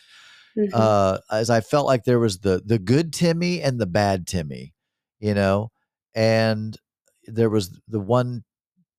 mm-hmm. 0.60 0.74
uh, 0.74 1.18
as 1.32 1.49
I 1.49 1.62
felt 1.62 1.86
like 1.86 2.03
there 2.03 2.20
was 2.20 2.39
the 2.39 2.62
the 2.66 2.80
good 2.80 3.14
Timmy 3.14 3.62
and 3.62 3.80
the 3.80 3.86
bad 3.86 4.28
Timmy, 4.28 4.74
you 5.20 5.34
know, 5.34 5.72
and 6.14 6.78
there 7.26 7.49
was 7.49 7.80
the 7.88 7.99
one 7.99 8.43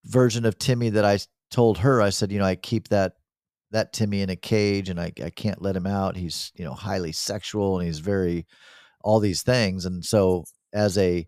version 0.04 0.44
of 0.44 0.58
Timmy 0.58 0.90
that 0.90 1.04
I 1.04 1.18
told 1.50 1.78
her. 1.78 2.00
I 2.00 2.10
said, 2.10 2.32
you 2.32 2.38
know, 2.38 2.44
I 2.44 2.56
keep 2.56 2.88
that 2.88 3.14
that 3.70 3.92
Timmy 3.92 4.22
in 4.22 4.30
a 4.30 4.36
cage 4.36 4.88
and 4.88 5.00
I, 5.00 5.12
I 5.22 5.30
can't 5.30 5.62
let 5.62 5.76
him 5.76 5.86
out. 5.86 6.16
He's, 6.16 6.52
you 6.56 6.64
know, 6.64 6.74
highly 6.74 7.12
sexual 7.12 7.78
and 7.78 7.86
he's 7.86 8.00
very 8.00 8.46
all 9.02 9.20
these 9.20 9.42
things. 9.42 9.86
And 9.86 10.04
so 10.04 10.44
as 10.72 10.98
a 10.98 11.26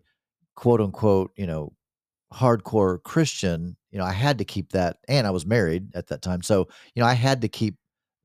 quote 0.55 0.81
unquote, 0.81 1.31
you 1.37 1.47
know, 1.47 1.73
hardcore 2.33 3.01
Christian, 3.03 3.77
you 3.91 3.99
know, 3.99 4.05
I 4.05 4.11
had 4.11 4.39
to 4.39 4.45
keep 4.45 4.71
that 4.73 4.97
and 5.07 5.25
I 5.25 5.31
was 5.31 5.45
married 5.45 5.95
at 5.95 6.07
that 6.07 6.21
time. 6.21 6.41
So, 6.41 6.67
you 6.95 7.01
know, 7.01 7.07
I 7.07 7.13
had 7.13 7.41
to 7.41 7.47
keep 7.47 7.75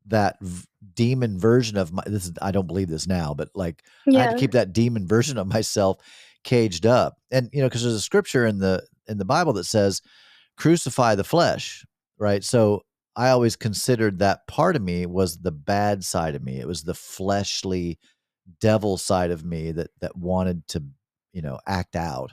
that 0.09 0.37
v- 0.41 0.67
demon 0.95 1.39
version 1.39 1.77
of 1.77 1.93
my 1.93 2.03
this 2.07 2.27
is 2.27 2.33
I 2.43 2.51
don't 2.51 2.67
believe 2.67 2.89
this 2.89 3.07
now, 3.07 3.35
but 3.35 3.51
like 3.55 3.83
yeah. 4.07 4.21
I 4.21 4.23
had 4.25 4.31
to 4.33 4.39
keep 4.39 4.53
that 4.53 4.73
demon 4.73 5.07
version 5.07 5.39
of 5.39 5.47
myself 5.47 5.99
caged 6.45 6.87
up. 6.87 7.17
And 7.31 7.51
you 7.53 7.61
know, 7.61 7.67
because 7.67 7.83
there's 7.83 7.95
a 7.95 8.01
scripture 8.01 8.47
in 8.47 8.59
the 8.59 8.85
in 9.07 9.19
the 9.19 9.25
Bible 9.25 9.53
that 9.55 9.65
says, 9.65 10.03
crucify 10.57 11.15
the 11.15 11.25
flesh, 11.25 11.85
right? 12.19 12.45
So 12.45 12.83
I 13.17 13.31
always 13.31 13.57
considered 13.57 14.19
that 14.19 14.47
part 14.47 14.77
of 14.77 14.83
me 14.83 15.07
was 15.07 15.39
the 15.39 15.53
bad 15.53 16.05
side 16.05 16.35
of 16.35 16.43
me. 16.43 16.61
It 16.61 16.69
was 16.69 16.83
the 16.83 16.95
fleshly 16.95 17.99
devil 18.61 18.97
side 18.97 19.31
of 19.31 19.45
me 19.45 19.73
that 19.73 19.91
that 20.01 20.17
wanted 20.17 20.67
to, 20.69 20.83
you 21.33 21.43
know, 21.43 21.59
act 21.67 21.97
out. 21.97 22.33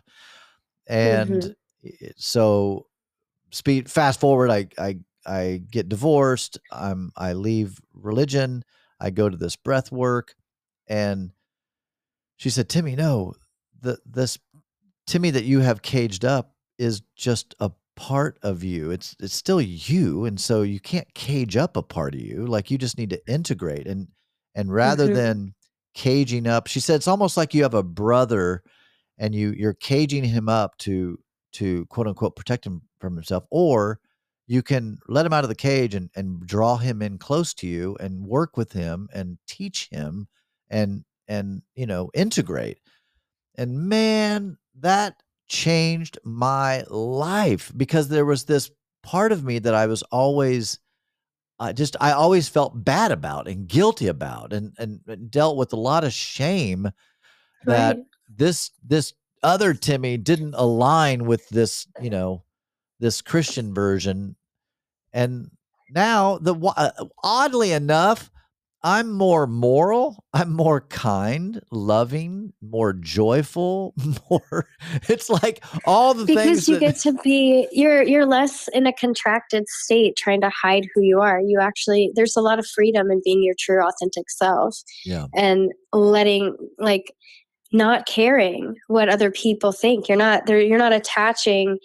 And 0.88 1.56
mm-hmm. 1.84 2.08
so 2.18 2.88
speed 3.52 3.90
fast 3.90 4.20
forward, 4.20 4.50
I 4.50 4.68
I 4.78 5.00
I 5.26 5.64
get 5.72 5.90
divorced. 5.90 6.60
I'm 6.72 7.12
I 7.18 7.34
leave 7.34 7.80
religion. 7.94 8.64
I 9.00 9.10
go 9.12 9.30
to 9.30 9.38
this 9.38 9.56
breath 9.56 9.92
work, 9.92 10.36
and 10.88 11.32
she 12.38 12.50
said, 12.50 12.70
"Timmy, 12.70 12.96
no, 12.96 13.34
the 13.82 14.00
this 14.06 14.38
Timmy 15.08 15.32
that 15.32 15.46
you 15.46 15.60
have 15.62 15.82
caged 15.82 16.26
up 16.26 16.56
is 16.78 17.02
just 17.16 17.56
a 17.60 17.72
part 17.96 18.38
of 18.44 18.64
you. 18.64 18.92
It's 18.92 19.16
it's 19.20 19.34
still 19.36 19.62
you, 19.62 20.26
and 20.26 20.40
so 20.40 20.62
you 20.64 20.80
can't 20.80 21.14
cage 21.14 21.58
up 21.58 21.78
a 21.78 21.84
part 21.84 22.16
of 22.16 22.22
you. 22.22 22.46
Like 22.46 22.72
you 22.72 22.78
just 22.78 22.98
need 22.98 23.12
to 23.12 23.28
integrate 23.28 23.88
and 23.88 24.08
and 24.56 24.74
rather 24.74 25.10
Mhm. 25.10 25.14
than 25.14 25.56
caging 25.96 26.48
up, 26.48 26.68
she 26.68 26.80
said 26.80 26.96
it's 26.98 27.08
almost 27.08 27.38
like 27.38 27.54
you 27.54 27.64
have 27.64 27.74
a 27.74 27.84
brother 27.84 28.64
and 29.18 29.36
you 29.36 29.52
you're 29.58 29.74
caging 29.76 30.24
him 30.26 30.50
up 30.50 30.78
to 30.80 31.20
to 31.54 31.86
quote 31.88 32.08
unquote 32.08 32.36
protect 32.36 32.66
him 32.66 32.84
from 33.00 33.16
himself, 33.16 33.46
or 33.52 34.00
you 34.48 34.62
can 34.62 35.00
let 35.08 35.26
him 35.26 35.34
out 35.34 35.44
of 35.44 35.50
the 35.50 35.56
cage 35.56 35.96
and 35.96 36.10
and 36.16 36.46
draw 36.46 36.78
him 36.78 37.02
in 37.02 37.18
close 37.18 37.54
to 37.56 37.68
you 37.68 37.98
and 38.00 38.26
work 38.26 38.58
with 38.58 38.72
him 38.72 39.10
and 39.14 39.38
teach 39.48 39.90
him 39.90 40.28
and 40.70 41.04
and 41.28 41.62
you 41.76 41.86
know 41.86 42.10
integrate 42.14 42.80
and 43.58 43.88
man, 43.90 44.58
that 44.80 45.22
changed 45.48 46.18
my 46.24 46.84
life 46.90 47.72
because 47.76 48.10
there 48.10 48.26
was 48.26 48.46
this 48.46 48.72
part 49.04 49.32
of 49.32 49.44
me 49.44 49.60
that 49.60 49.76
I 49.76 49.86
was 49.88 50.04
always 50.04 50.80
I 51.60 51.72
just 51.72 51.96
I 52.02 52.12
always 52.12 52.50
felt 52.50 52.84
bad 52.84 53.12
about 53.12 53.48
and 53.48 53.68
guilty 53.68 54.08
about 54.08 54.52
and 54.54 54.74
and, 54.78 55.02
and 55.08 55.32
dealt 55.32 55.58
with 55.58 55.74
a 55.74 55.78
lot 55.78 56.04
of 56.04 56.14
shame 56.14 56.90
that 57.66 57.98
Right. 57.98 58.06
this 58.30 58.72
this 58.84 59.14
other 59.44 59.74
Timmy 59.74 60.18
didn't 60.18 60.56
align 60.56 61.26
with 61.26 61.48
this, 61.50 61.88
you 62.02 62.10
know, 62.10 62.44
this 63.00 63.22
Christian 63.22 63.74
version 63.74 64.36
and 65.14 65.50
now 65.90 66.38
the 66.40 66.56
uh, 66.76 66.92
oddly 67.24 67.72
enough 67.72 68.32
I'm 68.86 69.12
more 69.12 69.48
moral, 69.48 70.24
I'm 70.34 70.54
more 70.54 70.82
kind, 70.82 71.60
loving, 71.72 72.54
more 72.62 72.94
joyful, 72.94 73.96
more 74.30 74.68
it's 75.10 75.28
like 75.28 75.66
all 75.86 76.14
the 76.14 76.26
Because 76.26 76.44
things 76.44 76.68
you 76.68 76.76
that 76.76 76.80
get 76.80 76.98
to 76.98 77.14
be 77.24 77.68
you're 77.72 78.04
you're 78.04 78.28
less 78.28 78.68
in 78.70 78.86
a 78.86 78.94
contracted 78.94 79.68
state 79.68 80.16
trying 80.16 80.40
to 80.42 80.52
hide 80.52 80.88
who 80.94 81.02
you 81.02 81.20
are. 81.20 81.42
You 81.42 81.60
actually 81.60 82.12
there's 82.16 82.38
a 82.38 82.42
lot 82.42 82.60
of 82.60 82.68
freedom 82.68 83.10
in 83.10 83.22
being 83.26 83.42
your 83.42 83.56
true 83.60 83.84
authentic 83.84 84.30
self 84.30 84.78
yeah, 85.04 85.26
and 85.34 85.72
letting 85.92 86.56
like 86.78 87.12
not 87.74 88.06
caring 88.06 88.76
what 88.88 89.10
other 89.10 89.32
people 89.32 89.72
think. 89.72 90.08
You're 90.08 90.18
not 90.18 90.46
there 90.46 90.62
you're 90.62 90.78
not 90.78 90.94
attaching 90.94 91.80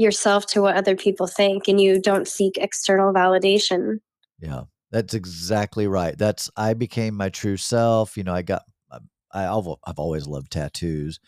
yourself 0.00 0.46
to 0.46 0.62
what 0.62 0.76
other 0.76 0.96
people 0.96 1.26
think 1.26 1.68
and 1.68 1.80
you 1.80 2.00
don't 2.00 2.28
seek 2.28 2.56
external 2.58 3.12
validation. 3.12 3.98
yeah. 4.40 4.62
That's 4.90 5.14
exactly 5.14 5.86
right. 5.86 6.16
That's 6.18 6.50
I 6.56 6.74
became 6.74 7.14
my 7.14 7.28
true 7.28 7.56
self, 7.56 8.16
you 8.16 8.24
know, 8.24 8.34
I 8.34 8.42
got 8.42 8.62
I 8.90 8.98
I've, 9.32 9.66
I've 9.84 9.98
always 9.98 10.26
loved 10.26 10.50
tattoos, 10.50 11.20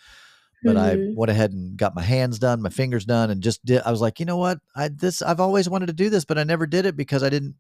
but 0.65 0.77
I 0.77 0.97
Mhm. 0.97 1.15
went 1.17 1.31
ahead 1.31 1.53
and 1.53 1.77
got 1.77 1.95
my 1.95 2.03
hands 2.03 2.39
done, 2.39 2.63
my 2.63 2.71
fingers 2.71 3.05
done 3.05 3.31
and 3.31 3.43
just 3.43 3.65
did 3.65 3.83
I 3.83 3.91
was 3.93 4.01
like, 4.01 4.19
"You 4.21 4.27
know 4.27 4.37
what? 4.39 4.59
I 4.77 4.89
this 4.89 5.23
I've 5.23 5.41
always 5.41 5.69
wanted 5.69 5.87
to 5.87 5.93
do 5.93 6.11
this, 6.11 6.25
but 6.25 6.39
I 6.39 6.45
never 6.45 6.67
did 6.67 6.87
it 6.87 6.97
because 6.97 7.23
I 7.23 7.31
didn't 7.31 7.57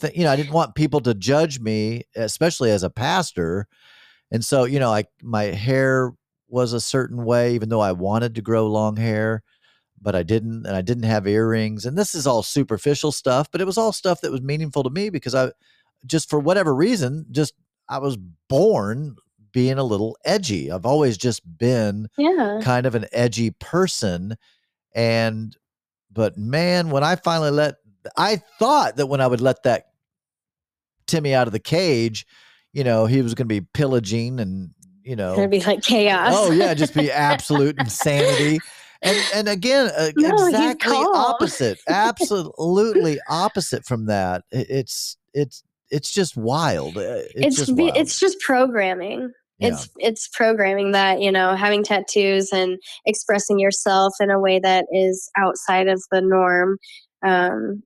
th- 0.00 0.16
you 0.16 0.24
know, 0.24 0.32
I 0.32 0.36
didn't 0.36 0.52
want 0.52 0.74
people 0.74 1.00
to 1.02 1.14
judge 1.14 1.60
me, 1.60 2.04
especially 2.16 2.70
as 2.70 2.82
a 2.82 2.90
pastor. 2.90 3.66
And 4.30 4.44
so, 4.44 4.64
you 4.64 4.78
know, 4.80 4.92
I 4.92 5.04
my 5.22 5.44
hair 5.44 6.12
was 6.48 6.72
a 6.72 6.80
certain 6.80 7.24
way, 7.24 7.54
even 7.54 7.68
though 7.70 7.80
I 7.80 7.92
wanted 7.92 8.34
to 8.36 8.42
grow 8.42 8.66
long 8.68 8.96
hair, 8.96 9.42
but 10.00 10.14
I 10.14 10.22
didn't, 10.22 10.66
and 10.66 10.76
I 10.76 10.82
didn't 10.82 11.04
have 11.04 11.26
earrings. 11.26 11.86
And 11.86 11.96
this 11.96 12.14
is 12.14 12.26
all 12.26 12.42
superficial 12.42 13.12
stuff, 13.12 13.50
but 13.50 13.60
it 13.60 13.66
was 13.66 13.78
all 13.78 13.92
stuff 13.92 14.20
that 14.20 14.30
was 14.32 14.42
meaningful 14.42 14.82
to 14.82 14.90
me 14.90 15.10
because 15.10 15.34
I 15.34 15.52
just 16.04 16.28
for 16.30 16.38
whatever 16.38 16.74
reason, 16.74 17.26
just 17.30 17.54
I 17.88 17.98
was 17.98 18.16
born 18.48 19.16
being 19.52 19.78
a 19.78 19.84
little 19.84 20.16
edgy. 20.24 20.70
I've 20.70 20.86
always 20.86 21.16
just 21.16 21.40
been 21.58 22.08
Yeah. 22.18 22.60
kind 22.62 22.86
of 22.86 22.94
an 22.94 23.06
edgy 23.12 23.50
person. 23.52 24.36
And 24.94 25.56
but 26.12 26.36
man, 26.36 26.90
when 26.90 27.02
I 27.02 27.16
finally 27.16 27.50
let 27.50 27.76
I 28.16 28.36
thought 28.58 28.96
that 28.96 29.06
when 29.06 29.20
I 29.20 29.26
would 29.26 29.40
let 29.40 29.62
that 29.64 29.86
Timmy 31.06 31.34
out 31.34 31.46
of 31.46 31.52
the 31.52 31.58
cage, 31.58 32.26
you 32.72 32.84
know, 32.84 33.06
he 33.06 33.22
was 33.22 33.34
going 33.34 33.48
to 33.48 33.60
be 33.60 33.66
pillaging 33.72 34.40
and, 34.40 34.70
you 35.02 35.16
know, 35.16 35.36
gonna 35.36 35.48
be 35.48 35.60
like 35.60 35.82
chaos. 35.82 36.32
oh 36.34 36.50
yeah, 36.50 36.74
just 36.74 36.94
be 36.94 37.10
absolute 37.12 37.76
insanity. 37.78 38.60
And 39.02 39.18
and 39.34 39.48
again, 39.48 39.90
uh, 39.96 40.10
No, 40.16 40.46
exactly 40.46 40.96
opposite. 40.96 41.78
Absolutely 41.88 43.18
opposite 43.28 43.84
from 43.84 44.06
that. 44.06 44.44
It's 44.50 45.16
it's 45.34 45.62
it's 45.90 46.12
just 46.12 46.36
wild. 46.36 46.96
Uh, 46.96 47.00
It's, 47.00 47.32
it's 47.34 47.56
just 47.56 47.72
wild. 47.74 47.96
it's 47.96 48.18
just 48.18 48.40
programming. 48.40 49.32
Yeah. 49.58 49.68
It's 49.68 49.88
it's 49.98 50.28
programming 50.28 50.92
that 50.92 51.20
you 51.20 51.32
know 51.32 51.54
having 51.56 51.82
tattoos 51.82 52.52
and 52.52 52.78
expressing 53.06 53.58
yourself 53.58 54.14
in 54.20 54.30
a 54.30 54.40
way 54.40 54.58
that 54.60 54.86
is 54.92 55.30
outside 55.36 55.88
of 55.88 56.02
the 56.10 56.20
norm. 56.20 56.78
Um, 57.22 57.82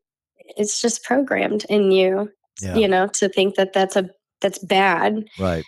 it's 0.57 0.81
just 0.81 1.05
programmed 1.05 1.65
in 1.69 1.93
you, 1.93 2.29
yeah, 2.61 2.77
you 2.77 2.89
know, 2.89 3.07
to 3.15 3.29
think 3.29 3.55
that 3.55 3.73
that's 3.73 3.95
a 3.97 4.11
that's 4.41 4.59
bad. 4.59 5.25
right. 5.39 5.65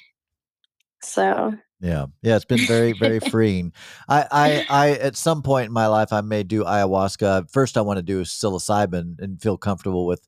So 1.05 1.55
Yeah. 1.83 2.07
Yeah. 2.23 2.37
It's 2.37 2.45
been 2.45 2.65
very, 2.67 2.93
very 2.93 3.19
freeing. 3.31 3.73
I, 4.09 4.27
I, 4.31 4.67
I, 4.71 4.91
at 4.93 5.17
some 5.17 5.43
point 5.43 5.67
in 5.67 5.73
my 5.73 5.89
life, 5.89 6.13
I 6.13 6.21
may 6.21 6.45
do 6.45 6.63
ayahuasca. 6.65 7.51
First, 7.51 7.77
I 7.77 7.81
want 7.81 7.99
to 7.99 8.03
do 8.03 8.23
psilocybin 8.23 9.19
and 9.21 9.43
feel 9.43 9.59
comfortable 9.59 10.07
with, 10.07 10.27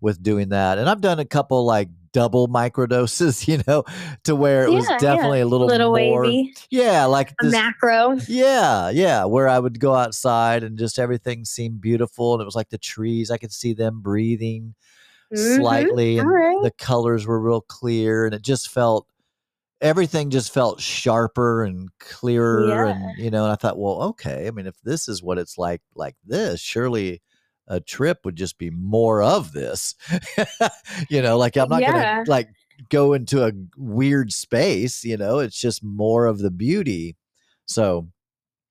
with 0.00 0.22
doing 0.22 0.50
that. 0.50 0.78
And 0.78 0.88
I've 0.88 1.00
done 1.00 1.18
a 1.18 1.24
couple 1.24 1.64
like 1.66 1.88
double 2.12 2.46
microdoses, 2.46 3.48
you 3.52 3.60
know, 3.66 3.82
to 4.24 4.36
where 4.36 4.64
it 4.64 4.70
was 4.70 4.84
Yeah, 4.84 4.92
yeah. 4.92 4.98
definitely 4.98 5.40
a 5.40 5.46
little, 5.46 5.66
little 5.66 5.88
more. 5.96 6.22
wavy, 6.22 6.54
Yeah. 6.70 7.06
Like 7.06 7.32
a 7.32 7.34
this. 7.46 7.52
macro. 7.52 8.18
yeah. 8.28 8.90
Yeah. 8.90 9.24
Where 9.24 9.48
I 9.48 9.58
would 9.58 9.80
go 9.80 9.94
outside 9.96 10.62
and 10.62 10.78
just 10.78 10.98
everything 11.00 11.44
seemed 11.44 11.80
beautiful. 11.80 12.34
And 12.34 12.40
it 12.42 12.44
was 12.44 12.54
like 12.56 12.68
the 12.70 12.78
trees, 12.78 13.30
I 13.30 13.38
could 13.38 13.52
see 13.52 13.74
them 13.74 14.00
breathing 14.02 14.74
Mhm. 15.34 15.56
slightly 15.56 16.18
and 16.18 16.28
right. 16.30 16.62
the 16.62 16.70
colors 16.72 17.26
were 17.26 17.40
real 17.40 17.62
clear 17.62 18.26
and 18.26 18.34
it 18.34 18.42
just 18.42 18.68
felt 18.68 19.06
everything 19.82 20.30
just 20.30 20.54
felt 20.54 20.80
sharper 20.80 21.64
and 21.64 21.88
clearer 21.98 22.68
Yeah. 22.68 22.86
and 22.88 23.18
you 23.18 23.30
know 23.30 23.44
and 23.44 23.52
i 23.52 23.56
thought 23.56 23.78
well 23.78 24.02
okay 24.10 24.46
i 24.46 24.50
mean 24.50 24.66
if 24.66 24.80
this 24.82 25.08
is 25.08 25.22
what 25.22 25.38
it's 25.38 25.58
like 25.58 25.82
like 25.94 26.14
this 26.24 26.60
surely 26.60 27.20
a 27.68 27.80
trip 27.80 28.20
would 28.24 28.36
just 28.36 28.58
be 28.58 28.70
more 28.70 29.22
of 29.22 29.52
this 29.52 29.94
you 31.10 31.20
know 31.22 31.36
like 31.36 31.56
i'm 31.56 31.68
not 31.68 31.80
Yeah. 31.82 32.16
gonna 32.18 32.30
like 32.30 32.48
go 32.88 33.12
into 33.12 33.44
a 33.46 33.52
weird 33.76 34.32
space 34.32 35.04
you 35.04 35.16
know 35.16 35.38
it's 35.38 35.58
just 35.60 35.82
more 35.84 36.26
of 36.26 36.38
the 36.38 36.50
beauty 36.50 37.16
so 37.66 38.08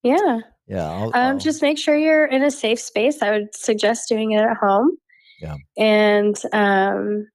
Yeah. 0.04 0.40
yeah 0.68 0.90
I'll, 0.90 1.04
Um, 1.08 1.14
I'll- 1.14 1.38
just 1.38 1.62
make 1.62 1.78
sure 1.78 1.96
you're 1.96 2.26
in 2.26 2.44
a 2.44 2.52
safe 2.52 2.80
space. 2.80 3.22
I 3.22 3.32
would 3.32 3.54
suggest 3.56 4.10
doing 4.10 4.32
it 4.32 4.42
at 4.42 4.58
home. 4.58 4.92
Yeah. 5.42 5.56
And 5.78 6.36
um, 6.54 7.28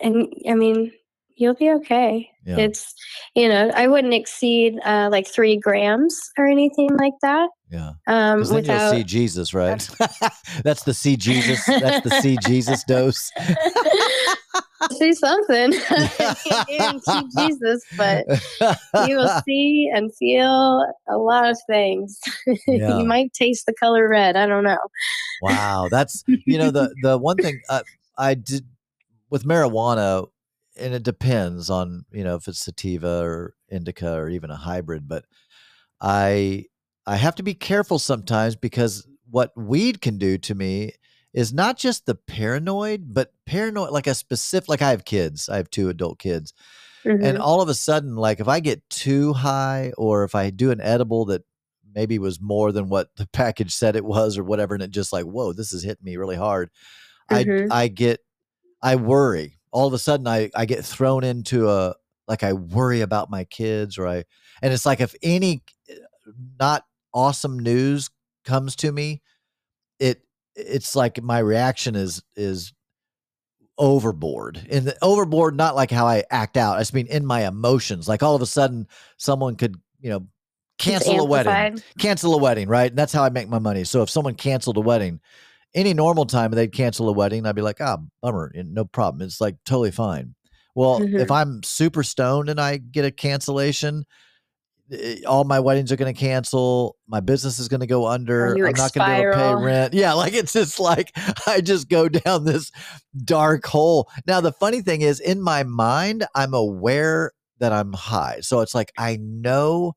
and 0.00 0.28
I 0.48 0.54
mean, 0.54 0.92
you'll 1.36 1.54
be 1.54 1.70
okay. 1.70 2.30
yeah 2.44 2.58
It's 2.58 2.94
you 3.34 3.48
know, 3.48 3.70
I 3.74 3.86
wouldn't 3.88 4.14
exceed 4.14 4.78
uh, 4.84 5.08
like 5.10 5.26
three 5.26 5.56
grams 5.56 6.18
or 6.38 6.46
anything 6.46 6.90
like 6.96 7.14
that. 7.22 7.48
yeah 7.70 7.92
Um, 8.06 8.42
then 8.44 8.54
without 8.54 8.92
you'll 8.92 8.98
see 9.00 9.04
jesus 9.04 9.54
right 9.54 9.88
that's 10.64 10.84
the 10.84 10.94
see 10.94 11.16
jesus 11.16 11.64
that's 11.66 12.02
the 12.02 12.10
see 12.10 12.36
jesus 12.38 12.84
dose 12.88 13.30
see 14.90 15.14
something. 15.14 15.72
see 17.00 17.24
Jesus, 17.36 17.84
but 17.96 18.26
you 19.06 19.16
will 19.16 19.32
see 19.44 19.90
and 19.92 20.14
feel 20.16 20.86
a 21.08 21.16
lot 21.16 21.48
of 21.48 21.58
things. 21.68 22.20
Yeah. 22.66 22.98
you 22.98 23.04
might 23.04 23.32
taste 23.32 23.66
the 23.66 23.74
color 23.74 24.08
red. 24.08 24.36
I 24.36 24.46
don't 24.46 24.64
know. 24.64 24.78
Wow, 25.40 25.88
that's 25.90 26.24
you 26.26 26.58
know 26.58 26.70
the 26.70 26.94
the 27.02 27.18
one 27.18 27.36
thing 27.36 27.60
uh, 27.68 27.82
I 28.16 28.34
did 28.34 28.64
with 29.30 29.44
marijuana, 29.44 30.28
and 30.82 30.94
it 30.94 31.02
depends 31.02 31.70
on 31.70 32.04
you 32.12 32.24
know 32.24 32.36
if 32.36 32.48
it's 32.48 32.60
sativa 32.60 33.20
or 33.22 33.54
indica 33.70 34.14
or 34.14 34.28
even 34.28 34.50
a 34.50 34.56
hybrid, 34.56 35.08
but 35.08 35.24
I 36.00 36.66
I 37.06 37.16
have 37.16 37.34
to 37.36 37.42
be 37.42 37.54
careful 37.54 37.98
sometimes 37.98 38.56
because 38.56 39.06
what 39.30 39.52
weed 39.56 40.00
can 40.00 40.18
do 40.18 40.38
to 40.38 40.54
me 40.54 40.92
is 41.32 41.52
not 41.52 41.78
just 41.78 42.06
the 42.06 42.14
paranoid, 42.14 43.14
but 43.14 43.32
paranoid 43.46 43.90
like 43.90 44.06
a 44.06 44.14
specific 44.14 44.68
like 44.68 44.82
I 44.82 44.90
have 44.90 45.04
kids, 45.04 45.48
I 45.48 45.56
have 45.56 45.70
two 45.70 45.88
adult 45.88 46.18
kids, 46.18 46.52
and 47.04 47.38
Mhm. 47.38 47.40
all 47.40 47.60
of 47.60 47.68
a 47.68 47.74
sudden 47.74 48.14
like 48.16 48.38
if 48.40 48.46
i 48.48 48.60
get 48.60 48.88
too 48.88 49.32
high 49.32 49.92
or 49.98 50.22
if 50.24 50.34
i 50.36 50.50
do 50.50 50.70
an 50.70 50.80
edible 50.80 51.24
that 51.26 51.42
maybe 51.94 52.18
was 52.18 52.40
more 52.40 52.70
than 52.72 52.88
what 52.88 53.08
the 53.16 53.26
package 53.32 53.72
said 53.74 53.96
it 53.96 54.04
was 54.04 54.38
or 54.38 54.44
whatever 54.44 54.74
and 54.74 54.82
it 54.84 54.90
just 54.90 55.12
like 55.12 55.24
whoa 55.24 55.52
this 55.52 55.72
is 55.72 55.82
hitting 55.82 56.04
me 56.04 56.16
really 56.16 56.36
hard 56.36 56.70
Mhm. 57.30 57.72
i 57.72 57.82
i 57.84 57.88
get 57.88 58.20
i 58.82 58.94
worry 58.96 59.58
all 59.72 59.86
of 59.86 59.92
a 59.92 59.98
sudden 59.98 60.26
i 60.26 60.50
i 60.54 60.64
get 60.64 60.84
thrown 60.84 61.24
into 61.24 61.68
a 61.68 61.94
like 62.28 62.42
i 62.42 62.52
worry 62.52 63.00
about 63.00 63.30
my 63.30 63.44
kids 63.44 63.98
or 63.98 64.06
i 64.06 64.24
and 64.62 64.72
it's 64.72 64.86
like 64.86 65.00
if 65.00 65.14
any 65.22 65.62
not 66.58 66.84
awesome 67.12 67.58
news 67.58 68.10
comes 68.44 68.76
to 68.76 68.92
me 68.92 69.20
it 69.98 70.22
it's 70.54 70.94
like 70.94 71.22
my 71.22 71.38
reaction 71.38 71.94
is 71.94 72.22
is 72.36 72.72
overboard 73.78 74.64
and 74.70 74.86
the 74.86 74.96
overboard 75.02 75.56
not 75.56 75.74
like 75.74 75.90
how 75.90 76.06
i 76.06 76.22
act 76.30 76.56
out 76.56 76.76
i 76.76 76.80
just 76.80 76.94
mean 76.94 77.06
in 77.06 77.24
my 77.24 77.46
emotions 77.46 78.06
like 78.06 78.22
all 78.22 78.36
of 78.36 78.42
a 78.42 78.46
sudden 78.46 78.86
someone 79.16 79.56
could 79.56 79.76
you 79.98 80.10
know 80.10 80.26
cancel 80.82 81.20
a 81.20 81.24
wedding. 81.24 81.82
Cancel 81.98 82.34
a 82.34 82.38
wedding, 82.38 82.68
right? 82.68 82.90
And 82.90 82.98
that's 82.98 83.12
how 83.12 83.22
I 83.22 83.30
make 83.30 83.48
my 83.48 83.58
money. 83.58 83.84
So 83.84 84.02
if 84.02 84.10
someone 84.10 84.34
canceled 84.34 84.76
a 84.76 84.80
wedding, 84.80 85.20
any 85.74 85.94
normal 85.94 86.26
time 86.26 86.50
they'd 86.50 86.72
cancel 86.72 87.08
a 87.08 87.12
wedding, 87.12 87.46
I'd 87.46 87.54
be 87.54 87.62
like, 87.62 87.80
ah, 87.80 87.98
bummer, 88.20 88.52
no 88.54 88.84
problem. 88.84 89.22
It's 89.22 89.40
like 89.40 89.56
totally 89.64 89.90
fine. 89.90 90.34
Well, 90.74 91.00
mm-hmm. 91.00 91.16
if 91.16 91.30
I'm 91.30 91.62
super 91.62 92.02
stoned 92.02 92.48
and 92.48 92.60
I 92.60 92.78
get 92.78 93.04
a 93.04 93.10
cancellation, 93.10 94.04
eh, 94.90 95.20
all 95.26 95.44
my 95.44 95.60
weddings 95.60 95.92
are 95.92 95.96
going 95.96 96.12
to 96.12 96.18
cancel. 96.18 96.96
My 97.06 97.20
business 97.20 97.58
is 97.58 97.68
going 97.68 97.80
to 97.80 97.86
go 97.86 98.06
under. 98.06 98.54
I'm 98.54 98.72
not 98.72 98.94
going 98.94 99.08
to 99.08 99.16
be 99.16 99.22
able 99.22 99.32
to 99.32 99.38
pay 99.38 99.54
rent. 99.54 99.94
Yeah, 99.94 100.14
like 100.14 100.34
it's 100.34 100.52
just 100.52 100.80
like 100.80 101.12
I 101.46 101.60
just 101.60 101.88
go 101.88 102.08
down 102.08 102.44
this 102.44 102.70
dark 103.24 103.66
hole. 103.66 104.10
Now, 104.26 104.40
the 104.40 104.52
funny 104.52 104.80
thing 104.80 105.02
is, 105.02 105.20
in 105.20 105.42
my 105.42 105.62
mind, 105.62 106.26
I'm 106.34 106.54
aware 106.54 107.32
that 107.58 107.72
I'm 107.72 107.92
high. 107.92 108.40
So 108.40 108.60
it's 108.60 108.74
like 108.74 108.92
I 108.98 109.18
know, 109.20 109.92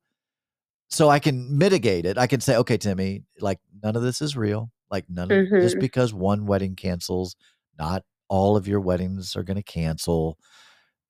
so 0.90 1.10
I 1.10 1.20
can 1.20 1.58
mitigate 1.58 2.06
it. 2.06 2.18
I 2.18 2.28
can 2.28 2.42
say, 2.42 2.58
okay, 2.58 2.78
Timmy, 2.78 3.24
like 3.40 3.60
none 3.82 3.96
of 3.96 4.02
this 4.02 4.22
is 4.22 4.36
real. 4.36 4.72
Like 4.92 5.06
none 5.10 5.32
of 5.32 5.38
mm-hmm. 5.38 5.62
just 5.62 5.80
because 5.80 6.14
one 6.14 6.46
wedding 6.46 6.76
cancels, 6.76 7.36
not 7.78 8.04
all 8.28 8.58
of 8.58 8.68
your 8.68 8.80
weddings 8.80 9.36
are 9.36 9.44
going 9.44 9.58
to 9.58 9.64
cancel 9.64 10.38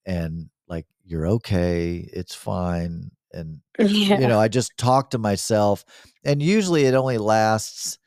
and 0.06 0.50
like 0.68 0.86
you're 1.04 1.28
okay 1.28 2.08
it's 2.14 2.36
fine 2.36 3.12
and 3.32 3.62
yeah. 3.80 4.20
you 4.20 4.28
know 4.28 4.40
i 4.40 4.48
just 4.48 4.72
talk 4.78 5.10
to 5.10 5.18
myself 5.18 5.86
and 6.24 6.42
usually 6.42 6.86
it 6.86 6.94
only 6.94 7.18
lasts 7.18 7.98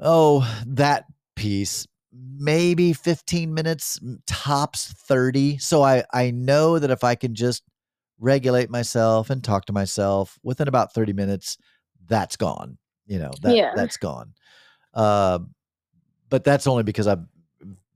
oh 0.00 0.48
that 0.66 1.04
piece 1.36 1.86
maybe 2.12 2.92
15 2.92 3.54
minutes 3.54 3.98
tops 4.26 4.92
30 4.92 5.58
so 5.58 5.82
i 5.82 6.04
i 6.12 6.30
know 6.30 6.78
that 6.78 6.90
if 6.90 7.04
i 7.04 7.14
can 7.14 7.34
just 7.34 7.62
regulate 8.18 8.70
myself 8.70 9.30
and 9.30 9.42
talk 9.42 9.64
to 9.64 9.72
myself 9.72 10.38
within 10.42 10.68
about 10.68 10.92
30 10.92 11.12
minutes 11.12 11.56
that's 12.06 12.36
gone 12.36 12.78
you 13.12 13.18
know 13.18 13.30
that 13.42 13.54
yeah. 13.54 13.72
that's 13.76 13.96
gone 13.96 14.32
uh, 14.94 15.38
but 16.28 16.44
that's 16.44 16.66
only 16.66 16.82
because 16.82 17.06
i've 17.06 17.24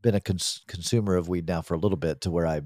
been 0.07 0.15
a 0.15 0.21
cons- 0.21 0.63
consumer 0.69 1.17
of 1.17 1.29
weed 1.29 1.49
now 1.49 1.61
for 1.61 1.75
a 1.75 1.79
little 1.79 1.97
bit 1.97 2.21
to 2.21 2.31
where 2.31 2.47
I 2.47 2.61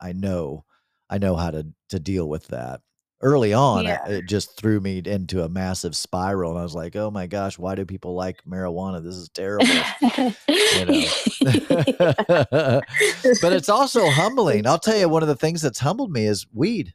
I 0.00 0.12
know 0.12 0.64
I 1.08 1.18
know 1.18 1.36
how 1.36 1.52
to 1.52 1.68
to 1.90 2.00
deal 2.00 2.28
with 2.28 2.48
that. 2.48 2.80
Early 3.22 3.52
on, 3.52 3.84
yeah. 3.84 4.08
it 4.08 4.26
just 4.26 4.56
threw 4.56 4.80
me 4.80 5.02
into 5.04 5.44
a 5.44 5.48
massive 5.48 5.94
spiral, 5.94 6.52
and 6.52 6.58
I 6.58 6.62
was 6.62 6.74
like, 6.74 6.96
"Oh 6.96 7.10
my 7.10 7.26
gosh, 7.26 7.58
why 7.58 7.74
do 7.74 7.84
people 7.84 8.14
like 8.14 8.42
marijuana? 8.44 9.04
This 9.04 9.14
is 9.14 9.28
terrible." 9.28 9.66
but 13.42 13.52
it's 13.52 13.68
also 13.68 14.08
humbling. 14.08 14.66
I'll 14.66 14.78
tell 14.78 14.96
you, 14.96 15.08
one 15.08 15.22
of 15.22 15.28
the 15.28 15.36
things 15.36 15.60
that's 15.60 15.78
humbled 15.78 16.10
me 16.10 16.24
is 16.24 16.46
weed. 16.52 16.94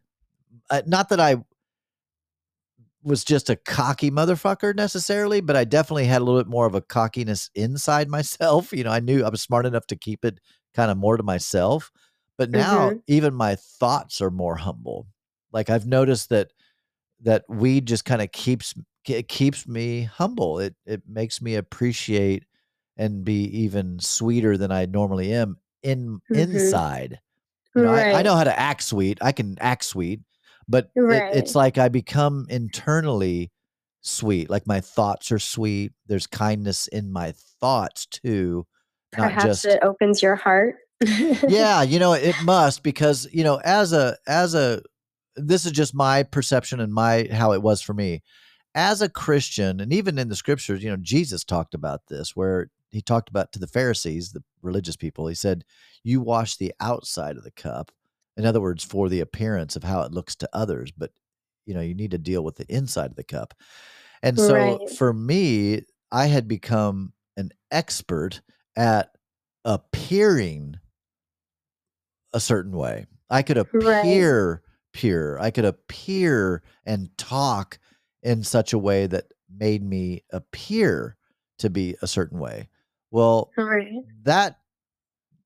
Uh, 0.72 0.82
not 0.88 1.10
that 1.10 1.20
I 1.20 1.36
was 3.06 3.24
just 3.24 3.50
a 3.50 3.56
cocky 3.56 4.10
motherfucker 4.10 4.76
necessarily, 4.76 5.40
but 5.40 5.56
I 5.56 5.64
definitely 5.64 6.06
had 6.06 6.22
a 6.22 6.26
little 6.26 6.42
bit 6.42 6.50
more 6.50 6.66
of 6.66 6.76
a 6.76 6.82
cockiness 6.82 7.50
inside 7.54 8.10
myself. 8.10 8.74
You 8.74 8.84
know, 8.84 8.92
I 8.92 9.00
knew 9.00 9.24
I 9.24 9.30
was 9.30 9.42
smart 9.42 9.66
enough 9.66 9.88
to 9.88 9.96
keep 9.96 10.26
it 10.26 10.40
kind 10.74 10.92
of 10.92 10.98
more 10.98 11.16
to 11.16 11.24
myself. 11.24 11.92
But 12.38 12.52
now 12.52 12.90
mm-hmm. 12.90 12.98
even 13.08 13.34
my 13.34 13.56
thoughts 13.56 14.22
are 14.22 14.32
more 14.32 14.56
humble. 14.56 15.08
Like 15.54 15.70
I've 15.70 15.86
noticed 15.86 16.30
that 16.30 16.52
that 17.22 17.46
weed 17.48 17.86
just 17.86 18.04
kind 18.04 18.22
of 18.22 18.32
keeps 18.34 18.74
it 19.08 19.28
keeps 19.30 19.68
me 19.68 20.04
humble. 20.04 20.60
It 20.60 20.76
it 20.86 21.04
makes 21.08 21.42
me 21.42 21.56
appreciate 21.56 22.44
and 22.98 23.24
be 23.24 23.44
even 23.60 24.00
sweeter 24.00 24.58
than 24.58 24.72
I 24.72 24.86
normally 24.86 25.34
am 25.34 25.58
in 25.82 26.20
mm-hmm. 26.30 26.36
inside. 26.36 27.20
You 27.74 27.84
know, 27.84 27.94
right. 27.94 28.16
I, 28.16 28.20
I 28.20 28.22
know 28.22 28.36
how 28.36 28.44
to 28.44 28.60
act 28.60 28.84
sweet. 28.84 29.18
I 29.22 29.32
can 29.32 29.58
act 29.62 29.86
sweet 29.86 30.22
but 30.68 30.90
right. 30.96 31.36
it, 31.36 31.38
it's 31.38 31.56
like 31.56 31.78
I 31.78 31.90
become 31.90 32.46
internally 32.50 33.52
sweet. 34.02 34.50
Like 34.50 34.68
my 34.68 34.82
thoughts 34.82 35.32
are 35.32 35.40
sweet. 35.40 35.94
There's 36.08 36.28
kindness 36.28 36.88
in 36.88 37.12
my 37.12 37.34
thoughts 37.60 38.06
too. 38.06 38.66
Perhaps 39.12 39.36
not 39.36 39.46
just, 39.46 39.66
it 39.66 39.80
opens 39.84 40.22
your 40.22 40.36
heart. 40.36 40.76
yeah, 41.48 41.82
you 41.82 42.00
know, 42.00 42.14
it 42.14 42.36
must 42.44 42.84
because, 42.84 43.28
you 43.32 43.44
know, 43.44 43.60
as 43.64 43.94
a 43.94 44.18
as 44.28 44.56
a 44.56 44.82
this 45.36 45.66
is 45.66 45.72
just 45.72 45.94
my 45.94 46.24
perception 46.24 46.80
and 46.80 46.94
my 46.94 47.28
how 47.32 47.52
it 47.54 47.62
was 47.62 47.82
for 47.82 47.94
me. 47.94 48.24
As 48.74 49.02
a 49.02 49.10
Christian, 49.10 49.80
and 49.80 49.94
even 49.94 50.18
in 50.18 50.28
the 50.28 50.36
scriptures, 50.36 50.84
you 50.84 50.90
know, 50.90 50.98
Jesus 50.98 51.46
talked 51.46 51.74
about 51.74 52.02
this 52.08 52.36
where 52.36 52.70
he 52.92 53.02
talked 53.02 53.30
about 53.30 53.52
to 53.54 53.60
the 53.60 53.68
Pharisees, 53.68 54.32
the 54.32 54.44
religious 54.62 54.96
people, 54.96 55.28
he 55.28 55.36
said, 55.36 55.64
You 56.04 56.22
wash 56.22 56.58
the 56.58 56.74
outside 56.80 57.38
of 57.38 57.44
the 57.44 57.52
cup, 57.52 57.92
in 58.38 58.46
other 58.46 58.62
words, 58.62 58.84
for 58.84 59.10
the 59.10 59.22
appearance 59.22 59.76
of 59.76 59.84
how 59.84 60.02
it 60.02 60.12
looks 60.12 60.36
to 60.36 60.50
others, 60.54 60.92
but 60.92 61.12
you 61.66 61.74
know, 61.74 61.82
you 61.82 61.96
need 61.96 62.12
to 62.12 62.18
deal 62.18 62.44
with 62.44 62.56
the 62.56 62.66
inside 62.70 63.10
of 63.12 63.16
the 63.16 63.24
cup. 63.24 63.54
And 64.22 64.40
so 64.40 64.54
right. 64.54 64.90
for 64.92 65.14
me, 65.14 65.82
I 66.12 66.28
had 66.28 66.48
become 66.48 67.14
an 67.38 67.52
expert 67.72 68.42
at 68.76 69.12
appearing 69.64 70.76
a 72.34 72.40
certain 72.40 72.74
way. 72.74 73.06
I 73.30 73.42
could 73.42 73.58
appear 73.58 74.52
right. 74.52 74.62
pure. 74.94 75.40
I 75.42 75.50
could 75.52 75.66
appear 75.66 76.64
and 76.86 77.10
talk 77.18 77.80
in 78.22 78.44
such 78.44 78.74
a 78.74 78.80
way 78.80 79.08
that 79.08 79.26
made 79.50 79.84
me 79.84 80.24
appear 80.32 81.18
to 81.60 81.70
be 81.70 81.96
a 82.02 82.08
certain 82.08 82.40
way. 82.40 82.70
Well, 83.12 83.52
right. 83.58 84.04
that 84.24 84.58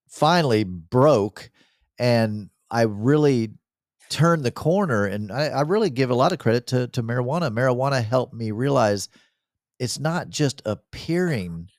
finally 0.07 0.63
broke 0.63 1.51
and 1.97 2.49
I 2.71 2.83
really 2.83 3.51
turned 4.09 4.43
the 4.43 4.51
corner 4.51 5.05
and 5.05 5.31
I, 5.31 5.47
I, 5.47 5.61
really 5.61 5.91
give 5.91 6.09
a 6.09 6.15
lot 6.15 6.31
of 6.31 6.39
credit 6.39 6.67
to 6.67 6.87
to 6.89 7.03
marijuana. 7.03 7.51
Marijuana 7.51 8.03
helped 8.03 8.33
me 8.33 8.51
realize 8.51 9.07
it's 9.77 9.99
not 9.99 10.29
just 10.29 10.61
appearing 10.65 11.69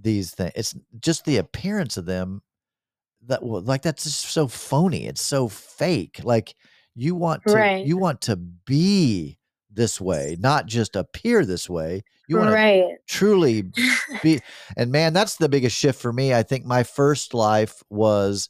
these 0.00 0.32
things, 0.32 0.52
it's 0.54 0.74
just 1.00 1.24
the 1.24 1.36
appearance 1.36 1.96
of 1.96 2.06
them 2.06 2.42
that 3.26 3.44
like 3.44 3.82
that's 3.82 4.04
just 4.04 4.30
so 4.30 4.48
phony. 4.48 5.06
It's 5.06 5.20
so 5.20 5.48
fake. 5.48 6.20
Like 6.24 6.54
you 6.94 7.14
want 7.14 7.42
to 7.46 7.54
right. 7.54 7.86
you 7.86 7.98
want 7.98 8.22
to 8.22 8.36
be 8.36 9.38
this 9.72 10.00
way, 10.00 10.36
not 10.40 10.66
just 10.66 10.96
appear 10.96 11.44
this 11.44 11.68
way. 11.68 12.02
You 12.26 12.38
want 12.38 12.52
right. 12.52 12.82
to 12.82 12.96
truly 13.06 13.64
be 14.22 14.40
and 14.76 14.90
man, 14.90 15.12
that's 15.12 15.36
the 15.36 15.48
biggest 15.48 15.76
shift 15.76 16.00
for 16.00 16.12
me. 16.12 16.32
I 16.32 16.42
think 16.42 16.64
my 16.64 16.82
first 16.82 17.34
life 17.34 17.82
was 17.90 18.48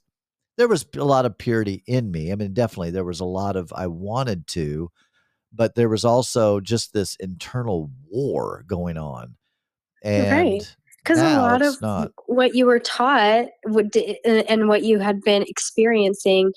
there 0.60 0.68
was 0.68 0.84
a 0.94 1.04
lot 1.04 1.24
of 1.24 1.38
purity 1.38 1.82
in 1.86 2.10
me. 2.10 2.30
I 2.30 2.34
mean, 2.34 2.52
definitely 2.52 2.90
there 2.90 3.02
was 3.02 3.20
a 3.20 3.24
lot 3.24 3.56
of 3.56 3.72
I 3.74 3.86
wanted 3.86 4.46
to, 4.48 4.90
but 5.50 5.74
there 5.74 5.88
was 5.88 6.04
also 6.04 6.60
just 6.60 6.92
this 6.92 7.16
internal 7.18 7.90
war 8.10 8.62
going 8.66 8.98
on. 8.98 9.36
And 10.04 10.30
right. 10.30 10.76
Because 10.98 11.18
a 11.18 11.38
lot 11.38 11.62
of 11.62 11.80
not. 11.80 12.12
what 12.26 12.54
you 12.54 12.66
were 12.66 12.78
taught 12.78 13.46
would, 13.68 13.96
eh, 13.96 14.16
and 14.50 14.68
what 14.68 14.82
you 14.82 14.98
had 14.98 15.22
been 15.22 15.44
experiencing 15.48 16.52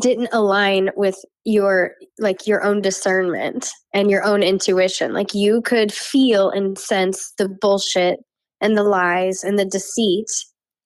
didn't 0.00 0.30
align 0.32 0.90
with 0.96 1.24
your 1.44 1.92
like 2.18 2.48
your 2.48 2.64
own 2.64 2.80
discernment 2.80 3.70
and 3.94 4.10
your 4.10 4.24
own 4.24 4.42
intuition 4.42 5.12
like 5.12 5.34
you 5.34 5.60
could 5.62 5.92
feel 5.92 6.50
and 6.50 6.78
sense 6.78 7.34
the 7.36 7.48
bullshit 7.48 8.18
and 8.60 8.76
the 8.76 8.82
lies 8.82 9.44
and 9.44 9.58
the 9.58 9.66
deceit 9.66 10.26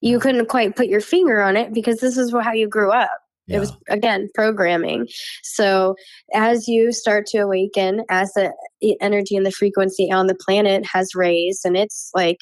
you 0.00 0.18
couldn't 0.18 0.48
quite 0.48 0.76
put 0.76 0.88
your 0.88 1.00
finger 1.00 1.42
on 1.42 1.56
it 1.56 1.72
because 1.72 2.00
this 2.00 2.16
is 2.16 2.32
how 2.32 2.52
you 2.52 2.68
grew 2.68 2.92
up. 2.92 3.10
Yeah. 3.46 3.56
It 3.56 3.60
was 3.60 3.72
again 3.88 4.28
programming. 4.34 5.06
So 5.42 5.94
as 6.34 6.66
you 6.66 6.92
start 6.92 7.26
to 7.26 7.38
awaken, 7.38 8.04
as 8.10 8.32
the 8.32 8.52
energy 9.00 9.36
and 9.36 9.46
the 9.46 9.52
frequency 9.52 10.10
on 10.10 10.26
the 10.26 10.34
planet 10.34 10.84
has 10.86 11.14
raised, 11.14 11.64
and 11.64 11.76
it's 11.76 12.10
like 12.14 12.38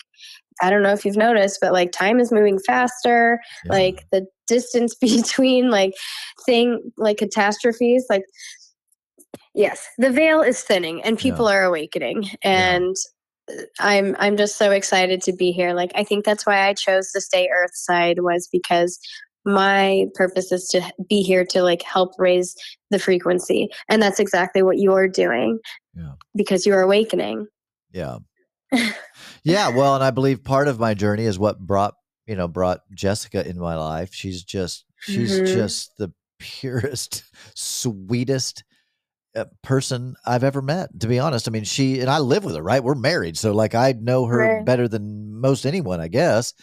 I 0.62 0.70
don't 0.70 0.82
know 0.82 0.92
if 0.92 1.04
you've 1.04 1.16
noticed, 1.16 1.58
but 1.60 1.72
like 1.72 1.92
time 1.92 2.20
is 2.20 2.32
moving 2.32 2.58
faster. 2.58 3.40
Yeah. 3.64 3.72
Like 3.72 4.06
the 4.12 4.26
distance 4.46 4.94
between 5.00 5.70
like 5.70 5.94
thing 6.46 6.80
like 6.96 7.18
catastrophes, 7.18 8.06
like 8.08 8.24
yes, 9.54 9.86
the 9.98 10.10
veil 10.10 10.40
is 10.40 10.62
thinning 10.62 11.02
and 11.02 11.18
people 11.18 11.48
yeah. 11.48 11.56
are 11.56 11.64
awakening. 11.64 12.30
And 12.42 12.96
I'm 13.78 14.16
I'm 14.18 14.36
just 14.36 14.56
so 14.56 14.70
excited 14.70 15.20
to 15.22 15.32
be 15.32 15.52
here. 15.52 15.74
Like 15.74 15.92
I 15.94 16.04
think 16.04 16.24
that's 16.24 16.46
why 16.46 16.68
I 16.68 16.74
chose 16.74 17.12
to 17.12 17.20
stay 17.20 17.48
earth 17.52 17.74
side 17.74 18.20
was 18.20 18.48
because 18.50 18.98
my 19.44 20.06
purpose 20.14 20.50
is 20.52 20.66
to 20.68 20.82
be 21.08 21.22
here 21.22 21.44
to 21.44 21.62
like 21.62 21.82
help 21.82 22.12
raise 22.18 22.54
the 22.90 22.98
frequency 22.98 23.68
and 23.88 24.02
that's 24.02 24.18
exactly 24.18 24.62
what 24.62 24.78
you're 24.78 25.08
doing 25.08 25.58
yeah. 25.94 26.12
because 26.34 26.64
you're 26.64 26.80
awakening 26.80 27.46
yeah 27.92 28.16
yeah 29.44 29.68
well 29.68 29.94
and 29.94 30.02
i 30.02 30.10
believe 30.10 30.42
part 30.42 30.66
of 30.66 30.80
my 30.80 30.94
journey 30.94 31.24
is 31.24 31.38
what 31.38 31.58
brought 31.60 31.94
you 32.26 32.34
know 32.34 32.48
brought 32.48 32.80
jessica 32.94 33.46
in 33.46 33.58
my 33.58 33.76
life 33.76 34.14
she's 34.14 34.42
just 34.42 34.84
she's 35.00 35.32
mm-hmm. 35.32 35.46
just 35.46 35.96
the 35.98 36.12
purest 36.38 37.24
sweetest 37.54 38.64
person 39.62 40.16
I've 40.24 40.44
ever 40.44 40.62
met. 40.62 41.00
To 41.00 41.06
be 41.06 41.18
honest, 41.18 41.48
I 41.48 41.50
mean, 41.50 41.64
she 41.64 42.00
and 42.00 42.10
I 42.10 42.18
live 42.18 42.44
with 42.44 42.56
her. 42.56 42.62
Right, 42.62 42.82
we're 42.82 42.94
married, 42.94 43.36
so 43.36 43.52
like 43.52 43.74
I 43.74 43.92
know 43.92 44.26
her 44.26 44.36
right. 44.36 44.64
better 44.64 44.88
than 44.88 45.40
most 45.40 45.66
anyone, 45.66 46.00
I 46.00 46.08
guess. 46.08 46.54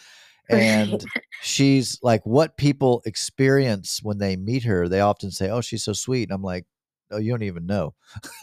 And 0.48 1.04
she's 1.42 1.98
like 2.02 2.24
what 2.24 2.56
people 2.56 3.02
experience 3.04 4.00
when 4.02 4.18
they 4.18 4.36
meet 4.36 4.64
her. 4.64 4.88
They 4.88 5.00
often 5.00 5.30
say, 5.30 5.50
"Oh, 5.50 5.60
she's 5.60 5.84
so 5.84 5.92
sweet," 5.92 6.28
and 6.28 6.32
I'm 6.32 6.42
like, 6.42 6.66
oh, 7.12 7.18
you 7.18 7.30
don't 7.30 7.42
even 7.42 7.66
know. 7.66 7.94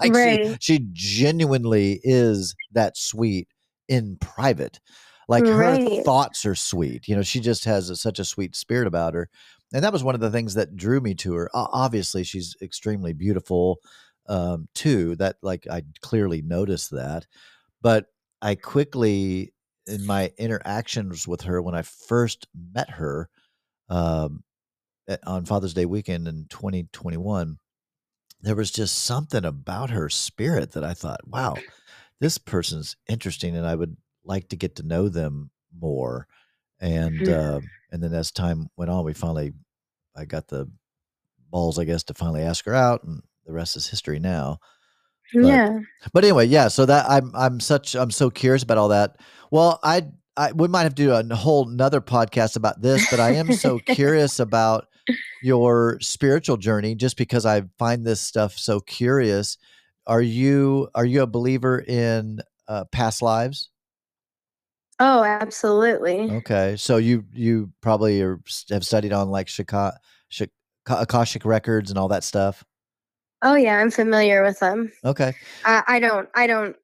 like 0.00 0.14
Right. 0.14 0.58
she, 0.60 0.74
she 0.78 0.86
genuinely 0.92 2.00
is 2.02 2.54
that 2.72 2.96
sweet 2.96 3.48
in 3.88 4.16
private. 4.20 4.80
Like 5.28 5.46
her 5.46 6.02
thoughts 6.02 6.44
are 6.44 6.56
sweet. 6.56 7.06
You 7.06 7.16
know, 7.16 7.22
she 7.22 7.40
just 7.40 7.64
has 7.64 7.88
a, 7.88 7.96
such 7.96 8.18
a 8.18 8.24
sweet 8.24 8.56
spirit 8.56 8.86
about 8.86 9.14
her. 9.14 9.28
And 9.72 9.84
that 9.84 9.92
was 9.92 10.02
one 10.02 10.14
of 10.14 10.20
the 10.20 10.30
things 10.30 10.54
that 10.54 10.76
drew 10.76 11.00
me 11.00 11.14
to 11.16 11.34
her. 11.34 11.50
Obviously, 11.54 12.24
she's 12.24 12.56
extremely 12.60 13.12
beautiful 13.12 13.78
um, 14.28 14.68
too. 14.74 15.16
That 15.16 15.36
like 15.42 15.66
I 15.70 15.82
clearly 16.00 16.42
noticed 16.42 16.90
that, 16.90 17.26
but 17.82 18.06
I 18.42 18.54
quickly 18.56 19.52
in 19.86 20.06
my 20.06 20.32
interactions 20.38 21.26
with 21.26 21.42
her 21.42 21.60
when 21.60 21.74
I 21.74 21.82
first 21.82 22.46
met 22.72 22.90
her 22.90 23.28
um, 23.88 24.42
at- 25.08 25.26
on 25.26 25.44
Father's 25.44 25.74
Day 25.74 25.86
weekend 25.86 26.28
in 26.28 26.46
2021, 26.48 27.58
there 28.40 28.56
was 28.56 28.70
just 28.70 28.98
something 28.98 29.44
about 29.44 29.90
her 29.90 30.08
spirit 30.08 30.72
that 30.72 30.84
I 30.84 30.94
thought, 30.94 31.26
wow, 31.26 31.56
this 32.20 32.38
person's 32.38 32.96
interesting, 33.08 33.56
and 33.56 33.66
I 33.66 33.74
would 33.74 33.96
like 34.24 34.48
to 34.50 34.56
get 34.56 34.76
to 34.76 34.82
know 34.82 35.08
them 35.08 35.50
more. 35.78 36.26
And 36.80 37.26
Mhm. 37.26 37.32
uh, 37.32 37.60
and 37.90 38.02
then 38.02 38.14
as 38.14 38.30
time 38.30 38.68
went 38.76 38.90
on, 38.90 39.04
we 39.04 39.14
finally, 39.14 39.52
I 40.16 40.24
got 40.24 40.48
the 40.48 40.70
balls, 41.50 41.78
I 41.78 41.84
guess, 41.84 42.02
to 42.04 42.14
finally 42.14 42.42
ask 42.42 42.64
her 42.66 42.74
out, 42.74 43.04
and 43.04 43.22
the 43.46 43.52
rest 43.52 43.76
is 43.76 43.88
history 43.88 44.18
now. 44.20 44.58
But 45.40 45.60
Yeah. 45.60 45.80
but 46.12 46.24
anyway, 46.24 46.46
yeah. 46.46 46.68
So 46.68 46.86
that 46.86 47.06
I'm 47.10 47.32
I'm 47.34 47.60
such 47.60 47.94
I'm 47.96 48.10
so 48.10 48.30
curious 48.30 48.62
about 48.62 48.78
all 48.78 48.88
that. 48.88 49.16
Well, 49.50 49.78
I 49.82 50.06
I 50.36 50.52
we 50.52 50.68
might 50.68 50.82
have 50.84 50.94
to 50.94 51.02
do 51.04 51.12
a 51.12 51.36
whole 51.36 51.68
another 51.68 52.00
podcast 52.00 52.56
about 52.56 52.80
this, 52.82 53.06
but 53.06 53.20
I 53.20 53.32
am 53.32 53.50
so 53.52 53.78
curious 53.86 54.38
about 54.40 54.86
your 55.40 55.98
spiritual 56.00 56.56
journey 56.56 56.94
just 56.94 57.16
because 57.16 57.46
I 57.46 57.62
find 57.78 58.06
this 58.06 58.20
stuff 58.20 58.58
so 58.58 58.80
curious. 58.80 59.58
Are 60.06 60.22
you 60.22 60.88
are 60.94 61.04
you 61.04 61.22
a 61.22 61.26
believer 61.26 61.78
in 61.80 62.40
uh, 62.68 62.84
past 62.86 63.22
lives? 63.22 63.70
Oh, 65.00 65.24
absolutely. 65.24 66.30
Okay, 66.30 66.76
so 66.76 66.98
you 66.98 67.24
you 67.32 67.72
probably 67.80 68.20
are, 68.20 68.38
have 68.70 68.84
studied 68.84 69.12
on 69.14 69.30
like 69.30 69.48
Shaka, 69.48 69.98
Shak, 70.28 70.50
Akashic 70.86 71.44
records 71.46 71.90
and 71.90 71.98
all 71.98 72.08
that 72.08 72.22
stuff. 72.22 72.62
Oh 73.42 73.54
yeah, 73.54 73.78
I'm 73.78 73.90
familiar 73.90 74.42
with 74.44 74.58
them. 74.60 74.92
Okay, 75.04 75.32
I, 75.64 75.82
I 75.88 76.00
don't 76.00 76.28
I 76.34 76.46
don't 76.46 76.76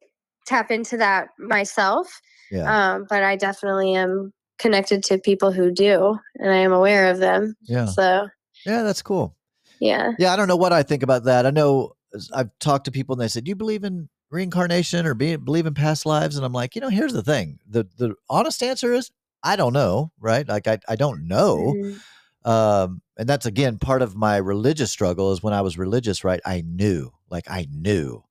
tap 0.47 0.70
into 0.70 0.97
that 0.97 1.28
myself, 1.38 2.20
yeah, 2.51 2.94
um, 2.94 3.06
but 3.09 3.22
I 3.22 3.36
definitely 3.36 3.94
am 3.94 4.32
connected 4.59 5.05
to 5.05 5.18
people 5.18 5.52
who 5.52 5.70
do, 5.70 6.18
and 6.36 6.51
I 6.51 6.56
am 6.56 6.72
aware 6.72 7.10
of 7.10 7.18
them. 7.18 7.55
yeah, 7.64 7.84
So 7.84 8.28
yeah. 8.64 8.82
That's 8.82 9.02
cool. 9.02 9.36
yeah. 9.78 10.12
Yeah, 10.18 10.32
I 10.32 10.36
don't 10.36 10.48
know 10.48 10.56
what 10.56 10.72
I 10.72 10.82
think 10.82 11.02
about 11.02 11.24
that. 11.24 11.44
I 11.44 11.51
know 11.51 11.93
I've 12.32 12.51
talked 12.60 12.86
to 12.86 12.90
people 12.90 13.12
and 13.14 13.20
they 13.20 13.28
said, 13.28 13.44
"Do 13.44 13.51
you 13.51 13.56
believe 13.56 13.84
in 13.84 14.09
reincarnation 14.31 15.07
or 15.07 15.15
be, 15.15 15.36
believe 15.36 15.66
in 15.66 15.74
past 15.74 16.07
lives?" 16.07 16.36
And 16.36 16.44
I'm 16.44 16.53
like, 16.53 16.74
you 16.74 16.81
know, 16.81 16.89
here's 16.90 17.12
the 17.12 17.23
thing: 17.23 17.59
the 17.69 17.86
the 17.98 18.15
honest 18.28 18.62
answer 18.62 18.93
is 18.94 19.11
I 19.43 19.57
don't 19.57 19.73
know, 19.73 20.12
right? 20.20 20.48
Like 20.48 20.66
I 20.69 20.78
I 20.89 20.97
don't 20.97 21.28
know. 21.28 21.77
Mhm. 21.77 22.01
Um, 22.44 23.03
and 23.19 23.28
that's 23.28 23.47
again 23.47 23.78
part 23.78 24.03
of 24.03 24.15
my 24.16 24.36
religious 24.36 24.90
struggle 24.90 25.32
is 25.32 25.43
when 25.43 25.55
I 25.55 25.62
was 25.62 25.78
religious, 25.78 26.24
right? 26.24 26.40
I 26.44 26.62
knew, 26.62 27.11
like 27.31 27.51
I 27.51 27.66
knew 27.70 28.23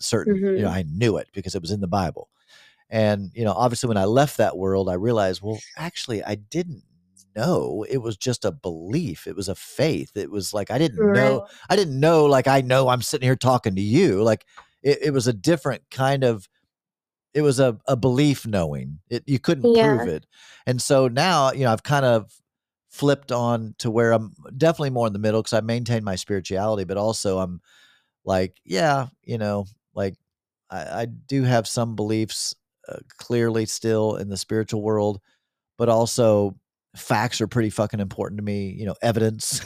certain, 0.00 0.44
you 0.54 0.62
know, 0.62 0.68
Mhm. 0.68 0.74
I 0.76 0.82
knew 0.84 1.16
it 1.18 1.28
because 1.34 1.54
it 1.54 1.62
was 1.62 1.70
in 1.70 1.80
the 1.80 1.88
Bible. 1.88 2.28
And 2.90 3.30
you 3.34 3.44
know, 3.44 3.52
obviously, 3.52 3.88
when 3.88 3.96
I 3.96 4.04
left 4.04 4.36
that 4.38 4.56
world, 4.58 4.88
I 4.88 4.94
realized, 4.94 5.42
well, 5.42 5.64
actually, 5.76 6.22
I 6.24 6.34
didn't 6.36 6.84
know. 7.36 7.84
It 7.88 7.98
was 7.98 8.16
just 8.16 8.44
a 8.44 8.52
belief. 8.52 9.26
It 9.26 9.36
was 9.36 9.48
a 9.48 9.54
faith. 9.54 10.12
It 10.16 10.30
was 10.30 10.52
like 10.54 10.70
I 10.70 10.78
didn't 10.78 11.10
know 11.12 11.42
I 11.70 11.76
didn't 11.76 11.98
know 12.00 12.26
like 12.26 12.46
I 12.48 12.60
know 12.60 12.88
I'm 12.88 13.02
sitting 13.02 13.26
here 13.26 13.36
talking 13.36 13.74
to 13.76 13.82
you. 13.82 14.22
Like 14.22 14.44
it, 14.82 14.98
it 15.02 15.10
was 15.12 15.26
a 15.26 15.32
different 15.32 15.82
kind 15.90 16.24
of 16.24 16.48
it 17.34 17.42
was 17.42 17.60
a, 17.60 17.78
a 17.88 17.96
belief 17.96 18.46
knowing. 18.46 19.00
It 19.08 19.24
you 19.26 19.38
couldn't 19.38 19.72
Yeah. 19.74 19.74
prove 19.74 20.06
it. 20.06 20.26
And 20.66 20.80
so 20.82 21.08
now, 21.08 21.52
you 21.52 21.64
know, 21.64 21.72
I've 21.72 21.82
kind 21.82 22.04
of 22.04 22.30
flipped 22.90 23.32
on 23.32 23.74
to 23.78 23.90
where 23.90 24.12
I'm 24.12 24.32
definitely 24.56 24.90
more 24.90 25.06
in 25.06 25.12
the 25.14 25.18
middle 25.18 25.40
because 25.42 25.54
I 25.54 25.60
maintain 25.62 26.04
my 26.04 26.16
spirituality, 26.16 26.84
but 26.84 26.98
also 26.98 27.38
I'm 27.38 27.60
like, 28.24 28.58
yeah, 28.64 29.08
you 29.24 29.38
know, 29.38 29.66
like 29.94 30.16
I, 30.70 31.02
I 31.02 31.06
do 31.06 31.42
have 31.44 31.68
some 31.68 31.96
beliefs 31.96 32.54
uh, 32.88 32.98
clearly 33.18 33.66
still 33.66 34.16
in 34.16 34.28
the 34.28 34.36
spiritual 34.36 34.82
world, 34.82 35.20
but 35.78 35.88
also 35.88 36.56
facts 36.96 37.40
are 37.40 37.48
pretty 37.48 37.70
fucking 37.70 38.00
important 38.00 38.38
to 38.38 38.44
me. 38.44 38.70
You 38.70 38.86
know, 38.86 38.96
evidence, 39.02 39.62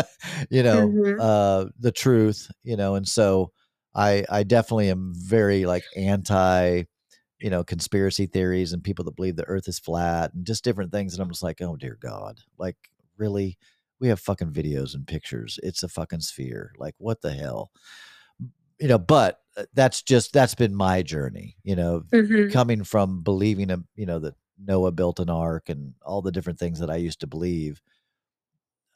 you 0.50 0.62
know, 0.62 0.96
Mhm. 0.96 1.18
uh, 1.18 1.66
the 1.78 1.92
truth, 1.92 2.50
you 2.64 2.76
know, 2.76 2.94
and 2.96 3.06
so 3.08 3.52
I 3.94 4.24
I 4.30 4.42
definitely 4.44 4.90
am 4.90 5.12
very 5.16 5.66
like 5.66 5.84
anti, 5.96 6.84
you 7.40 7.50
know, 7.50 7.64
conspiracy 7.64 8.26
theories 8.26 8.72
and 8.72 8.84
people 8.84 9.04
that 9.06 9.16
believe 9.16 9.36
the 9.36 9.44
Earth 9.46 9.68
is 9.68 9.78
flat 9.78 10.34
and 10.34 10.46
just 10.46 10.64
different 10.64 10.92
things. 10.92 11.14
And 11.14 11.22
I'm 11.22 11.30
just 11.30 11.42
like, 11.42 11.60
oh 11.62 11.76
dear 11.76 11.98
God, 12.00 12.40
like 12.58 12.76
really, 13.18 13.58
we 14.00 14.08
have 14.08 14.20
fucking 14.20 14.52
videos 14.52 14.94
and 14.94 15.06
pictures. 15.06 15.58
It's 15.62 15.82
a 15.82 15.88
fucking 15.88 16.20
sphere. 16.20 16.72
Like 16.78 16.94
what 16.98 17.22
the 17.22 17.32
hell, 17.34 17.70
you 18.80 18.88
know? 18.88 18.98
But 18.98 19.40
uh, 19.56 19.64
that's 19.74 20.02
just 20.02 20.32
that's 20.32 20.54
been 20.54 20.74
my 20.74 21.02
journey, 21.02 21.56
you 21.62 21.76
know, 21.76 22.04
Mhm. 22.12 22.50
coming 22.50 22.84
from 22.84 23.22
believing 23.22 23.70
a 23.70 23.78
you 23.94 24.06
know 24.06 24.18
that 24.20 24.34
Noah 24.58 24.92
built 24.92 25.18
an 25.20 25.30
ark 25.30 25.68
and 25.68 25.94
all 26.04 26.22
the 26.22 26.32
different 26.32 26.58
things 26.58 26.78
that 26.80 26.90
I 26.90 26.96
used 26.96 27.20
to 27.20 27.26
believe. 27.26 27.80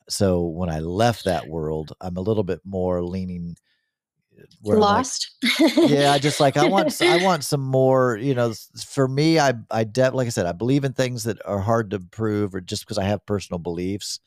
So 0.09 0.43
when 0.47 0.70
I 0.70 0.81
left 0.81 1.24
that 1.24 1.48
world, 1.48 1.93
I'm 2.01 2.16
a 2.16 2.20
little 2.20 2.44
bit 2.44 2.60
more 2.64 3.02
leaning 3.02 3.56
I'm 4.38 4.46
like, 4.64 4.80
Lost. 4.80 5.30
yeah, 5.86 6.12
I 6.12 6.18
just 6.18 6.40
like 6.40 6.56
I 6.56 6.64
want 6.64 7.00
I 7.02 7.16
want 7.22 7.44
some 7.44 7.62
more, 7.62 8.16
you 8.16 8.34
know, 8.34 8.52
for 8.84 9.08
me 9.08 9.38
I 9.38 9.54
I 9.70 9.84
de- 9.84 10.10
like 10.10 10.26
I 10.26 10.30
said 10.30 10.46
I 10.46 10.52
believe 10.52 10.84
in 10.84 10.92
things 10.92 11.24
that 11.24 11.38
are 11.46 11.60
hard 11.60 11.90
to 11.90 12.00
prove 12.00 12.54
or 12.54 12.60
just 12.60 12.84
because 12.84 12.98
I 12.98 13.04
have 13.04 13.24
personal 13.26 13.58
beliefs, 13.58 14.20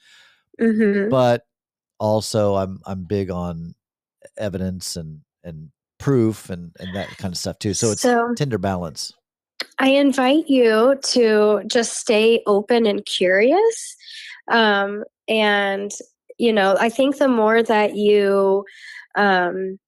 Mhm. 0.60 1.10
but 1.10 1.46
also 2.00 2.56
I'm 2.56 2.80
I'm 2.86 3.04
big 3.04 3.30
on 3.30 3.76
evidence 4.38 4.96
and 4.96 5.22
and 5.44 5.70
proof 5.98 6.50
and 6.50 6.72
and 6.80 6.96
that 6.96 7.10
kind 7.18 7.34
of 7.34 7.38
stuff 7.38 7.60
too. 7.60 7.74
So 7.74 7.92
it's 7.92 8.02
So 8.02 8.34
tender 8.36 8.58
balance. 8.58 9.14
I 9.80 9.90
invite 9.90 10.48
you 10.50 11.00
to 11.04 11.62
just 11.68 11.94
stay 11.98 12.42
open 12.48 12.86
and 12.86 13.06
curious. 13.06 13.96
Um, 14.50 15.04
and, 15.30 15.92
you 16.38 16.52
know, 16.52 16.76
I 16.80 16.90
think 16.90 17.18
the 17.18 17.30
more 17.30 17.64
that 17.64 17.96
you, 17.96 18.66
um, 19.16 19.80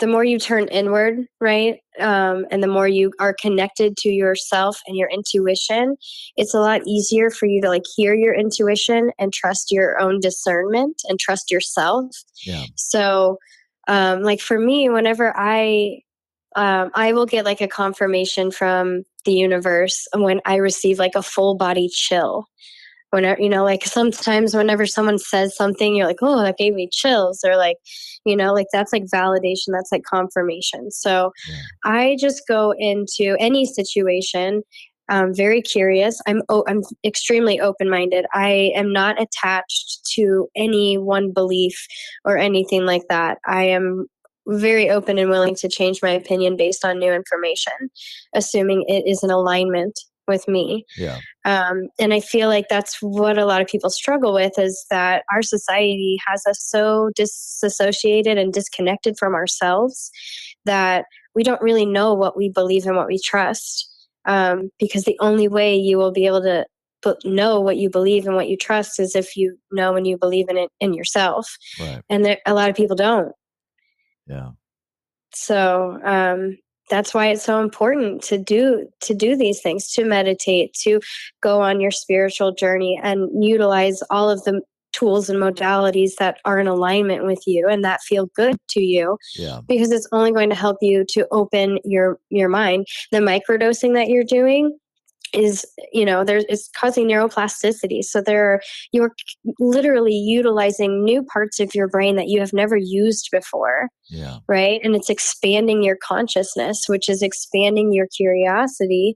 the 0.00 0.06
more 0.06 0.24
you 0.24 0.38
turn 0.38 0.66
inward, 0.68 1.26
right? 1.40 1.76
Um, 2.00 2.46
and 2.50 2.62
the 2.62 2.68
more 2.68 2.88
you 2.88 3.12
are 3.20 3.34
connected 3.34 3.96
to 3.98 4.08
yourself 4.08 4.80
and 4.86 4.96
your 4.96 5.08
intuition, 5.10 5.96
it's 6.36 6.54
a 6.54 6.60
lot 6.60 6.80
easier 6.86 7.30
for 7.30 7.46
you 7.46 7.60
to 7.62 7.68
like 7.68 7.84
hear 7.96 8.14
your 8.14 8.34
intuition 8.34 9.12
and 9.18 9.32
trust 9.32 9.70
your 9.70 10.00
own 10.00 10.18
discernment 10.18 11.02
and 11.08 11.20
trust 11.20 11.50
yourself. 11.50 12.06
Yeah. 12.44 12.64
So, 12.74 13.36
um, 13.88 14.22
like 14.22 14.40
for 14.40 14.58
me, 14.58 14.88
whenever 14.88 15.32
I 15.36 16.00
um, 16.56 16.90
I 16.94 17.12
will 17.12 17.26
get 17.26 17.44
like 17.44 17.60
a 17.60 17.68
confirmation 17.68 18.50
from 18.50 19.04
the 19.24 19.32
universe 19.32 20.08
when 20.14 20.40
I 20.44 20.56
receive 20.56 20.98
like 20.98 21.14
a 21.14 21.22
full 21.22 21.56
body 21.56 21.88
chill. 21.88 22.46
Whenever, 23.10 23.40
you 23.40 23.48
know, 23.48 23.64
like 23.64 23.84
sometimes 23.84 24.54
whenever 24.54 24.86
someone 24.86 25.18
says 25.18 25.56
something, 25.56 25.94
you're 25.96 26.06
like, 26.06 26.18
oh, 26.22 26.42
that 26.42 26.56
gave 26.58 26.74
me 26.74 26.88
chills, 26.92 27.40
or 27.44 27.56
like, 27.56 27.76
you 28.24 28.36
know, 28.36 28.52
like 28.52 28.66
that's 28.72 28.92
like 28.92 29.04
validation, 29.12 29.68
that's 29.72 29.90
like 29.92 30.02
confirmation. 30.04 30.90
So 30.90 31.32
Yeah. 31.48 31.56
I 31.84 32.16
just 32.20 32.42
go 32.48 32.72
into 32.78 33.36
any 33.40 33.64
situation. 33.66 34.62
Um, 35.08 35.34
very 35.34 35.60
curious. 35.60 36.20
I'm 36.26 36.42
o- 36.48 36.62
I'm 36.68 36.82
extremely 37.04 37.58
open 37.58 37.90
minded. 37.90 38.26
I 38.32 38.70
am 38.76 38.92
not 38.92 39.20
attached 39.20 40.06
to 40.14 40.48
any 40.54 40.98
one 40.98 41.32
belief 41.32 41.76
or 42.24 42.38
anything 42.38 42.86
like 42.86 43.02
that. 43.08 43.38
I 43.44 43.64
am 43.64 44.06
very 44.46 44.88
open 44.88 45.18
and 45.18 45.28
willing 45.30 45.54
to 45.56 45.68
change 45.68 46.00
my 46.02 46.10
opinion 46.10 46.56
based 46.56 46.84
on 46.84 46.98
new 46.98 47.12
information, 47.12 47.72
assuming 48.34 48.84
it 48.88 49.02
is 49.06 49.22
in 49.24 49.30
alignment 49.30 49.98
with 50.30 50.48
me. 50.48 50.86
Yeah. 50.96 51.18
Um, 51.44 51.88
and 51.98 52.14
I 52.14 52.20
feel 52.20 52.48
like 52.48 52.68
that's 52.70 52.96
what 53.02 53.36
a 53.36 53.44
lot 53.44 53.60
of 53.60 53.68
people 53.68 53.90
struggle 53.90 54.32
with 54.32 54.58
is 54.58 54.86
that 54.90 55.24
our 55.30 55.42
society 55.42 56.16
has 56.26 56.42
us 56.48 56.62
so 56.62 57.10
disassociated 57.14 58.38
and 58.38 58.52
disconnected 58.52 59.18
from 59.18 59.34
ourselves 59.34 60.10
that 60.64 61.04
we 61.34 61.42
don't 61.42 61.60
really 61.60 61.84
know 61.84 62.14
what 62.14 62.36
we 62.36 62.48
believe 62.48 62.86
and 62.86 62.96
what 62.96 63.08
we 63.08 63.18
trust. 63.18 63.86
Um, 64.24 64.70
because 64.78 65.04
the 65.04 65.18
only 65.20 65.48
way 65.48 65.74
you 65.74 65.98
will 65.98 66.12
be 66.12 66.26
able 66.26 66.42
to 66.42 66.64
but 67.02 67.18
know 67.24 67.60
what 67.60 67.76
you 67.76 67.88
believe 67.88 68.26
and 68.26 68.36
what 68.36 68.48
you 68.48 68.56
trust 68.56 69.00
is 69.00 69.16
if 69.16 69.36
you 69.36 69.56
know 69.72 69.96
and 69.96 70.06
you 70.06 70.18
believe 70.18 70.48
in 70.48 70.56
it 70.56 70.70
in 70.80 70.92
yourself. 70.92 71.56
Right. 71.80 72.02
And 72.08 72.24
there, 72.24 72.38
a 72.46 72.54
lot 72.54 72.70
of 72.70 72.76
people 72.76 72.96
don't. 72.96 73.32
Yeah. 74.26 74.50
So 75.34 75.98
um, 76.04 76.58
that's 76.90 77.14
why 77.14 77.28
it's 77.28 77.44
so 77.44 77.62
important 77.62 78.22
to 78.24 78.36
do 78.36 78.86
to 79.02 79.14
do 79.14 79.36
these 79.36 79.60
things, 79.60 79.90
to 79.92 80.04
meditate, 80.04 80.74
to 80.82 81.00
go 81.40 81.60
on 81.60 81.80
your 81.80 81.90
spiritual 81.92 82.52
journey, 82.52 83.00
and 83.02 83.44
utilize 83.44 84.02
all 84.10 84.28
of 84.28 84.42
the 84.44 84.60
tools 84.92 85.30
and 85.30 85.38
modalities 85.40 86.16
that 86.18 86.38
are 86.44 86.58
in 86.58 86.66
alignment 86.66 87.24
with 87.24 87.42
you 87.46 87.68
and 87.68 87.84
that 87.84 88.00
feel 88.02 88.26
good 88.34 88.56
to 88.68 88.80
you 88.80 89.16
Yeah. 89.36 89.60
because 89.68 89.92
it's 89.92 90.08
only 90.10 90.32
going 90.32 90.50
to 90.50 90.56
help 90.56 90.78
you 90.80 91.04
to 91.10 91.28
open 91.30 91.78
your 91.84 92.18
your 92.28 92.48
mind 92.48 92.86
the 93.12 93.18
microdosing 93.18 93.94
that 93.94 94.08
you're 94.08 94.24
doing 94.24 94.76
is 95.32 95.64
you 95.92 96.04
know 96.04 96.24
there's 96.24 96.44
it's 96.48 96.68
causing 96.76 97.06
neuroplasticity. 97.08 98.02
So 98.02 98.20
there 98.20 98.60
you're 98.92 99.12
literally 99.58 100.14
utilizing 100.14 101.04
new 101.04 101.22
parts 101.22 101.60
of 101.60 101.74
your 101.74 101.88
brain 101.88 102.16
that 102.16 102.28
you 102.28 102.40
have 102.40 102.52
never 102.52 102.76
used 102.76 103.28
before 103.30 103.88
Yeah. 104.08 104.38
right? 104.48 104.80
And 104.82 104.94
it's 104.96 105.10
expanding 105.10 105.82
your 105.82 105.96
consciousness 106.02 106.84
which 106.88 107.08
is 107.08 107.22
expanding 107.22 107.92
your 107.92 108.06
curiosity 108.16 109.14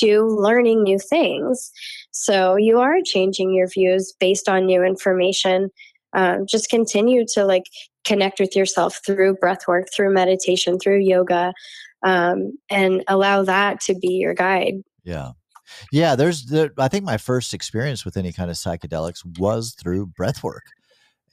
to 0.00 0.26
learning 0.26 0.82
new 0.82 0.98
things. 0.98 1.70
So 2.10 2.56
you 2.56 2.80
are 2.80 2.96
changing 3.04 3.54
your 3.54 3.68
views 3.68 4.12
based 4.18 4.48
on 4.48 4.66
new 4.66 4.82
information. 4.82 5.68
Um, 6.14 6.44
just 6.46 6.68
continue 6.68 7.24
to 7.34 7.44
like 7.44 7.64
connect 8.04 8.40
with 8.40 8.54
yourself 8.56 9.00
through 9.06 9.36
breath 9.36 9.66
work 9.68 9.86
through 9.94 10.12
meditation 10.12 10.78
through 10.78 11.00
yoga 11.00 11.52
um, 12.02 12.52
and 12.68 13.02
allow 13.08 13.44
that 13.44 13.80
to 13.82 13.94
be 13.94 14.08
your 14.14 14.34
guide. 14.34 14.74
Yeah. 15.04 15.30
Yeah. 15.92 16.14
There's, 16.16 16.46
there, 16.46 16.70
I 16.78 16.88
think 16.88 17.04
my 17.04 17.16
first 17.16 17.54
experience 17.54 18.04
with 18.04 18.16
any 18.16 18.32
kind 18.32 18.50
of 18.50 18.56
psychedelics 18.56 19.24
was 19.38 19.72
through 19.72 20.06
breath 20.06 20.42
work. 20.42 20.64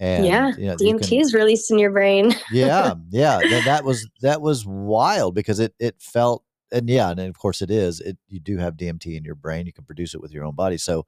And, 0.02 0.26
yeah 0.26 0.52
you 0.57 0.66
know, 0.66 0.78
dmt 0.78 1.10
can- 1.10 1.20
is 1.20 1.34
released 1.34 1.70
in 1.72 1.78
your 1.78 1.91
brain 1.91 2.34
yeah. 2.53 2.94
Yeah. 3.10 3.40
That, 3.40 3.64
that 3.66 3.84
was, 3.84 4.07
that 4.22 4.41
was 4.41 4.66
wild 4.66 5.36
because 5.36 5.60
it, 5.60 5.74
it 5.80 5.95
felt, 5.99 6.44
and 6.72 6.90
yeah, 6.90 7.10
and 7.10 7.20
of 7.20 7.38
course 7.38 7.61
it 7.61 7.70
is, 7.72 7.99
it, 7.99 8.18
you 8.30 8.40
do 8.40 8.57
have 8.57 8.76
DMT 8.78 9.18
in 9.18 9.26
your 9.26 9.36
brain. 9.36 9.66
You 9.66 9.74
can 9.74 9.84
produce 9.84 10.14
it 10.14 10.22
with 10.22 10.32
your 10.32 10.45
own 10.45 10.56
body. 10.56 10.78
So 10.78 11.06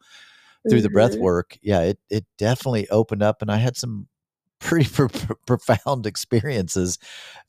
through 0.69 0.81
the 0.81 0.89
breath 0.89 1.13
Mhm. 1.15 1.21
work, 1.21 1.57
yeah, 1.61 1.81
it, 1.81 1.99
it 2.09 2.25
definitely 2.37 2.89
opened 2.89 3.23
up 3.23 3.41
and 3.41 3.49
I 3.51 3.57
had 3.57 3.77
some 3.77 4.07
pretty 4.59 4.89
pro- 4.93 5.07
pro- 5.07 5.35
profound 5.47 6.05
experiences 6.05 6.99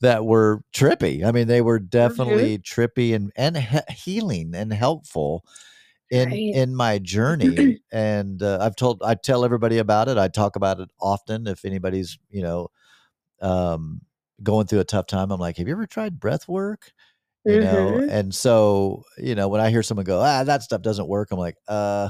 that 0.01 0.25
were 0.25 0.63
trippy. 0.73 1.23
I 1.25 1.31
mean, 1.31 1.47
they 1.47 1.61
were 1.61 1.77
definitely 1.79 2.57
trippy 2.59 3.13
and 3.13 3.31
and 3.35 3.57
he- 3.57 3.93
healing 3.93 4.55
and 4.55 4.71
helpful 4.71 5.43
in 6.13 6.29
Right. 6.31 6.53
in 6.53 6.75
my 6.75 6.99
journey. 6.99 7.77
and 7.93 8.43
uh, 8.43 8.59
I've 8.61 8.77
told 8.77 9.01
I 9.03 9.15
tell 9.15 9.45
everybody 9.45 9.79
about 9.79 10.09
it. 10.09 10.17
I 10.19 10.29
talk 10.29 10.55
about 10.57 10.79
it 10.81 10.89
often. 11.01 11.47
If 11.47 11.65
anybody's 11.65 12.19
you 12.31 12.43
know 12.43 12.69
um, 13.41 14.01
going 14.43 14.67
through 14.67 14.79
a 14.81 14.85
tough 14.85 15.07
time, 15.07 15.31
I'm 15.31 15.39
like, 15.39 15.57
have 15.57 15.67
you 15.67 15.73
ever 15.73 15.87
tried 15.87 16.19
breath 16.19 16.47
work? 16.47 16.91
You 17.45 17.59
know, 17.59 17.99
Mhm. 17.99 18.09
and 18.09 18.33
so 18.35 19.03
you 19.17 19.35
know 19.35 19.49
when 19.49 19.61
I 19.61 19.69
hear 19.71 19.83
someone 19.83 20.05
go, 20.05 20.21
ah, 20.21 20.43
that 20.45 20.63
stuff 20.63 20.81
doesn't 20.83 21.07
work, 21.09 21.29
I'm 21.31 21.39
like, 21.39 21.57
uh. 21.67 22.09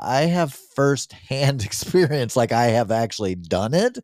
I 0.00 0.22
have 0.22 0.52
firsthand 0.54 1.64
experience, 1.66 2.36
like 2.36 2.52
I 2.52 2.66
have 2.66 2.90
actually 2.90 3.34
done 3.34 3.74
it, 3.74 3.98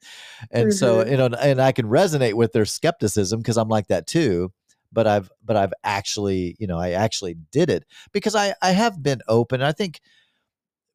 and 0.50 0.72
so 0.72 1.04
Mhm. 1.04 1.08
you 1.08 1.16
know, 1.16 1.26
and 1.26 1.60
I 1.60 1.72
can 1.72 1.86
resonate 1.86 2.34
with 2.34 2.52
their 2.52 2.64
skepticism 2.66 3.40
because 3.40 3.56
I'm 3.58 3.68
like 3.68 3.88
that 3.88 4.06
too. 4.06 4.52
But 4.94 5.06
I've, 5.06 5.30
but 5.44 5.56
I've 5.56 5.74
actually, 5.84 6.56
you 6.58 6.66
know, 6.66 6.78
I 6.78 6.92
actually 6.92 7.34
did 7.52 7.68
it 7.68 7.84
because 8.12 8.34
I, 8.34 8.54
I 8.62 8.70
have 8.70 9.02
been 9.02 9.20
open. 9.28 9.60
I 9.60 9.72
think 9.72 10.00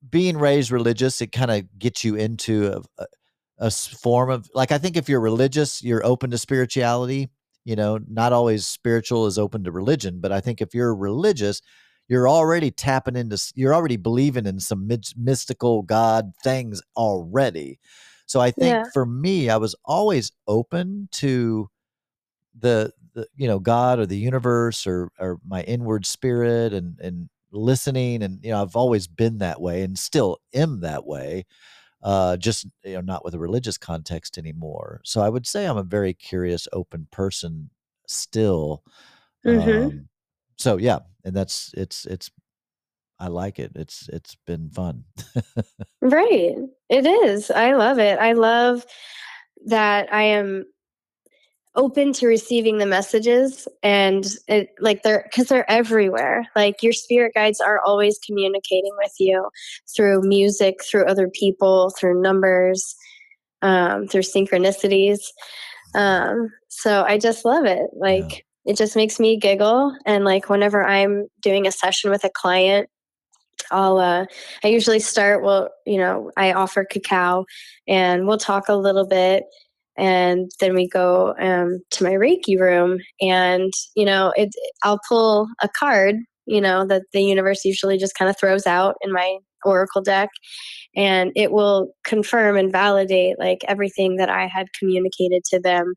being 0.09 0.37
raised 0.37 0.71
religious, 0.71 1.21
it 1.21 1.31
kind 1.31 1.51
of 1.51 1.77
gets 1.77 2.03
you 2.03 2.15
into 2.15 2.71
uh, 2.71 2.81
a, 3.59 3.67
a 3.67 3.71
form 3.71 4.29
of 4.31 4.49
like. 4.55 4.71
I 4.71 4.77
think 4.77 4.97
if 4.97 5.09
you're 5.09 5.19
religious, 5.19 5.83
you're 5.83 6.05
open 6.05 6.31
to 6.31 6.37
spirituality. 6.37 7.29
You 7.65 7.75
know, 7.75 7.99
not 8.07 8.33
always 8.33 8.65
spiritual 8.65 9.27
is 9.27 9.37
open 9.37 9.65
to 9.65 9.71
religion, 9.71 10.21
but 10.21 10.31
I 10.31 10.39
think 10.39 10.61
if 10.61 10.73
you're 10.73 10.95
religious, 10.95 11.61
you're 12.09 12.27
already 12.27 12.71
tapping 12.71 13.15
into 13.15 13.37
you're 13.55 13.75
already 13.75 13.97
believing 13.97 14.45
in 14.45 14.59
some 14.59 14.87
mys- 14.87 15.13
mystical 15.15 15.83
god 15.83 16.31
things 16.43 16.81
already 16.97 17.79
so 18.25 18.41
i 18.41 18.51
think 18.51 18.73
Yeah. 18.73 18.83
for 18.93 19.05
me 19.05 19.49
i 19.49 19.55
was 19.57 19.75
always 19.85 20.31
open 20.47 21.07
to 21.11 21.69
the, 22.57 22.91
the 23.19 23.27
you 23.35 23.47
know 23.47 23.59
god 23.59 23.99
or 23.99 24.05
the 24.05 24.17
universe 24.17 24.87
or 24.87 25.11
or 25.19 25.39
my 25.47 25.61
inward 25.63 26.05
spirit 26.05 26.73
and 26.73 26.99
and 26.99 27.29
listening 27.51 28.21
and 28.23 28.39
you 28.43 28.51
know 28.51 28.61
i've 28.61 28.75
always 28.75 29.07
been 29.07 29.39
that 29.39 29.59
way 29.61 29.81
and 29.81 29.97
still 29.97 30.37
am 30.53 30.81
that 30.81 31.05
way 31.05 31.45
uh 32.03 32.37
just 32.37 32.67
you 32.83 32.93
know 32.93 33.01
not 33.01 33.25
with 33.25 33.33
a 33.33 33.39
religious 33.39 33.77
context 33.77 34.37
anymore 34.37 35.01
so 35.03 35.21
i 35.21 35.29
would 35.29 35.47
say 35.47 35.65
i'm 35.65 35.77
a 35.77 35.83
very 35.83 36.13
curious 36.13 36.67
open 36.73 37.07
person 37.11 37.69
still 38.07 38.83
Mhm. 39.45 39.85
um 39.87 40.09
so 40.57 40.77
yeah 40.77 40.99
and 41.25 41.35
that's 41.35 41.71
it's 41.75 42.05
it's 42.05 42.29
i 43.19 43.27
like 43.27 43.59
it 43.59 43.71
it's 43.75 44.07
it's 44.09 44.35
been 44.45 44.69
fun 44.69 45.03
Right. 46.01 46.55
It 46.89 47.05
is. 47.05 47.51
I 47.51 47.73
love 47.73 47.99
it. 47.99 48.19
I 48.19 48.31
love 48.33 48.85
that 49.65 50.11
I 50.13 50.23
am 50.23 50.65
open 51.75 52.13
to 52.13 52.27
receiving 52.27 52.77
the 52.77 52.85
messages 52.85 53.67
and 53.83 54.25
it 54.47 54.69
like 54.79 55.03
they're 55.03 55.23
because 55.29 55.47
they're 55.47 55.69
everywhere. 55.69 56.47
Like 56.55 56.81
your 56.81 56.93
spirit 56.93 57.33
guides 57.35 57.61
are 57.61 57.79
always 57.85 58.19
communicating 58.25 58.91
with 58.97 59.13
you 59.19 59.49
through 59.95 60.21
music 60.23 60.83
through 60.83 61.05
other 61.05 61.29
people 61.29 61.93
through 61.97 62.21
numbers 62.21 62.95
um, 63.61 64.07
through 64.07 64.21
synchronicities. 64.21 65.19
Um, 65.95 66.49
so 66.67 67.03
i 67.07 67.17
just 67.17 67.45
love 67.45 67.65
it. 67.65 67.89
Like 67.93 68.45
it 68.65 68.77
just 68.77 68.95
makes 68.95 69.19
me 69.19 69.37
giggle 69.37 69.95
and 70.05 70.25
like 70.25 70.49
whenever 70.49 70.83
i'm 70.83 71.27
doing 71.41 71.65
a 71.65 71.71
session 71.71 72.11
with 72.11 72.23
a 72.23 72.29
client 72.29 72.89
I'll 73.71 73.97
uh 73.97 74.25
I 74.63 74.67
usually 74.67 74.99
start 74.99 75.43
well, 75.43 75.69
you 75.85 75.97
know, 75.97 76.31
I 76.37 76.53
offer 76.53 76.85
cacao 76.85 77.45
and 77.87 78.27
we'll 78.27 78.37
talk 78.37 78.69
a 78.69 78.75
little 78.75 79.07
bit 79.07 79.43
and 79.99 80.49
then 80.59 80.73
we 80.73 80.87
go 80.87 81.35
um 81.39 81.79
to 81.91 82.03
my 82.03 82.13
Reiki 82.13 82.59
room 82.59 82.99
and 83.21 83.71
you 83.95 84.05
know, 84.05 84.33
it 84.35 84.49
I'll 84.83 84.99
pull 85.07 85.47
a 85.61 85.69
card, 85.69 86.15
you 86.45 86.61
know, 86.61 86.85
that 86.87 87.03
the 87.13 87.21
universe 87.21 87.65
usually 87.65 87.97
just 87.97 88.15
kind 88.15 88.29
of 88.29 88.37
throws 88.39 88.65
out 88.65 88.95
in 89.01 89.11
my 89.11 89.37
oracle 89.65 90.01
deck. 90.01 90.29
And 90.95 91.31
it 91.35 91.51
will 91.51 91.91
confirm 92.03 92.57
and 92.57 92.71
validate 92.71 93.37
like 93.39 93.59
everything 93.67 94.17
that 94.17 94.29
I 94.29 94.47
had 94.47 94.73
communicated 94.77 95.43
to 95.51 95.59
them, 95.59 95.93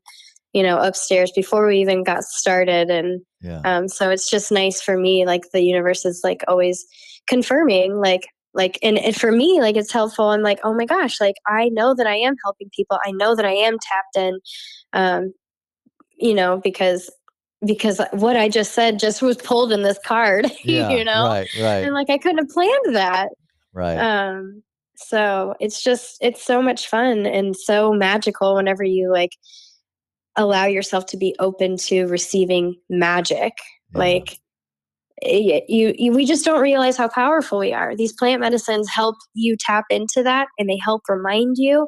you 0.53 0.63
know, 0.63 0.77
upstairs 0.77 1.31
before 1.35 1.67
we 1.67 1.79
even 1.79 2.03
got 2.03 2.23
started. 2.23 2.89
And 2.89 3.21
yeah. 3.41 3.61
um, 3.65 3.87
so 3.87 4.09
it's 4.09 4.29
just 4.29 4.51
nice 4.51 4.81
for 4.81 4.97
me 4.97 5.25
like 5.25 5.43
the 5.51 5.63
universe 5.63 6.05
is 6.05 6.21
like 6.23 6.43
always 6.47 6.85
confirming 7.27 7.95
like 7.95 8.27
like 8.53 8.77
and, 8.83 8.97
and 8.97 9.15
for 9.15 9.31
me 9.31 9.59
like 9.59 9.75
it's 9.75 9.91
helpful 9.91 10.29
i'm 10.29 10.41
like 10.41 10.59
oh 10.63 10.73
my 10.73 10.85
gosh 10.85 11.19
like 11.19 11.35
i 11.47 11.69
know 11.69 11.93
that 11.93 12.07
i 12.07 12.15
am 12.15 12.35
helping 12.43 12.69
people. 12.75 12.99
I 13.05 13.11
know 13.11 13.35
that 13.35 13.45
i 13.45 13.53
am 13.53 13.77
tapped 13.79 14.15
in 14.15 14.39
um 14.93 15.33
you 16.17 16.33
know 16.33 16.59
because 16.63 17.09
because 17.65 18.01
what 18.11 18.37
i 18.37 18.49
just 18.49 18.73
said 18.73 18.99
just 18.99 19.21
was 19.21 19.37
pulled 19.37 19.71
in 19.71 19.83
this 19.83 19.99
card 20.05 20.51
yeah 20.63 20.89
you 20.89 21.03
know? 21.03 21.25
right 21.25 21.49
right. 21.59 21.83
And 21.83 21.93
like 21.93 22.09
i 22.09 22.17
couldn't 22.17 22.39
have 22.39 22.49
planned 22.49 22.95
that. 22.95 23.29
Right. 23.73 23.97
Um 23.97 24.63
so 24.95 25.55
it's 25.59 25.83
just 25.83 26.17
it's 26.21 26.43
so 26.43 26.61
much 26.61 26.87
fun 26.87 27.25
and 27.25 27.55
so 27.55 27.93
magical 27.93 28.55
whenever 28.55 28.83
you 28.83 29.11
like 29.11 29.31
allow 30.35 30.65
yourself 30.65 31.05
to 31.07 31.17
be 31.17 31.35
open 31.39 31.77
to 31.77 32.05
receiving 32.05 32.75
magic. 32.89 33.53
Yeah. 33.93 33.99
like 33.99 34.39
you, 35.25 35.93
you 35.97 36.11
we 36.11 36.25
just 36.25 36.45
don't 36.45 36.61
realize 36.61 36.97
how 36.97 37.07
powerful 37.07 37.59
we 37.59 37.73
are. 37.73 37.95
These 37.95 38.13
plant 38.13 38.41
medicines 38.41 38.89
help 38.89 39.17
you 39.33 39.55
tap 39.59 39.85
into 39.89 40.23
that 40.23 40.47
and 40.57 40.69
they 40.69 40.77
help 40.77 41.03
remind 41.09 41.57
you 41.57 41.87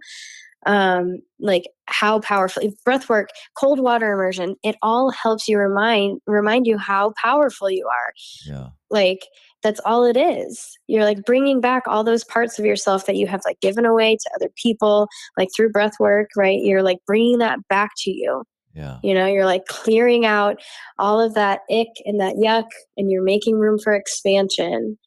um 0.65 1.19
like 1.39 1.63
how 1.87 2.19
powerful 2.19 2.63
breath 2.83 3.07
work 3.07 3.29
cold 3.55 3.79
water 3.79 4.11
immersion 4.13 4.55
it 4.63 4.75
all 4.81 5.11
helps 5.11 5.47
you 5.47 5.59
remind 5.59 6.19
remind 6.25 6.65
you 6.65 6.77
how 6.77 7.13
powerful 7.21 7.69
you 7.69 7.87
are. 7.87 8.13
Yeah. 8.47 8.69
Like 8.89 9.19
that's 9.61 9.79
all 9.85 10.05
it 10.05 10.17
is. 10.17 10.77
You're 10.87 11.03
like 11.03 11.23
bringing 11.25 11.59
back 11.61 11.83
all 11.87 12.03
those 12.03 12.23
parts 12.23 12.57
of 12.59 12.65
yourself 12.65 13.05
that 13.05 13.15
you 13.15 13.27
have 13.27 13.41
like 13.45 13.59
given 13.61 13.85
away 13.85 14.15
to 14.15 14.29
other 14.35 14.49
people 14.55 15.07
like 15.37 15.49
through 15.55 15.71
breath 15.71 15.99
work 15.99 16.29
right? 16.35 16.59
You're 16.61 16.83
like 16.83 16.99
bringing 17.05 17.37
that 17.39 17.59
back 17.67 17.91
to 17.99 18.11
you 18.11 18.43
yeah. 18.75 18.97
You 19.03 19.13
know 19.13 19.25
you're 19.25 19.45
like 19.45 19.65
clearing 19.67 20.25
out 20.25 20.57
all 20.99 21.19
of 21.21 21.33
that 21.35 21.61
ick 21.71 21.87
and 22.05 22.19
that 22.19 22.35
yuck 22.35 22.67
and 22.97 23.09
you're 23.09 23.23
making 23.23 23.57
room 23.57 23.79
for 23.83 23.93
expansion. 23.93 24.97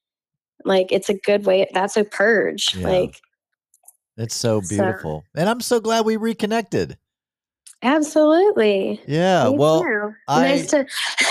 Like 0.65 0.91
it's 0.91 1.09
a 1.09 1.15
good 1.15 1.47
way 1.47 1.69
that's 1.73 1.97
a 1.97 2.05
purge 2.05 2.75
Yeah. 2.75 2.89
like 2.89 3.21
it's 4.17 4.35
so 4.35 4.61
So- 4.63 4.69
beautiful 4.77 5.25
and 5.37 5.49
i'm 5.49 5.61
so 5.61 5.79
glad 5.81 6.05
we 6.05 6.17
reconnected. 6.17 6.99
Absolutely. 7.81 9.01
Yeah 9.07 9.49
Me 9.51 9.57
well 9.57 9.83
too. 9.83 10.13
I- 10.27 10.49
nice 10.49 10.67
to 10.73 10.85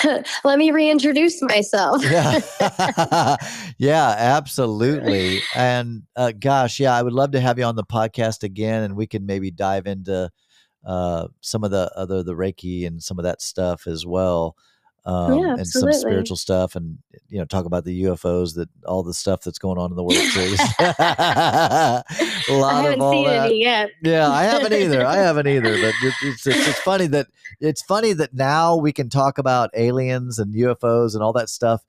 let 0.46 0.58
me 0.58 0.72
reintroduce 0.72 1.42
myself. 1.42 2.02
Yeah. 2.10 2.40
Yeah 3.78 4.16
absolutely 4.18 5.42
and 5.56 6.04
uh, 6.16 6.32
gosh 6.40 6.80
yeah 6.80 6.96
i 6.96 7.04
would 7.04 7.14
love 7.14 7.32
to 7.32 7.40
have 7.40 7.60
you 7.60 7.66
on 7.66 7.76
the 7.76 7.84
podcast 7.84 8.44
again 8.44 8.84
and 8.84 8.96
we 8.96 9.06
can 9.08 9.26
maybe 9.26 9.52
dive 9.52 9.86
into 9.88 10.30
uh, 10.86 11.28
some 11.42 11.64
of 11.64 11.72
the 11.72 11.92
other 11.96 12.24
the 12.24 12.34
reiki 12.36 12.86
and 12.88 13.02
some 13.04 13.20
of 13.20 13.24
that 13.24 13.42
stuff 13.42 13.88
as 13.88 14.06
well 14.06 14.56
um, 15.06 15.34
Yeah, 15.40 15.54
and 15.54 15.66
some 15.68 15.82
spiritual 16.02 16.36
stuff, 16.36 16.76
and 16.76 16.98
you 17.30 17.40
know, 17.40 17.46
talk 17.46 17.64
about 17.66 17.86
the 17.86 18.04
UFOs 18.04 18.56
that 18.56 18.68
all 18.86 19.04
the 19.04 19.14
stuff 19.14 19.42
that's 19.42 19.58
going 19.60 19.78
on 19.78 19.90
in 19.90 19.96
the 19.96 20.04
World 20.04 20.16
Series. 20.34 20.60
a 20.80 22.04
lot 22.50 22.84
of 22.94 23.02
all 23.02 23.12
that. 23.26 23.50
Yeah, 24.02 24.30
I 24.30 24.44
haven't 24.44 24.74
either. 24.74 25.06
I 25.06 25.16
haven't 25.16 25.48
either. 25.56 25.72
But 25.76 25.94
it- 26.04 26.14
it's, 26.24 26.46
it's 26.48 26.68
it's 26.68 26.80
funny 26.80 27.08
that 27.08 27.28
it's 27.62 27.82
funny 27.82 28.14
that 28.14 28.34
now 28.34 28.76
we 28.76 28.92
can 28.92 29.10
talk 29.10 29.38
about 29.38 29.70
aliens 29.76 30.40
and 30.40 30.54
UFOs 30.54 31.14
and 31.14 31.24
all 31.24 31.34
that 31.34 31.50
stuff. 31.50 31.84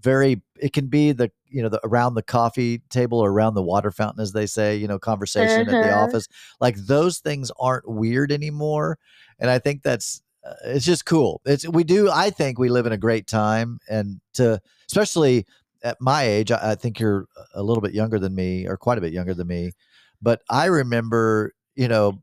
Very, 0.00 0.42
it 0.60 0.72
can 0.72 0.86
be 0.88 1.12
the 1.12 1.30
you 1.48 1.62
know 1.62 1.68
the 1.68 1.80
around 1.84 2.14
the 2.14 2.22
coffee 2.22 2.82
table 2.90 3.18
or 3.18 3.30
around 3.30 3.54
the 3.54 3.62
water 3.62 3.90
fountain, 3.90 4.22
as 4.22 4.32
they 4.32 4.46
say. 4.46 4.76
You 4.76 4.86
know, 4.88 4.98
conversation 4.98 5.68
at 5.68 5.80
the 5.80 5.90
Uh-huh. 5.90 6.02
office. 6.04 6.28
Like 6.60 6.76
those 6.76 7.18
things 7.18 7.50
aren't 7.58 7.88
weird 7.88 8.30
anymore, 8.30 8.98
and 9.38 9.50
I 9.50 9.58
think 9.58 9.82
that's 9.82 10.22
uh, 10.44 10.54
it's 10.66 10.84
just 10.84 11.06
cool. 11.06 11.40
It's 11.46 11.66
we 11.68 11.82
do. 11.84 12.10
I 12.10 12.30
think 12.30 12.58
we 12.58 12.68
live 12.68 12.86
in 12.86 12.92
a 12.92 12.98
great 12.98 13.26
time, 13.26 13.78
and 13.88 14.20
to 14.34 14.60
especially 14.88 15.46
at 15.82 15.96
my 16.00 16.24
age, 16.24 16.50
I, 16.52 16.72
I 16.72 16.74
think 16.74 17.00
you're 17.00 17.26
a 17.54 17.62
little 17.62 17.80
bit 17.82 17.94
younger 17.94 18.18
than 18.18 18.34
me, 18.34 18.66
or 18.66 18.76
quite 18.76 18.98
a 18.98 19.00
bit 19.00 19.12
younger 19.12 19.34
than 19.34 19.46
me. 19.46 19.72
But 20.22 20.42
I 20.50 20.66
remember, 20.66 21.52
you 21.74 21.88
know, 21.88 22.22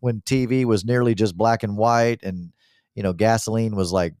when 0.00 0.22
TV 0.24 0.64
was 0.64 0.84
nearly 0.84 1.14
just 1.14 1.36
black 1.36 1.62
and 1.62 1.76
white, 1.76 2.22
and 2.22 2.52
you 2.94 3.02
know, 3.02 3.12
gasoline 3.12 3.76
was 3.76 3.92
like 3.92 4.14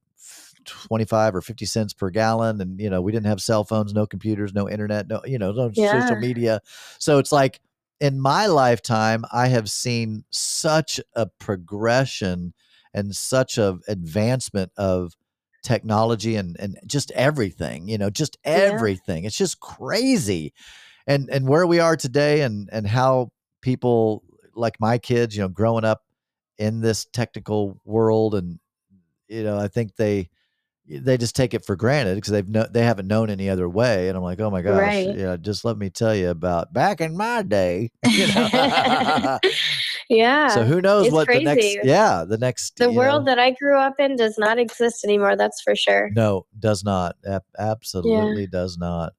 twenty 0.64 1.04
five 1.04 1.34
or 1.34 1.40
fifty 1.42 1.66
cents 1.66 1.92
per 1.92 2.10
gallon, 2.10 2.60
and 2.60 2.80
you 2.80 2.90
know, 2.90 3.00
we 3.00 3.12
didn't 3.12 3.26
have 3.26 3.40
cell 3.42 3.64
phones, 3.64 3.92
no 3.94 4.06
computers, 4.06 4.52
no 4.54 4.68
internet, 4.68 5.08
no 5.08 5.20
you 5.24 5.38
know, 5.38 5.52
no 5.52 5.70
Yeah. 5.74 5.86
social 5.86 6.16
media. 6.16 6.60
So 6.98 7.18
it's 7.18 7.32
like 7.32 7.60
in 8.00 8.20
my 8.20 8.46
lifetime, 8.46 9.24
I 9.32 9.48
have 9.48 9.70
seen 9.70 10.24
such 10.30 11.00
a 11.14 11.26
progression 11.26 12.54
and 12.94 13.14
such 13.14 13.58
a 13.58 13.78
advancement 13.88 14.72
of 14.76 15.14
technology 15.62 16.36
and 16.36 16.56
and 16.58 16.78
just 16.86 17.10
everything 17.12 17.86
you 17.86 17.98
know 17.98 18.08
just 18.08 18.38
Yeah. 18.46 18.56
everything 18.56 19.24
it's 19.24 19.36
just 19.36 19.60
crazy 19.60 20.54
and 21.06 21.28
and 21.30 21.48
where 21.48 21.66
we 21.66 21.80
are 21.80 21.96
today 21.96 22.42
and 22.42 22.68
and 22.72 22.86
how 22.86 23.30
people 23.62 24.22
like 24.54 24.80
my 24.80 24.98
kids 24.98 25.36
you 25.36 25.42
know 25.42 25.48
growing 25.48 25.84
up 25.84 26.02
in 26.58 26.80
this 26.80 27.06
technical 27.06 27.80
world 27.84 28.34
and 28.34 28.58
you 29.28 29.42
know 29.42 29.58
i 29.58 29.68
think 29.68 29.96
they 29.96 30.28
they 30.90 31.16
just 31.16 31.36
take 31.36 31.54
it 31.54 31.64
for 31.64 31.76
granted 31.76 32.16
because 32.16 32.32
they've 32.32 32.48
no, 32.48 32.66
they 32.70 32.82
haven't 32.82 33.06
known 33.06 33.30
any 33.30 33.48
other 33.48 33.68
way 33.68 34.08
and 34.08 34.16
i'm 34.16 34.22
like 34.24 34.40
oh 34.40 34.50
my 34.50 34.60
gosh 34.62 34.80
Right. 34.80 35.16
yeah 35.16 35.36
just 35.36 35.64
let 35.64 35.78
me 35.78 35.88
tell 35.90 36.14
you 36.14 36.30
about 36.30 36.72
back 36.72 37.00
in 37.00 37.16
my 37.16 37.42
day 37.42 37.90
you 38.08 38.26
know 38.34 39.38
yeah. 40.08 40.48
so 40.48 40.64
who 40.64 40.80
knows 40.80 41.06
it's 41.06 41.14
what 41.14 41.28
the 41.28 41.42
next 41.44 41.78
yeah 41.84 42.24
the 42.28 42.38
next 42.38 42.76
the 42.76 42.90
world 42.90 43.24
know- 43.24 43.30
that 43.30 43.38
I 43.38 43.52
grew 43.52 43.78
up 43.78 43.94
in 44.00 44.16
does 44.16 44.36
not 44.38 44.58
exist 44.58 45.04
anymore. 45.04 45.36
That's 45.36 45.60
for 45.62 45.76
sure. 45.76 46.10
no 46.14 46.46
does 46.58 46.82
not 46.82 47.16
Ab- 47.26 47.42
absolutely 47.58 48.46
does 48.46 48.76
not 48.76 49.12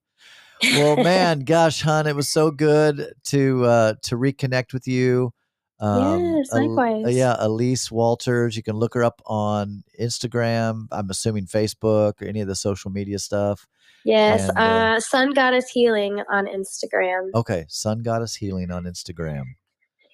well 0.74 0.98
man 0.98 1.40
gosh 1.40 1.82
hun 1.82 2.06
it 2.06 2.16
was 2.16 2.30
so 2.30 2.52
good 2.52 3.14
to 3.26 3.66
uh 3.66 3.94
to 4.04 4.16
reconnect 4.16 4.74
with 4.74 4.88
you 4.88 5.34
Yes, 5.82 6.50
El- 6.54 6.76
likewise. 6.76 7.16
yeah 7.16 7.36
Alyce 7.40 7.90
Walters 7.92 8.56
you 8.56 8.64
can 8.64 8.76
look 8.76 8.94
her 8.94 9.04
up 9.04 9.22
on 9.26 9.84
instagram 10.00 10.88
i'm 10.92 11.10
assuming 11.10 11.46
facebook 11.46 12.22
or 12.22 12.26
any 12.26 12.40
of 12.42 12.48
the 12.48 12.56
social 12.56 12.92
media 12.92 13.18
stuff 13.20 13.68
yes. 14.06 14.48
and, 14.50 14.58
uh, 14.58 14.62
uh, 14.62 15.00
Sun 15.00 15.34
Goddess 15.34 15.70
Healing 15.70 16.22
on 16.30 16.46
Instagram. 16.48 17.30
okay 17.36 17.66
sun 17.68 18.02
goddess 18.04 18.36
healing 18.36 18.70
on 18.72 18.84
instagram 18.86 19.44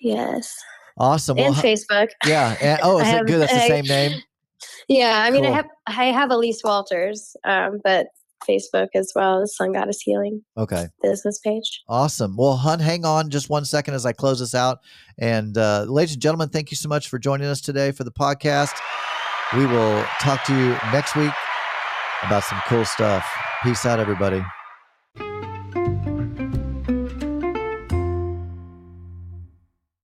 Yes. 0.02 0.56
awesome 0.98 1.38
well 1.38 1.48
and 1.48 1.56
hu- 1.56 1.62
Facebook. 1.62 2.10
yeah 2.26 2.56
and, 2.62 2.80
oh 2.84 3.00
is 3.00 3.08
it 3.08 3.12
have- 3.12 3.28
good 3.28 3.42
that's 3.42 3.54
the 3.54 3.64
I- 3.64 3.68
same 3.68 3.86
name 3.86 4.22
Yeah, 4.88 5.22
I 5.24 5.30
mean, 5.32 5.44
Cool. 5.44 5.54
I 5.54 5.56
have 5.56 5.68
I 5.86 6.06
have 6.06 6.32
Alyce 6.32 6.62
Walters, 6.64 7.36
um, 7.44 7.80
but 7.84 8.08
Facebook 8.48 8.90
as 8.96 9.12
well 9.16 9.42
as 9.42 9.56
Sun 9.56 9.74
Goddess 9.74 10.02
Healing 10.02 10.42
okay 10.58 10.88
business 11.02 11.40
page. 11.40 11.84
Awesome. 11.88 12.36
Well, 12.38 12.56
Hun, 12.56 12.80
hang 12.80 13.06
on 13.06 13.30
just 13.30 13.50
one 13.50 13.66
second 13.66 13.94
as 13.94 14.06
I 14.06 14.14
close 14.14 14.40
this 14.40 14.56
out. 14.56 14.80
And 15.18 15.58
uh, 15.58 15.86
ladies 15.88 16.14
and 16.14 16.22
gentlemen, 16.22 16.50
thank 16.50 16.72
you 16.72 16.78
so 16.78 16.90
much 16.90 17.10
for 17.10 17.20
joining 17.20 17.48
us 17.48 17.62
today 17.62 17.92
for 17.92 18.04
the 18.04 18.12
podcast. 18.12 18.74
We 19.56 19.66
will 19.66 20.04
talk 20.20 20.44
to 20.46 20.54
you 20.54 20.70
next 20.92 21.16
week 21.16 21.32
about 22.24 22.44
some 22.44 22.62
cool 22.68 22.86
stuff. 22.86 23.26
Peace 23.64 23.86
out, 23.86 24.00
everybody. 24.00 24.44